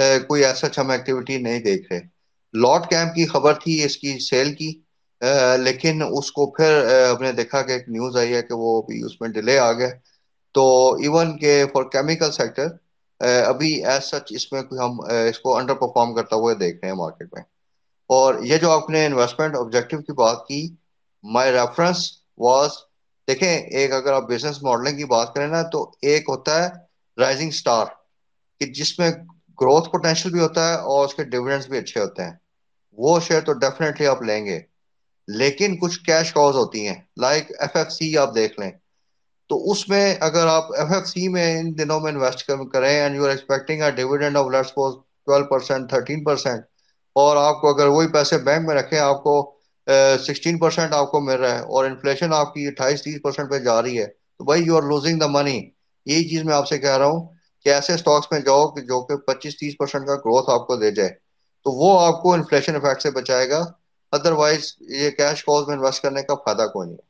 uh, 0.00 0.26
کوئی 0.26 0.44
ایسا 0.44 0.66
ہم 0.76 0.90
ایکٹیویٹی 0.90 1.36
نہیں 1.36 1.60
دیکھ 1.60 1.92
رہے۔ 1.92 2.00
لاٹ 2.52 2.90
کیمپ 2.90 3.14
کی 3.14 3.26
خبر 3.26 3.54
تھی 3.54 3.84
اس 3.84 3.96
کی 3.96 4.18
سیل 4.18 4.54
کی۔ 4.54 4.80
uh, 5.24 5.56
لیکن 5.58 6.02
اس 6.10 6.32
کو 6.32 6.50
پھر 6.50 6.72
uh, 6.84 7.16
ہم 7.16 7.22
نے 7.22 7.32
دیکھا 7.32 7.62
کہ 7.62 7.72
ایک 7.72 7.88
نیوز 7.88 8.16
آئی 8.16 8.34
ہے 8.34 8.42
کہ 8.42 8.54
وہ 8.54 8.82
اس 8.88 9.20
میں 9.20 9.28
ڈیلے 9.28 9.58
آ 9.58 9.72
گیا۔ 9.72 9.88
تو 10.58 10.64
ایون 10.94 11.38
کہ 11.38 11.64
فار 11.72 11.82
کیمیکل 11.92 12.32
سیکٹر 12.32 12.66
ابھی 13.46 13.84
ایز 13.84 14.04
سچ 14.04 14.32
اس 14.36 14.52
میں 14.52 14.62
ہم 14.78 14.98
اس 15.28 15.38
کو 15.38 15.56
انڈر 15.56 15.74
پرفارم 15.74 16.14
کرتا 16.14 16.36
ہوئے 16.36 16.54
دیکھ 16.54 16.76
رہے 16.76 16.88
ہیں 16.88 16.96
مارکیٹ 16.96 17.28
میں۔ 17.32 17.42
اور 18.10 18.34
یہ 18.42 18.56
جو 18.56 18.70
آپ 18.70 18.90
نے 18.90 19.06
انویسٹمنٹ 19.06 19.56
آبجیکٹو 19.56 19.98
کی 19.98 20.12
بات 20.12 20.46
کی 20.48 20.60
مائی 21.24 21.52
ریفرنس 21.52 21.98
واز 22.38 22.70
دیکھیں، 23.28 23.48
ایک 23.48 23.92
اگر 23.92 24.12
آپ 24.12 24.22
بزنس 24.22 24.62
ماڈلنگ 24.62 24.96
کی 24.96 25.04
بات 25.04 25.34
کریں 25.34 25.46
نا، 25.46 25.62
تو 25.62 25.90
ایک 26.02 26.24
ہوتا 26.28 26.62
ہے 26.62 26.68
رائزنگ 27.18 27.50
سٹار 27.50 27.86
کہ 28.60 28.66
جس 28.72 28.98
میں 28.98 29.10
گروتھ 29.60 29.90
پوٹینشیل 29.90 30.32
بھی 30.32 30.40
ہوتا 30.40 30.68
ہے 30.68 30.74
اور 30.74 31.04
اس 31.04 31.14
کے 31.14 31.24
ڈیویڈنڈز 31.24 31.66
بھی 31.66 31.78
اچھے 31.78 32.00
ہوتے 32.00 32.22
ہیں۔ 32.24 32.34
وہ 32.98 33.20
شیئر 33.20 33.40
تو 33.40 33.52
ڈیفینیٹلی 33.52 34.06
آپ 34.06 34.22
لیں 34.22 34.44
گے۔ 34.46 34.58
لیکن 35.28 35.76
کچھ 35.76 36.00
کیش 36.00 36.32
کاز 36.32 36.54
ہوتی 36.54 36.86
ہیں 36.88 36.94
لائک 37.20 37.50
ایف 37.58 37.76
ایف 37.76 37.92
سی 37.92 38.16
آپ 38.18 38.34
دیکھ 38.34 38.60
لیں۔ 38.60 38.70
تو 39.50 39.70
اس 39.70 39.88
میں 39.88 40.14
اگر 40.20 40.46
آپ 40.46 40.72
ایف 40.78 40.90
ایف 40.92 41.06
سی 41.06 41.28
میں 41.28 41.46
ان 41.60 41.76
دنوں 41.78 42.00
میں 42.00 42.12
انویسٹ 42.12 42.50
کریں 42.72 42.88
and 42.90 43.16
you 43.16 43.24
are 43.24 43.30
expecting 43.30 43.82
dividend 43.96 44.36
of 44.36 44.50
let's 44.52 44.72
twelve 44.72 45.44
percent 45.44 45.88
thirteen 45.90 46.24
percent 46.24 46.62
اور 47.16 47.36
آپ 47.36 47.60
کو 47.60 47.68
اگر 47.68 47.86
وہی 47.86 48.08
پیسے 48.12 48.38
بینک 48.38 48.66
میں 48.66 48.74
رکھیں، 48.74 48.98
آپ 48.98 49.22
کو 49.22 49.34
سکسٹین 50.26 50.58
پرسینٹ 50.58 50.92
آپ 50.94 51.10
کو 51.10 51.20
مل 51.20 51.36
رہا 51.36 51.54
ہے 51.54 51.60
اور 51.60 51.84
انفلیشن 51.84 52.32
آپ 52.32 52.52
کی 52.54 52.66
اٹھائیس، 52.66 53.02
تیس 53.02 53.20
پرسینٹ 53.22 53.50
پہ 53.50 53.58
جا 53.58 53.80
رہی 53.82 53.98
ہے، 53.98 54.06
تو 54.06 54.44
بھائی 54.44 54.62
you 54.64 54.76
are 54.76 54.82
losing 54.82 55.18
the 55.18 55.26
money 55.28 55.58
یہی 56.06 56.28
چیز 56.28 56.44
میں 56.44 56.54
آپ 56.54 56.68
سے 56.68 56.78
کہہ 56.78 56.96
رہا 56.96 57.06
ہوں 57.06 57.26
کہ 57.66 57.68
ایسے 57.68 57.94
اسٹاکس 57.94 58.32
میں 58.32 58.40
جاؤ 58.40 58.68
کہ 58.68 58.80
جو 58.82 59.00
کہ 59.00 59.16
پچیس، 59.26 59.58
تیس 59.58 59.74
پرسینٹ 59.78 60.06
کا 60.06 60.14
گروتھ 60.16 60.50
آپ 60.50 60.66
کو 60.66 60.76
دے 60.76 60.90
جائے، 60.90 61.08
تو 61.66 61.72
وہ 61.72 61.98
آپ 62.00 62.22
کو 62.22 62.32
انفلیشن 62.32 62.76
افیکٹ 62.76 63.02
سے 63.02 63.10
بچائے 63.10 63.48
گا 63.50 63.64
ادر 64.12 64.32
وائز 64.32 64.72
یہ 64.92 65.10
کیش 65.10 65.44
کاز 65.44 65.68
میں 65.68 65.76
انویسٹ 65.76 66.02
کرنے 66.02 66.22
کا 66.22 66.34
فائدہ 66.44 66.66
کوئی 66.72 66.88
نہیں 66.88 67.06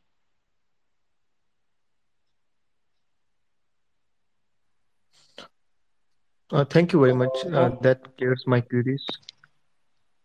Uh, 6.51 6.65
thank 6.65 6.93
you 6.93 7.01
very 7.01 7.15
much. 7.15 7.45
Uh, 7.45 7.71
that 7.83 8.17
clears 8.17 8.45
my 8.47 8.61
queries. 8.61 9.05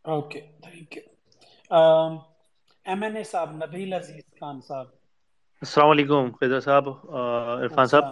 Okay, 0.06 0.52
thank 0.64 0.96
you. 0.96 1.04
Um, 1.70 2.22
MNA 2.86 3.24
صاحب 3.24 3.52
نبیل 3.56 3.94
عزیز 3.94 4.24
خان 4.40 4.60
صاحب 4.62 4.86
السلام 5.62 5.90
علیکم 5.90 6.30
فیضا 6.40 6.60
صاحب 6.60 6.90
عرفان 7.16 7.86
صاحب 7.86 8.04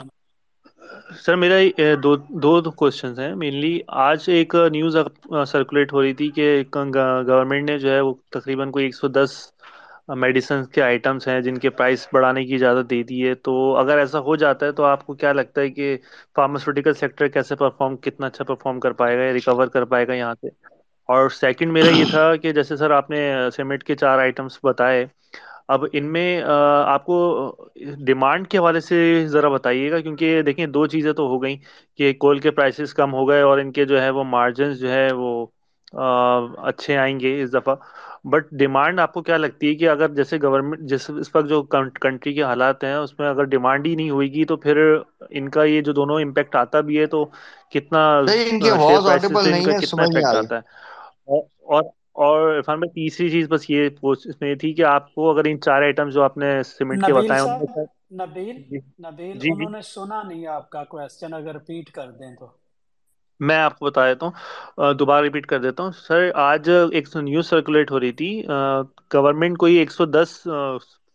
سر 1.26 1.36
میرا 1.36 1.60
دو 2.04 2.16
دو 2.62 2.72
کوشچنز 2.72 3.20
ہیں 3.20 3.34
مینلی 3.36 3.80
آج 3.88 4.24
ایک 4.28 4.56
نیوز 4.72 4.98
سرکولیٹ 5.48 5.94
ہو 5.94 6.02
رہی 6.02 6.14
تھی 6.14 6.30
کہ 6.32 6.64
گورنمنٹ 6.74 7.70
نے 7.70 7.78
جو 7.80 7.92
ہے 7.92 8.00
وہ 8.00 8.14
تقریباً 8.32 8.72
کوئی 8.72 8.86
ایک 8.86 8.96
سو 8.96 9.08
دس 9.08 9.38
میڈیسنس 10.16 10.68
کے 10.70 10.82
آئٹمس 10.84 11.28
ہیں 11.28 11.40
جن 11.42 11.58
کے 11.58 11.70
پرائس 11.72 12.08
بڑھانے 12.14 12.44
کی 12.46 12.56
اجازت 12.56 12.90
دے 12.90 13.02
دی 13.04 13.28
ہے، 13.28 13.34
تو 13.36 13.54
اگر 13.78 13.98
ایسا 13.98 14.20
ہو 14.22 14.36
جاتا 14.38 14.66
ہے 14.66 14.72
تو 14.74 14.84
آپ 14.86 15.06
کو 15.06 15.14
کیا 15.16 15.32
لگتا 15.34 15.62
ہے 15.62 15.70
کہ 15.72 15.96
فارماسیوٹیکل 16.36 16.94
سیکٹر 16.96 17.28
کیسے 17.30 17.56
پرفارم 17.58 17.98
کتنا 18.00 18.28
اچھا 18.28 18.44
پرفارم 18.46 18.80
کر 18.80 18.92
پائے 18.94 19.18
گا 19.18 19.24
یا 19.24 19.34
ریکور 19.34 19.68
کر 19.70 19.86
پائے 19.86 20.08
گا 20.08 20.14
یہاں 20.16 20.34
سے؟ 20.36 20.50
اور 21.10 21.30
سیکنڈ 21.32 21.72
میرا 21.72 21.90
یہ 21.90 22.06
تھا 22.06 22.36
کہ 22.38 22.52
جیسے 22.54 22.76
سر 22.78 22.92
آپ 22.94 23.10
نے 23.10 23.20
سیمنٹ 23.56 23.84
کے 23.84 23.96
چار 23.96 24.20
آئٹمس 24.20 24.60
بتائے، 24.64 25.06
اب 25.70 25.86
ان 25.92 26.12
میں 26.14 26.42
آپ 26.44 27.06
کو 27.06 27.18
ڈیمانڈ 28.06 28.48
کے 28.48 28.58
حوالے 28.58 28.80
سے 28.82 28.98
ذرا 29.28 29.50
بتائیے 29.50 29.92
گا، 29.92 30.00
کیونکہ 30.00 30.42
دیکھیں 30.44 30.66
دو 30.68 30.86
چیزیں 30.88 31.12
تو 31.14 31.28
ہو 31.28 31.42
گئیں 31.44 31.58
کہ 32.00 32.14
کول 32.20 32.40
کے 32.40 32.52
پرائسز 32.52 32.94
کم 32.94 33.14
ہو 33.14 33.28
گئے 33.30 33.42
اور 33.44 33.58
ان 33.60 33.72
کے 33.72 33.86
جو 33.86 34.02
ہے 34.02 34.10
وہ 34.12 34.24
مارجنز 34.26 34.80
جو 34.80 34.92
ہے 34.92 35.08
وہ 35.14 35.46
اچھے 36.64 36.98
آئیں 36.98 37.20
گے 37.20 37.42
اس 37.42 37.54
دفعہ۔ 37.54 37.76
بٹ 38.26 38.50
ڈیمانڈ 38.52 39.00
آپ 39.00 39.14
کو 39.14 39.22
کیا 39.22 39.38
لگتی 39.38 39.68
ہے 39.70 39.76
کہ 39.76 39.90
اگر 39.90 40.14
جیسے 40.14 40.38
گورنمنٹ 40.42 40.90
جس 40.90 41.10
اس 41.12 41.36
وقت 41.36 41.48
جو 41.48 41.62
کنٹری 42.02 42.34
کے 42.34 42.44
حالات 42.44 42.84
ہیں 42.84 42.94
اس 42.94 43.18
میں 43.20 43.28
اگر 43.30 43.44
ڈیمانڈ 43.48 43.88
ہی 43.88 43.96
نہیں 43.96 44.10
ہوئے 44.10 44.28
گی 44.28 44.44
تو 44.46 44.58
پھر 44.58 44.78
ان 45.30 45.50
کا 45.50 45.64
یہ 45.64 45.82
جو 45.82 45.94
دونوں 45.94 46.20
امپیکٹ 46.22 46.56
آتا 46.56 46.82
بھی 46.82 47.00
ہے 47.00 47.06
تو 47.08 47.24
کتنا 47.72 48.06
آتا 50.32 50.56
ہے؟ 50.56 50.62
اور 51.28 51.84
اور 52.18 52.56
عرفان 52.56 52.80
بھائی 52.80 52.90
تیسری 52.92 53.30
چیز 53.30 53.48
بس 53.50 53.70
یہ 53.70 53.88
اس 54.04 54.42
میں 54.42 54.54
تھی 54.56 54.74
کہ 54.74 54.84
آپ 54.86 55.14
کو 55.14 55.30
اگر 55.32 55.48
ان 55.48 55.60
چار 55.62 55.82
آئٹم 55.82 56.10
جو 56.10 56.24
آپ 56.24 56.38
نے 56.38 56.52
سیمنٹ 56.68 57.06
کے 57.06 57.14
بتائے 57.14 57.42
نبیل 58.16 58.58
نبیل 59.00 59.38
انہوں 59.44 59.70
نے 59.70 59.82
سنا 59.86 60.22
نہیں 60.24 60.46
آپ 60.50 60.70
کا 60.70 60.84
کوشچن 60.86 61.34
اگر 61.34 61.54
ریپیٹ 61.54 61.92
کر 61.92 62.12
دیں 62.12 62.36
تو۔ 62.36 62.48
میں 63.42 63.58
آپ 63.58 63.78
کو 63.80 63.86
بتا 63.86 64.06
دیتا 64.08 64.26
ہوں۔ 64.26 64.94
دوبارہ 64.96 65.24
ریپیٹ 65.24 65.46
کر 65.46 65.60
دیتا 65.62 65.84
ہوں۔ 65.84 65.92
سر 65.98 66.20
آج 66.42 66.70
ایک 66.70 67.08
نیوز 67.18 67.50
سرکولیٹ 67.50 67.92
ہو 67.92 68.00
رہی 68.00 68.12
تھی۔ 68.14 68.32
گورنمنٹ 69.14 69.58
کو 69.58 69.66
ایک 69.68 69.92
سو 69.92 70.06
دس 70.08 70.42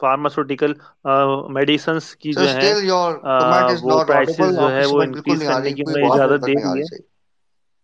فارماسوٹیکل 0.00 0.72
میڈیسنس 1.50 1.86
کی 2.16 2.34
جو 2.34 2.50
ہے 2.50 2.74
وہ 3.82 3.98
پرائسز 4.02 4.58
جو 4.58 4.70
ہے 4.70 4.84
وہ 4.86 5.02
انکریز 5.02 5.44
کرنے 5.44 5.72
کی 5.72 5.82
انہیں 5.84 6.06
اجازت 6.06 6.46
دے 6.46 6.54
دی 6.62 6.78
ہے 6.78 6.86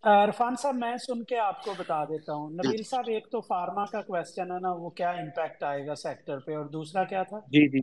عرفان 0.03 0.55
صاحب 0.55 0.75
میں 0.75 0.95
سن 0.99 1.23
کے 1.23 1.37
آپ 1.39 1.61
کو 1.61 1.73
بتا 1.75 2.03
دیتا 2.05 2.33
ہوں۔ 2.33 2.49
نبیل 2.53 2.83
صاحب 2.85 3.07
ایک 3.07 3.27
تو 3.27 3.41
فارما 3.43 3.85
کا 3.87 4.01
کوشچن 4.03 4.51
ہے 4.51 4.59
نا 4.59 4.71
وہ 4.75 4.89
کیا 4.91 5.09
امپیکٹ 5.21 5.63
آئے 5.65 5.85
گا 5.87 5.95
سیکٹر 5.97 6.39
پہ 6.39 6.55
اور 6.55 6.65
دوسرا 6.71 7.03
کیا 7.05 7.23
تھا؟ 7.25 7.39
جی 7.49 7.67
جی۔ 7.69 7.81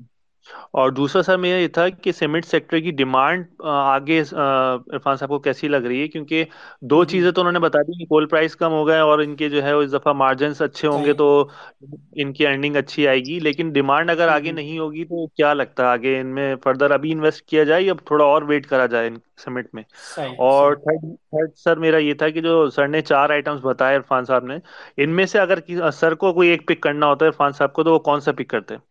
اور 0.72 0.90
دوسرا 0.90 1.22
سر 1.22 1.36
میرا 1.38 1.58
یہ 1.58 1.68
تھا 1.68 1.88
کہ 1.90 2.12
سیمنٹ 2.12 2.44
سیکٹر 2.44 2.78
کی 2.80 2.90
ڈیمانڈ 2.92 3.44
آگے 3.64 4.20
عرفان 4.32 5.16
صاحب 5.16 5.28
کو 5.28 5.38
کیسی 5.38 5.68
لگ 5.68 5.86
رہی 5.86 6.00
ہے؟ 6.00 6.08
کیونکہ 6.08 6.44
دو 6.82 7.02
چیزیں 7.04 7.30
تو 7.32 7.40
انہوں 7.40 7.52
نے 7.52 7.58
بتا 7.58 7.82
دی 7.82 7.98
کہ 7.98 8.06
کول 8.06 8.26
پرائس 8.26 8.56
کم 8.56 8.72
ہو 8.72 8.86
گئے 8.86 8.98
اور 9.00 9.18
ان 9.18 9.34
کے 9.36 9.48
جو 9.48 9.62
ہے 9.62 9.72
اس 9.72 9.92
دفعہ 9.92 10.12
مارجنس 10.14 10.62
اچھے 10.62 10.88
ہوں 10.88 11.04
گے 11.04 11.12
تو 11.14 11.28
ان 12.14 12.32
کی 12.32 12.46
ارننگ 12.46 12.76
اچھی 12.76 13.06
آئے 13.08 13.20
گی۔ 13.20 13.38
لیکن 13.40 13.70
ڈیمانڈ 13.72 14.10
اگر 14.10 14.28
آگے 14.28 14.52
نہیں 14.52 14.78
ہوگی 14.78 15.04
تو 15.04 15.26
کیا 15.28 15.52
لگتا 15.54 15.82
ہے؟ 15.82 15.88
آگے 15.88 16.18
ان 16.20 16.34
میں 16.34 16.54
فردر 16.64 16.90
ابھی 16.92 17.12
انویسٹ 17.12 17.44
کیا 17.44 17.64
جائے 17.64 17.82
یا 17.82 17.94
تھوڑا 18.04 18.24
اور 18.26 18.42
ویٹ 18.44 18.66
کرا 18.66 18.86
جائے 18.86 19.06
ان 19.08 19.14
سیمنٹ 19.38 19.66
میں؟ 19.72 19.82
اور 20.38 20.74
تھرڈ 20.76 21.50
سر 21.56 21.76
میرا 21.78 21.98
یہ 21.98 22.14
تھا 22.14 22.28
کہ 22.30 22.40
جو 22.40 22.68
سر 22.70 22.88
نے 22.88 23.00
چار 23.02 23.30
آئٹمس 23.30 23.60
بتائے 23.62 23.96
عرفان 23.96 24.24
صاحب 24.24 24.44
نے 24.44 24.56
ان 24.98 25.14
میں 25.16 25.26
سے 25.26 25.38
اگر 25.40 25.58
سر 25.92 26.14
کو 26.16 26.32
کوئی 26.32 26.48
ایک 26.50 26.66
پک 26.68 26.80
کرنا 26.80 27.06
ہوتا 27.06 27.24
ہے 27.24 27.30
عرفان 27.30 27.52
صاحب 27.52 27.72
کو 27.72 27.84
تو 27.84 27.92
وہ 27.92 27.98
کون 28.02 28.20
سا 28.20 28.32
پک 28.32 28.48
کرتے 28.48 28.74
ہیں؟ 28.74 28.88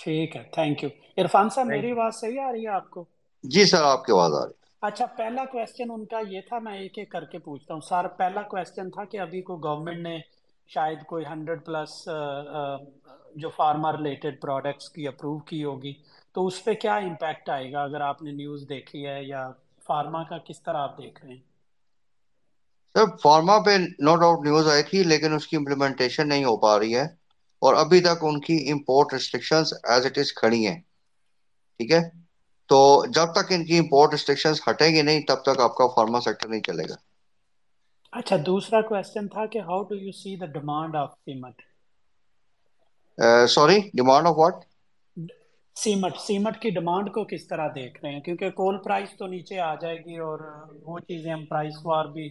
ٹھیک 0.00 0.36
ہے 0.36 0.42
تھینک 0.52 0.82
یو 0.82 0.88
عرفان 1.18 1.48
صاحب 1.50 1.66
میری 1.68 1.90
آواز 1.90 2.14
صحیح 2.14 2.40
آ 2.40 2.50
رہی 2.52 2.62
ہے 2.62 2.72
آپ 2.72 2.90
کو؟ 2.90 3.04
جی 3.44 3.64
سر 3.66 3.82
آپ 3.84 4.04
کی 4.04 4.12
آواز 4.12 4.32
آ 4.34 4.44
رہی 4.44 4.54
اچھا 4.82 5.06
پہلا 5.16 5.44
کوشچن 5.46 5.90
ان 5.90 6.04
کا 6.06 6.20
یہ 6.26 6.40
تھا 6.48 6.58
میں 6.60 6.76
ایک 6.78 6.98
ایک 6.98 7.10
کر 7.10 7.24
کے 7.26 7.38
پوچھتا 7.40 7.74
ہوں۔ 7.74 7.80
سر 7.82 8.06
پہلا 8.16 8.42
کوشچن 8.48 8.90
تھا 8.90 9.04
کہ 9.06 9.20
ابھی 9.20 9.42
کو 9.42 9.56
گورنمنٹ 9.58 9.98
نے 10.00 10.18
شاید 10.70 11.02
کوئی 11.06 11.24
ہنڈریڈ 11.26 11.64
پلس 11.64 11.92
جو 13.36 13.48
فارما 13.50 13.92
ریلیٹڈ 13.92 14.40
پروڈکٹس 14.40 14.88
کی 14.90 15.06
اپروو 15.08 15.38
کی 15.46 15.62
ہوگی 15.64 15.92
تو 16.34 16.46
اس 16.46 16.62
پہ 16.64 16.74
کیا 16.76 16.94
امپیکٹ 16.98 17.48
آئے 17.50 17.70
گا؟ 17.72 17.82
اگر 17.82 18.00
آپ 18.02 18.22
نے 18.22 18.32
نیوز 18.32 18.68
دیکھی 18.68 19.06
ہے 19.06 19.22
یا 19.24 19.48
فارما 19.86 20.22
کا 20.24 20.38
کس 20.46 20.62
طرح 20.62 20.78
آپ 20.78 20.98
دیکھ 20.98 21.24
رہے 21.24 21.32
ہیں؟ 21.32 21.40
سر 22.94 23.04
فارما 23.22 23.56
پہ 23.64 23.72
نو 24.00 24.14
ڈاؤٹ 24.16 24.38
نیوز 24.44 24.66
آئی 24.68 24.82
تھی 24.84 24.98
لیکن 25.04 25.34
اس 25.34 25.46
کی 25.46 25.56
امپلیمنٹیشن 25.56 26.28
نہیں 26.28 26.44
ہو 26.44 26.56
پا 26.58 26.78
رہی 26.78 26.94
ہے۔ 26.96 27.06
اور 27.62 27.74
ابھی 27.74 28.00
تک 28.00 28.22
ان 28.22 28.40
کی 28.40 28.56
import 28.72 29.12
restriction 29.12 29.62
as 29.84 30.06
it 30.06 30.18
is 30.18 30.32
کھڑی 30.34 30.66
ہیں۔ 30.66 30.80
ٹھیک 31.80 31.92
ہے؟ 31.92 32.00
تو 32.70 32.78
جب 33.06 33.32
تک 33.32 33.52
ان 33.52 33.64
کی 33.64 33.78
امپورٹ 33.78 34.12
ریسٹرکشن 34.12 34.52
ہٹیں 34.66 34.94
گی 34.94 35.02
نہیں 35.02 35.20
تب 35.20 35.42
تک 35.42 35.60
آپ 35.60 35.74
کا 35.74 35.86
فارما 35.86 36.20
سیکٹر 36.20 36.48
نہیں 36.48 36.62
چلے 36.62 36.88
گا۔ 36.88 36.94
اچھا 38.12 38.36
دوسرا 38.46 38.80
کوشچن 38.80 39.28
تھا 39.28 39.46
کہ 39.46 39.58
how 39.58 39.82
do 39.82 39.94
you 39.94 40.12
see 40.12 40.36
the 40.36 40.46
demand 40.46 40.96
of 40.96 41.12
cement 41.24 41.62
sorry 43.48 43.78
demand 43.94 44.26
of 44.26 44.34
what 44.38 44.64
cement 45.76 46.16
cement 46.18 46.60
کی 46.60 46.70
ڈیمانڈ 46.70 47.12
کو 47.12 47.24
کس 47.24 47.46
طرح 47.46 47.68
دیکھ 47.74 47.98
رہے 48.02 48.12
ہیں؟ 48.12 48.20
کیونکہ 48.20 48.50
کول 48.50 48.78
پرائس 48.78 49.16
تو 49.18 49.26
نیچے 49.26 49.58
آ 49.60 49.74
جائے 49.74 49.96
گی 49.96 50.16
اور 50.18 50.38
وہ 50.82 50.98
چیزیں 50.98 51.32
ہم 51.32 51.44
پرائس 51.44 51.74
وار 51.84 52.04
بھی 52.04 52.28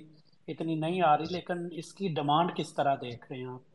اتنی 0.47 0.75
نہیں 0.75 1.01
آ 1.01 1.17
رہی 1.17 1.25
لیکن 1.32 1.67
اس 1.71 1.93
کی 1.93 2.07
ڈیمانڈ 2.07 2.55
کس 2.55 2.73
طرح 2.73 2.95
دیکھ 2.95 3.32
رہے 3.32 3.39
ہیں 3.39 3.47
آپ؟ 3.47 3.68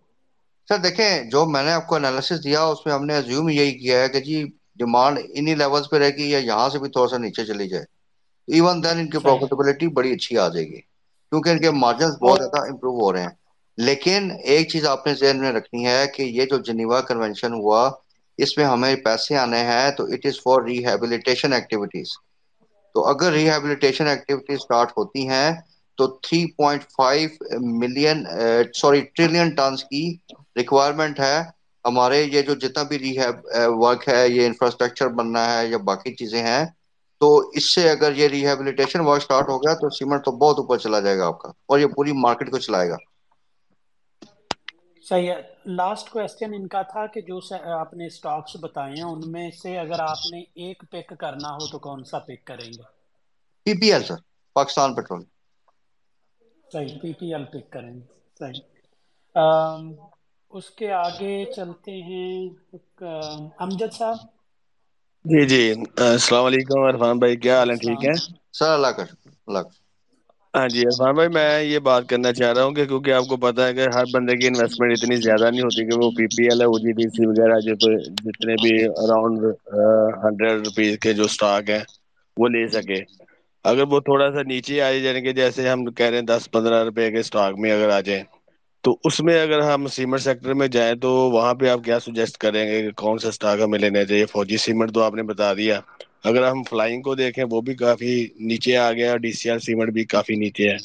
سر 0.68 0.78
دیکھیں 0.78 1.00
جو 1.30 1.44
میں 1.46 1.62
نے 1.62 1.72
آپ 1.72 1.86
کو 1.86 1.96
انالیسس 1.96 2.42
دیا 2.44 2.62
اس 2.64 2.84
میں 2.84 2.94
ہم 2.94 3.04
نے 3.06 3.16
ازیوم 3.16 3.48
یہی 3.50 3.72
کیا 3.74 4.00
ہے 4.00 4.08
کہ 4.08 4.20
جی 4.22 4.42
ڈیمانڈ 4.76 5.18
انہی 5.30 5.54
لیولز 5.56 5.88
پہ 5.90 5.98
رہے 5.98 6.16
گی 6.16 6.30
یا 6.30 6.38
یہاں 6.40 6.68
سے 6.70 6.78
بھی 6.78 6.90
تھوڑا 6.90 7.08
سا 7.08 7.18
نیچے 7.18 7.44
چلی 7.46 7.68
جائے۔ 7.68 7.84
ایون 8.48 8.82
دین 8.82 8.98
ان 8.98 9.08
کی 9.10 9.18
پروفیٹیبلٹی 9.20 9.86
بڑی 9.94 10.12
اچھی 10.12 10.38
آ 10.38 10.48
جائے 10.48 10.66
گی۔ 10.66 10.80
کیونکہ 11.32 11.50
ان 11.50 11.58
کے 11.58 11.70
مارجنز 11.74 12.14
بہت 12.20 12.38
زیادہ 12.38 12.60
امپروو 12.64 13.00
ہو 13.00 13.12
رہے 13.12 13.22
ہیں۔ 13.22 13.34
لیکن 13.78 14.20
ایک 14.44 14.68
چیز 14.68 14.86
آپ 14.86 15.06
نے 15.06 15.14
ذہن 15.14 15.40
میں 15.40 15.52
رکھنی 15.52 15.86
ہے 15.86 16.06
کہ 16.08 16.22
یہ 16.24 16.44
جو 16.46 16.58
جنیوا 16.62 17.00
کنونشن 17.02 17.52
ہوا 17.54 17.88
اس 18.38 18.56
میں 18.56 18.64
ہمیں 18.66 18.94
پیسے 19.04 19.36
آنے 19.38 19.62
ہیں 19.64 19.90
تو 19.92 20.12
it 20.12 20.26
is 20.26 20.40
for 20.40 20.62
rehabilitation 20.64 21.52
activities 21.52 22.08
تو 22.94 23.08
اگر 23.08 23.32
ریہیبلیٹیشن 23.32 24.06
ایکٹیویٹیز 24.06 24.60
سٹارٹ 24.60 24.92
ہوتی 24.94 25.28
ہیں 25.28 25.50
تو 25.98 26.06
3.5 26.22 27.38
ملین 27.78 28.24
سوری 28.74 29.00
ٹریلین 29.10 29.50
ٹنز 29.52 29.84
کی 29.84 30.04
ریکوائرمنٹ 30.56 31.20
ہے 31.20 31.36
ہمارے 31.84 32.22
یہ 32.22 32.42
جو 32.42 32.54
جتنا 32.54 32.82
بھی 32.82 32.98
ریہیب 32.98 33.46
ورک 33.78 34.08
ہے 34.08 34.28
یہ 34.28 34.46
انفراسٹرکچر 34.46 35.08
بننا 35.08 35.52
ہے 35.52 35.66
یا 35.66 35.78
باقی 35.84 36.14
چیزیں 36.14 36.42
ہیں 36.42 36.64
تو 37.20 37.50
اس 37.54 37.74
سے 37.74 37.90
اگر 37.90 38.16
یہ 38.16 38.28
ریہیبلیٹیشن 38.28 39.00
ورک 39.00 39.22
سٹارٹ 39.22 39.48
ہو 39.48 39.58
گیا 39.58 39.74
تو 39.74 39.90
سیمنٹ 39.90 40.24
تو 40.24 40.32
بہت 40.36 40.58
اوپر 40.58 40.78
چلا 40.78 41.00
جائے 41.00 41.18
گا 41.18 41.26
آپ 41.26 41.38
کا 41.38 41.48
اور 41.66 41.78
یہ 41.78 41.86
پوری 41.86 42.12
مارکیٹ 42.12 42.50
کو 42.50 42.58
چلائے 42.58 42.88
گا۔ 42.88 42.96
صحیح 45.04 45.30
ہے۔ 45.30 45.40
لاسٹ 45.66 46.10
کوشچن 46.10 46.54
ان 46.54 46.66
کا 46.68 46.82
تھا 46.82 47.06
کہ 47.06 47.20
جو 47.20 47.38
آپ 47.72 47.94
نے 47.94 48.08
سٹاکس 48.08 48.56
بتائے 48.60 48.92
ہیں 48.92 49.02
ان 49.02 49.30
میں 49.32 49.50
سے 49.62 49.78
اگر 49.78 50.00
آپ 50.00 50.26
نے 50.30 50.40
ایک 50.54 50.84
پک 50.90 51.18
کرنا 51.18 51.50
ہو 51.52 51.66
تو 51.66 51.78
کون 51.78 52.04
سا 52.04 52.18
پک 52.18 52.44
کریں 52.44 52.68
گے؟ 52.68 52.82
P 53.66 53.80
P 53.80 53.92
L 53.92 54.04
sir 54.04 54.20
Pakistan 54.56 54.94
petroleum 54.94 55.22
صحیح 56.72 56.98
پی 57.02 57.12
پی 57.12 57.32
ایل 57.34 57.44
پک 57.44 57.70
کریں 57.70 57.94
گے۔ 57.94 58.04
صحیح۔ 58.38 58.60
اس 60.54 60.70
کے 60.72 60.90
آگے 60.94 61.34
چلتے 61.48 61.92
ہیں 62.02 62.32
امجد 63.58 63.92
صاحب۔ 63.92 64.18
جی 65.24 65.40
جی 65.46 65.60
السلام 66.04 66.44
علیکم 66.44 66.84
عرفان 66.84 67.18
بھائی 67.18 67.36
کیا 67.38 67.58
حال 67.58 67.70
ہے 67.70 67.76
ٹھیک 67.78 68.04
ہے 68.04 68.14
سر 68.52 68.70
اللہ 68.70 68.90
کا 68.92 69.04
ہاں 70.54 70.66
جی 70.68 70.82
عرفان 70.82 71.14
بھائی 71.14 71.28
میں 71.30 71.42
یہ 71.62 71.78
بات 71.80 72.02
کرنا 72.04 72.32
چاہ 72.32 72.52
رہا 72.52 72.64
ہوں 72.64 72.74
کہ 72.74 72.84
کیونکہ 72.86 73.12
آپ 73.12 73.26
کو 73.26 73.36
پتا 73.38 73.66
ہے 73.66 73.74
کہ 73.74 73.86
ہر 73.90 74.04
بندے 74.08 74.36
کی 74.36 74.46
انویسٹمنٹ 74.46 74.92
اتنی 74.92 75.16
زیادہ 75.18 75.50
نہیں 75.50 75.62
ہوتی 75.62 75.84
کہ 75.84 75.96
وہ 75.96 76.10
پی 76.12 76.26
پی 76.28 76.44
ایل 76.44 76.60
ہے 76.60 76.66
او 76.66 76.78
جی 76.78 76.92
ڈی 76.94 77.08
سی 77.10 77.26
وغیرہ 77.26 77.58
جو 77.62 77.74
جتنے 78.22 78.56
بھی 78.58 78.72
اراؤنڈ 78.96 79.44
ہنڈریڈ 80.22 80.58
روپیز 80.60 80.98
کے 81.00 81.12
جو 81.14 81.24
اسٹاک 81.24 81.70
ہیں 81.70 81.82
وہ 82.36 82.48
لے 82.48 82.66
سکے۔ 82.70 83.00
اگر 83.64 83.84
وہ 83.88 84.00
تھوڑا 84.02 84.30
سا 84.32 84.42
نیچے 84.44 84.80
آ 84.80 84.98
جائے 84.98 85.20
کہ 85.22 85.32
جیسے 85.34 85.68
ہم 85.68 85.84
کہہ 85.92 86.06
رہے 86.06 86.18
ہیں 86.18 86.26
دس 86.26 86.50
پندرہ 86.52 86.82
روپے 86.84 87.10
کے 87.10 87.20
اسٹاک 87.20 87.52
میں 87.58 87.72
اگر 87.72 87.88
آ 87.90 88.00
جائیں۔ 88.02 88.24
تو 88.84 88.96
اس 89.04 89.20
میں 89.20 89.40
اگر 89.40 89.60
ہم 89.62 89.86
سیمنٹ 89.88 90.20
سیکٹر 90.22 90.54
میں 90.54 90.66
جائیں 90.68 90.94
تو 90.96 91.10
وہاں 91.30 91.54
پہ 91.54 91.68
آپ 91.68 91.84
کیا 91.84 91.98
سجیسٹ 92.00 92.36
کریں 92.38 92.64
گے 92.64 92.80
کہ 92.82 92.90
کون 92.96 93.18
سا 93.18 93.28
اسٹاک 93.28 93.60
ہمیں 93.60 93.78
لینا 93.78 94.04
چاہیے؟ 94.04 94.26
فوجی 94.28 94.56
سیمنٹ 94.58 94.94
تو 94.94 95.02
آپ 95.02 95.14
نے 95.14 95.22
بتا 95.24 95.52
دیا۔ 95.54 95.80
اگر 96.24 96.42
ہم 96.42 96.62
فلائنگ 96.64 97.02
کو 97.02 97.14
دیکھیں 97.14 97.44
وہ 97.46 97.60
بھی 97.60 97.74
کافی 97.76 98.14
نیچے 98.42 98.76
آ 98.78 98.90
گیا 98.92 99.10
اور 99.10 99.18
ڈی 99.18 99.32
سی 99.34 99.50
آر 99.50 99.58
سیمنٹ 99.60 99.92
بھی 99.92 100.04
کافی 100.06 100.34
نیچے 100.36 100.68
ہے۔ 100.68 100.76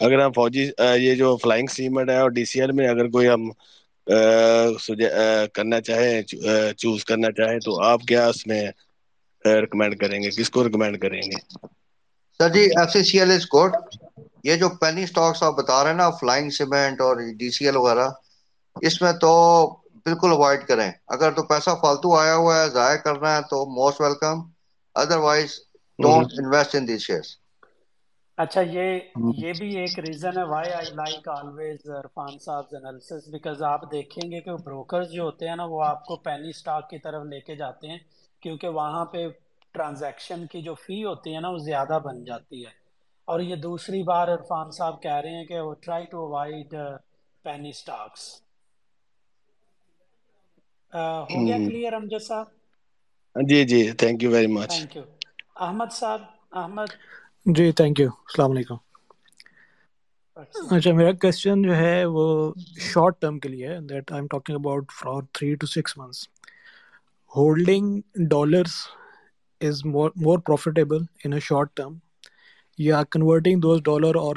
اگر 0.00 0.20
ہم 0.20 0.32
فوجی 0.32 0.64
یہ 0.98 1.14
جو 1.14 1.36
فلائنگ 1.38 1.66
سیمنٹ 1.68 2.10
ہے 2.10 2.18
اور 2.18 2.30
ڈی 2.30 2.44
سی 2.44 2.60
آر 2.62 2.72
میں 2.72 2.88
اگر 2.88 3.08
کوئی 3.10 3.28
ہم 3.28 3.48
کرنا 5.54 5.80
چاہیں 5.80 6.22
چوز 6.78 7.04
کرنا 7.04 7.30
چاہیں 7.32 7.58
تو 7.60 7.80
آپ 7.82 8.00
کیا 8.04 8.26
اس 8.28 8.46
میں 8.46 8.62
ریکمینڈ 9.44 9.98
کریں 9.98 10.20
گے؟ 10.22 10.30
کس 10.32 10.50
کو 10.50 10.64
ریکمینڈ 10.64 10.98
کریں 11.00 11.22
گے؟ 11.22 11.38
Sir 12.40 12.48
ji 12.50 12.62
F 12.72 12.88
C 12.92 13.02
C 13.04 13.18
L 13.18 13.30
is 13.30 13.44
good 13.52 13.72
یہ 14.44 14.56
جو 14.56 14.68
پینی 14.80 15.06
سٹاکس 15.06 15.42
آپ 15.42 15.54
بتا 15.54 15.82
رہے 15.82 15.90
ہیں 15.90 15.96
نا 15.96 16.08
فلائنگ 16.20 16.50
سیمنٹ 16.52 17.00
اور 17.00 17.16
ڈی 17.38 17.50
سی 17.50 17.66
ایل 17.66 17.76
وغیرہ 17.76 18.08
اس 18.76 19.00
میں 19.02 19.12
تو 19.20 19.32
بالکل 20.06 20.30
اوائڈ 20.32 20.66
کریں۔ 20.66 20.90
اگر 21.08 21.32
تو 21.32 21.42
پیسہ 21.44 21.70
فالتو 21.82 22.16
آیا 22.16 22.34
ہوا 22.36 22.54
ہے 22.56 22.68
ضائع 22.70 22.96
کرنا 22.98 23.34
ہے 23.36 23.42
تو 23.44 23.58
most 23.72 24.00
welcome 24.00 24.36
otherwise 25.20 25.50
don't 25.98 26.28
invest 26.34 26.74
in 26.74 26.88
these 26.88 27.02
shares 27.02 27.28
اچھا 28.38 28.60
یہ 28.62 28.98
یہ 29.36 29.52
بھی 29.54 29.68
ایک 29.76 29.98
ریزن 30.00 30.38
ہے 30.38 30.42
why 30.46 30.72
I 30.72 30.90
like 30.92 31.28
always 31.30 31.80
Irfan 31.92 32.38
sahib 32.38 32.64
analysis 32.70 33.28
because 33.28 33.62
آپ 33.64 33.90
دیکھیں 33.90 34.30
گے 34.30 34.40
کہ 34.40 34.54
بروکرز 34.64 35.10
جو 35.10 35.22
ہوتے 35.22 35.48
ہیں 35.48 35.56
نا 35.56 35.64
وہ 35.66 35.82
آپ 35.84 36.04
کو 36.04 36.16
پینی 36.24 36.52
سٹاک 36.54 36.88
کی 36.90 36.98
طرف 37.00 37.24
لے 37.26 37.40
کے 37.42 37.56
جاتے 37.56 37.88
ہیں 37.88 37.98
کیونکہ 38.42 38.68
وہاں 38.70 39.04
پہ 39.06 39.26
ٹرانزیکشن 39.74 40.46
کی 40.48 40.62
جو 40.62 40.74
فی 40.76 41.02
ہوتی 41.04 41.34
ہے 41.34 41.40
نا 41.40 41.48
وہ 41.48 41.58
زیادہ 41.64 41.98
بن 42.04 42.24
جاتی 42.24 42.64
ہے۔ 42.66 42.72
اور 43.28 43.40
یہ 43.40 43.56
دوسری 43.58 44.02
بار 44.04 44.28
عرفان 44.28 44.70
صاحب 44.72 45.02
کہہ 45.02 45.20
رہے 45.22 45.36
ہیں 45.36 45.44
کہ 45.46 45.60
وہ 45.60 45.74
try 45.82 46.04
to 46.06 46.26
avoid 46.26 46.74
penny 47.44 47.72
stocks 47.74 48.22
ہو 51.28 51.46
گیا 51.46 51.58
کلیئر 51.60 51.92
امجد 51.94 52.22
صاحب؟ 52.22 52.46
جی 53.36 53.60
جی 53.66 53.80
thank 53.98 54.18
you 54.18 54.30
very 54.30 54.50
much 54.50 54.72
thank 54.72 54.96
you 54.96 55.04
Ahmed 55.58 55.90
sahib 55.92 56.20
Ahmed? 56.54 56.90
G 57.46 57.66
thank 57.72 58.00
you 58.00 58.08
السلام 58.20 58.50
علیکم۔ 58.52 58.76
اچھا 60.70 60.92
میرا 60.92 61.12
کوشچن 61.14 61.62
جو 61.62 61.74
ہے 61.76 62.04
وہ 62.06 62.24
شارٹ 62.82 63.20
ٹرم 63.20 63.38
کے 63.38 63.48
لیے 63.48 63.68
that 63.82 64.12
I 64.12 64.20
am 64.20 64.26
talking 64.28 64.54
about 64.56 64.92
for 64.92 65.22
three 65.32 65.54
to 65.56 65.66
six 65.68 65.96
months 65.98 66.26
holding 67.32 68.00
dollars 68.30 68.74
is 69.60 69.84
more 69.86 70.10
more 70.16 70.38
profitable 70.42 71.02
in 71.24 71.32
a 71.32 71.40
short 71.42 71.74
term 71.74 71.94
یا 72.78 73.02
کنورٹنگ 73.10 73.60
دوز 73.60 73.80
ڈالر 73.82 74.14
اور 74.14 74.36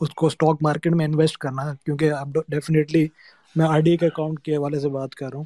اس 0.00 0.14
کو 0.14 0.26
اسٹاک 0.26 0.62
مارکیٹ 0.62 0.92
میں 0.92 1.04
انویسٹ 1.04 1.36
کرنا 1.36 1.72
کیونکہ 1.74 2.12
آپ 2.12 2.28
ڈیفینیٹلی 2.48 3.06
میں 3.56 3.66
آر 3.66 3.80
ڈی 3.80 3.96
کے 3.96 4.06
اکاؤنٹ 4.06 4.40
کے 4.40 4.56
حوالے 4.56 4.80
سے 4.80 4.88
بات 4.88 5.14
کر 5.14 5.30
رہا 5.30 5.38
ہوں 5.38 5.44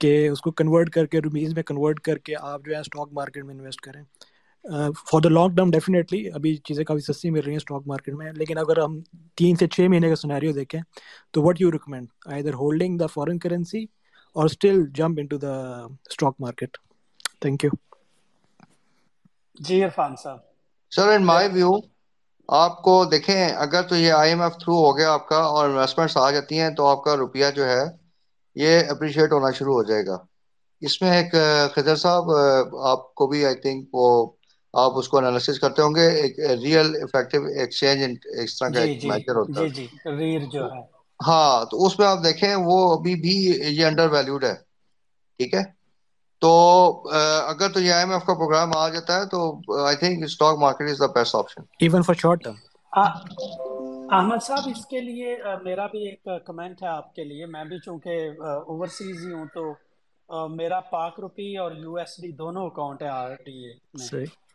کہ 0.00 0.28
اس 0.28 0.40
کو 0.40 0.50
کنورٹ 0.50 0.90
کر 0.90 1.06
کے 1.06 1.20
روپیز 1.20 1.54
میں 1.54 1.62
کنورٹ 1.62 2.00
کر 2.00 2.18
کے 2.18 2.34
آپ 2.40 2.64
جو 2.64 2.74
ہے 2.74 2.80
اسٹاک 2.80 3.08
مارکیٹ 3.12 3.44
میں 3.44 3.54
انویسٹ 3.54 3.80
کریں 3.80 4.02
for 5.06 5.20
the 5.20 5.28
long 5.28 5.56
term 5.56 5.70
definitely 5.70 6.28
ابھی 6.30 6.54
چیزیں 6.56 6.84
کافی 6.84 7.12
سستی 7.12 7.30
مل 7.30 7.40
رہی 7.40 7.50
ہیں 7.50 7.56
اسٹاک 7.56 7.86
مارکیٹ 7.86 8.14
میں 8.14 8.32
لیکن 8.32 8.58
اگر 8.58 8.82
ہم 8.82 8.98
تین 9.38 9.56
سے 9.56 9.66
چھ 9.66 9.88
مہینے 9.88 10.08
کا 10.08 10.16
سناریو 10.16 10.52
دیکھیں 10.52 10.80
تو 11.32 11.42
what 11.42 11.60
you 11.60 11.72
recommend 11.72 12.06
I 12.26 12.40
either 12.40 12.54
holding 12.54 12.98
the 12.98 13.06
foreign 13.06 13.38
currency 13.38 13.84
اور 14.36 14.44
still 14.44 14.84
jump 14.94 15.18
into 15.26 15.38
the 15.38 15.54
stock 15.84 16.34
market 16.40 16.76
thank 17.40 17.64
you 17.64 17.70
جی 19.60 19.82
عرفان 19.84 20.16
صاحب 20.16 20.51
سر 20.92 21.08
ان 21.10 21.22
مائی 21.24 21.48
ویو 21.48 21.72
آپ 22.48 22.82
کو 22.82 22.94
دیکھیں 23.06 23.34
اگر 23.56 23.82
تو 23.84 23.96
یہ 23.96 24.12
آئی 24.12 24.30
ایم 24.30 24.42
ایف 24.42 24.54
تھرو 24.54 24.74
ہو 24.76 24.96
گیا 24.96 25.12
آپ 25.12 25.28
کا 25.28 25.38
اور 25.48 25.68
انویسٹمنٹس 25.68 26.16
آ 26.18 26.30
جاتی 26.30 26.60
ہیں 26.60 26.70
تو 26.74 26.86
آپ 26.86 27.02
کا 27.02 27.16
روپیہ 27.16 27.50
جو 27.52 27.66
ہے 27.66 27.82
یہ 28.56 28.90
اپریشیٹ 28.90 29.32
ہونا 29.32 29.50
شروع 29.52 29.74
ہو 29.74 29.82
جائے 29.84 30.06
گا 30.06 30.16
اس 30.82 31.00
میں 31.02 31.10
ایک 31.12 31.34
خضر 31.74 31.96
صاحب 31.96 32.30
آپ 32.86 33.14
کو 33.14 33.26
بھی 33.26 33.44
آئی 33.46 33.54
تھنک 33.56 33.94
وہ 33.94 34.06
آپ 34.74 34.98
اس 34.98 35.08
کو 35.08 35.18
انالیسس 35.18 35.58
کرتے 35.60 35.82
ہوں 35.82 35.94
گے 35.94 36.06
ایک 36.22 36.38
ریئل 36.62 36.94
افیکٹو 37.02 37.42
ایکسچینج 37.54 38.16
اس 38.42 38.58
طرح 38.58 38.70
کا 38.70 38.80
ایک 38.80 38.92
میجر 39.04 39.36
ہوتا 39.36 39.60
ہے 39.60 39.66
ریر 40.12 40.42
جو 40.52 40.64
ہے 40.66 40.80
ہاں 41.20 41.64
تو 41.66 41.86
اس 41.86 41.98
میں 41.98 42.06
آپ 42.06 42.22
دیکھیں 42.24 42.54
وہ 42.60 42.76
ابھی 42.92 43.14
بھی 43.20 43.34
یہ 43.70 43.84
انڈر 43.86 44.08
ویلیوڈ 44.10 44.44
ہے 44.44 44.54
ٹھیک 45.40 45.54
ہے 45.54 45.62
تو 46.42 46.50
اگر 47.48 47.68
تو 47.68 47.80
یہ 47.80 47.92
آئی 47.92 48.02
ایم 48.02 48.12
ایف 48.12 48.24
کا 48.24 48.34
پروگرام 48.34 48.76
آ 48.76 48.88
جاتا 48.88 49.16
ہے 49.16 49.26
تو 49.26 49.40
I 49.78 49.96
think 49.96 50.24
stock 50.24 50.58
market 50.58 50.90
is 50.90 51.00
the 51.00 51.06
best 51.14 51.34
option 51.34 51.62
even 51.80 52.02
for 52.02 52.14
short 52.14 52.42
term 52.42 52.56
Ahmed 54.10 54.42
sahib 54.42 54.68
اس 54.68 54.84
کے 54.86 55.00
لیے 55.00 55.28
میرا 55.62 55.86
بھی 55.86 56.04
ایک 56.06 56.28
کمنٹ 56.46 56.82
ہے 56.82 56.88
آپ 56.88 57.14
کے 57.14 57.24
لیے۔ 57.24 57.46
میں 57.46 57.64
بھی 57.64 57.78
چونکہ 57.80 58.40
اوورسیز 58.40 59.26
ہی 59.26 59.32
ہوں 59.32 59.46
تو 59.54 59.72
میرا 60.50 60.80
پاک 60.90 61.20
روپی 61.20 61.56
اور 61.56 61.72
یو 61.74 61.94
ایس 61.96 62.20
ڈی 62.22 62.30
دونوں 62.32 62.66
اکاؤنٹ 62.66 63.02
ہے 63.02 63.08
آر 63.10 63.34
ٹی 63.44 63.56
اے 63.64 63.72
میں۔ 63.94 64.08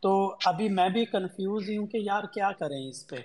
تو 0.03 0.11
ابھی 0.45 0.69
میں 0.69 0.89
بھی 0.89 1.05
کنفیوز 1.05 1.69
ہی 1.69 1.77
ہوں 1.77 1.87
کہ 1.87 1.97
یار 2.01 2.23
کیا 2.33 2.51
کریں 2.59 2.89
اس 2.89 3.07
پہ۔ 3.07 3.21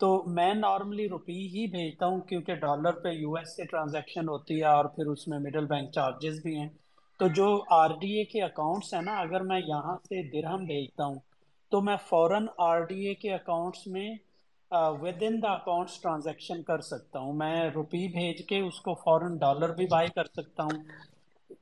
تو 0.00 0.06
میں 0.28 0.52
نارملی 0.54 1.08
روپی 1.08 1.46
ہی 1.48 1.66
بھیجتا 1.70 2.06
ہوں 2.06 2.20
کیونکہ 2.20 2.54
ڈالر 2.56 3.00
پہ 3.02 3.08
یو 3.10 3.34
ایس 3.34 3.56
سے 3.56 3.64
ٹرانزیکشن 3.64 4.28
ہوتی 4.28 4.58
ہے 4.60 4.66
اور 4.68 4.84
پھر 4.94 5.06
اس 5.06 5.26
میں 5.28 5.38
مڈل 5.38 5.66
بینک 5.66 5.92
چارجز 5.92 6.40
بھی 6.42 6.56
ہیں۔ 6.56 6.68
تو 7.20 7.28
جو 7.28 7.46
آر 7.70 7.90
ڈی 8.00 8.10
اے 8.10 8.24
کے 8.24 8.42
اکاؤنٹس 8.42 8.92
ہیں 8.94 9.02
نا 9.02 9.14
اگر 9.16 9.40
میں 9.40 9.60
یہاں 9.60 9.96
سے 10.04 10.22
درہم 10.30 10.64
بھیجتا 10.64 11.04
ہوں 11.04 11.18
تو 11.72 11.80
میں 11.80 11.96
فوراً 12.08 12.46
آر 12.58 12.80
ڈی 12.80 13.06
اے 13.06 13.14
کے 13.14 13.34
اکاؤنٹس 13.34 13.86
میں 13.86 14.08
with 15.00 15.22
in 15.22 15.42
the 15.42 15.52
accounts 15.52 16.00
transaction 16.00 16.62
کر 16.62 16.80
سکتا 16.80 17.18
ہوں۔ 17.18 17.32
میں 17.32 17.70
روپی 17.70 18.06
بھیج 18.08 18.46
کے 18.46 18.60
اس 18.60 18.80
کو 18.80 18.94
فوراً 18.94 19.36
ڈالر 19.38 19.74
بھی 19.74 19.86
بائی 19.86 20.08
کر 20.08 20.24
سکتا 20.32 20.62
ہوں 20.62 20.82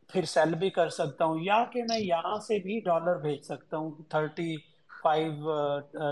پھر 0.08 0.24
سیل 0.24 0.54
بھی 0.54 0.70
کر 0.70 0.88
سکتا 0.88 1.24
ہوں 1.24 1.38
یا 1.40 1.64
کہ 1.64 1.82
میں 1.82 1.98
یہاں 1.98 2.38
سے 2.38 2.58
بھی 2.58 2.80
ڈالر 2.80 3.16
بھیج 3.16 3.42
سکتا 3.42 3.76
ہوں۔ 3.76 3.90
تھرٹی 4.08 4.56
فائیو 5.02 5.50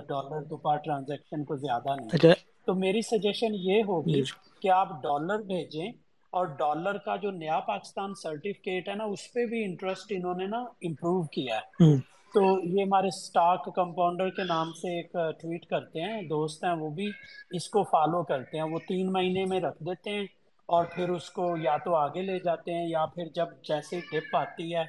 ڈالر 0.08 0.44
تو 0.44 0.56
پر 0.56 0.76
ٹرانزیکشن 0.76 1.44
کو 1.44 1.56
زیادہ 1.56 1.94
نہیں۔ 1.96 2.08
اچھا۔ 2.12 2.28
تو 2.64 2.74
میری 2.74 3.02
سجیشن 3.02 3.54
یہ 3.62 3.82
ہوگی 3.82 4.22
جی۔ 4.22 4.30
کہ 4.60 4.70
آپ 4.70 4.88
ڈالر 5.02 5.42
بھیجیں 5.42 5.90
اور 6.32 6.46
ڈالر 6.58 6.98
کا 6.98 7.16
جو 7.16 7.30
نیا 7.30 7.58
پاکستان 7.66 8.14
سرٹیفکیٹ 8.14 8.88
ہے 8.88 8.94
نا 8.94 9.04
اس 9.04 9.32
پہ 9.32 9.46
بھی 9.46 9.64
انٹرسٹ 9.64 10.12
انہوں 10.16 10.34
نے 10.34 10.46
نا 10.46 10.58
امپروو 10.82 11.22
کیا 11.28 11.56
ہے۔ 11.56 11.96
تو 12.34 12.40
یہ 12.64 12.82
ہمارے 12.82 13.10
سٹاک 13.10 13.74
کمپاؤنڈر 13.74 14.30
کے 14.30 14.44
نام 14.44 14.72
سے 14.72 14.96
ایک 14.96 15.12
ٹویٹ 15.40 15.66
کرتے 15.66 16.00
ہیں 16.00 16.22
دوست 16.22 16.64
ہیں 16.64 16.72
وہ 16.72 16.90
بھی 16.90 17.10
اس 17.50 17.68
کو 17.68 17.82
فالو 17.84 18.22
کرتے 18.24 18.56
ہیں۔ 18.56 18.64
وہ 18.64 18.78
تین 18.88 19.12
مہینے 19.12 19.44
میں 19.44 19.60
رکھ 19.60 19.82
دیتے 19.82 20.10
ہیں 20.10 20.24
اور 20.68 20.84
پھر 20.84 21.08
اس 21.08 21.30
کو 21.30 21.56
یا 21.56 21.76
تو 21.76 21.94
آگے 21.94 22.22
لے 22.22 22.38
جاتے 22.38 22.74
ہیں 22.74 22.86
یا 22.88 23.06
پھر 23.06 23.28
جب 23.34 23.48
جیسے 23.62 24.00
ڈپ 24.12 24.36
آتی 24.36 24.74
ہے 24.74 24.84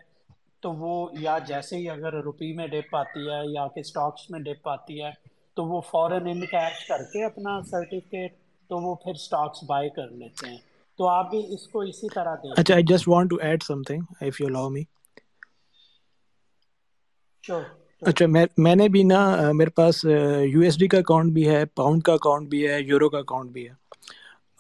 تو 0.64 0.72
وہ 0.74 0.94
یا 1.20 1.38
جیسے 1.48 1.78
ہی 1.78 1.90
اگر 1.90 2.14
روپی 2.24 2.52
میں 2.53 2.68
ڈپ 2.68 2.95
آتی 2.95 3.30
ہے 3.30 3.41
یا 3.45 3.68
کہ 3.68 3.84
سٹاکس 3.84 4.30
میں 4.30 4.40
ڈپ 4.40 4.68
آتی 4.68 5.03
ہے 5.03 5.11
تو 5.57 5.66
وہ 5.66 5.82
فوراً 5.82 6.28
ان 6.28 6.45
کیش 6.45 6.86
کر 6.88 7.03
کے 7.03 7.26
اپنا 7.26 7.60
سرٹیفکیٹ 7.61 8.34
تو 8.70 8.78
وہ 8.78 8.95
پھر 8.95 9.14
سٹاکس 9.20 9.64
بائی 9.64 9.90
کر 9.90 10.11
لیتے 10.11 10.49
ہیں۔ 10.49 10.57
تو 10.99 11.07
آپ 11.09 11.30
بھی 11.30 11.43
اس 11.49 11.67
کو 11.67 11.81
اسی 11.84 12.09
طرح 12.11 12.35
دیکھیں 12.38 12.57
اچھا 12.57 12.73
I 12.73 12.84
just 12.85 13.07
want 13.07 13.30
to 13.30 13.35
add 13.41 13.63
something 13.84 14.01
if 14.21 14.41
you 14.41 14.47
allow 14.47 14.69
me 14.69 14.84
اچھا 18.01 18.26
میں 18.27 18.45
میں 18.57 18.76
نے 18.76 18.88
بھی 18.89 19.03
نا 19.03 19.19
میرے 19.53 19.69
پاس 19.71 20.03
یو 20.45 20.61
ایس 20.61 20.77
ڈی 20.77 20.88
کا 20.88 20.97
اکاؤنٹ 20.97 21.34
بھی 21.34 21.47
ہے 21.47 21.63
پاؤنڈ 21.76 22.03
کا 22.03 22.13
اکاؤنٹ 22.13 22.49
بھی 22.49 22.67
ہے 22.67 22.80
یورو 22.81 23.09
کا 23.09 23.19
اکاؤنٹ 23.19 23.51
بھی 23.51 23.67
ہے۔ 23.67 23.73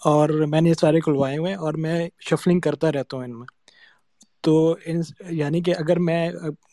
اور 0.01 0.29
میں 0.47 0.61
نے 0.61 0.69
یہ 0.69 0.73
سارے 0.75 0.99
کھلوائے 1.01 1.37
ہوئے 1.37 1.51
ہیں 1.51 1.59
اور 1.59 1.73
میں 1.79 1.97
شفلنگ 2.21 2.59
کرتا 2.59 2.91
رہتا 2.91 3.17
ہوں 3.17 3.23
ان 3.23 3.37
میں۔ 3.39 3.47
تو 4.43 4.53
ان 4.85 5.01
یعنی 5.31 5.61
کہ 5.61 5.73
اگر 5.75 5.99
میں 5.99 6.29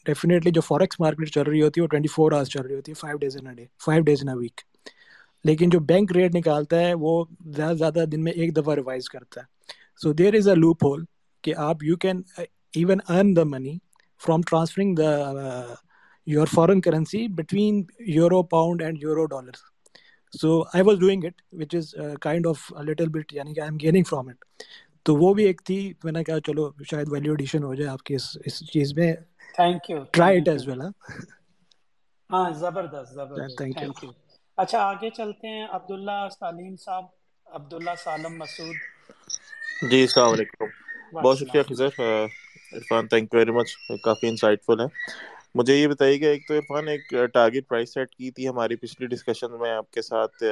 ڈیفینیٹلی 0.06 0.50
جو 0.50 0.60
فوریکس 0.62 1.00
مارکیٹ 1.00 1.30
چل 1.30 1.42
رہی 1.42 1.62
ہوتی 1.62 1.80
ہے 1.80 1.82
وہ 1.82 1.88
ٹوئنٹی 1.88 2.08
فور 2.08 2.32
آورس 2.32 2.48
چل 2.48 2.62
رہی 2.62 2.74
ہوتی 2.74 2.92
ہے 2.92 3.00
five 3.00 3.18
days 3.18 3.36
in 3.38 3.54
day 3.54 3.64
five 3.84 4.02
days 4.04 4.22
in 4.22 4.36
week 4.36 4.60
لیکن 5.44 5.70
جو 5.70 5.80
بینک 5.82 6.12
ریٹ 6.12 6.34
نکالتا 6.34 6.80
ہے 6.80 6.92
وہ 6.96 7.12
زیادہ 7.46 7.72
سے 7.72 7.78
زیادہ 7.78 8.04
دن 8.06 8.24
میں 8.24 8.32
ایک 8.34 8.56
دفعہ 8.56 8.74
ریوائز 8.74 9.08
کرتا 9.08 9.40
ہے۔ 9.40 9.54
سو 10.00 10.12
دیر 10.12 10.34
از 10.34 10.48
اے 10.48 10.54
لوپ 10.54 10.84
ہول 10.84 11.04
کہ 11.44 11.54
آپ 11.58 11.82
you 11.84 11.96
can 11.96 12.22
even 12.38 12.98
earn 13.08 13.36
the 13.36 13.44
money 13.44 13.76
from 14.20 14.40
transferring 14.50 14.94
the 14.96 15.10
your 16.26 16.46
foreign 16.54 16.80
currency 16.80 17.26
between 17.36 17.82
euro 18.14 18.42
pound 18.54 18.82
and 18.82 19.02
euro 19.02 19.26
dollar 19.26 19.64
so 20.32 20.60
I 20.74 20.82
was 20.84 20.98
doing 21.00 21.24
it 21.24 21.42
which 21.60 21.74
is 21.74 21.94
kind 22.22 22.46
of 22.46 22.72
little 22.86 23.08
bit 23.08 23.32
یعنی 23.32 23.54
کہ 23.54 23.60
I 23.60 23.68
am 23.70 23.76
gaining 23.82 24.04
from 24.10 24.28
it 24.28 24.44
تو 25.06 25.14
وہ 25.16 25.32
بھی 25.34 25.44
ایک 25.44 25.60
تھی 25.66 25.78
میں 26.04 26.12
نے 26.12 26.22
کہا 26.24 26.40
چلو 26.46 26.70
شاید 26.90 27.12
ویلیو 27.12 27.32
ایڈیشن 27.32 27.62
ہو 27.64 27.74
جائے 27.74 27.90
آپ 27.90 28.02
کی 28.02 28.14
اس 28.14 28.36
اس 28.46 28.58
چیز 28.72 28.94
میں. 28.94 29.12
Thank 29.54 29.90
you 29.90 29.98
try 30.12 30.40
it 30.40 30.48
as 30.48 30.66
well 30.68 30.80
ہاں 32.30 32.50
زبردست 32.60 33.14
زبردست. 33.14 33.56
تھینک 33.58 34.02
یو 34.04 34.10
اچھا 34.58 34.78
آگے 34.82 35.10
چلتے 35.10 35.48
ہیں. 35.48 35.66
عبداللہ 35.70 36.18
سلیم 36.32 36.76
صاحب 36.76 37.04
عبداللہ 37.46 37.94
سالم 38.04 38.38
مسعود. 38.38 38.76
جی 39.82 40.00
السلام 40.00 40.30
علیکم۔ 40.30 40.66
بہت 41.14 41.38
شکریہ 41.38 41.62
Khizar 41.64 41.88
Irfan 42.72 43.08
thank 43.08 43.24
you 43.26 43.38
very 43.38 43.52
much 43.52 43.68
coffee 44.02 44.28
insight 44.28 44.62
فل 44.62 44.80
ہے 44.80 44.86
مجھے 45.54 45.74
یہ 45.74 45.86
بتائیے 45.88 46.18
کہ 46.18 46.26
ایک 46.26 46.46
تو 46.46 46.54
عرفان 46.54 46.88
ایک 46.88 47.02
ٹارگیٹ 47.34 47.68
پرائس 47.68 47.92
سیٹ 47.94 48.10
کی 48.10 48.30
تھی 48.30 48.48
ہماری 48.48 48.76
پچھلی 48.76 49.06
ڈسکشن 49.08 49.58
میں 49.58 49.70
آپ 49.72 49.90
کے 49.90 50.02
ساتھ 50.02 50.42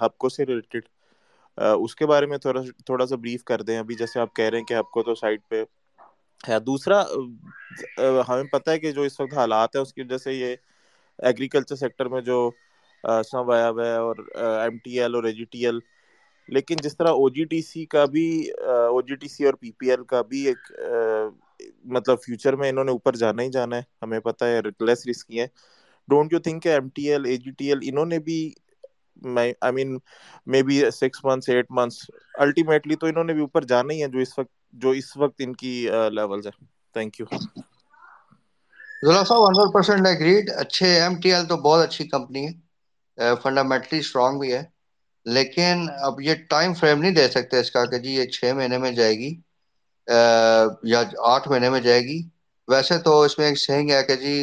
ہب 0.00 0.16
کو 0.16 0.28
سے 0.30 0.46
ریلیٹڈ 0.46 0.88
اس 1.78 1.94
کے 1.96 2.06
بارے 2.06 2.26
میں 2.26 2.38
تھوڑا 2.38 2.60
تھوڑا 2.86 3.06
سا 3.06 3.16
بریف 3.16 3.44
کر 3.44 3.62
دیں۔ 3.62 3.78
ابھی 3.78 3.94
جیسے 3.96 4.20
آپ 4.20 4.34
کہہ 4.34 4.44
رہے 4.44 4.58
ہیں 4.58 4.64
کہ 4.64 4.74
ہب 4.74 4.90
کو 4.90 5.02
تو 5.02 5.14
سائٹ 5.16 5.40
پہ 5.44 5.62
ہے۔ 6.40 6.58
دوسرا 6.60 7.02
ہمیں 8.28 8.44
پتہ 8.52 8.70
ہے 8.70 8.78
کہ 8.78 8.92
جو 8.92 9.02
اس 9.02 9.20
وقت 9.20 9.34
حالات 9.34 9.74
ہیں 9.74 9.82
اس 9.82 9.92
کی 9.92 10.02
وجہ 10.02 10.18
سے 10.18 10.32
یہ 10.34 10.54
ایگریکلچر 11.18 11.76
سیکٹر 11.76 12.08
میں 12.08 12.20
جو 12.22 12.38
سب 13.24 13.50
آیا 13.52 13.68
ہوا 13.70 13.86
ہے 13.86 13.96
اور 13.98 14.16
ایم 14.34 14.76
ٹی 14.78 15.00
ایل 15.00 15.14
اور 15.14 15.24
اے 15.24 15.32
جی 15.32 15.44
ٹی 15.46 15.64
ایل 15.66 15.78
لیکن 16.50 16.80
جس 16.80 16.96
طرح 16.96 17.10
او 17.12 17.28
جی 17.30 17.44
ٹی 17.46 17.60
سی 17.62 17.84
کا 17.86 18.04
بھی 18.06 18.26
او 18.58 19.00
جی 19.02 19.14
ٹی 19.16 19.28
سی 19.28 19.44
اور 19.46 19.54
پی 19.56 19.70
پی 19.72 19.90
ایل 19.90 20.04
کا 20.06 20.22
بھی 20.24 20.46
ایک 20.46 20.70
مطلب 21.88 22.18
فیوچر 22.22 22.56
میں 22.56 22.68
انہوں 22.68 22.84
نے 22.84 22.92
اوپر 22.92 23.16
جانا 23.16 23.42
ہی 23.42 23.50
جانا 23.50 23.76
ہے، 23.76 23.82
ہمیں 24.02 24.18
پتہ 24.20 24.44
ہے 24.44 24.60
لیس 24.80 25.06
رسکی 25.06 25.40
ہے۔ 25.40 25.46
Don't 26.08 26.32
you 26.32 26.38
think 26.40 26.66
M 26.66 26.88
T 26.90 27.10
L 27.10 27.24
A 27.26 27.36
G 27.36 27.50
T 27.52 27.68
L 27.68 27.78
انہوں 27.82 28.06
نے 28.06 28.18
بھی 28.20 28.38
I 29.36 29.72
mean 29.74 29.96
maybe 30.62 30.80
six 30.92 31.24
months 31.24 31.48
eight 31.48 31.66
months 31.70 32.10
ultimately 32.40 32.96
تو 32.96 33.06
انہوں 33.06 33.24
نے 33.24 33.32
بھی 33.32 33.42
اوپر 33.42 33.64
جانا 33.64 33.92
ہی 33.92 34.02
ہے 34.02 34.08
جو 34.08 34.18
اس 34.20 34.38
وقت، 34.38 34.50
جو 34.74 34.90
اس 34.92 35.16
وقت 35.16 35.36
ان 35.38 35.54
کی 35.56 35.72
لیولز 36.10 36.46
ہیں۔ 36.46 36.64
تھینک 36.94 37.20
یو 37.20 37.26
ذولا 39.02 39.22
صاحب 39.24 39.42
ہنڈریڈ 39.42 39.72
پرسینٹ 39.72 40.06
اگریڈ 40.06 40.44
اچھے 40.54 40.88
ایم 40.94 41.14
ٹی 41.20 41.32
ایل 41.34 41.44
تو 41.46 41.56
بہت 41.58 41.80
اچھی 41.82 42.04
کمپنی 42.08 42.46
ہے 42.46 42.52
فنڈامنٹلی 43.42 43.98
اسٹرانگ 44.00 44.38
بھی 44.40 44.52
ہے۔ 44.52 44.62
لیکن 45.26 45.76
اب 46.00 46.20
یہ 46.20 46.34
ٹائم 46.48 46.74
فریم 46.74 47.00
نہیں 47.00 47.14
دے 47.14 47.28
سکتے 47.28 47.60
اس 47.60 47.70
کا 47.70 47.84
کہ 47.86 47.98
جی 47.98 48.10
یہ 48.10 48.24
چھ 48.30 48.52
مہینے 48.54 48.78
میں 48.78 48.90
جائے 48.92 49.14
گی 49.14 49.30
یا 50.86 51.00
آٹھ 51.26 51.48
مہینے 51.48 51.70
میں 51.70 51.80
جائے 51.82 52.00
گی۔ 52.02 52.20
ویسے 52.68 52.98
تو 53.00 53.20
اس 53.22 53.38
میں 53.38 53.46
ایک 53.46 53.58
سینگ 53.58 53.90
ہے 53.90 54.02
کہ 54.04 54.16
جی 54.16 54.34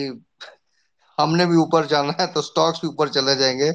ہم 1.18 1.36
نے 1.36 1.46
بھی 1.46 1.56
اوپر 1.58 1.86
جانا 1.86 2.12
ہے 2.16 2.28
تو 2.30 2.42
سٹاکس 2.44 2.80
بھی 2.82 2.90
اوپر 2.90 3.08
چلے 3.12 3.36
جائیں 3.36 3.58
گے۔ 3.58 3.70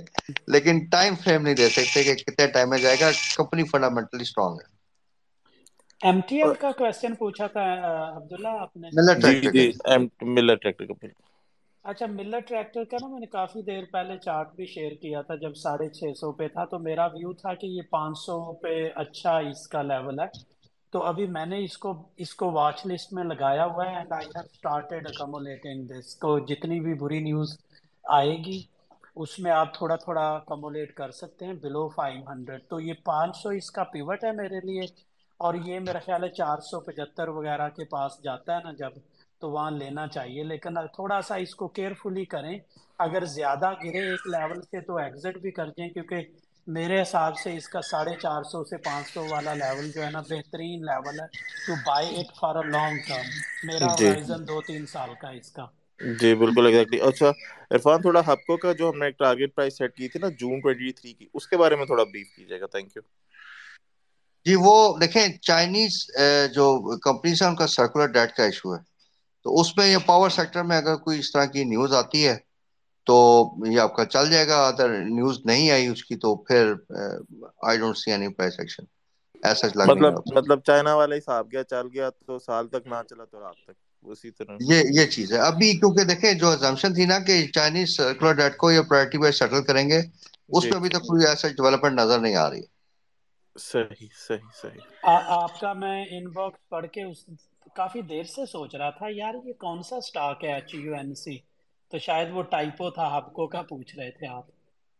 لیکن 0.48 0.78
ٹائم 0.88 1.14
فریم 1.16 1.42
نہیں 1.42 1.54
دے 1.54 1.68
سکتے 1.70 2.02
کہ 2.04 2.14
کتنے 2.16 2.46
ٹائم 2.48 2.70
میں 2.70 2.78
جائے 2.78 2.96
گا۔ 3.00 3.10
کمپنی 3.36 3.64
فنڈامنٹلی 3.66 4.22
اسٹرانگ 4.22 4.56
ہے۔ 4.56 4.70
ایم 6.00 6.16
ٹی 6.26 6.36
ایل 6.38 6.54
کا 6.56 6.70
کوشچن 6.72 7.12
پوچھا 7.16 7.46
تھا 7.48 7.64
عبداللہ 8.10 8.48
آپ 8.60 8.76
نے؟ 8.76 8.88
جی 8.94 9.40
ٹریکٹر 9.42 9.52
کا 9.52 9.62
ملر 10.26 10.56
ٹریکٹر 10.56 10.86
کمپنی 10.86 11.10
اچھا 11.84 12.06
ملر 12.06 12.40
ٹریکٹر 12.48 12.84
کا 12.90 12.96
نا 13.00 13.06
میں 13.08 13.20
نے 13.20 13.26
کافی 13.26 13.62
دیر 13.62 13.84
پہلے 13.92 14.16
چارٹ 14.18 14.54
بھی 14.56 14.66
شیئر 14.66 14.92
کیا 15.00 15.20
تھا، 15.22 15.34
جب 15.34 15.54
ساڑھے 15.62 15.88
چھ 15.88 16.12
سو 16.18 16.30
پہ 16.32 16.48
تھا، 16.48 16.64
تو 16.64 16.78
میرا 16.78 17.06
ویو 17.14 17.32
تھا 17.40 17.54
کہ 17.54 17.66
یہ 17.66 17.82
پانچ 17.90 18.18
سو 18.18 18.36
پہ 18.62 18.74
اچھا 19.02 19.36
اس 19.50 19.66
کا 19.68 19.82
لیول 19.82 20.20
ہے۔ 20.20 20.26
تو 20.92 21.02
ابھی 21.04 21.26
میں 21.26 21.44
نے 21.46 21.62
اس 21.64 21.76
کو 21.78 21.92
اس 22.22 22.34
کو 22.34 22.50
واچ 22.52 22.86
لسٹ 22.86 23.12
میں 23.12 23.24
لگایا 23.24 23.64
ہوا 23.66 23.86
ہے 23.86 23.96
and 23.96 24.12
I 24.12 24.26
have 24.26 24.44
started 24.44 25.06
accumulating 25.06 25.86
this 25.88 26.18
تو 26.20 26.38
جتنی 26.46 26.80
بھی 26.80 26.94
بری 27.00 27.20
نیوز 27.20 27.56
آئے 28.04 28.36
گی، 28.44 28.60
اس 29.16 29.38
میں 29.38 29.50
آپ 29.52 29.74
تھوڑا 29.74 29.96
تھوڑا 30.04 30.26
کمولیٹ 30.46 30.92
کر 30.94 31.10
سکتے 31.12 31.46
ہیں 31.46 31.54
بلو 31.62 31.88
فائیو 31.96 32.20
ہنڈریڈ 32.28 32.68
تو 32.70 32.80
یہ 32.80 32.94
پانچ 33.04 33.36
سو 33.36 33.48
اس 33.60 33.70
کا 33.70 33.84
پیوٹ 33.92 34.24
ہے 34.24 34.32
میرے 34.32 34.60
لیے، 34.66 34.82
اور 35.40 35.54
یہ 35.64 35.80
میرا 35.80 35.98
خیال 35.98 36.24
ہے 36.24 36.28
چار 36.30 36.58
سو 36.70 36.80
پچہتر 36.80 37.28
وغیرہ 37.30 37.68
کے 37.68 37.84
پاس 37.90 38.22
جاتا 38.24 38.56
ہے 38.56 38.60
نا، 38.64 38.72
جب 38.78 38.98
تو 39.42 39.50
وہاں 39.50 39.70
لینا 39.72 40.06
چاہیے 40.08 40.42
لیکن 40.44 40.62
تھوڑا 40.94 41.20
سا 41.22 41.34
اس 41.38 41.54
کو 41.54 41.68
کیئرفلی 41.70 42.24
کریں۔ 42.26 42.56
اگر 42.98 43.24
زیادہ 43.28 43.72
گرے 43.78 44.02
ایک 44.02 44.26
لیول 44.26 44.60
سے 44.62 44.80
تو 44.82 44.96
ایگزٹ 44.98 45.38
بھی 45.38 45.50
کر 45.52 45.68
دیں 45.70 45.88
کیونکہ 45.90 46.24
میرے 46.66 47.00
حساب 47.00 47.36
سے 47.36 47.56
اس 47.56 47.68
کا 47.68 47.80
ساڑھے 47.82 48.14
چار 48.16 48.42
سو 48.44 48.62
سے 48.64 48.76
پانچ 48.80 49.08
سو 49.08 49.26
والا 49.26 49.54
لیول 49.56 49.90
جو 49.90 50.02
ہے 50.02 50.10
نا 50.10 50.20
بہترین 50.28 50.80
لیول 50.82 51.20
ہے۔ 51.20 51.26
To 51.58 51.74
buy 51.82 52.08
it 52.16 52.34
for 52.34 52.54
a 52.56 52.68
long 52.68 52.96
term 53.02 53.28
میرا 53.62 53.88
جی۔ 53.92 54.10
ہورائزن 54.12 54.40
دو 54.44 54.60
تین 54.62 54.86
سال 54.88 55.14
کا 55.16 55.30
اس 55.32 55.50
کا۔ 55.52 55.66
جی 56.16 56.34
بالکل 56.36 56.66
ایگزیکٹلی 56.66 57.00
اچھا 57.02 57.28
عرفان 57.70 58.00
تھوڑا 58.00 58.20
ہپکو 58.22 58.56
کا 58.58 58.72
جو 58.74 58.88
ہم 58.88 58.98
نے 58.98 59.06
ایک 59.06 59.18
ٹارگیٹ 59.18 59.54
پرائس 59.54 59.76
سیٹ 59.78 59.94
کی 59.94 60.08
تھی 60.08 60.20
نا 60.20 60.28
جون 60.36 60.60
ٹوئنٹی 60.60 60.92
تھری 60.92 61.12
کی 61.14 61.26
اس 61.32 61.46
کے 61.48 61.56
بارے 61.56 61.76
میں 61.76 61.86
تھوڑا 61.86 62.04
بریف 62.04 62.28
کیجیے 62.30 62.60
گا 62.60 62.66
تھینک 62.68 62.96
یو 62.96 63.02
جی 64.46 64.54
وہ 64.58 64.72
دیکھیں 64.98 65.20
چائنیز 65.40 65.92
جو 66.54 66.66
کمپنیز 67.00 67.42
ہیں 67.42 67.48
ان 67.48 67.56
کا 67.56 67.66
سرکولر 67.68 68.06
ڈیٹ 68.12 68.36
کا 68.36 68.44
ایشو 68.44 68.74
ہے۔ 68.74 68.80
تو 69.42 69.60
اس 69.60 69.76
میں 69.76 69.86
یہ 69.86 69.98
پاور 70.06 70.30
سیکٹر 70.30 70.62
میں 70.62 70.76
اگر 70.76 70.96
کوئی 70.96 71.18
اس 71.18 71.32
طرح 71.32 71.44
کی 71.44 71.64
نیوز 71.64 71.92
آتی 71.92 72.28
ہے 72.28 72.36
تو 73.06 73.16
یہ 73.66 73.80
آپ 73.80 73.96
کا 73.96 74.04
چل 74.04 74.30
جائے 74.30 74.48
گا 74.48 74.66
اگر 74.66 74.88
نیوز 74.88 75.40
نہیں 75.44 75.70
آئی 75.70 75.86
اس 75.86 76.04
کی 76.04 76.16
تو 76.16 76.36
پھر 76.36 76.72
I 77.62 77.78
don't 77.78 77.96
see 77.96 78.10
any 78.10 78.28
price 78.28 78.54
action 78.58 78.84
ایسا 79.42 79.66
مطلب 79.86 80.14
مطلب 80.34 80.60
چائنا 80.62 80.94
والا 80.94 81.16
حساب 81.16 81.52
گیا 81.52 81.64
چل 81.64 81.86
گیا 81.94 82.10
تو 82.10 82.38
سال 82.38 82.68
تک 82.68 82.86
نہ 82.86 82.94
چلا 83.10 83.24
تو 83.24 83.40
رات 83.40 83.54
تک 83.64 83.76
اسی 84.04 84.30
طرح۔ 84.30 84.56
یہ 84.60 84.82
یہ 84.90 85.06
چیز 85.06 85.32
ہے۔ 85.32 85.38
ابھی 85.38 85.72
کیونکہ 85.72 86.04
دیکھیں 86.04 86.32
جو 86.32 86.48
ازمپشن 86.48 86.94
تھی 86.94 87.04
نا 87.04 87.18
کہ 87.18 87.46
چائنیز 87.46 87.96
سرکولر 87.96 88.32
ڈیٹ 88.32 88.56
کو 88.56 88.70
یہ 88.70 88.80
پرائرٹی 88.80 89.18
وائز 89.18 89.38
سیٹل 89.38 89.62
کریں 89.62 89.88
گے 89.88 89.98
اس 89.98 90.62
جی۔ 90.62 90.68
میں 90.70 90.78
ابھی 90.78 90.88
تک 90.88 91.02
کوئی 91.02 91.26
ایسا 91.26 91.48
ڈیولپمنٹ 91.48 91.98
نظر 91.98 92.18
نہیں 92.18 92.36
آ 92.36 92.50
رہی 92.50 92.60
صحیح 93.56 94.06
صحیح 94.28 94.48
صحیح۔ 94.62 94.80
آ- 95.02 95.42
آپ 95.42 95.60
کا 95.60 95.72
میں 95.72 96.04
ان 96.10 96.30
باکس 96.30 96.68
پڑھ 96.68 96.86
کے 96.86 97.02
اس 97.02 97.24
کافی 97.74 98.00
دیر 98.04 98.24
سے 98.26 98.44
سوچ 98.46 98.74
رہا 98.74 98.90
تھا 98.92 99.06
یار 99.10 99.34
یہ 99.44 99.52
کون 99.58 99.82
سا 99.82 100.00
سٹاک 100.02 100.44
ہے 100.44 100.52
ایچ 100.52 100.74
یو 100.76 100.94
این 100.94 101.14
سی 101.16 101.36
تو 101.92 101.98
شاید 101.98 102.28
وہ 102.30 102.42
ٹائپو 102.50 102.90
تھا 102.90 103.06
ہبکو 103.16 103.46
کا 103.48 103.62
پوچھ 103.64 103.96
رہے 103.96 104.10
تھے 104.12 104.26
آپ۔ 104.28 104.46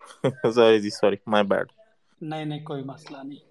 سوری 0.55 0.78
جی 0.81 0.90
سوری 0.93 1.16
مائی 1.27 1.44
بیڈ 1.47 1.66
نہیں 2.20 2.44
نہیں 2.44 2.65
کوئی 2.65 2.82
مسئلہ 2.85 3.23
نہیں۔ 3.23 3.51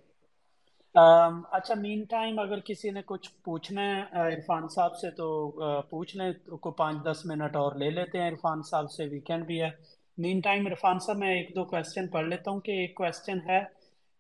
اچھا 1.51 1.73
مین 1.75 2.03
ٹائم 2.05 2.39
اگر 2.39 2.59
کسی 2.59 2.89
نے 2.89 3.01
کچھ 3.05 3.29
پوچھنا 3.43 3.81
ہے 3.85 4.01
عرفان 4.27 4.67
صاحب 4.67 4.95
سے 4.95 5.09
تو 5.11 5.27
پوچھ 5.89 6.15
لیں 6.17 6.31
کو 6.61 6.71
پانچ 6.73 7.03
دس 7.05 7.25
منٹ 7.25 7.55
اور 7.55 7.75
لے 7.75 7.89
لیتے 7.89 8.21
ہیں۔ 8.21 8.29
عرفان 8.29 8.61
صاحب 8.61 8.91
سے 8.91 9.07
ویکینڈ 9.07 9.45
بھی 9.45 9.61
ہے۔ 9.61 9.69
مین 10.17 10.39
ٹائم 10.39 10.67
عرفان 10.67 10.99
صاحب 10.99 11.17
میں 11.17 11.33
ایک 11.33 11.49
دو 11.55 11.63
کویسچن 11.65 12.07
پڑھ 12.07 12.27
لیتا 12.27 12.51
ہوں 12.51 12.59
کہ 12.59 12.71
ایک 12.71 12.95
کویسچن 12.95 13.39
ہے۔ 13.47 13.59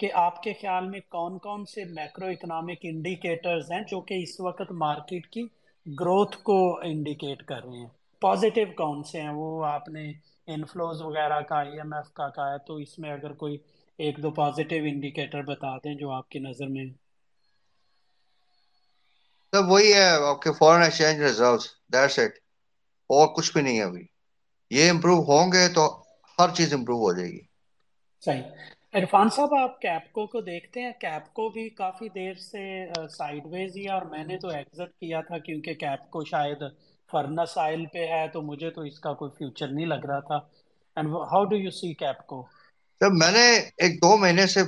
کہ 0.01 0.11
آپ 0.13 0.43
کے 0.43 0.53
خیال 0.53 0.89
میں 0.89 0.99
کون 1.09 1.37
کون 1.37 1.65
سے 1.65 1.83
میکرو 1.85 2.25
اکنامک 2.25 2.77
انڈیکیٹرز 2.83 3.71
ہیں 3.71 3.81
جو 3.81 4.01
کہ 4.01 4.13
اس 4.13 4.39
وقت 4.39 4.71
مارکیٹ 4.71 5.27
کی 5.27 5.43
گروتھ 5.85 6.37
کو 6.37 6.57
انڈیکیٹ 6.83 7.43
کر 7.43 7.63
رہے 7.63 7.77
ہیں؟ 7.77 7.89
پازیٹیو 8.21 8.67
کون 8.77 9.03
سے 9.03 9.21
ہیں؟ 9.21 9.29
وہ 9.29 9.65
آپ 9.65 9.89
نے 9.89 10.11
انفلوز 10.47 11.01
وغیرہ 11.01 11.41
کا 11.41 11.61
ای 11.61 11.77
ایم 11.77 11.93
ایف 11.93 12.13
کا 12.13 12.29
کہا 12.29 12.51
ہے 12.53 12.57
تو 12.57 12.75
اس 12.75 12.99
میں 12.99 13.11
اگر 13.11 13.33
کوئی 13.33 13.57
ایک 13.99 14.17
دو 14.23 14.31
پازیٹیو 14.31 14.83
انڈیکیٹر 14.83 15.41
بتا 15.41 15.77
دیں 15.77 15.95
جو 15.95 16.09
آپ 16.11 16.29
کی 16.29 16.39
نظر 16.39 16.67
میں 16.67 16.85
سب 19.53 19.69
وہی 19.69 19.93
ہے 19.93 20.09
آپ 20.25 20.41
کے 20.41 20.51
foreign 20.51 20.81
exchange 20.81 21.21
reserves 21.21 21.65
that's 21.93 22.19
it 22.19 22.33
اور 23.09 23.27
کچھ 23.35 23.51
بھی 23.53 23.61
نہیں 23.61 23.77
ہے 23.77 23.83
ابھی۔ 23.83 24.05
یہ 24.71 24.89
امپروو 24.89 25.21
ہوں 25.21 25.51
گے 25.51 25.67
تو 25.73 25.83
ہر 26.39 26.55
چیز 26.55 26.73
امپروو 26.73 26.99
ہو 26.99 27.13
جائے 27.13 27.29
گی۔ 27.29 27.41
صحیح۔ 28.23 28.43
عرفان 28.93 29.29
صاحب 29.29 29.53
آپ 29.55 29.79
کیپکو 29.81 30.25
کو 30.27 30.41
دیکھتے 30.41 30.81
ہیں۔ 30.81 30.91
کیپکو 30.99 31.47
بھی 31.49 31.67
کافی 31.75 32.09
دیر 32.11 32.33
سے 32.41 32.63
سائیڈ 33.11 33.45
ویز 33.47 33.75
ہی 33.75 33.87
اور 33.89 34.01
میں 34.07 34.23
نے 34.25 34.37
تو 34.37 34.49
ایگزٹ 34.49 34.91
کیا 34.95 35.21
تھا 35.23 35.37
کیونکہ 35.39 35.73
کیپکو 35.75 36.23
شاید 36.25 36.63
فرنس 37.09 37.57
آئل 37.59 37.85
پہ 37.89 38.05
ہے 38.07 38.27
تو 38.29 38.41
مجھے 38.43 38.69
تو 38.71 38.81
اس 38.83 38.99
کا 38.99 39.13
کوئی 39.15 39.31
فیوچر 39.37 39.67
نہیں 39.69 39.85
لگ 39.87 40.05
رہا 40.05 40.19
تھا۔ 40.27 40.39
And 40.97 41.07
how 41.29 41.43
do 41.45 41.57
you 41.57 41.71
see 41.73 41.93
Kapco 41.95 42.39
سب 43.01 43.11
میں 43.15 43.31
نے 43.31 43.45
ایک 43.77 43.93
دو 43.97 44.15
مہینے 44.17 44.45
سے 44.47 44.61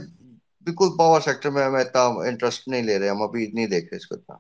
بالکل 0.67 0.89
پاور 0.97 1.21
سیکٹر 1.21 1.49
میں 1.51 1.65
ہم 1.65 1.75
اتنا 1.77 2.01
انٹرسٹ 2.27 2.67
نہیں 2.67 2.83
لے 2.83 2.99
رہے 2.99 3.09
ہم 3.09 3.21
ابھی 3.23 3.47
نہیں 3.47 3.67
دیکھ 3.69 3.85
رہے 3.85 3.97
اس 3.97 4.07
کو 4.07 4.15
اتنا۔ 4.15 4.35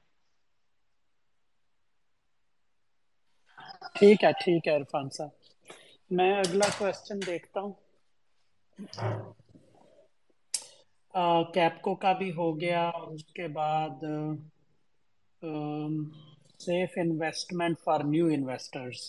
ٹھیک 3.95 4.23
ہے 4.23 4.31
ٹھیک 4.39 4.67
ہے 4.67 4.75
عرفان 4.75 5.09
صاحب۔ 5.09 5.31
میں 6.11 6.31
اگلا 6.35 6.67
کوشچن 6.77 7.17
دیکھتا 7.25 7.59
ہوں۔ 7.59 7.73
کیپکو 11.53 11.93
کا 11.97 12.11
بھی 12.13 12.31
ہو 12.33 12.59
گیا 12.59 12.81
اور 12.91 13.07
اس 13.09 13.23
کے 13.31 13.47
بعد 13.51 14.03
safe 16.59 16.91
investment 16.97 17.79
for 17.79 17.99
new 18.05 18.25
investors 18.29 18.99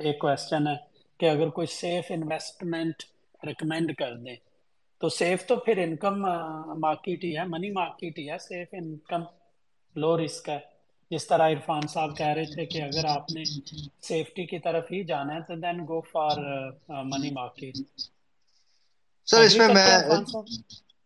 ایک 0.00 0.18
کوشچن 0.18 0.66
ہے 0.66 0.74
کہ 1.20 1.26
اگر 1.26 1.48
کوئی 1.50 1.66
سیف 1.72 2.10
انویسٹمنٹ 2.10 3.02
ریکمینڈ 3.42 3.94
کر 3.96 4.14
دیں 4.18 4.36
تو 5.00 5.08
سیف 5.10 5.46
تو 5.46 5.56
پھر 5.58 5.78
انکم 5.78 6.20
مارکیٹ 6.80 7.24
ہی 7.24 7.36
ہے 7.36 7.44
منی 7.46 7.70
مارکیٹ 7.72 8.18
ہی 8.18 8.28
ہے 8.30 8.38
سیف 8.40 8.68
انکم 8.72 9.22
لو 9.96 10.16
رسک 10.18 10.48
ہے۔ 10.48 10.58
جس 11.10 11.26
طرح 11.26 11.48
عرفان 11.48 11.86
صاحب 11.86 12.16
کہہ 12.16 12.26
رہے 12.28 12.46
تھے 12.46 12.66
کہ 12.66 12.82
اگر 12.82 13.04
آپ 13.06 13.30
نے 13.30 13.44
سیفٹی 14.02 14.46
کی 14.46 14.58
طرف 14.60 14.90
ہی 14.90 15.02
جانا 15.04 15.34
ہے 15.34 15.40
تو 15.42 15.54
دین 15.58 15.80
گو 15.84 16.00
فار 16.12 16.36
منی 17.04 17.30
مارکیٹ 17.32 17.76
سر 19.28 19.42
اس 19.42 19.58
میں 19.58 19.68
میں 19.70 19.90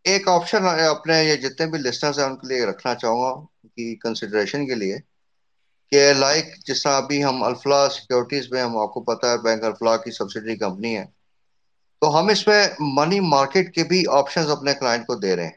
ایک 0.04 0.28
آپشن 0.28 0.64
اپنے 0.64 1.24
یہ 1.24 1.36
جتنے 1.36 1.66
بھی 1.66 1.78
لسٹرز 1.78 2.18
ہیں 2.18 2.26
ان 2.26 2.36
کے 2.36 2.46
لیے 2.46 2.66
رکھنا 2.66 2.94
چاہوں 2.94 3.20
گا، 3.22 3.28
ان 3.28 3.68
کی 3.68 3.96
کنسیڈریشن 3.96 4.66
کے 4.66 4.74
لیے 4.74 4.96
کہ 5.92 6.12
لائک 6.12 6.44
جس 6.66 6.82
طرح 6.82 6.96
ابھی 6.96 7.24
ہم 7.24 7.42
الفلا 7.42 7.88
سیکورٹیز 7.88 8.52
میں، 8.52 8.62
ہم 8.62 8.76
آپ 8.78 8.94
کو 8.94 9.02
پتا 9.04 9.30
ہے 9.30 9.38
بینک 9.38 9.64
الفلا 9.64 9.96
کی 9.96 10.10
سبسڈری 10.10 10.56
کمپنی 10.56 10.96
ہے۔ 10.98 11.04
تو 12.02 12.18
ہم 12.18 12.28
اس 12.28 12.46
میں 12.46 12.62
منی 12.78 13.20
مارکیٹ 13.20 13.74
کے 13.74 13.84
بھی 13.84 14.04
آپشنز 14.10 14.50
اپنے 14.50 14.74
کلائنٹ 14.74 15.06
کو 15.06 15.14
دے 15.14 15.36
رہے 15.36 15.44
ہیں۔ 15.44 15.56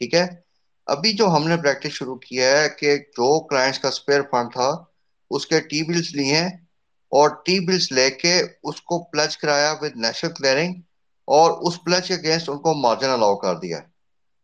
ٹھیک 0.00 0.14
ہے؟ 0.14 0.26
ابھی 0.86 1.12
جو 1.12 1.26
ہم 1.26 1.48
نے 1.48 1.56
پریکٹس 1.56 1.92
شروع 1.92 2.16
کیا 2.16 2.60
ہے 2.60 2.68
کہ 2.68 2.96
جو 2.96 3.46
کلائنٹس 3.46 3.78
کا 3.78 3.88
اسپیئر 3.88 4.22
فنڈ 4.30 4.52
تھا، 4.52 4.70
اس 5.30 5.46
کے 5.46 5.60
ٹی 5.60 5.82
بلز 5.82 6.14
لیے 6.14 6.40
اور 7.12 7.30
ٹی 7.44 7.58
بلز 7.60 7.92
لے 7.92 8.10
کے 8.10 8.34
اس 8.62 8.80
کو 8.80 9.02
پلچ 9.04 9.36
کرایا 9.38 9.74
ود 9.80 9.96
نیشنل 9.96 10.32
کلیئرنگ 10.32 10.74
اور 11.28 11.50
اس 11.62 11.82
پلچ 11.84 12.08
کے 12.08 12.14
اگینسٹ 12.14 12.48
ان 12.48 12.58
کو 12.58 12.74
مارجن 12.76 13.10
الاؤ 13.10 13.36
کر 13.38 13.54
دیا 13.56 13.78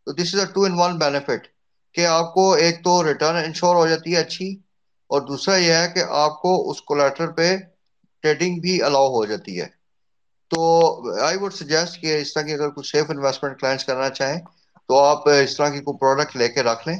تو 0.07 0.13
this 0.13 0.33
is 0.33 0.39
a 0.39 0.45
two 0.47 0.63
in 0.63 0.73
one 0.73 0.97
benefit 0.97 1.47
کہ 1.95 2.05
آپ 2.07 2.33
کو 2.33 2.51
ایک 2.55 2.83
تو 2.83 3.03
ریٹرن 3.03 3.35
انشور 3.37 3.75
ہو 3.75 3.87
جاتی 3.87 4.15
ہے 4.15 4.19
اچھی 4.19 4.49
اور 5.09 5.21
دوسرا 5.23 5.55
یہ 5.57 5.73
ہے 5.73 5.87
کہ 5.89 6.03
آپ 6.17 6.41
کو 6.41 6.51
اس 6.71 6.81
کولیٹر 6.83 7.31
پہ 7.33 7.47
ٹریڈنگ 8.23 8.59
بھی 8.61 8.81
الاؤ 8.81 9.07
ہو 9.09 9.25
جاتی 9.25 9.59
ہے۔ 9.59 9.67
تو 10.51 10.59
آئی 11.21 11.37
وڈ 11.37 11.53
سجیسٹ 11.53 11.99
کہ 12.01 12.17
اس 12.17 12.33
طرح 12.33 12.43
کی 12.43 12.53
اگر 12.53 12.69
کچھ 12.69 12.87
سیف 12.87 13.09
انویسٹمنٹ 13.09 13.59
کلائنٹس 13.59 13.85
کرنا 13.85 14.09
چاہیں 14.11 14.39
تو 14.89 14.97
آپ 15.01 15.29
اس 15.31 15.55
طرح 15.57 15.69
کی 15.69 15.79
کوئی 15.81 15.97
پروڈکٹ 15.97 16.35
لے 16.35 16.47
کے 16.49 16.63
رکھ 16.63 16.87
لیں 16.87 16.97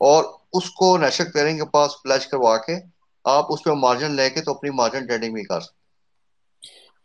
اور 0.00 0.24
اس 0.52 0.70
کو 0.72 0.96
نیشنل 0.98 1.30
کلیئرنگ 1.30 1.58
کے 1.58 1.64
پاس 1.70 2.02
پلچ 2.02 2.26
کروا 2.26 2.56
کے 2.58 2.76
آپ 3.24 3.52
اس 3.52 3.62
پہ 3.64 3.70
مارجن 3.78 4.12
لے 4.12 4.28
کے 4.30 4.40
تو 4.42 4.52
اپنی 4.52 4.70
مارجن 4.72 5.06
ٹریڈنگ 5.06 5.34
بھی 5.34 5.42
کر 5.44 5.60
سکتے 5.60 5.84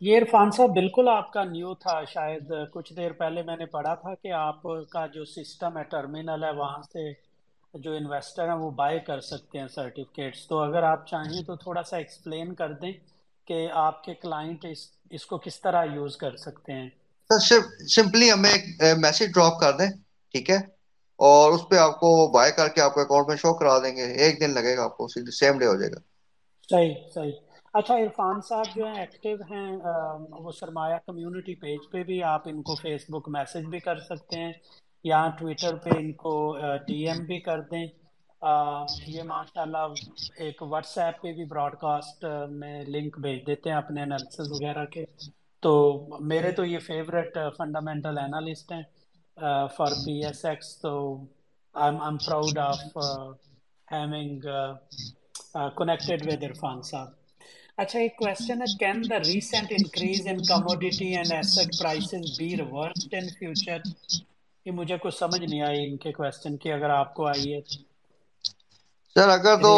یہ 0.02 0.18
عرفان 0.18 0.50
صاحب 0.50 0.70
بالکل 0.70 1.08
آپ 1.08 1.32
کا 1.32 1.44
نیو 1.44 1.74
تھا 1.74 2.04
شاید 2.04 2.52
کچھ 2.72 2.92
دیر 2.92 3.12
پہلے 3.12 3.42
میں 3.42 3.56
نے 3.56 3.66
پڑھا 3.66 3.94
تھا 3.94 4.14
کہ 4.14 4.32
آپ 4.32 4.62
کا 4.90 5.06
جو 5.06 5.24
سسٹم 5.24 5.78
ہے 5.78 5.82
ٹرمینل 5.82 6.44
ہے 6.44 6.50
وہاں 6.50 6.82
سے 6.82 7.12
جو 7.74 7.92
انویسٹر 7.92 8.48
ہیں 8.48 8.56
وہ 8.56 8.70
بائی 8.70 8.98
کر 9.00 9.20
سکتے 9.20 9.58
ہیں 9.58 9.66
سرٹیفکیٹس 9.74 10.46
تو 10.48 10.58
اگر 10.58 10.82
آپ 10.82 11.06
چاہیں 11.06 11.42
تو 11.42 11.56
تھوڑا 11.56 11.82
سا 11.82 11.96
ایکسپلین 11.96 12.54
کر 12.54 12.72
دیں 12.72 12.92
کہ 13.48 13.68
آپ 13.74 14.04
کے 14.04 14.14
کلائنٹ 14.14 14.64
اس 14.64 14.78
اس 15.10 15.26
کو 15.26 15.38
کس 15.38 15.60
طرح 15.60 15.84
یوز 15.84 16.16
کر 16.16 16.36
سکتے 16.36 16.72
ہیں۔ 16.72 16.88
سمپلی 17.94 18.32
ہمیں 18.32 18.50
ایک 18.50 18.64
میسج 18.98 19.32
ڈراپ 19.34 19.60
کر 19.60 19.72
دیں 19.72 19.90
ٹھیک 20.34 20.50
ہے؟ 20.50 20.56
اور 21.18 21.52
اس 21.52 21.68
پہ 21.68 21.76
آپ 21.76 21.94
کو 22.00 22.30
بائی 22.32 22.52
کر 22.52 22.68
کے 22.68 22.80
آپ 22.80 22.94
کو 22.94 23.00
اکاؤنٹ 23.00 23.28
میں 23.28 23.36
شو 23.36 23.54
کرا 23.54 23.78
دیں 23.78 23.96
گے۔ 23.96 24.02
ایک 24.02 24.40
دن 24.40 24.50
لگے 24.50 24.76
گا 24.76 24.84
آپ 24.84 24.96
کو 24.96 25.08
سیم 25.30 25.58
ڈے 25.58 25.66
ہو 25.66 25.74
جائے 25.74 25.90
گا۔ 25.92 26.00
صحیح 26.70 26.94
صحیح۔ 27.14 27.51
اچھا 27.74 27.94
عرفان 27.96 28.40
صاحب 28.48 28.74
جو 28.74 28.86
ہیں 28.86 29.00
ایکٹیو 29.00 29.36
ہیں 29.50 29.70
وہ 30.40 30.50
سرمایہ 30.52 30.96
کمیونٹی 31.06 31.54
پیج 31.60 31.90
پہ 31.92 32.02
بھی 32.04 32.22
آپ 32.22 32.48
ان 32.48 32.62
کو 32.62 32.74
فیس 32.74 33.04
بک 33.08 33.28
میسج 33.36 33.66
بھی 33.70 33.78
کر 33.80 33.98
سکتے 34.00 34.40
ہیں 34.40 34.52
یا 35.04 35.26
ٹویٹر 35.38 35.76
پہ 35.84 35.90
ان 35.98 36.12
کو 36.22 36.34
ڈی 36.86 37.06
ایم 37.08 37.24
بھی 37.26 37.38
کر 37.40 37.60
دیں۔ 37.70 37.86
یہ 39.06 39.22
ماشاء 39.22 39.62
اللہ 39.62 39.94
ایک 40.36 40.62
واٹس 40.62 40.96
ایپ 40.98 41.20
پہ 41.22 41.32
بھی 41.32 41.44
براڈ 41.44 41.74
کاسٹ 41.80 42.24
میں 42.50 42.82
لنک 42.86 43.18
بھیج 43.20 43.46
دیتے 43.46 43.70
ہیں 43.70 43.76
اپنے 43.76 44.02
انالیسز 44.02 44.50
وغیرہ 44.52 44.84
کے۔ 44.92 45.04
تو 45.62 45.72
میرے 46.30 46.50
تو 46.52 46.64
یہ 46.64 46.78
فیوریٹ 46.86 47.38
فنڈامنٹل 47.56 48.18
انالسٹ 48.18 48.72
ہیں 48.72 48.82
فار 49.76 49.92
پی 50.04 50.18
ایس 50.24 50.44
ایکس 50.44 50.76
تو 50.80 50.92
I'm 52.04 52.16
proud 52.26 52.58
of 52.58 52.96
having 53.88 54.46
connected 55.76 56.26
with 56.26 56.44
Irfan 56.44 56.82
sahib. 56.90 57.21
اچھا 57.78 57.98
ایک 57.98 58.16
کوشچن 58.16 58.60
ہے 58.60 58.66
can 58.78 59.02
the 59.02 59.18
recent 59.20 59.72
increase 59.72 60.26
in 60.26 60.42
commodity 60.44 61.14
and 61.16 61.32
asset 61.32 61.78
prices 61.80 62.38
be 62.38 62.48
reversed 62.56 63.14
in 63.14 63.28
future 63.38 63.78
یہ 64.66 64.72
مجھے 64.72 64.96
کچھ 65.02 65.14
سمجھ 65.14 65.40
نہیں 65.40 65.62
آئی 65.62 65.86
ان 65.86 65.96
کے 65.96 66.12
کوشچن 66.12 66.56
کی 66.56 66.72
اگر 66.72 66.90
آپ 66.90 67.14
کو 67.14 67.26
آئی 67.26 67.54
ہے 67.54 67.60
سر 69.16 69.28
اگر 69.28 69.56
تو 69.62 69.74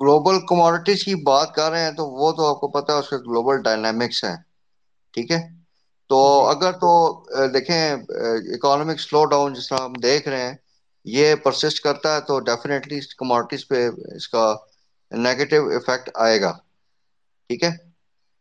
گلوبل 0.00 0.38
کموڈیٹیز 0.46 1.04
کی 1.04 1.14
بات 1.22 1.54
کر 1.54 1.70
رہے 1.70 1.84
ہیں 1.84 1.92
تو 1.92 2.06
وہ 2.12 2.30
تو 2.32 2.48
آپ 2.50 2.60
کو 2.60 2.68
پتا 2.70 2.92
ہے 2.92 2.98
اس 2.98 3.08
کے 3.10 3.16
گلوبل 3.26 3.62
ڈائنامکس 3.62 4.22
ہیں 4.24 4.36
ٹھیک 5.14 5.30
ہے 5.30 5.40
تو 6.10 6.20
اگر 6.46 6.72
تو 6.78 6.92
دیکھیں 7.54 7.92
اکانومک 8.54 9.00
سلو 9.00 9.24
ڈاؤن 9.26 9.54
جس 9.54 9.68
طرح 9.68 9.84
ہم 9.84 9.92
دیکھ 10.02 10.28
رہے 10.28 10.42
ہیں 10.42 10.54
یہ 11.06 11.34
پرسسٹ 11.34 11.80
کرتا 11.80 12.14
ہے 12.16 12.20
تو 12.20 12.38
ڈیفینیٹلی 12.46 13.00
کموڈیٹیز 13.18 13.68
پہ 13.68 13.88
اس 14.16 14.28
کا 14.28 14.54
نیگیٹو 15.12 15.68
افیکٹ 15.76 16.10
آئے 16.14 16.40
گا 16.40 16.56
ٹھیک 17.50 17.62
ہے؟ 17.64 17.70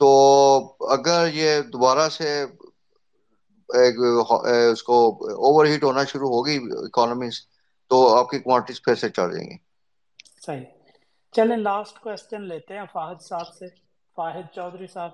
تو 0.01 0.09
اگر 0.89 1.27
یہ 1.33 1.51
دوبارہ 1.73 2.07
سے 2.09 2.29
اس 4.65 4.83
کو 4.83 4.97
اوور 5.39 5.65
ہیٹ 5.65 5.83
ہونا 5.83 6.03
شروع 6.05 6.29
ہوگی 6.29 6.55
اکانومیز 6.79 7.41
تو 7.91 7.97
آپ 8.17 8.29
کی 8.29 8.39
کوانٹیز 8.39 8.81
پھر 8.83 8.95
سے 8.95 9.09
چڑھ 9.09 9.33
جائیں 9.33 9.49
گی۔ 9.49 9.57
صحیح۔ 10.41 10.65
چلیں 11.33 11.57
لاسٹ 11.59 11.95
کوشچن 11.99 12.41
لیتے 12.43 12.77
ہیں 12.77 12.85
فاہد 12.93 13.19
صاحب 13.21 13.49
سے۔ 13.53 13.67
فاہد 14.17 14.45
چودھری 14.55 14.87
صاحب۔ 14.87 15.11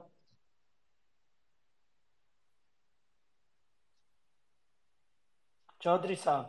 چودھری 5.82 6.16
صاحب۔ 6.18 6.46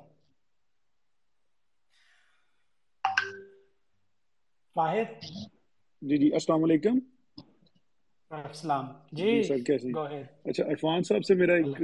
فاہد 4.76 5.10
جی 6.02 6.16
جی 6.18 6.32
السلام 6.32 6.64
علیکم۔ 6.64 6.94
السلام۔ 8.30 8.86
جی 9.12 9.42
سر 9.42 9.58
کیسے 9.66 9.88
اچھا 10.44 10.64
عرفان 10.64 11.02
صاحب 11.02 11.24
سے 11.24 11.34
میرا 11.34 11.54
ایک 11.54 11.78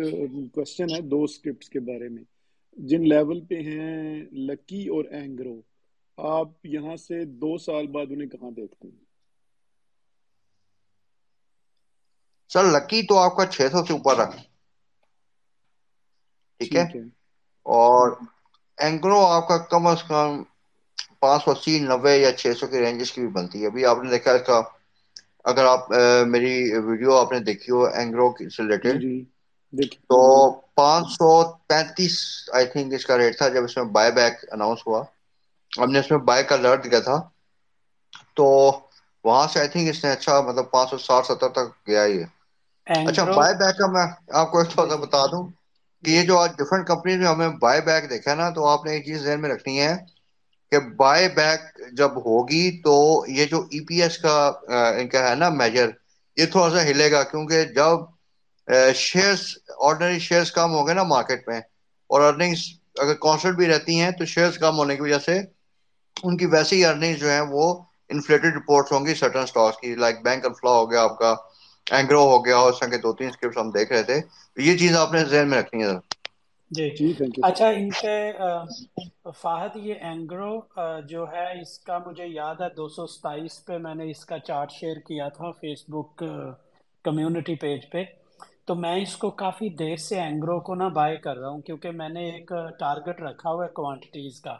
کوشچن 0.55 0.91
ہے 0.95 1.01
دو 1.01 1.23
اسکرپٹس 1.25 1.69
کے 1.69 1.81
بارے 1.81 2.09
میں۔ 2.09 2.23
جن 2.77 3.09
لیول 3.09 3.41
پہ 3.41 3.55
ہیں 3.55 4.25
لکی 4.33 4.87
اور 4.89 5.05
اینگرو 5.05 5.61
آپ 6.19 6.49
یہاں 6.65 6.97
سے 6.97 7.25
دو 7.25 7.57
سال 7.59 7.87
بعد 7.87 8.07
انہیں 8.11 8.29
کہاں 8.29 8.51
دیکھتے 8.51 8.89
ہیں؟ 8.89 9.05
سر 12.51 12.65
لکی 12.65 13.03
تو 13.03 13.19
آپ 13.19 13.37
کا 13.37 13.47
چھ 13.47 13.69
سو 13.73 13.85
سے 13.85 13.93
اوپر 13.93 14.17
رکھ۔ 14.17 14.37
ٹھیک 16.61 16.77
ہے؟ 16.77 16.83
اور 17.67 18.13
اینگرو 18.79 19.27
آپ 19.27 19.49
کا 19.49 19.59
کم 19.71 19.87
از 19.87 20.03
کم 20.03 20.43
پانچ 21.21 21.45
سو 21.45 21.51
اسی 21.51 21.79
نوے 21.79 22.17
یا 22.17 22.33
چھ 22.33 22.53
سو 22.57 22.67
کی 22.67 22.81
رینجز 22.81 23.13
کی 23.13 23.21
بھی 23.21 23.29
بنتی 23.29 23.63
ہے۔ 23.63 23.67
ابھی 23.67 23.85
آپ 23.85 23.97
نے 24.03 24.11
دیکھا 24.11 24.33
اس 24.33 24.47
کا 24.47 24.61
اگر 25.45 25.65
آپ 25.67 25.91
میری 26.29 26.55
ویڈیو 26.81 27.17
آپ 27.17 27.33
نے 27.33 27.39
دیکھی 27.43 27.73
ہو 27.73 27.83
اینگرو 27.93 28.27
سے 28.49 28.63
ریلیٹڈ 28.63 29.03
تو 30.09 30.19
پانچ 30.75 31.09
سو 31.11 31.31
پینتیس 31.69 32.15
آئی 32.53 32.67
تھنک 32.69 32.95
اس 32.95 33.07
کا 33.07 33.19
ریٹ 33.19 33.37
تھا 33.39 33.49
جب 33.51 33.65
اس 33.65 33.77
میں 33.77 33.85
بائی 33.93 34.13
بیک 34.13 34.35
اناؤنس 34.49 34.87
ہوا۔ 34.87 35.03
ہم 35.73 35.91
نے 35.93 35.99
اس 35.99 36.11
میں 36.11 36.19
بائی 36.25 36.43
کا 36.45 36.57
لرٹ 36.59 36.85
دیا 36.85 37.01
تھا۔ 37.01 37.17
تو 38.37 38.47
وہاں 39.25 39.47
سے 39.49 39.61
آئی 39.61 39.69
تھنک 39.69 39.89
اس 39.91 40.05
نے 40.05 40.11
اچھا 40.13 40.41
مطلب 40.41 40.71
پانچ 40.71 40.91
سو 40.91 40.99
ساٹھ 41.01 41.27
ستر 41.27 41.49
تک 41.51 41.67
گیا 41.89 42.03
یہ۔ 42.07 42.25
اچھا 43.07 43.25
بائی 43.33 43.55
بیک 43.57 43.77
کا 43.77 43.87
میں 43.89 44.07
آپ 44.35 44.51
کو 44.51 44.59
ایک 44.59 44.71
تھوڑا 44.71 44.97
بتا 44.97 45.25
دوں 45.27 45.43
کہ 46.05 46.11
یہ 46.11 46.23
جو 46.23 46.39
آج 46.39 46.51
ڈفرنٹ 46.59 46.87
کمپنیز 46.87 47.19
میں 47.19 47.29
ہمیں 47.29 47.49
بائی 47.61 47.81
بیک 47.83 48.11
دیکھا 48.11 48.35
نا 48.35 48.51
تو 48.51 48.69
آپ 48.69 48.85
نے 48.85 48.93
ایک 48.93 49.05
چیز 49.05 49.23
ذہن 49.23 49.41
میں 49.41 49.51
رکھنی 49.51 49.81
ہے۔ 49.81 49.93
کہ 50.73 50.79
بائی 50.97 51.29
بیک 51.31 51.61
جب 51.93 52.17
ہوگی 52.19 52.65
تو 52.81 52.95
یہ 53.29 53.47
جو 53.47 53.61
ای 53.71 53.85
پی 53.87 54.03
ایس 54.03 54.19
کا 54.19 54.35
ان 54.99 55.09
کا 55.09 55.29
ہے 55.29 55.35
نا 55.35 55.49
میجر 55.53 55.89
یہ 56.37 56.47
تھوڑا 56.47 56.71
سا 56.71 56.83
ہلے 56.83 57.11
گا 57.11 57.23
کیونکہ 57.25 57.65
جب 57.75 57.99
شیئرز 58.97 59.41
آرڈنری 59.81 60.19
شیئرز 60.21 60.51
کم 60.53 60.73
ہوں 60.73 60.87
گے 60.87 60.95
نا 60.95 61.03
مارکیٹ 61.05 61.49
میں 61.49 61.61
اور 62.11 62.21
ارننگز 62.23 62.63
اگر 62.97 63.15
کانسٹنٹ 63.21 63.57
بھی 63.57 63.67
رہتی 63.67 64.01
ہیں 64.01 64.11
تو 64.11 64.25
شیئرز 64.27 64.59
کم 64.59 64.79
ہونے 64.79 64.97
کی 64.97 65.03
وجہ 65.03 65.19
سے 65.19 65.39
ان 66.17 66.37
کی 66.37 66.47
ویسی 66.49 66.85
ہی 66.85 67.15
جو 67.15 67.29
ہیں 67.29 67.41
وہ 67.51 67.65
انفلیٹڈ 68.11 68.57
رپورٹس 68.57 68.93
ہوں 68.93 69.07
گی 69.07 69.15
سرٹن 69.15 69.47
سٹاکس 69.47 69.81
کی 69.81 69.95
لائک 69.97 70.23
بینک 70.23 70.45
الفلا 70.45 70.71
ہو 70.71 70.91
گیا 70.91 71.03
آپ 71.03 71.19
کا 71.19 71.35
اینگرو 71.87 72.23
ہو 72.25 72.45
گیا 72.45 72.57
اور 72.57 72.73
اس 72.73 72.79
طرح 72.81 72.89
کے 72.89 72.99
دو 72.99 73.13
تین 73.13 73.29
اسکرپٹس 73.29 73.59
ہم 73.59 73.71
دیکھ 73.71 73.93
رہے 73.93 74.03
تھے۔ 74.03 74.21
یہ 74.57 74.77
چیز 74.79 74.97
آپ 74.97 75.13
نے 75.13 75.25
ذہن 75.25 75.49
میں 75.49 75.59
رکھنی 75.59 75.83
ہے۔ 75.83 75.93
جی۔ 76.73 76.89
اچھا 77.43 77.69
ان 77.71 77.89
کے 77.93 78.17
فاہد 79.35 79.77
یہ 79.79 79.95
اینگرو 80.03 80.53
جو 81.07 81.25
ہے 81.33 81.47
اس 81.61 81.79
کا 81.81 81.99
مجھے 81.99 82.27
یاد 82.29 82.61
ہے 82.61 82.69
دو 82.73 82.89
سو 82.89 83.07
ستائیس 83.09 83.65
پہ 83.65 83.77
میں 83.79 83.95
نے 83.95 84.11
اس 84.11 84.25
کا 84.25 84.39
چارٹ 84.41 84.73
شیئر 84.73 84.99
کیا 85.07 85.29
تھا 85.31 85.51
فیس 85.61 85.85
بک 85.89 86.23
کمیونٹی 87.05 87.55
پیج 87.57 87.91
پہ۔ 87.91 88.05
تو 88.67 88.75
میں 88.77 88.95
اس 88.97 89.17
کو 89.17 89.31
کافی 89.37 89.69
دیر 89.77 89.97
سے 89.99 90.21
اینگرو 90.21 90.59
کو 90.61 90.75
نہ 90.75 90.89
بائی 90.93 91.17
کر 91.19 91.37
رہا 91.37 91.49
ہوں 91.49 91.61
کیونکہ 91.63 91.91
میں 91.93 92.09
نے 92.09 92.29
ایک 92.31 92.53
ٹارگٹ 92.79 93.21
رکھا 93.23 93.51
ہوا 93.51 93.65
ہے 93.65 93.71
کوانٹیٹیز 93.75 94.41
کا۔ 94.41 94.57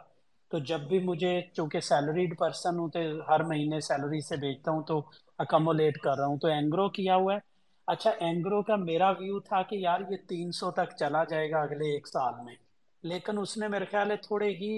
تو 0.51 0.59
جب 0.61 0.81
بھی 0.81 0.99
مجھے 1.01 1.29
چونکہ 1.53 1.79
سیلریڈ 1.81 2.37
پرسن 2.37 2.79
ہوں 2.79 2.89
تو 2.89 2.99
ہر 3.29 3.43
مہینے 3.43 3.79
سیلری 3.81 4.19
سے 4.21 4.35
بیچتا 4.37 4.71
ہوں 4.71 4.83
تو 4.83 4.99
اکمولیٹ 5.39 5.97
کر 5.99 6.17
رہا 6.17 6.25
ہوں۔ 6.25 6.37
تو 6.37 6.47
اینگرو 6.49 6.87
کیا 6.91 7.15
ہوا 7.15 7.33
ہے 7.33 7.39
اچھا 7.87 8.09
اینگرو 8.19 8.61
کا 8.61 8.75
میرا 8.75 9.09
ویو 9.09 9.39
تھا 9.39 9.61
کہ 9.61 9.75
یار 9.75 9.99
یہ 10.09 10.17
تین 10.27 10.51
سو 10.51 10.71
تک 10.71 10.95
چلا 10.99 11.23
جائے 11.23 11.51
گا 11.51 11.61
اگلے 11.61 11.93
ایک 11.93 12.07
سال 12.07 12.33
میں۔ 12.45 12.55
لیکن 13.03 13.37
اس 13.37 13.57
نے 13.57 13.67
میرے 13.67 13.85
خیال 13.85 14.11
ہے 14.11 14.17
تھوڑے 14.17 14.49
ہی 14.51 14.71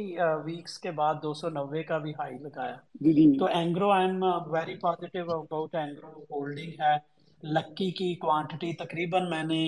ویکس 0.46 0.78
کے 0.80 0.92
بعد 0.92 1.16
دو 1.24 1.34
سو 1.34 1.50
نوے 1.50 1.84
کا 1.84 1.98
بھی 1.98 2.12
ہائی 2.12 2.38
لگایا۔ 2.38 2.76
جی، 3.02 3.14
جی۔ 3.14 3.38
تو 3.38 3.46
Engro 3.46 3.90
I'm 4.08 4.24
very 4.48 4.76
positive 4.76 5.32
about 5.32 5.76
Engro 5.76 6.12
holding 6.30 6.72
ہے۔ 6.80 6.96
لکی 7.44 7.92
کی 7.92 8.16
کوانٹٹی 8.16 8.74
تقریباً 8.74 9.30
میں 9.30 9.44
نے 9.44 9.62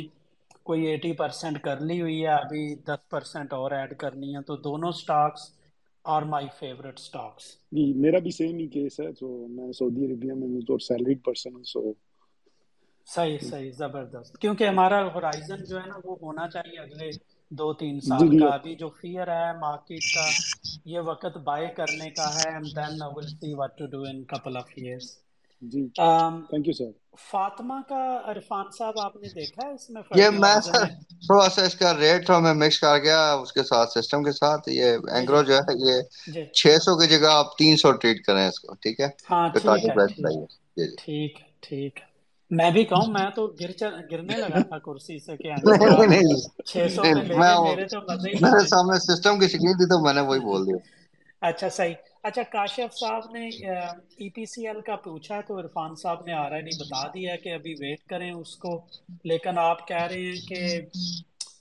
کوئی 0.64 0.86
ایٹی 0.86 1.14
پرسینٹ 1.14 1.62
کر 1.62 1.80
لی 1.80 2.02
ہوئی 2.02 2.22
ہے۔ 2.22 2.32
ابھی 2.34 2.64
دس 2.86 3.10
پرسینٹ 3.10 3.54
اور 3.54 3.72
ایڈ 3.72 3.98
کرنی 3.98 4.36
ہے۔ 4.36 4.42
تو 4.42 4.56
دونوں 4.58 4.92
stocks 4.94 5.50
are 6.06 6.26
my 6.26 6.44
favorite 6.60 7.02
stocks 7.04 7.46
جی 7.72 7.94
میرا 7.94 8.20
بھی 8.20 8.32
سیم 8.32 8.58
ہی 8.58 8.68
کیس 8.68 9.00
ہے۔ 9.00 9.12
تو 9.14 9.28
میں 9.50 9.72
سعودی 9.74 10.06
عربیہ 10.06 10.34
میں 10.34 10.48
ہوں 10.48 10.62
تو 10.62 10.78
سیلریڈ 10.80 11.24
پرسن 11.24 11.56
ہوں 11.56 11.64
سو 11.64 11.82
صحیح 13.08 13.38
صحیح 13.42 13.72
زبردست۔ 13.74 14.38
کیونکہ 14.38 14.64
ہمارا 14.66 15.02
ہورائزن 15.06 15.64
جو 15.66 15.80
ہے 15.80 15.86
نا 15.86 15.98
وہ 16.04 16.16
ہونا 16.22 16.48
چاہیے 16.50 16.80
اگلے 16.80 17.10
دو 17.52 17.74
تین 17.76 18.00
جی 18.10 18.10
سال 18.10 18.28
جی۔ 18.30 18.40
کا۔ 18.40 18.48
ابھی 18.54 18.76
جو 18.76 18.90
فیئر 18.94 19.28
ہے 19.30 19.52
مارکیٹ 19.60 20.04
کا 20.08 20.26
یہ 20.86 21.00
وقت 21.06 21.38
بائی 21.46 21.68
کرنے 21.76 22.10
کا 22.12 22.28
ہے۔ 22.36 22.50
And 22.50 22.68
then 22.76 22.94
what 23.56 23.72
to 23.74 23.88
do 23.88 24.04
in 24.06 24.26
couple 24.26 24.56
of 24.56 24.70
years 24.78 25.08
جی۔ 25.62 25.84
تھینک 26.46 26.68
یو 26.68 26.74
سر 26.74 26.92
فاطمہ 27.22 27.80
کا 27.88 28.02
عرفان 28.26 28.66
صاحب 28.72 29.00
آپ 29.00 29.16
نے 29.16 29.30
دیکھا 29.32 29.68
ہے 29.68 29.74
اس 29.74 29.90
میں 29.90 30.02
یہ 30.16 30.30
میں 30.34 30.56
تھوڑا 31.22 31.48
سا 31.50 31.62
اس 31.64 31.76
کا 31.76 31.94
ریٹ 31.96 32.26
تھوڑا 32.26 32.40
میں 32.40 32.54
مکس 32.56 32.80
کر 32.80 32.98
گیا 33.00 33.20
اس 33.36 33.52
کے 33.54 33.64
ساتھ 33.64 33.90
سسٹم 33.92 34.24
کے 34.24 34.32
ساتھ۔ 34.34 34.70
یہ 34.72 34.98
جی 35.12 35.12
اینگرو 35.12 35.42
جی 35.42 35.46
جو 35.46 35.58
ہے 35.58 35.74
یہ 35.86 36.02
جی۔ 36.28 36.44
چھ 36.54 36.78
سو 36.82 36.98
کی 36.98 37.08
جگہ 37.10 37.30
آپ 37.32 37.58
تین 37.58 37.78
سو 37.78 37.92
ٹریٹ 37.94 38.26
کریں 38.26 38.48
اس 38.48 38.60
کو 38.60 38.74
ٹھیک 38.82 39.00
ہے؟ 39.00 39.10
ہاں 39.30 39.48
جی 39.56 39.72
جی۔ 40.10 40.26
ٹھیک 40.98 41.34
ہے 41.38 41.50
ٹھیک 41.62 41.94
ہے۔ 41.98 42.07
میں 42.52 42.72
بھی 42.72 42.84
کہوں 42.84 43.08
میں 43.12 43.30
تو 43.36 43.48
گر 43.48 43.72
گرنے 44.12 44.38
لگا 44.38 44.62
تھا 44.62 44.80
کرسی 44.80 45.20
سے 45.20 45.38
کہ 45.38 45.50
نہیں 45.50 46.08
نہیں 46.08 46.08
نہیں 46.08 46.64
چھ 46.66 46.88
سو 46.96 47.04
نہیں، 47.04 48.34
میں 48.42 48.60
سامنے 48.68 49.00
سسٹم 49.00 49.40
کی 49.40 49.48
شکل 49.48 49.74
تھی 49.74 49.86
تو 49.86 50.04
میں 50.04 50.14
نے 50.14 50.22
وہی 50.22 50.40
بول 50.40 50.68
دیا۔ 50.68 50.76
اچھا 51.42 51.70
صحیح۔ 51.70 51.94
اچھا 52.24 52.44
کاشف 52.44 52.96
صاحب 52.96 53.32
نے 53.32 53.48
ای 54.18 54.30
پی 54.30 54.46
سی 54.46 54.68
ایل 54.68 54.82
کا 54.82 54.96
پوچھا 54.96 55.42
تو 55.48 55.60
عرفان 55.60 55.96
صاحب 55.96 56.26
نے 56.26 56.34
آلریڈی 56.34 56.78
بتا 56.80 57.08
دیا 57.08 57.36
کہ 57.36 57.54
ابھی 57.54 57.74
ویٹ 57.80 58.04
کریں 58.04 58.32
اس 58.32 58.56
کو۔ 58.56 58.86
لیکن 59.24 59.58
آپ 59.58 59.88
کہہ 59.88 60.04
رہے 60.04 60.22
ہیں 60.22 60.48
کہ 60.48 60.82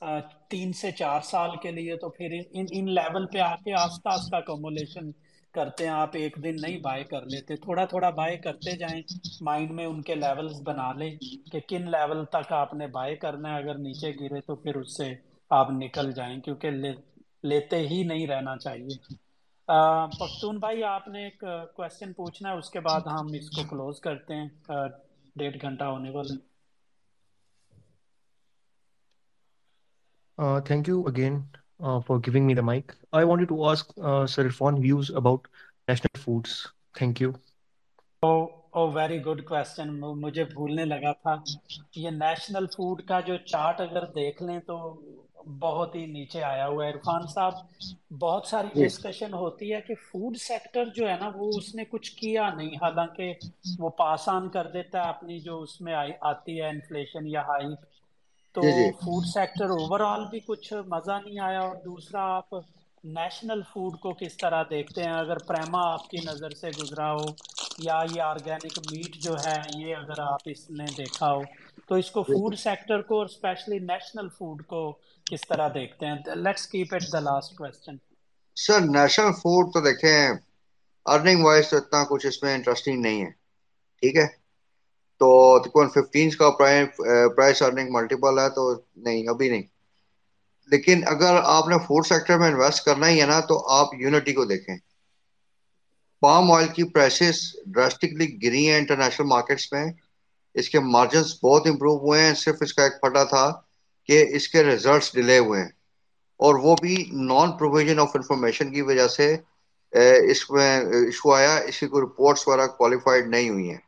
آ، 0.01 0.19
تین 0.49 0.73
سے 0.73 0.91
چار 0.91 1.21
سال 1.21 1.51
کے 1.63 1.71
لیے 1.71 1.97
تو 1.97 2.09
پھر 2.09 2.37
ان 2.51 2.95
لیول 2.95 3.27
پہ 3.27 3.39
آ 3.39 3.55
کے 3.57 3.73
آہستہ 3.73 4.09
آہستہ 4.09 4.37
کمولیشن 4.37 5.11
کرتے 5.57 5.85
ہیں 5.85 5.91
آپ 5.91 6.11
ایک 6.13 6.37
دن 6.45 6.57
نہیں 6.61 6.79
بائی 6.79 7.05
کر 7.05 7.23
لیتے۔ 7.23 7.57
تھوڑا 7.57 7.85
تھوڑا 7.85 8.11
بائی 8.11 8.39
کرتے 8.39 8.77
جائیں 8.77 9.03
مائنڈ 9.41 9.71
میں 9.71 9.87
ان 9.87 10.03
کے 10.03 10.15
لیولز 10.15 10.63
بنا 10.63 10.93
لیں 10.93 11.17
کہ 11.53 11.61
کن 11.69 11.91
لیول 11.91 12.25
تک 12.25 12.53
آپ 12.53 12.75
نے 12.75 12.87
بائی 12.87 13.17
کرنا 13.17 13.49
ہے۔ 13.49 13.63
اگر 13.63 13.75
نیچے 13.75 14.11
گرے 14.11 14.41
تو 14.41 14.57
پھر 14.57 14.75
اس 14.75 14.97
سے 14.97 15.15
آپ 15.51 15.71
نکل 15.71 16.13
جائیں 16.13 16.41
کیونکہ 16.41 16.71
لے, 16.71 16.93
لیتے 17.43 17.89
ہی 17.89 18.03
نہیں 18.03 18.27
رہنا 18.27 18.57
چاہیے۔ 18.57 19.15
آ، 19.69 20.07
پختون 20.07 20.59
بھائی 20.59 20.85
آپ 20.85 21.09
نے 21.09 21.25
ایک 21.25 21.45
کوشچن 21.75 22.13
پوچھنا 22.13 22.53
ہے 22.53 22.57
اس 22.57 22.71
کے 22.71 22.81
بعد 22.81 23.01
ہم 23.01 23.27
اس 23.27 23.51
کو 23.51 23.63
کلوز 23.71 24.01
کرتے 24.01 24.35
ہیں۔ 24.35 24.49
آ، 24.69 24.87
ڈیڑھ 25.37 25.57
گھنٹہ 25.63 25.85
ہونے 25.85 26.11
والا 26.11 26.35
ہے 26.35 26.57
Uh, 30.43 30.59
thank 30.59 30.83
for 31.81 32.19
giving 32.19 32.47
me 32.47 32.55
the 32.55 32.63
mic. 32.63 32.95
I 33.13 33.25
wanted 33.25 33.49
to 33.49 33.65
ask 33.67 33.93
uh, 34.01 34.27
Sir 34.27 34.45
Irfan 34.45 34.81
views 34.81 35.11
about 35.11 35.49
national 35.89 36.17
foods. 36.17 36.69
Thank 36.95 37.21
you. 37.21 37.35
Oh 38.23 38.87
very 38.93 39.19
good 39.25 39.45
question 39.45 39.89
مجھے 40.21 40.45
بھولنے 40.45 40.85
لگا 40.85 41.13
تھا 41.13 41.35
یہ 41.97 42.11
نیشنل 42.13 42.67
فوڈ 42.67 43.03
کا 43.09 43.21
جو 43.21 43.37
چارٹ 43.47 43.81
اگر 43.81 44.05
دیکھ 44.15 44.43
لیں 44.43 44.59
تو 44.67 44.77
بہت 45.61 45.95
ہی 45.95 46.05
نیچے 46.07 46.43
آیا 46.43 46.67
ہوا 46.67 46.85
ہے 46.85 46.91
عرفان 46.91 47.27
صاحب 47.27 47.55
بہت 48.21 48.47
ساری 48.47 48.69
ڈسکشن 48.75 49.35
ہوتی 49.35 49.73
ہے 49.75 49.81
کہ 49.81 49.95
فوڈ 50.03 50.37
سیکٹر 50.37 50.89
جو 50.95 51.09
ہے 51.09 51.17
نا 51.21 51.31
وہ 51.37 51.51
اس 51.57 51.75
نے 51.75 51.85
کچھ 51.91 52.11
کیا 52.17 52.49
نہیں 52.51 52.77
حالانکہ 52.83 53.33
وہ 53.79 53.91
پاس 53.99 54.29
آن 54.29 54.49
کر 54.49 54.71
دیتا 54.73 55.05
ہے 55.05 55.09
اپنی 55.09 55.39
جو 55.41 55.61
اس 55.63 55.81
میں 55.81 55.95
آتی 56.21 56.61
ہے 56.61 56.69
انفلیشن 56.69 57.27
یا 57.27 57.47
ہائیک 57.49 57.96
تو 58.57 58.65
فوڈ 58.97 59.25
سیکٹر 59.27 59.71
اوور 59.73 60.01
آل 60.03 60.25
بھی 60.27 60.41
کچھ 60.43 60.73
مزہ 60.89 61.19
نہیں 61.21 61.39
آیا 61.41 61.61
اور 61.63 61.77
دوسرا 61.85 62.23
آپ 62.33 62.55
نیشنل 63.05 63.61
فوڈ 63.65 63.99
کو 63.99 64.13
کس 64.17 64.37
طرح 64.37 64.63
دیکھتے 64.71 65.03
ہیں؟ 65.03 65.13
اگر 65.15 65.39
پریما 65.45 65.83
آپ 65.89 66.09
کی 66.09 66.21
نظر 66.23 66.51
سے 66.55 66.71
گزرا 66.75 67.13
ہو 67.13 67.27
یا 67.81 68.01
یہ 68.07 68.23
آرگینک 68.23 68.65
میٹ 68.83 69.17
جو 69.19 69.37
ہے 69.39 69.57
یہ 69.75 69.95
اگر 69.97 70.19
آپ 70.23 70.43
اس 70.47 70.69
نے 70.71 70.87
دیکھا 70.95 71.33
ہو 71.33 71.43
تو 71.89 71.95
اس 71.95 72.11
کو 72.11 72.23
فوڈ 72.25 72.57
سیکٹر 72.59 73.03
کو 73.03 73.19
اور 73.19 73.27
اسپیشلی 73.27 73.79
نیشنل 73.83 74.29
فوڈ 74.31 74.63
کو 74.67 74.81
کس 75.27 75.45
طرح 75.45 75.69
دیکھتے 75.75 76.07
ہیں؟ 76.07 76.15
Let's 76.37 76.67
keep 76.69 76.95
it 76.95 77.13
the 77.13 77.21
last 77.21 77.55
question 77.55 77.97
sir 78.57 78.81
national 78.91 79.33
food 79.35 79.65
تو 79.73 79.81
دیکھیں 79.83 80.21
ارننگ 81.07 81.41
وائز 81.45 81.67
تو 81.67 81.77
اتنا 81.77 82.01
کچھ 82.11 82.27
اس 82.27 82.43
میں 82.43 82.55
انٹرسٹنگ 82.55 83.01
نہیں 83.03 83.21
ہے 83.23 83.31
ٹھیک 84.03 84.17
ہے؟ 84.17 84.27
تو 85.21 85.29
تقریباً 85.59 85.89
ففٹین 85.89 86.31
کا 86.31 86.51
پرائس 87.37 87.63
ارننگ 87.63 87.89
ملٹیپل 87.91 88.39
ہے 88.39 88.49
تو 88.51 88.63
نہیں، 88.97 89.29
ابھی 89.29 89.49
نہیں۔ 89.51 89.63
لیکن 90.69 91.01
اگر 91.07 91.41
آپ 91.45 91.69
نے 91.69 91.77
فوڈ 91.79 92.07
سیکٹر 92.07 92.39
میں 92.39 92.49
انویسٹ 92.49 92.85
کرنا 92.85 93.09
ہی 93.09 93.21
ہے 93.21 93.27
نا، 93.27 93.41
تو 93.41 93.69
آپ 93.71 93.95
یونٹی 93.95 94.33
کو 94.33 94.45
دیکھیں۔ 94.45 94.77
پام 96.23 96.53
آئل 96.53 96.69
کی 96.69 96.85
پرائسز 96.85 97.37
ڈراسٹکلی 97.67 98.27
گری 98.43 98.69
ہیں 98.69 98.79
انٹرنیشنل 98.79 99.27
مارکیٹس 99.27 99.73
میں۔ 99.73 99.87
اس 100.55 100.69
کے 100.69 100.81
مارجنز 100.81 101.39
بہت 101.43 101.67
امپروو 101.67 101.97
ہوئے 101.99 102.21
ہیں۔ 102.23 102.35
صرف 102.35 102.57
اس 102.61 102.75
کا 102.75 102.83
ایک 102.83 103.01
پھٹا 103.03 103.25
تھا 103.25 103.45
کہ 104.09 104.27
اس 104.29 104.49
کے 104.49 104.65
ریزلٹس 104.65 105.15
ڈیلے 105.15 105.39
ہوئے 105.39 105.61
ہیں۔ 105.61 105.69
اور 106.41 106.55
وہ 106.55 106.77
بھی 106.81 106.97
نان 107.13 107.53
پروویژن 107.53 107.99
آف 107.99 108.11
انفارمیشن 108.15 108.73
کی 108.73 108.83
وجہ 108.83 109.09
سے 109.09 109.37
اس 110.31 110.51
میں 110.51 110.81
ایشو 110.81 111.33
آیا۔ 111.33 111.57
اس 111.57 111.81
کی 111.81 111.87
کوئی 111.87 112.05
رپورٹس 112.05 112.49
وغیرہ 112.49 112.67
کوالیفائڈ 112.67 113.27
نہیں 113.27 113.51
ہوئی 113.51 113.71
ہیں۔ 113.71 113.81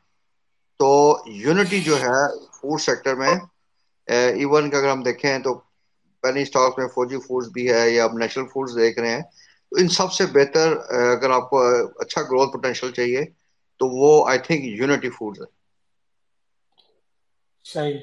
تو 0.80 0.90
یونٹی 1.36 1.80
جو 1.82 1.96
ہے 1.98 2.20
فوڈ 2.52 2.80
سیکٹر 2.80 3.14
میں 3.16 3.34
ایون 4.08 4.70
کا 4.70 4.78
اگر 4.78 4.90
ہم 4.90 5.02
دیکھیں 5.02 5.38
تو 5.40 5.54
پینی 6.24 6.42
اسٹاک 6.42 6.78
میں 6.78 6.86
فوجی 6.88 7.18
فوڈز 7.20 7.48
بھی 7.52 7.70
ہے 7.70 7.88
یا 7.90 8.04
اب 8.04 8.12
نیشنل 8.14 8.46
فوڈز 8.48 8.76
دیکھ 8.76 8.98
رہے 8.98 9.10
ہیں، 9.10 9.22
تو 9.72 9.80
ان 9.80 9.88
سب 9.90 10.12
سے 10.12 10.26
بہتر 10.32 10.76
اگر 11.12 11.30
آپ 11.30 11.48
کو 11.50 11.58
اچھا 12.00 12.22
گروتھ 12.22 12.52
پوٹینشیل 12.52 12.92
چاہیے، 12.92 13.24
تو 13.80 13.88
وہ 13.92 14.10
آئی 14.28 14.38
تھنک 14.40 14.64
یونٹی 14.72 15.10
فوڈز 15.10 15.40
ہے۔ 15.40 15.46
صحیح 17.64 17.98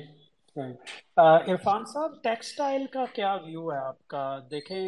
صحیح۔ 0.58 0.74
عرفان 1.46 1.86
صاحب 1.86 2.12
ٹیکسٹائل 2.24 2.86
کا 2.90 3.06
کیا 3.14 3.34
ویو 3.38 3.72
ہے 3.72 3.78
آپ 3.80 4.08
کا؟ 4.08 4.24
دیکھیں 4.52 4.82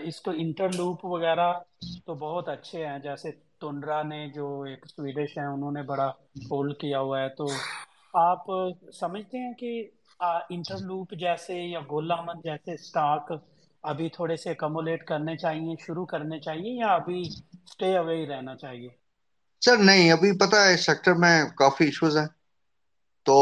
اس 0.00 0.20
کو 0.20 0.30
انٹر 0.36 0.68
لوپ 0.72 1.04
وغیرہ 1.04 1.52
تو 2.06 2.14
بہت 2.16 2.48
اچھے 2.48 2.86
ہیں، 2.86 2.98
جیسے 3.00 3.30
تنڈرا 3.62 4.02
نے 4.04 4.26
جو 4.30 4.46
ایک 4.62 4.86
سویڈش 4.86 5.36
ہیں 5.38 5.46
انہوں 5.46 5.72
نے 5.72 5.82
بڑا 5.84 6.08
ہولڈ 6.50 6.76
کیا 6.76 7.00
ہوا 7.00 7.20
ہے۔ 7.20 7.28
تو 7.36 7.46
آپ 8.14 8.44
سمجھتے 8.94 9.38
ہیں 9.38 9.52
کہ 9.54 9.70
انٹر 10.50 10.78
لوپ 10.80 11.12
جیسے 11.18 11.54
یا 11.64 11.80
گول 11.90 12.10
احمد 12.10 12.44
جیسے 12.44 12.76
سٹاک 12.80 13.32
ابھی 13.84 14.08
تھوڑے 14.08 14.36
سے 14.36 14.54
کمولیٹ 14.56 15.04
کرنے 15.04 15.36
چاہیے 15.36 15.74
شروع 15.80 16.04
کرنے 16.06 16.38
چاہیے 16.40 16.72
یا 16.74 16.92
ابھی 16.94 17.22
سٹے 17.66 17.96
اوے 17.96 18.16
ہی 18.16 18.26
رہنا 18.26 18.56
چاہیے؟ 18.56 18.88
سر 19.62 19.76
نہیں 19.80 20.10
ابھی 20.12 20.30
پتہ 20.38 20.56
ہے 20.58 20.74
اس 20.74 20.84
سیکٹر 20.86 21.14
میں 21.16 21.34
کافی 21.56 21.84
ایشوز 21.84 22.16
ہیں۔ 22.16 22.26
تو 23.26 23.36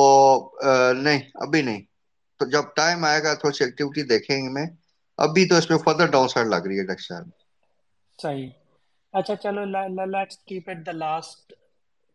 نہیں 0.96 1.20
ابھی 1.42 1.62
نہیں۔ 1.62 1.82
تو 2.40 2.48
جب 2.48 2.64
ٹائم 2.76 3.04
آئے 3.04 3.22
گا 3.22 3.34
تھوڑی 3.34 3.56
سی 3.56 3.64
ایکٹیویٹی 3.64 4.02
دیکھیں 4.08 4.36
گے۔ 4.36 4.48
میں 4.50 4.66
ابھی 5.18 5.46
تو 5.48 5.54
اس 5.54 5.70
میں 5.70 5.78
فردر 5.78 6.06
ڈاؤن 6.10 6.28
سائڈ 6.28 6.46
لگ 6.48 6.66
رہی 6.66 6.78
ہے 6.78 6.86
ٹیکسٹائل 6.86 7.24
صحیح۔ 8.18 8.48
اچھا 9.14 9.34
چلو 9.36 9.64
let's 10.06 10.36
keep 10.48 10.68
it 10.70 10.84
the 10.86 10.92
last 10.94 11.52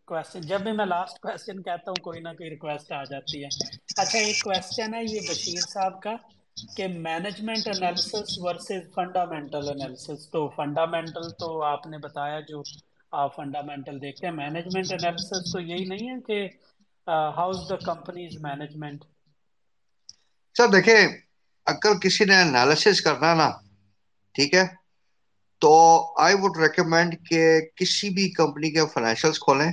question 0.08 0.42
جب 0.50 0.62
بھی 0.62 0.72
میں 0.72 0.86
لاسٹ 0.86 1.20
کوشچن 1.22 1.62
کہتا 1.64 1.92
ہوں، 1.92 2.00
کوئی 2.04 2.20
نہ 2.22 2.30
کوئی 2.38 2.50
ریکویسٹ 2.50 2.92
آ 2.92 3.04
جاتی 3.06 3.44
ہے۔ 3.44 3.50
اچھا 3.98 4.18
ایک 4.20 4.38
کوشچن 4.42 4.94
ہے 4.94 5.04
یہ 5.04 5.20
بشیر 5.28 5.62
صاحب 5.68 6.02
کا 6.02 6.16
کہ 6.76 6.88
management 7.00 7.68
analysis 7.68 8.38
versus 8.38 8.84
fundamental 8.96 9.70
analysis 9.70 10.30
تو 10.32 10.48
فنڈامنٹل 10.56 11.30
تو 11.40 11.48
آپ 11.64 11.88
نے 11.88 11.98
بتایا 12.00 12.40
جو 12.50 12.62
آپ 13.14 13.36
فنڈامنٹل 13.36 14.02
دیکھتے 14.02 14.28
ہیں۔ 14.28 14.34
مینجمنٹ 14.36 14.92
انالیسس 14.92 15.52
تو 15.52 15.60
یہی 15.62 15.86
نہیں 15.86 16.10
ہے 16.10 16.20
کہ 16.28 16.48
how's 17.38 17.60
the 17.70 17.76
companies 17.84 18.38
management 18.42 19.04
sir, 20.56 20.68
دیکھیں، 20.72 21.02
اگر 21.68 21.92
کسی 22.04 22.24
نے 22.26 22.36
انالیسس 22.42 23.02
کرنا 23.02 23.34
نا، 23.36 23.48
ٹھیک 24.36 24.54
ہے 24.54 24.66
تو 25.60 25.73
آئی 26.22 26.36
وڈ 26.41 26.57
ریکمینڈ 26.57 27.15
کہ 27.30 27.61
کسی 27.76 28.10
بھی 28.10 28.30
کمپنی 28.30 28.72
کے 28.72 28.82
فائنینشلس 28.94 29.40
کھولیں، 29.40 29.72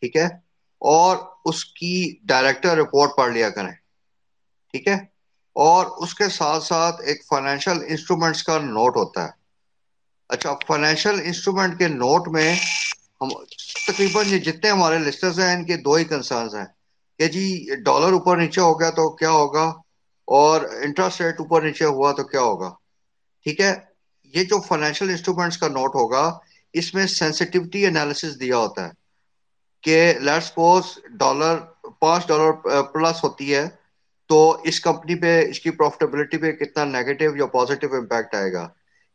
ٹھیک 0.00 0.16
ہے؟ 0.16 0.26
اور 0.80 1.16
اس 1.44 1.64
کی 1.64 2.16
ڈائریکٹر 2.24 2.76
رپورٹ 2.76 3.10
پڑھ 3.16 3.32
لیا 3.32 3.50
کریں، 3.50 3.72
ٹھیک 4.70 4.88
ہے؟ 4.88 4.94
اور 5.52 5.86
اس 5.86 6.14
کے 6.14 6.28
ساتھ 6.28 6.64
ساتھ 6.64 7.00
ایک 7.00 7.24
فائنینشیل 7.26 7.78
انسٹرومنٹس 7.88 8.42
کا 8.42 8.58
نوٹ 8.58 8.96
ہوتا 8.96 9.24
ہے۔ 9.24 9.30
اچھا 10.28 10.54
فائنینشیل 10.66 11.20
انسٹرومنٹ 11.24 11.78
کے 11.78 11.88
نوٹ 11.88 12.28
میں 12.28 12.54
ہم 13.20 13.28
تقریباً 13.86 14.26
یہ 14.28 14.38
جتنے 14.38 14.70
ہمارے 14.70 14.98
لسٹرز 14.98 15.40
ہیں، 15.40 15.56
ان 15.56 15.64
کے 15.64 15.76
دو 15.76 15.94
ہی 15.94 16.04
کنسرنز 16.04 16.54
ہیں۔ 16.54 16.64
کہ 17.18 17.26
جی 17.26 17.66
ڈالر 17.84 18.12
اوپر 18.12 18.36
نیچے 18.36 18.60
ہو 18.60 18.80
گیا 18.80 18.90
تو 18.90 19.16
کیا 19.16 19.30
ہوگا؟ 19.30 19.64
اور 20.24 20.60
انٹرسٹ 20.60 21.20
ریٹ 21.20 21.40
اوپر 21.40 21.62
نیچے 21.62 21.84
ہوا 21.84 22.12
تو 22.12 22.24
کیا 22.24 22.40
ہوگا؟ 22.40 22.74
ٹھیک 23.42 23.60
ہے؟ 23.60 23.74
یہ 24.34 24.44
جو 24.44 24.60
فائنینشیل 24.60 25.10
انسٹرومنٹس 25.10 25.58
کا 25.58 25.68
نوٹ 25.68 25.94
ہوگا، 25.94 26.38
اس 26.74 26.94
میں 26.94 27.06
سینسٹیوٹی 27.08 27.86
انالیسس 27.86 28.38
دیا 28.40 28.56
ہوتا 28.56 28.86
ہے 28.86 28.92
کہ 29.84 30.12
لیٹ 30.20 30.42
سپوز 30.44 30.98
ڈالر 31.18 31.58
پانچ 32.00 32.26
ڈالر 32.28 32.82
پلس 32.92 33.22
ہوتی 33.24 33.54
ہے، 33.54 33.66
تو 34.30 34.40
اس 34.64 34.80
کمپنی 34.80 35.14
پہ، 35.14 35.38
اس 35.50 35.60
کی 35.60 35.70
پروفٹیبلٹی 35.70 36.38
پہ 36.38 36.52
کتنا 36.52 36.84
نیگیٹو 36.84 37.36
یا 37.36 37.46
پازیٹیو 37.52 37.94
امپیکٹ 37.96 38.34
آئے 38.34 38.52
گا۔ 38.52 38.66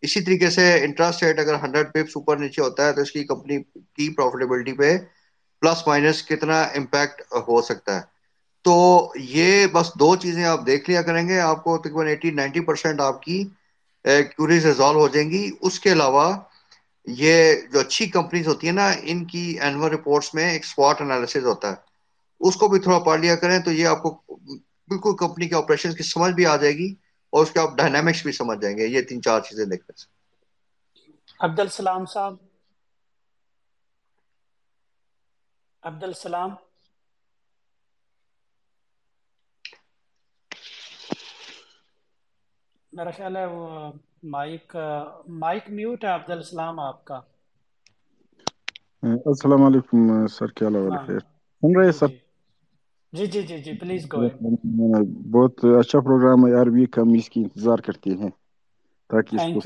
اسی 0.03 0.21
طریقے 0.21 0.49
سے 0.49 0.63
انٹرسٹ 0.83 1.23
ریٹ 1.23 1.39
اگر 1.39 1.55
ہنڈریڈ 1.63 1.93
پپس 1.93 2.15
اوپر 2.15 2.37
نیچے 2.37 2.61
ہوتا 2.61 2.85
ہے، 2.85 2.93
تو 2.93 3.01
اس 3.01 3.11
کی 3.11 3.23
کمپنی 3.23 3.61
کی 3.63 4.13
پروفیٹیبلٹی 4.15 4.73
پہ 4.73 4.97
پلس 5.61 5.87
مائنس 5.87 6.23
کتنا 6.27 6.61
امپیکٹ 6.75 7.21
ہو 7.47 7.61
سکتا 7.61 7.95
ہے۔ 7.95 8.01
تو 8.65 8.75
یہ 9.15 9.65
بس 9.67 9.91
دو 9.99 10.15
چیزیں 10.15 10.43
آپ 10.45 10.65
دیکھ 10.67 10.89
لیا 10.89 11.01
کریں 11.01 11.27
گے، 11.27 11.39
آپ 11.39 11.63
کو 11.63 11.77
تقریباً 11.77 12.07
ایٹی 12.07 12.31
نائنٹی 12.31 12.59
پرسینٹ 12.61 13.01
آپ 13.01 13.21
کی 13.23 13.43
کیوریز 14.03 14.65
ریزالو 14.65 14.99
ہو 14.99 15.07
جائیں 15.07 15.29
گی۔ 15.29 15.51
اس 15.61 15.79
کے 15.79 15.91
علاوہ 15.91 16.33
یہ 17.05 17.55
جو 17.73 17.79
اچھی 17.79 18.09
کمپنیز 18.09 18.47
ہوتی 18.47 18.67
ہیں 18.67 18.73
نا، 18.73 18.91
ان 19.01 19.25
کی 19.25 19.57
اینول 19.61 19.91
رپورٹس 19.91 20.33
میں 20.33 20.51
ایک 20.51 20.65
سپاٹ 20.65 21.01
انالیسز 21.01 21.45
ہوتا 21.45 21.69
ہے۔ 21.69 21.75
اس 22.39 22.55
کو 22.55 22.67
بھی 22.67 22.79
تھوڑا 22.79 22.99
پڑھ 22.99 23.19
لیا 23.19 23.35
کریں 23.35 23.59
تو 23.59 23.71
یہ 23.71 23.87
آپ 23.87 24.03
کو 24.03 24.11
بالکل 24.87 25.15
کمپنی 25.17 25.47
کے 25.47 25.55
آپریشن 25.55 25.93
کی 25.93 26.03
سمجھ 26.03 26.33
بھی 26.33 26.45
آ 26.45 26.55
جائے 26.55 26.73
گی 26.73 26.93
اور 27.29 27.43
اس 27.43 27.51
کے 27.51 27.59
آپ 27.59 27.77
ڈائنامکس 27.77 28.23
بھی 28.23 28.31
سمجھ 28.31 28.59
جائیں 28.61 28.77
گے۔ 28.77 28.87
یہ 28.87 29.01
تین 29.01 29.21
چار 29.21 29.39
چیزیں 29.39 29.65
دیکھنے 29.65 29.99
سے 29.99 30.05
عبد 31.39 31.59
السلام 31.59 32.05
صاحب۔ 32.05 32.35
عبد 35.83 36.03
السلام 36.03 36.49
میرا 42.93 43.11
خیال 43.11 43.35
ہے 43.35 43.45
وہ 43.47 43.63
مائک 44.31 44.75
مائک 45.37 45.69
میوٹ 45.71 46.03
ہے 46.03 46.11
عبد 46.11 46.29
السلام 46.31 46.75
آپ 46.81 47.03
کا۔ 47.05 47.19
السلام 49.25 49.63
علیکم 49.63 49.99
سر 50.29 50.47
کیا 50.53 50.67
حال 50.69 50.93
ہے؟ 50.93 50.97
خیر۔ 50.99 51.19
سن 51.63 51.77
رہے 51.77 51.91
سر 51.93 52.07
جی۔ 53.13 53.25
جی 53.27 53.43
جی 53.43 53.57
جی 53.59 53.73
پلیز 53.77 54.03
گو 54.07 54.21
بہت 55.31 55.53
اچھا 55.79 55.99
پروگرام 56.01 56.39
ہے۔ 56.39 56.51
یار 56.51 56.67
ویک 56.69 56.97
ہم 56.97 57.09
اس 57.13 57.29
کی 57.29 57.41
انتظار 57.41 57.79
کرتے 57.83 58.09
ہیں 58.13 58.29
تاکہ 59.09 59.35
اس 59.35 59.45
کو 59.47 59.59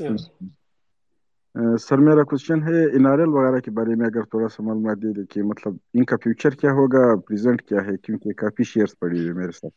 سر 1.80 1.98
میرا 2.00 2.22
کوشچن 2.24 2.62
ہے 2.64 2.78
انارل 2.96 3.28
وغیرہ 3.30 3.60
کے 3.60 3.70
بارے 3.72 3.94
میں 3.94 4.06
اگر 4.06 4.24
تھوڑا 4.26 4.48
سا 4.48 4.62
معلومات 4.62 4.96
دے 4.98 5.12
دیں 5.12 5.24
کہ 5.26 5.42
مطلب 5.44 5.72
ان 5.94 6.04
کا 6.04 6.16
فیوچر 6.18 6.54
کیا 6.56 6.70
ہوگا 6.72 6.98
پریزنٹ 7.26 7.62
کیا 7.62 7.80
ہے؟ 7.82 7.96
کیونکہ 7.98 8.32
کافی 8.38 8.64
شیئرز 8.66 8.98
پڑی 8.98 9.18
ہوئی 9.18 9.32
میرے 9.34 9.52
ساتھ۔ 9.52 9.74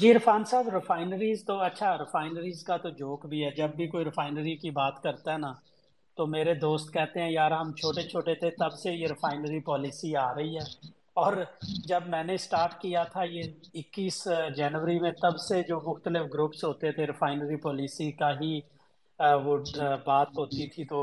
جی 0.00 0.10
عرفان 0.12 0.44
صاحب 0.44 0.68
ریفائنریز 0.68 1.44
تو 1.44 1.58
اچھا 1.60 1.96
ریفائنریز 1.98 2.62
کا 2.64 2.76
تو 2.76 2.88
جوک 2.98 3.26
بھی 3.26 3.44
ہے۔ 3.44 3.50
جب 3.50 3.74
بھی 3.76 3.86
کوئی 3.86 4.04
ریفائنری 4.04 4.56
کی 4.56 4.70
بات 4.72 5.02
کرتا 5.02 5.32
ہے 5.32 5.38
نا، 5.38 5.52
تو 6.18 6.26
میرے 6.26 6.54
دوست 6.56 6.92
کہتے 6.92 7.20
ہیں، 7.22 7.30
یار، 7.30 7.50
ہم 7.52 7.72
چھوٹے 7.72 8.02
چھوٹے 8.02 8.34
تھے، 8.34 8.50
تب 8.52 8.72
سے 8.74 8.92
یہ 8.92 9.06
ریفائنری 9.06 9.60
پالیسی 9.62 10.14
آ 10.18 10.32
رہی 10.34 10.56
ہے۔ 10.56 10.64
اور 11.16 11.32
جب 11.84 12.06
میں 12.06 12.22
نے 12.24 12.36
سٹارٹ 12.38 12.80
کیا 12.80 13.02
تھا 13.04 13.22
یہ 13.26 13.42
اکیس 13.74 14.16
جنوری 14.56 14.98
میں، 15.00 15.10
تب 15.20 15.38
سے 15.38 15.62
جو 15.62 15.80
مختلف 15.82 16.32
گروپس 16.34 16.64
ہوتے 16.64 16.92
تھے 16.92 17.06
ریفائنری 17.06 17.56
پالیسی 17.60 18.10
کا 18.12 18.30
ہی 18.40 18.58
وہ 19.44 19.56
بات 20.06 20.28
ہوتی 20.38 20.66
تھی۔ 20.68 20.84
تو 20.84 21.00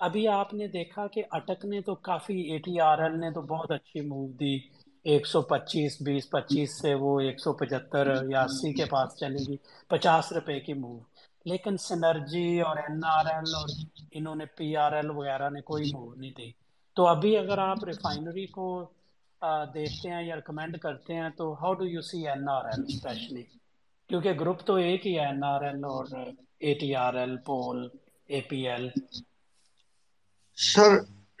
ابھی 0.00 0.26
آپ 0.30 0.52
نے 0.54 0.66
دیکھا 0.68 1.06
کہ 1.06 1.22
اٹک 1.30 1.64
نے 1.64 1.80
تو 1.80 1.94
کافی 2.02 2.40
اے 2.42 2.58
ٹی 2.58 2.78
آر 2.82 2.98
ایل 2.98 3.18
نے 3.20 3.30
تو 3.30 3.42
بہت 3.46 3.70
اچھی 3.70 4.00
موو 4.02 4.26
دی۔ 4.40 4.56
ایک 5.02 5.26
سو 5.26 5.42
پچیس، 5.42 6.02
بیس 6.02 6.30
پچیس 6.30 6.80
سے 6.80 6.94
وہ 6.94 7.20
ایک 7.20 7.40
سو 7.40 7.52
پچہتر 7.52 8.14
یا 8.28 8.42
اسی 8.42 8.72
کے 8.72 8.84
پاس 8.84 9.16
چلے 9.18 9.38
گی، 9.48 9.56
پچاس 9.88 10.32
روپے 10.32 10.60
کی 10.60 10.74
موو۔ 10.74 10.98
لیکن 11.44 11.76
سنرجی 11.76 12.60
اور 12.60 12.76
این 12.76 13.00
آر 13.04 13.26
ایل 13.26 13.54
اور 13.54 13.68
انہوں 14.12 14.34
نے 14.34 14.46
پی 14.46 14.76
آر 14.76 14.92
ایل 14.92 15.10
وغیرہ 15.10 15.50
نے 15.50 15.60
کوئی 15.60 15.90
موو 15.92 16.14
نہیں 16.14 16.30
دی۔ 16.30 16.50
تو 16.96 17.06
ابھی 17.06 17.38
اگر 17.38 17.58
آپ 17.58 17.84
ریفائنری 17.84 18.46
کو 18.46 18.90
دیکھتے 19.74 20.10
ہیں 20.10 20.22
یا 20.22 20.36
ریکمینڈ 20.36 20.78
کرتے 20.78 21.14
ہیں 21.14 21.30
تو 21.30 21.52
how 21.52 21.74
do 21.74 21.84
you 21.84 22.00
see 22.00 22.28
N 22.28 22.48
R 22.48 22.64
L 22.64 22.84
especially? 22.88 23.42
کیونکہ 24.08 24.32
گروپ 24.32 24.64
تو 24.64 24.74
ایک 24.74 25.06
ہی 25.06 25.18
ہے، 25.18 25.26
این 25.26 25.44
آر 25.44 25.62
ایل 25.62 25.84
اور 25.84 26.06
A 26.58 26.74
T 26.74 26.94
R 26.94 27.14
L, 27.14 27.36
POL, 27.36 27.88
A 28.26 28.40
P 28.40 28.68
L. 28.68 28.88
Sir 30.56 30.90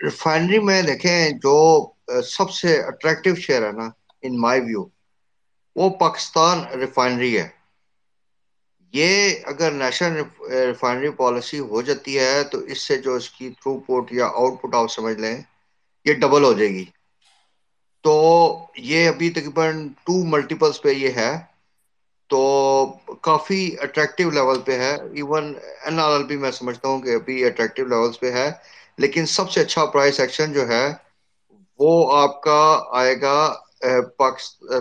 refinery 0.02 0.58
میں 0.58 0.82
دیکھیں 0.82 1.18
جو 1.42 1.56
سب 2.28 2.50
سے 2.50 2.70
اٹریکٹیو 2.82 3.34
شیئر 3.36 3.62
ہے 3.62 3.72
نا 3.72 3.88
ان 4.22 4.40
مائی 4.40 4.60
ویو 4.60 4.82
وہ 5.76 5.88
پاکستان 5.98 6.56
ریفائنری 6.80 7.32
ہے۔ 7.38 7.48
یہ 8.94 9.12
اگر 9.44 9.70
نیشنل 9.72 10.22
ریفائنری 10.66 11.10
پالیسی 11.16 11.58
ہو 11.70 11.82
جاتی 11.82 12.18
ہے، 12.18 12.42
تو 12.44 12.58
اس 12.72 12.80
سے 12.80 12.96
جو 12.96 13.14
اس 13.14 13.28
کی 13.30 13.50
تھرو 13.50 13.72
پٹ 13.80 14.12
یا 14.12 14.26
آؤٹ 14.34 14.62
پٹ 14.62 14.74
آپ 14.74 14.90
سمجھ 14.90 15.16
لیں، 15.16 15.36
یہ 16.06 16.14
ڈبل 16.14 16.44
ہو 16.44 16.52
جائے 16.52 16.70
گی۔ 16.70 16.84
تو 18.04 18.14
یہ 18.82 19.08
ابھی 19.08 19.30
تقریباً 19.30 19.70
ٹو 20.04 20.24
ملٹیپلس 20.24 20.82
پہ 20.82 20.88
یہ 20.94 21.08
ہے۔ 21.16 21.32
تو 22.30 22.40
کافی 23.20 23.60
اٹریکٹیو 23.80 24.30
لیول 24.30 24.60
پہ 24.60 24.78
ہے۔ 24.78 24.92
ایون 25.14 25.44
این 25.84 26.00
آر 26.00 26.10
ایل 26.10 26.24
بھی 26.24 26.36
میں 26.36 26.50
سمجھتا 26.50 26.88
ہوں 26.88 27.00
کہ 27.00 27.14
ابھی 27.14 27.44
اٹریکٹیو 27.44 27.86
لیولس 27.86 28.20
پہ 28.20 28.30
ہے۔ 28.32 28.50
لیکن 29.02 29.26
سب 29.26 29.50
سے 29.50 29.60
اچھا 29.60 29.84
پرائس 29.84 30.20
ایکشن 30.20 30.52
جو 30.52 30.68
ہے، 30.68 30.86
وہ 31.78 31.92
آپ 32.16 32.42
کا 32.42 32.60
آئے 32.92 33.20
گا 33.20 33.36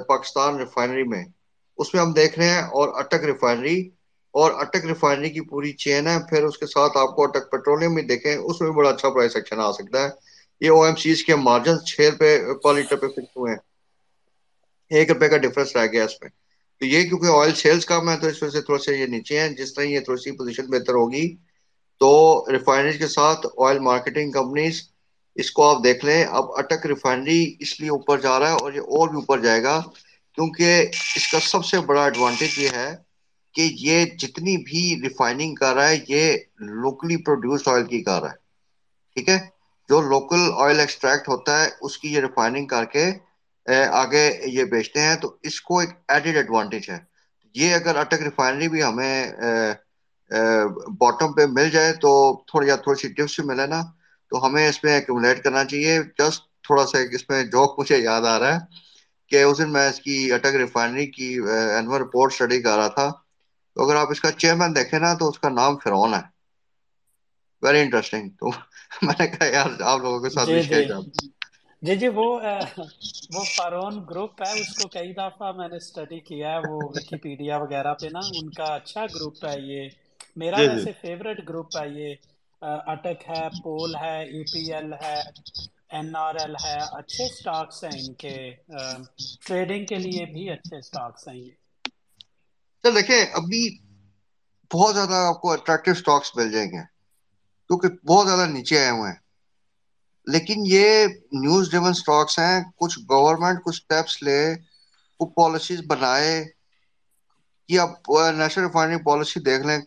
پاکستان 0.08 0.56
ریفائنری 0.56 1.04
میں۔ 1.04 1.24
اس 1.80 1.94
میں 1.94 2.02
ہم 2.02 2.12
دیکھ 2.14 2.40
رہے 2.40 2.50
ہیں 2.50 2.62
اور 2.72 2.90
اٹک 2.94 3.24
ریفائنری 3.26 3.78
اور 4.34 4.52
اٹک 4.56 4.86
ریفائنری 4.86 5.30
کی 5.30 5.42
پوری 5.42 5.72
چین 5.74 6.08
ہے، 6.08 6.18
پھر 6.30 6.44
اس 6.44 6.58
کے 6.58 6.66
ساتھ 6.66 6.98
آپ 6.98 7.16
کو 7.16 7.24
اٹک 7.24 7.52
پیٹرولیم 7.52 7.94
بھی 7.94 8.04
دیکھیں، 8.04 8.36
اس 8.36 8.62
میں 8.62 8.70
بھی 8.70 8.78
بڑا 8.78 8.90
اچھا 8.90 9.10
پرائس 9.10 9.36
ایکشن 9.36 9.60
آ 9.60 9.72
سکتا 9.72 10.04
ہے۔ 10.04 10.10
یہ 10.62 10.70
او 10.70 10.82
ایم 10.84 10.96
سیز 10.96 11.24
کے 11.24 11.36
مارجن 11.38 11.86
چھ 11.86 12.02
روپے 12.02 12.32
پر 12.64 12.74
لیٹر 12.74 12.96
پہ 12.96 13.08
فکس 13.08 13.38
ہوئے 13.38 13.52
ہیں۔ 13.52 13.60
ایک 14.92 15.12
روپے 15.12 15.30
کا 15.30 15.38
ڈفرنس 15.38 15.76
رہ 15.76 15.86
گیا 15.92 16.06
اس 16.06 16.22
میں۔ 16.22 16.30
تو 16.80 16.86
یہ 16.86 17.08
کیونکہ 17.10 17.40
آئل 17.40 17.54
سیلز 17.54 17.86
کم 17.86 18.10
ہے 18.10 18.18
تو 18.18 18.28
اس 18.28 18.44
وجہ 18.44 18.52
سے 18.52 18.62
تھوڑا 18.62 18.80
سا 18.80 18.92
یہ 18.92 19.06
نیچے 19.06 19.40
ہیں۔ 19.40 19.50
جس 19.50 19.74
طرح 19.74 19.84
یہ 19.84 20.00
تھوڑی 20.00 20.22
سی 20.22 20.32
پوزیشن 20.32 20.66
بہتر 20.66 20.94
ہوگی۔ 20.94 21.26
تو 22.02 22.12
ریفائنریز 22.52 22.98
کے 23.00 23.08
ساتھ 23.08 23.46
آئل 23.66 23.80
مارکیٹنگ 23.80 24.32
کمپنیز 24.32 24.82
اس 25.38 25.52
کو 25.52 25.70
آپ 25.70 25.84
دیکھ 25.84 26.06
لیں، 26.06 26.24
اب 26.26 26.52
اٹک 26.60 26.86
ریفائنری 26.86 27.42
اس 27.60 27.80
لیے 27.80 27.90
اوپر 27.90 28.20
جا 28.20 28.40
رہا 28.40 28.50
ہے 28.50 28.58
اور 28.62 28.74
یہ 28.74 28.96
اور 28.98 29.10
بھی 29.10 29.18
اوپر 29.18 29.40
جائے 29.40 29.64
گا، 29.64 29.80
کیونکہ 30.38 30.86
اس 31.16 31.32
کا 31.32 31.40
سب 31.44 31.66
سے 31.66 31.80
بڑا 31.88 32.04
ایڈوانٹیج 32.04 32.58
یہ 32.60 32.70
ہے 32.76 32.92
کہ 33.56 33.70
یہ 33.80 34.06
جتنی 34.20 34.56
بھی 34.64 34.84
ریفائننگ 35.04 35.56
کر 35.56 35.74
رہا 35.76 35.90
ہے، 35.90 35.98
یہ 36.08 36.38
لوکلی 36.84 37.18
پروڈیوسڈ 37.24 37.68
آئل 37.68 37.86
کی 37.88 38.02
کر 38.04 38.22
رہا 38.22 38.32
ہے، 38.32 38.40
ٹھیک 39.18 39.30
ہے؟ 39.30 39.38
جو 39.90 40.02
لوکل 40.02 40.50
آئل 40.64 40.80
ایکسٹریکٹ 40.80 41.30
ہوتا 41.30 41.62
ہے، 41.62 41.70
اس 41.82 41.98
کی 41.98 42.14
یہ 42.14 42.20
ریفائننگ 42.22 42.68
کر 42.68 42.86
کے 42.94 43.06
آگے 43.94 44.26
یہ 44.48 44.64
بیچتے 44.66 45.02
ہیں، 45.02 45.16
تو 45.16 45.36
اس 45.44 45.60
کو 45.62 45.80
ایک 45.80 45.90
ایڈیڈ 46.08 46.36
ایڈوانٹیج 46.38 46.90
ہے۔ 46.90 46.98
یہ 47.56 47.74
اگر 47.76 47.96
اٹک 47.96 48.22
ریفائنری 48.24 48.68
بھی 48.70 48.84
ہمیں 48.84 49.16
باٹم 51.00 51.34
پہ 51.34 51.46
مل 51.50 51.70
جائے 51.70 51.94
تو 52.02 52.12
تھوڑی 52.48 52.68
یا 52.68 52.76
تھوڑی 52.78 53.00
سی 53.00 53.14
ٹپس 53.14 53.40
بھی 53.40 53.48
ملے 53.48 53.66
نا 53.68 53.82
تو 54.32 54.46
ہمیں 54.46 54.68
اس 54.68 54.84
میں 54.84 54.94
ایکومولیٹ 54.94 55.44
کرنا 55.44 55.64
چاہیے۔ 55.66 55.98
جسٹ 56.16 56.40
تھوڑا 56.64 56.86
سا 56.86 56.98
اس 57.12 57.30
میں 57.30 57.44
جوک 57.46 57.80
مجھے 57.80 57.98
یاد 58.00 58.24
آ 58.26 58.40
رہا 58.40 58.54
ہے 58.54 58.60
کہ 59.32 59.44
اس 59.44 59.58
دن 59.58 59.72
میں 59.74 59.88
اس 59.90 60.00
کی 60.02 60.16
اٹک 60.34 60.56
ریفائنری 60.58 61.06
کی 61.12 61.28
اینول 61.72 62.02
رپورٹ 62.02 62.32
اسٹڈی 62.32 62.62
کر 62.62 62.78
رہا 62.78 62.88
تھا۔ 62.90 63.10
تو 63.76 63.84
اگر 63.84 63.96
آپ 63.96 64.12
اس 64.12 64.22
کا 64.22 64.32
چیئرمین 64.34 64.76
دیکھیں 64.76 65.00
نا 65.00 65.14
تو 65.16 65.30
اس 65.30 65.40
کا 65.40 65.50
نام 65.52 65.78
فرون 65.80 66.14
ہے۔ 66.14 66.22
ویری 67.64 67.80
انٹرسٹنگ 67.82 68.30
تو 68.32 68.50
میں 69.02 69.14
نے 69.20 69.28
کہا 69.28 69.48
یار 69.48 69.70
آپ 69.84 70.00
لوگوں 70.00 70.20
کے 70.22 70.30
ساتھ 70.32 70.50
جی 70.50 70.52
بھی 70.52 70.62
جی۔ 70.64 70.64
شیئر 70.64 70.92
جی 71.82 71.96
جی 71.96 72.08
وہ 72.10 72.26
وہ 73.30 73.44
فارون 73.48 73.96
گروپ 74.10 74.42
ہے۔ 74.42 74.52
اس 74.56 74.74
کو 74.74 74.88
کئی 74.90 75.12
دفعہ 75.14 75.52
میں 75.52 75.68
نے 75.68 75.78
اسٹڈی 75.78 76.20
کیا 76.22 76.52
ہے 76.52 76.60
وہ 76.62 76.78
ویکیپیڈیا 76.92 77.56
وغیرہ 77.58 77.94
پہ 77.96 78.08
نا۔ 78.10 78.22
ان 78.32 78.50
کا 78.52 78.68
اچھا 78.76 79.06
گروپ 79.08 79.46
ہے 79.46 79.56
یہ۔ 79.64 79.84
میرا 80.38 80.58
جی 80.58 80.70
جی۔ 80.70 80.70
ویسے 80.70 80.92
فیوریٹ 80.96 81.40
گروپ 81.48 81.78
ہے 81.78 81.88
یہ 81.92 82.10
اٹک 82.92 83.20
ہے 83.30 83.44
پول 83.60 83.96
ہے 83.96 84.18
ای 84.26 84.42
پی 84.46 84.64
ایل 84.74 84.90
ہے 84.96 85.16
این 85.92 86.16
آر 86.18 86.36
ایل 86.36 86.56
ہے 86.58 86.78
اچھے 86.94 87.26
سٹاکس 87.32 87.84
ہیں 87.84 87.98
ان 88.00 88.14
کے 88.16 88.36
ٹریڈنگ 89.46 89.86
کے 89.86 89.98
لیے 90.00 90.26
بھی 90.28 90.50
اچھے 90.50 90.82
سٹاکس 90.84 91.28
ہیں 91.28 91.38
یہ۔ 91.38 91.52
چل 92.84 92.96
دیکھیں 92.96 93.22
ابھی 93.34 93.62
بہت 94.72 94.94
زیادہ 94.96 95.16
آپ 95.26 95.42
کو 95.42 95.52
اٹریکٹیو 95.52 95.94
سٹاکس 95.96 96.36
مل 96.36 96.52
جائیں 96.52 96.68
گے 96.68 96.84
کیونکہ 97.70 97.88
بہت 98.06 98.28
زیادہ 98.28 98.46
نیچے 98.50 98.78
آئے 98.80 98.90
ہوئے 98.90 99.10
ہیں۔ 99.12 99.20
لیکن 100.28 100.60
یہ 100.66 101.06
نیوز 101.36 101.70
ڈریون 101.70 101.94
سٹاکس 101.96 102.38
ہیں 102.40 102.58
کچھ 102.78 103.00
گورنمنٹ 103.10 103.64
کچھ 103.64 103.76
سٹیپس 103.78 104.22
لے 104.24 104.40
کچھ 105.20 105.30
پالیسیز 105.36 105.80
بنائے 105.88 106.34
کہ 107.70 107.80
آپ 107.80 108.10
نیشنل 108.36 108.64
ریفائنری 108.64 109.02
پالیسی 109.04 109.40
دیکھ 109.42 109.66
لیں۔ 109.68 109.80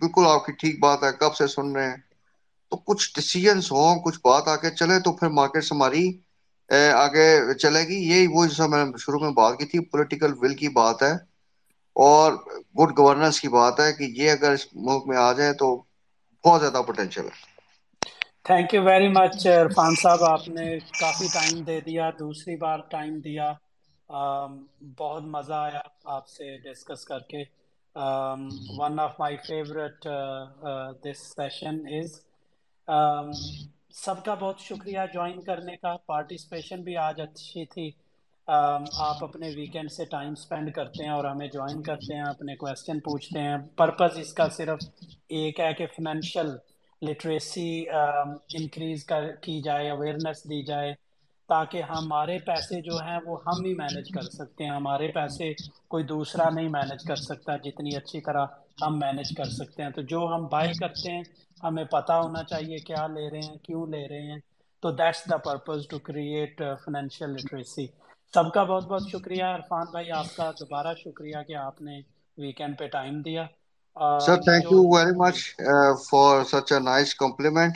بالکل 0.00 0.26
آپ 0.26 0.44
کی 0.46 0.52
ٹھیک 0.52 0.78
بات 0.80 1.02
ہے، 1.02 1.20
کب 1.20 1.34
سے 1.34 1.46
سن 1.46 1.72
رہے 1.72 1.88
ہیں؟ 1.88 1.96
تو 2.72 2.86
کچھ 2.86 3.12
ڈیسیجنس 3.14 3.70
ہوں، 3.72 4.00
کچھ 4.00 4.18
بات 4.24 4.48
آ 4.48 4.56
کے 4.56 4.70
چلے 4.72 4.98
تو 5.00 5.12
پھر 5.12 5.28
مارکیٹ 5.30 5.70
ہماری 5.72 6.04
آگے 6.96 7.26
چلے 7.56 7.82
گی۔ 7.82 7.98
یہی 8.02 8.26
وہ 8.28 8.46
جیسا 8.46 8.66
میں 8.66 8.84
نے 8.84 8.98
شروع 8.98 9.20
میں 9.20 9.30
بات 9.32 9.58
کی 9.58 9.66
تھی 9.66 9.78
پولیٹیکل 9.86 10.32
ول 10.40 10.54
کی 10.54 10.68
بات 10.74 11.02
ہے۔ 11.02 11.12
اور 11.96 12.32
گڈ 12.78 12.96
گورننس 12.98 13.40
کی 13.40 13.48
بات 13.50 13.80
ہے 13.80 13.92
کہ 13.92 14.12
یہ 14.16 14.30
اگر 14.30 14.52
اس 14.52 14.66
ملک 14.76 15.06
میں 15.06 15.16
آ 15.18 15.32
جائے 15.32 15.52
تو 15.54 15.68
بہت 16.44 16.60
زیادہ 16.60 16.82
پوٹینشیل 16.86 17.24
ہے۔ 17.24 17.42
Thank 18.44 18.68
you 18.70 18.82
very 18.82 19.08
much 19.10 19.32
Irfan 19.54 19.92
صاحب، 19.96 20.20
آپ 20.26 20.44
نے 20.48 20.66
کافی 20.96 21.26
ٹائم 21.28 21.54
دے 21.62 21.80
دیا۔ 21.80 22.04
دوسری 22.18 22.54
بار 22.56 22.78
ٹائم 22.88 23.14
دیا۔ 23.20 23.48
بہت 24.98 25.22
مزہ 25.26 25.52
آیا 25.60 25.80
آپ 26.10 26.28
سے 26.28 26.44
ڈسکس 26.64 27.04
کر 27.04 27.20
کے۔ 27.30 27.42
One 27.96 29.00
of 29.00 29.18
my 29.20 29.36
favourite 29.46 30.06
this 31.04 31.18
session 31.36 31.78
is 31.98 32.20
سب 33.94 34.24
کا 34.24 34.34
بہت 34.34 34.60
شکریہ 34.60 35.00
جوائن 35.12 35.40
کرنے 35.40 35.76
کا 35.76 35.96
پارٹیسپیشن 36.06 36.82
بھی 36.82 36.96
آج 36.96 37.20
اچھی 37.20 37.64
تھی 37.64 37.90
آپ 38.48 39.22
اپنے 39.24 39.50
ویکینڈ 39.54 39.92
سے 39.92 40.04
ٹائم 40.04 40.34
سپینڈ 40.34 40.72
کرتے 40.74 41.04
ہیں 41.04 41.10
اور 41.10 41.24
ہمیں 41.24 41.46
جوائن 41.48 41.82
کرتے 41.82 42.14
ہیں 42.14 42.22
اپنے 42.22 42.56
کویسچن 42.56 43.00
پوچھتے 43.00 43.40
ہیں 43.40 43.56
پرپز 43.76 44.18
اس 44.18 44.32
کا 44.32 44.48
صرف 44.48 44.84
ایک 45.28 45.60
ہے 45.60 45.72
کہ 45.74 45.86
فنینشیل 45.86 46.50
لٹریسی 47.02 47.84
انکریز 47.88 49.04
کر 49.04 49.30
کی 49.36 49.60
جائے 49.62 49.90
اویئرنیس 49.90 50.44
دی 50.44 50.62
جائے 50.62 50.92
تاکہ 51.48 51.82
ہمارے 51.84 52.38
پیسے 52.40 52.80
جو 52.82 52.98
ہیں 52.98 53.18
وہ 53.22 53.36
ہم 53.42 53.64
ہی 53.64 53.74
مینج 53.74 54.10
کر 54.10 54.22
سکتے 54.30 54.64
ہیں 54.64 54.70
ہمارے 54.70 55.08
پیسے 55.12 55.52
کوئی 55.88 56.04
دوسرا 56.04 56.48
نہیں 56.50 56.68
مینج 56.70 57.02
کر 57.02 57.16
سکتا 57.20 57.56
جتنی 57.58 57.96
اچھی 57.96 58.20
طرح 58.20 58.46
ہم 58.80 58.98
مینج 58.98 59.32
کر 59.32 59.48
سکتے 59.50 59.82
ہیں۔ 59.82 59.90
تو 59.90 60.02
جو 60.04 60.26
ہم 60.28 60.46
بائی 60.48 60.72
کرتے 60.74 61.12
ہیں 61.12 61.22
ہمیں 61.60 61.84
پتہ 61.90 62.12
ہونا 62.14 62.42
چاہیے 62.44 62.78
کیا 62.80 63.06
لے 63.08 63.30
رہے 63.30 63.42
ہیں 63.42 63.58
کیوں 63.62 63.86
لے 63.86 64.06
رہے 64.08 64.30
ہیں۔ 64.30 64.38
تو 64.82 64.90
that's 64.92 65.20
the 65.24 65.36
purpose 65.40 65.86
to 65.88 65.98
create 66.00 66.52
financial 66.82 67.30
literacy 67.32 67.86
سب 68.34 68.52
کا 68.52 68.62
بہت 68.64 68.84
بہت 68.84 69.04
شکریہ۔ 69.04 69.44
عرفان 69.46 69.86
بھائی 69.90 70.10
آپ 70.12 70.28
کا 70.32 70.50
دوبارہ 70.60 70.94
شکریہ 70.96 71.42
کہ 71.46 71.54
آپ 71.58 71.80
نے 71.82 72.00
ویکینڈ 72.38 72.78
پہ 72.78 72.86
ٹائم 72.88 73.20
دیا۔ 73.22 73.46
Sir 74.20 74.36
thank 74.42 74.64
you 74.64 74.80
very 74.92 75.14
much 75.20 75.36
for 76.06 76.34
such 76.44 76.68
a 76.72 76.78
nice 76.82 77.10
compliment 77.16 77.74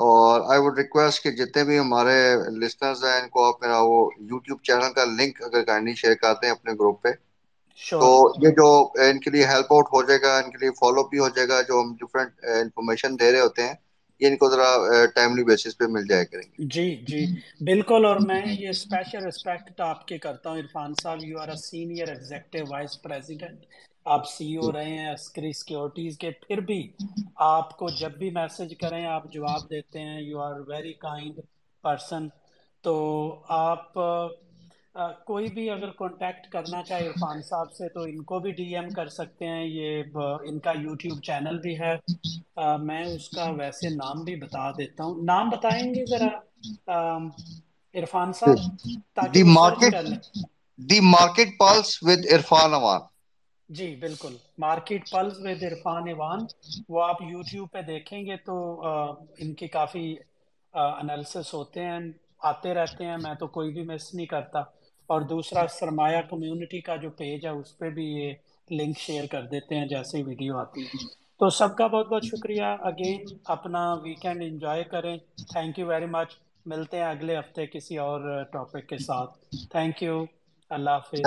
اور 0.00 0.40
آئی 0.48 0.60
وڈ 0.60 0.78
ریکویسٹ 0.78 1.22
کہ 1.22 1.30
جتنے 1.36 1.64
بھی 1.64 1.78
ہمارے 1.78 2.16
لسنرز 2.58 3.04
ہیں 3.04 3.20
ان 3.20 3.28
کو 3.30 3.44
آپ 3.44 3.62
میرا 3.62 3.78
وہ 3.84 3.98
یوٹیوب 4.24 4.62
چینل 4.62 4.92
کا 4.92 5.04
لنک 5.12 5.42
اگر 5.42 5.62
کائنڈلی 5.64 5.94
شیئر 5.96 6.14
کرتے 6.16 6.46
ہیں 6.46 6.52
اپنے 6.52 6.72
گروپ 6.74 7.02
پہ۔ 7.02 7.12
تو 7.92 8.08
یہ 8.38 8.50
جو 8.52 8.68
ان 9.02 9.18
کے 9.20 9.30
لیے 9.30 9.44
ہیلپ 9.46 9.72
آؤٹ 9.72 9.86
ہو 9.88 10.02
جائے 10.04 10.20
گا 10.22 10.36
ان 10.38 10.50
کے 10.50 10.58
لیے 10.58 10.70
فالو 10.74 11.02
بھی 11.08 11.18
ہو 11.18 11.28
جائے 11.30 11.48
گا 11.48 11.60
جو 11.62 11.80
ہم 11.80 11.94
ڈفرینٹ 11.96 12.30
انفارمیشن 12.54 13.18
دے 13.20 13.30
رہے 13.32 13.40
ہوتے 13.40 13.62
ہیں 13.62 13.74
یہ 14.20 14.28
ان 14.28 14.36
کو 14.36 14.50
ذرا 14.50 14.70
ٹائملی 15.14 15.44
بیسس 15.44 15.78
پہ 15.78 15.86
مل 15.88 16.06
جائے 16.06 16.24
کریں 16.26 16.42
گے۔ 16.44 16.58
جی 16.66 16.84
جی۔ 17.04 17.24
بالکل 17.64 18.04
اور 18.04 18.16
میں 18.22 18.40
یہ 18.48 18.68
اسپیشل 18.70 19.24
ریسپیکٹ 19.24 19.80
آپ 19.82 20.06
کے 20.08 20.18
کرتا 20.18 20.50
ہوں 20.50 20.58
عرفان 20.58 20.94
صاحب 20.96 21.24
you 21.24 21.38
are 21.38 21.48
a 21.48 21.56
senior 21.60 22.08
executive 22.08 22.58
vice 22.68 23.00
president 23.02 23.58
آپ 24.04 24.28
سی 24.28 24.56
او 24.56 24.72
رہے 24.72 24.98
ہیں 24.98 25.14
عسکری 25.14 25.52
سیکورٹیز 25.52 26.18
کے 26.18 26.30
پھر 26.30 26.60
بھی 26.60 26.88
آپ 27.36 27.76
کو 27.76 27.88
جب 27.90 28.12
بھی 28.12 28.30
میسج 28.30 28.74
کریں 28.80 29.06
آپ 29.06 29.32
جواب 29.32 29.70
دیتے 29.70 30.00
ہیں 30.00 30.20
you 30.20 30.40
are 30.40 30.60
very 30.68 30.92
kind 30.92 31.40
person 31.82 32.28
تو 32.82 32.94
آپ 33.48 33.92
کوئی 35.24 35.48
بھی 35.48 35.70
اگر 35.70 35.90
کانٹیکٹ 35.90 36.52
کرنا 36.52 36.82
چاہے 36.82 37.06
عرفان 37.06 37.42
صاحب 37.42 37.72
سے 37.72 37.88
تو 37.88 38.00
ان 38.00 38.22
کو 38.22 38.38
بھی 38.38 38.50
ڈی 38.50 38.76
ایم 38.76 38.90
کر 38.90 39.08
سکتے 39.08 39.46
ہیں۔ 39.46 39.64
یہ 39.64 40.02
ان 40.42 40.58
کا 40.58 40.70
یوٹیوب 40.80 41.20
چینل 41.22 41.58
بھی 41.58 41.80
ہے۔ 41.80 41.94
میں 42.82 43.04
اس 43.04 43.28
کا 43.28 43.50
ویسے 43.50 43.88
نام 43.88 44.24
بھی 44.24 44.36
بتا 44.36 44.70
دیتا 44.70 45.04
ہوں۔ 45.04 45.22
نام 45.24 45.48
بتائیں 45.48 45.94
گے 45.94 46.04
ذرا؟ 46.06 46.28
عرفان 47.94 48.32
صاحب 48.32 48.58
تاکہ 49.14 49.44
market 49.44 49.94
the 50.78 51.00
market 51.00 51.58
plus 51.58 51.98
with 52.02 52.26
Irfan 52.32 52.74
Awan 52.74 53.00
ji 53.70 53.96
بالکل۔ 53.96 54.36
مارکیٹ 54.58 55.10
پلس 55.10 55.32
ود 55.38 55.62
عرفان 55.62 56.02
ایوان، 56.06 56.38
وہ 56.88 57.04
آپ 57.04 57.22
یوٹیوب 57.22 57.68
پہ 57.72 57.82
دیکھیں 57.82 58.26
گے 58.26 58.36
تو 58.36 58.82
ان 59.38 59.54
کی 59.54 59.68
کافی 59.68 60.16
انالیسس 60.72 61.54
ہوتے 61.54 61.84
ہیں، 61.84 61.98
آتے 62.38 62.74
رہتے 62.74 63.04
ہیں، 63.04 63.16
میں 63.22 63.34
تو 63.34 63.46
کوئی 63.46 63.72
بھی 63.72 63.82
مس 63.82 64.14
نہیں 64.14 64.26
کرتا۔ 64.26 64.58
اور 65.06 65.20
دوسرا، 65.20 65.66
سرمایہ 65.70 66.20
کمیونٹی 66.30 66.80
کا 66.80 66.96
جو 66.96 67.10
پیج 67.10 67.44
ہے، 67.46 67.50
اس 67.50 67.78
پہ 67.78 67.90
بھی 67.90 68.04
یہ 68.04 68.32
لنک 68.70 68.98
شیئر 68.98 69.26
کر 69.26 69.42
دیتے 69.42 69.76
ہیں، 69.76 69.86
جیسے 69.86 70.22
ویڈیو 70.22 70.58
آتی 70.58 70.82
ہے۔ 70.82 71.04
تو 71.38 71.50
سب 71.50 71.76
کا 71.76 71.86
بہت 71.86 72.06
بہت 72.06 72.24
شکریہ۔ 72.24 72.62
اگین 72.62 73.24
اپنا 73.44 73.94
ویکینڈ 73.94 74.42
انجوائے 74.42 74.84
کریں۔ 74.84 75.18
تھینک 75.36 75.78
یو 75.78 75.86
ویری 75.86 76.06
مچ 76.06 76.32
ملتے 76.66 76.96
ہیں 76.96 77.04
اگلے 77.04 77.38
ہفتے 77.38 77.66
کسی 77.66 77.98
اور 77.98 78.42
ٹاپک 78.42 78.88
کے 78.88 78.98
ساتھ۔ 78.98 79.38
تھینک 79.70 80.02
یو 80.02 80.24
اللہ 80.70 80.90
حافظ۔ 80.90 81.20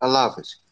اللہ 0.00 0.18
حافظ۔ 0.18 0.67